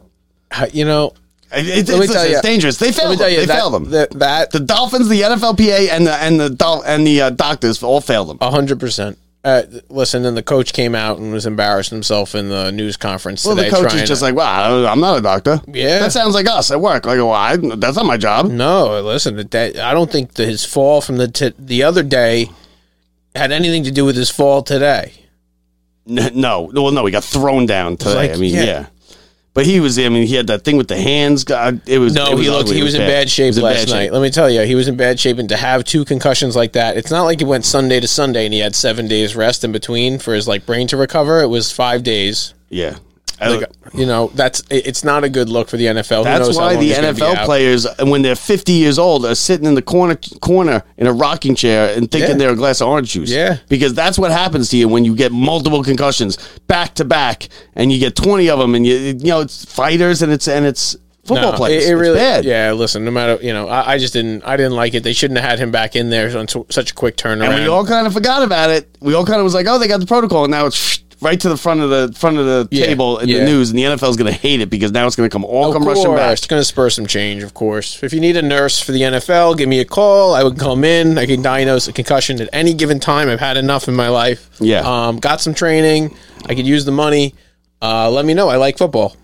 You 0.72 0.84
know, 0.84 1.12
It, 1.52 1.66
it, 1.66 1.88
it's, 1.90 2.14
it's 2.14 2.40
dangerous. 2.42 2.76
They 2.78 2.92
failed 2.92 3.18
them. 3.18 3.30
you 3.30 3.36
They 3.40 3.46
that, 3.46 3.56
failed 3.58 3.74
them. 3.74 3.90
that 3.90 4.10
that 4.12 4.50
the 4.52 4.60
Dolphins, 4.60 5.08
the 5.08 5.22
NFLPA, 5.22 5.88
and 5.90 6.06
the 6.06 6.14
and 6.14 6.38
the 6.38 6.50
Dol- 6.50 6.82
and 6.84 7.06
the 7.06 7.22
uh, 7.22 7.30
doctors 7.30 7.82
all 7.82 8.00
failed 8.00 8.28
them. 8.28 8.38
hundred 8.40 8.78
percent. 8.78 9.18
Uh, 9.42 9.62
listen, 9.90 10.24
and 10.24 10.34
the 10.38 10.42
coach 10.42 10.72
came 10.72 10.94
out 10.94 11.18
and 11.18 11.30
was 11.30 11.44
embarrassing 11.44 11.94
himself 11.96 12.34
in 12.34 12.48
the 12.48 12.72
news 12.72 12.96
conference 12.96 13.44
Well, 13.44 13.54
today. 13.56 13.68
the 13.68 13.76
coach 13.76 13.92
is 13.94 14.08
just 14.08 14.20
to- 14.20 14.24
like, 14.26 14.34
well, 14.34 14.86
I'm 14.86 15.00
not 15.00 15.18
a 15.18 15.20
doctor. 15.20 15.60
Yeah. 15.66 15.98
that 15.98 16.12
sounds 16.12 16.34
like 16.34 16.46
us 16.48 16.70
at 16.70 16.80
work. 16.80 17.04
Like, 17.04 17.18
well, 17.18 17.32
I, 17.32 17.56
that's 17.56 17.96
not 17.96 18.06
my 18.06 18.16
job. 18.16 18.46
no. 18.46 19.02
Listen, 19.02 19.36
that 19.36 19.54
I 19.78 19.92
don't 19.92 20.10
think 20.10 20.34
his 20.36 20.64
fall 20.64 21.02
from 21.02 21.18
the 21.18 21.28
t- 21.28 21.52
the 21.58 21.82
other 21.82 22.02
day 22.02 22.48
had 23.34 23.52
anything 23.52 23.84
to 23.84 23.90
do 23.90 24.04
with 24.04 24.16
his 24.16 24.30
fall 24.30 24.62
today. 24.62 25.12
N- 26.08 26.32
No, 26.34 26.70
well, 26.72 26.90
no, 26.92 27.04
he 27.06 27.12
got 27.12 27.24
thrown 27.24 27.66
down 27.66 27.96
today. 27.96 28.14
like, 28.14 28.30
I 28.32 28.36
mean, 28.36 28.54
yeah. 28.54 28.64
yeah. 28.64 28.86
But 29.54 29.66
he 29.66 29.78
was. 29.78 29.96
I 30.00 30.08
mean, 30.08 30.26
he 30.26 30.34
had 30.34 30.48
that 30.48 30.64
thing 30.64 30.76
with 30.76 30.88
the 30.88 31.00
hands. 31.00 31.44
God, 31.44 31.76
uh, 31.76 31.80
it 31.86 31.98
was. 31.98 32.12
No, 32.12 32.32
it 32.32 32.34
was 32.34 32.44
he 32.44 32.50
looked. 32.50 32.62
ugly. 32.64 32.76
He 32.76 32.82
was 32.82 32.94
in 32.94 33.02
bad 33.02 33.28
He 33.28 33.30
shape 33.30 33.46
was 33.50 33.58
in 33.58 33.62
last 33.62 33.86
bad 33.86 33.88
night. 33.94 34.02
shape. 34.06 34.12
Let 34.12 34.22
me 34.22 34.30
tell 34.30 34.50
you, 34.50 34.62
he 34.62 34.74
was 34.74 34.88
in 34.88 34.96
bad 34.96 35.20
shape, 35.20 35.38
and 35.38 35.48
to 35.48 35.56
have 35.56 35.84
two 35.84 36.04
concussions 36.04 36.56
like 36.56 36.72
that, 36.72 36.96
it's 36.96 37.10
not 37.12 37.22
like 37.22 37.38
he 37.38 37.44
went 37.44 37.64
Sunday 37.64 38.00
to 38.00 38.08
Sunday 38.08 38.46
and 38.46 38.52
he 38.52 38.58
had 38.58 38.74
seven 38.74 39.06
days 39.06 39.36
rest 39.36 39.62
in 39.62 39.70
between 39.70 40.18
for 40.18 40.34
his 40.34 40.48
like 40.48 40.66
brain 40.66 40.88
to 40.88 40.96
recover. 40.96 41.40
It 41.40 41.46
was 41.46 41.70
five 41.70 42.02
days. 42.02 42.52
Yeah, 42.68 42.96
Like, 43.40 43.68
you 43.94 44.06
know, 44.06 44.30
that's 44.34 44.62
it's 44.70 45.04
not 45.04 45.24
a 45.24 45.28
good 45.28 45.48
look 45.48 45.68
for 45.68 45.76
the 45.76 45.86
NFL. 45.86 46.18
Who 46.18 46.24
that's 46.24 46.46
knows 46.46 46.56
why 46.56 46.76
the 46.76 46.82
he's 46.82 46.96
gonna 46.96 47.12
be 47.12 47.20
NFL 47.20 47.44
players, 47.44 47.86
when 48.00 48.22
they're 48.22 48.36
50 48.36 48.72
years 48.72 48.98
old, 48.98 49.26
are 49.26 49.34
sitting 49.34 49.66
in 49.66 49.74
the 49.74 49.82
corner 49.82 50.16
corner 50.40 50.82
in 50.96 51.06
a 51.06 51.12
rocking 51.12 51.54
chair 51.54 51.94
and 51.96 52.10
thinking 52.10 52.30
Yeah. 52.32 52.36
they're 52.36 52.52
a 52.52 52.56
glass 52.56 52.80
of 52.80 52.88
orange 52.88 53.10
juice. 53.12 53.30
Yeah. 53.30 53.58
because 53.68 53.94
that's 53.94 54.18
what 54.18 54.30
happens 54.30 54.68
to 54.70 54.76
you 54.76 54.88
when 54.88 55.04
you 55.04 55.14
get 55.16 55.32
multiple 55.32 55.82
concussions 55.82 56.38
back 56.68 56.94
to 56.94 57.04
back, 57.04 57.48
and 57.74 57.92
you 57.92 57.98
get 57.98 58.14
20 58.16 58.48
of 58.50 58.58
them, 58.58 58.74
and 58.74 58.86
you 58.86 58.94
you 58.96 59.14
know 59.26 59.40
it's 59.40 59.64
fighters 59.64 60.22
and 60.22 60.32
it's 60.32 60.48
and 60.48 60.64
it's 60.66 60.96
football 61.24 61.52
No, 61.52 61.56
players. 61.56 61.84
It, 61.84 61.88
it 61.88 61.92
It's 61.92 62.00
really, 62.00 62.18
bad. 62.18 62.44
yeah. 62.44 62.72
Listen, 62.72 63.04
no 63.04 63.10
matter 63.10 63.38
you 63.42 63.52
know, 63.52 63.66
I, 63.68 63.92
I 63.94 63.98
just 63.98 64.12
didn't. 64.12 64.42
I 64.44 64.56
didn't 64.56 64.74
like 64.76 64.92
it. 64.94 65.02
They 65.02 65.12
shouldn't 65.14 65.40
have 65.40 65.48
had 65.48 65.58
him 65.58 65.70
back 65.70 65.96
in 65.96 66.10
there 66.10 66.36
on 66.38 66.48
so- 66.48 66.66
such 66.70 66.90
a 66.90 66.94
quick 66.94 67.16
turnaround. 67.16 67.48
And 67.48 67.62
we 67.62 67.68
all 67.68 67.86
kind 67.86 68.06
of 68.06 68.12
forgot 68.12 68.42
about 68.42 68.70
it. 68.70 68.88
We 69.00 69.14
all 69.14 69.24
kind 69.24 69.38
of 69.40 69.44
was 69.44 69.54
like, 69.54 69.66
"Oh, 69.66 69.78
they 69.78 69.88
got 69.88 70.00
the 70.00 70.06
protocol," 70.06 70.44
and 70.44 70.50
now 70.50 70.66
it's 70.66 70.98
right 71.20 71.40
to 71.40 71.48
the 71.48 71.56
front 71.56 71.80
of 71.80 71.90
the 71.90 72.12
front 72.18 72.38
of 72.38 72.46
the 72.46 72.68
Yeah, 72.70 72.86
table 72.86 73.18
in 73.18 73.28
yeah. 73.28 73.38
the 73.38 73.44
news, 73.44 73.70
and 73.70 73.78
the 73.78 73.82
NFL 73.84 74.10
is 74.10 74.16
going 74.16 74.32
to 74.32 74.38
hate 74.38 74.60
it 74.60 74.70
because 74.70 74.92
now 74.92 75.06
it's 75.06 75.16
going 75.16 75.28
to 75.28 75.32
come 75.32 75.44
all 75.44 75.66
Of 75.68 75.74
come 75.74 75.82
course, 75.84 75.98
rushing 75.98 76.14
back. 76.16 76.32
it's 76.32 76.46
going 76.46 76.60
to 76.60 76.64
spur 76.64 76.90
some 76.90 77.06
change. 77.06 77.42
Of 77.42 77.54
course, 77.54 78.02
if 78.02 78.12
you 78.12 78.20
need 78.20 78.36
a 78.36 78.42
nurse 78.42 78.80
for 78.80 78.92
the 78.92 79.00
NFL, 79.02 79.56
give 79.56 79.68
me 79.68 79.80
a 79.80 79.84
call. 79.84 80.34
I 80.34 80.42
would 80.42 80.58
come 80.58 80.84
in. 80.84 81.16
I 81.18 81.26
can 81.26 81.42
diagnose 81.42 81.88
a 81.88 81.92
concussion 81.92 82.40
at 82.40 82.48
any 82.52 82.74
given 82.74 83.00
time. 83.00 83.28
I've 83.28 83.40
had 83.40 83.56
enough 83.56 83.88
in 83.88 83.94
my 83.94 84.08
life. 84.08 84.50
Yeah. 84.60 84.80
um, 84.80 85.18
got 85.18 85.40
some 85.40 85.54
training. 85.54 86.16
I 86.46 86.54
could 86.54 86.66
use 86.66 86.84
the 86.84 86.92
money. 86.92 87.34
Uh, 87.80 88.10
let 88.10 88.24
me 88.24 88.34
know. 88.34 88.48
I 88.48 88.56
like 88.56 88.78
football. 88.78 89.16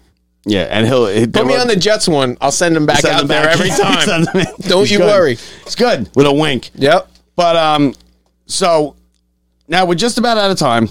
Yeah, 0.47 0.63
and 0.71 0.87
he'll 0.87 1.07
he- 1.07 1.27
Put 1.27 1.47
me 1.47 1.55
on 1.57 1.69
the 1.69 1.77
Jets 1.77 2.09
one. 2.09 2.39
I'll 2.41 2.51
send 2.51 2.75
him 2.75 2.87
back 2.87 3.01
send 3.01 3.15
out 3.15 3.23
him 3.23 3.29
there 3.29 3.45
back. 3.45 3.53
every 3.61 3.69
time. 3.71 4.01
Send 4.01 4.29
him 4.29 4.41
in. 4.41 4.69
Don't 4.69 4.91
you 4.91 4.97
good. 4.99 5.07
worry. 5.07 5.33
It's 5.67 5.75
good 5.75 6.09
with 6.17 6.25
a 6.27 6.33
wink. 6.33 6.71
Yep. 6.77 7.11
But 7.37 7.57
um, 7.57 7.95
so 8.47 8.97
now 9.69 9.85
we're 9.85 9.95
just 9.97 10.17
about 10.19 10.39
out 10.39 10.51
of 10.51 10.59
time. 10.59 10.89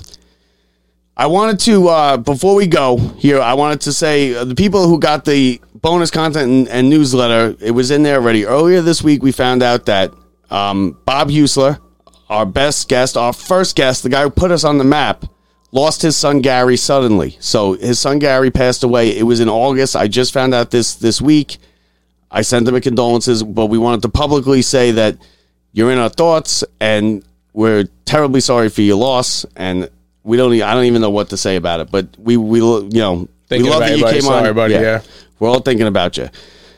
I 1.20 1.26
wanted 1.26 1.60
to 1.66 1.90
uh, 1.90 2.16
before 2.16 2.56
we 2.56 2.66
go 2.66 2.96
here. 2.96 3.42
I 3.42 3.54
wanted 3.54 3.82
to 3.82 3.92
say 3.92 4.34
uh, 4.34 4.46
the 4.46 4.56
people 4.56 4.88
who 4.88 4.98
got 4.98 5.26
the 5.26 5.60
bonus 5.76 6.12
content 6.12 6.50
and, 6.50 6.68
and 6.70 6.90
newsletter. 6.90 7.58
It 7.60 7.72
was 7.72 7.92
in 7.92 8.04
there 8.04 8.22
already 8.22 8.46
earlier 8.46 8.82
this 8.82 9.04
week. 9.04 9.22
We 9.22 9.34
found 9.34 9.62
out 9.62 9.88
that 9.88 10.14
um, 10.50 10.98
Bob 11.04 11.30
Husler, 11.30 11.78
our 12.30 12.46
best 12.46 12.88
guest, 12.88 13.18
our 13.18 13.34
first 13.34 13.76
guest, 13.76 14.04
the 14.04 14.08
guy 14.08 14.24
who 14.24 14.30
put 14.30 14.50
us 14.50 14.64
on 14.64 14.78
the 14.78 14.86
map, 14.86 15.26
lost 15.74 16.04
his 16.04 16.16
son 16.16 16.40
Gary 16.40 16.78
suddenly. 16.78 17.36
So 17.42 17.74
his 17.74 18.00
son 18.00 18.20
Gary 18.20 18.50
passed 18.50 18.86
away. 18.86 19.10
It 19.10 19.24
was 19.24 19.42
in 19.42 19.50
August. 19.50 19.98
I 19.98 20.08
just 20.08 20.32
found 20.32 20.54
out 20.54 20.72
this 20.72 20.96
this 20.96 21.22
week. 21.22 21.58
I 22.32 22.44
sent 22.44 22.66
him 22.66 22.76
a 22.76 22.80
condolences, 22.80 23.44
but 23.44 23.66
we 23.66 23.78
wanted 23.78 24.04
to 24.04 24.10
publicly 24.10 24.62
say 24.62 24.92
that 24.92 25.18
you're 25.74 25.92
in 25.92 25.98
our 25.98 26.08
thoughts 26.08 26.64
and 26.80 27.26
we're 27.52 27.90
terribly 28.06 28.40
sorry 28.40 28.70
for 28.70 28.84
your 28.84 28.96
loss. 28.96 29.46
And 29.58 29.90
we 30.24 30.38
don't, 30.38 30.52
I 30.62 30.74
don't 30.74 30.86
even 30.86 31.02
know 31.02 31.10
what 31.10 31.30
to 31.30 31.38
say 31.38 31.56
about 31.56 31.80
it, 31.80 31.92
but 31.92 32.08
we, 32.18 32.38
we, 32.38 32.60
you 32.60 32.90
know, 32.94 33.28
Thinking 33.48 33.66
we 33.66 33.70
love 33.72 33.80
that 33.80 33.98
you, 33.98 34.06
came 34.06 34.22
Sorry, 34.22 34.50
on. 34.50 34.56
buddy, 34.56 34.76
yeah. 34.76 35.02
We're 35.40 35.50
all 35.50 35.60
thinking 35.62 35.88
about 35.88 36.18
you. 36.18 36.30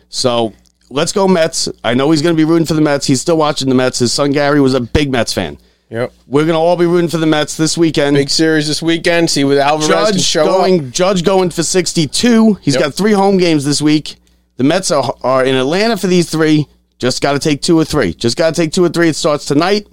So 0.10 0.54
let's 0.90 1.12
go 1.12 1.28
Mets. 1.28 1.68
I 1.84 1.94
know 1.96 2.12
he's 2.12 2.22
going 2.22 2.36
to 2.36 2.38
be 2.38 2.46
rooting 2.46 2.66
for 2.66 2.76
the 2.76 2.82
Mets. 2.82 3.06
He's 3.08 3.20
still 3.20 3.38
watching 3.38 3.68
the 3.70 3.76
Mets. 3.76 4.00
His 4.00 4.14
son 4.14 4.32
Gary 4.32 4.62
was 4.62 4.74
a 4.74 4.80
big 4.80 5.12
Mets 5.12 5.34
fan. 5.34 5.58
Yep. 5.90 6.14
We're 6.28 6.44
going 6.46 6.54
to 6.54 6.60
all 6.60 6.78
be 6.78 6.86
rooting 6.86 7.10
for 7.10 7.18
the 7.18 7.26
Mets 7.26 7.58
this 7.58 7.78
weekend. 7.78 8.16
Big 8.16 8.30
series 8.30 8.68
this 8.68 8.82
weekend. 8.82 9.30
See 9.30 9.44
what 9.44 9.58
Alvarez 9.58 9.88
can 9.90 10.14
Judge 10.14 10.22
show 10.22 10.46
going, 10.46 10.88
up. 10.88 10.92
Judge 10.94 11.24
going 11.26 11.50
for 11.50 11.64
62. 11.64 12.54
He's 12.62 12.76
Yep. 12.76 12.84
got 12.84 12.94
three 12.94 13.12
home 13.12 13.36
games 13.36 13.66
this 13.66 13.82
week. 13.82 14.16
The 14.56 14.64
Mets 14.64 14.92
are, 14.92 15.14
are 15.24 15.44
in 15.44 15.56
Atlanta 15.56 15.98
for 15.98 16.08
these 16.08 16.30
three. 16.30 16.68
Just 17.00 17.22
got 17.22 17.34
to 17.34 17.40
take 17.40 17.62
two 17.62 17.78
or 17.78 17.84
three. 17.84 18.14
Just 18.14 18.38
got 18.38 18.56
to 18.56 18.62
take 18.62 18.72
two 18.72 18.86
or 18.86 18.90
three. 18.90 19.10
It 19.10 19.16
starts 19.18 19.44
tonight 19.46 19.88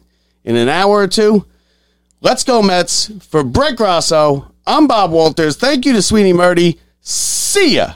in 0.44 0.54
an 0.54 0.68
hour 0.68 0.98
or 0.98 1.08
two. 1.08 1.44
Let's 2.20 2.42
go, 2.42 2.62
Mets. 2.62 3.12
For 3.20 3.44
Brett 3.44 3.76
Grasso, 3.76 4.52
I'm 4.66 4.88
Bob 4.88 5.12
Walters. 5.12 5.56
Thank 5.56 5.86
you 5.86 5.92
to 5.92 6.02
Sweeny 6.02 6.32
Murti. 6.32 6.78
See 7.00 7.76
ya. 7.76 7.94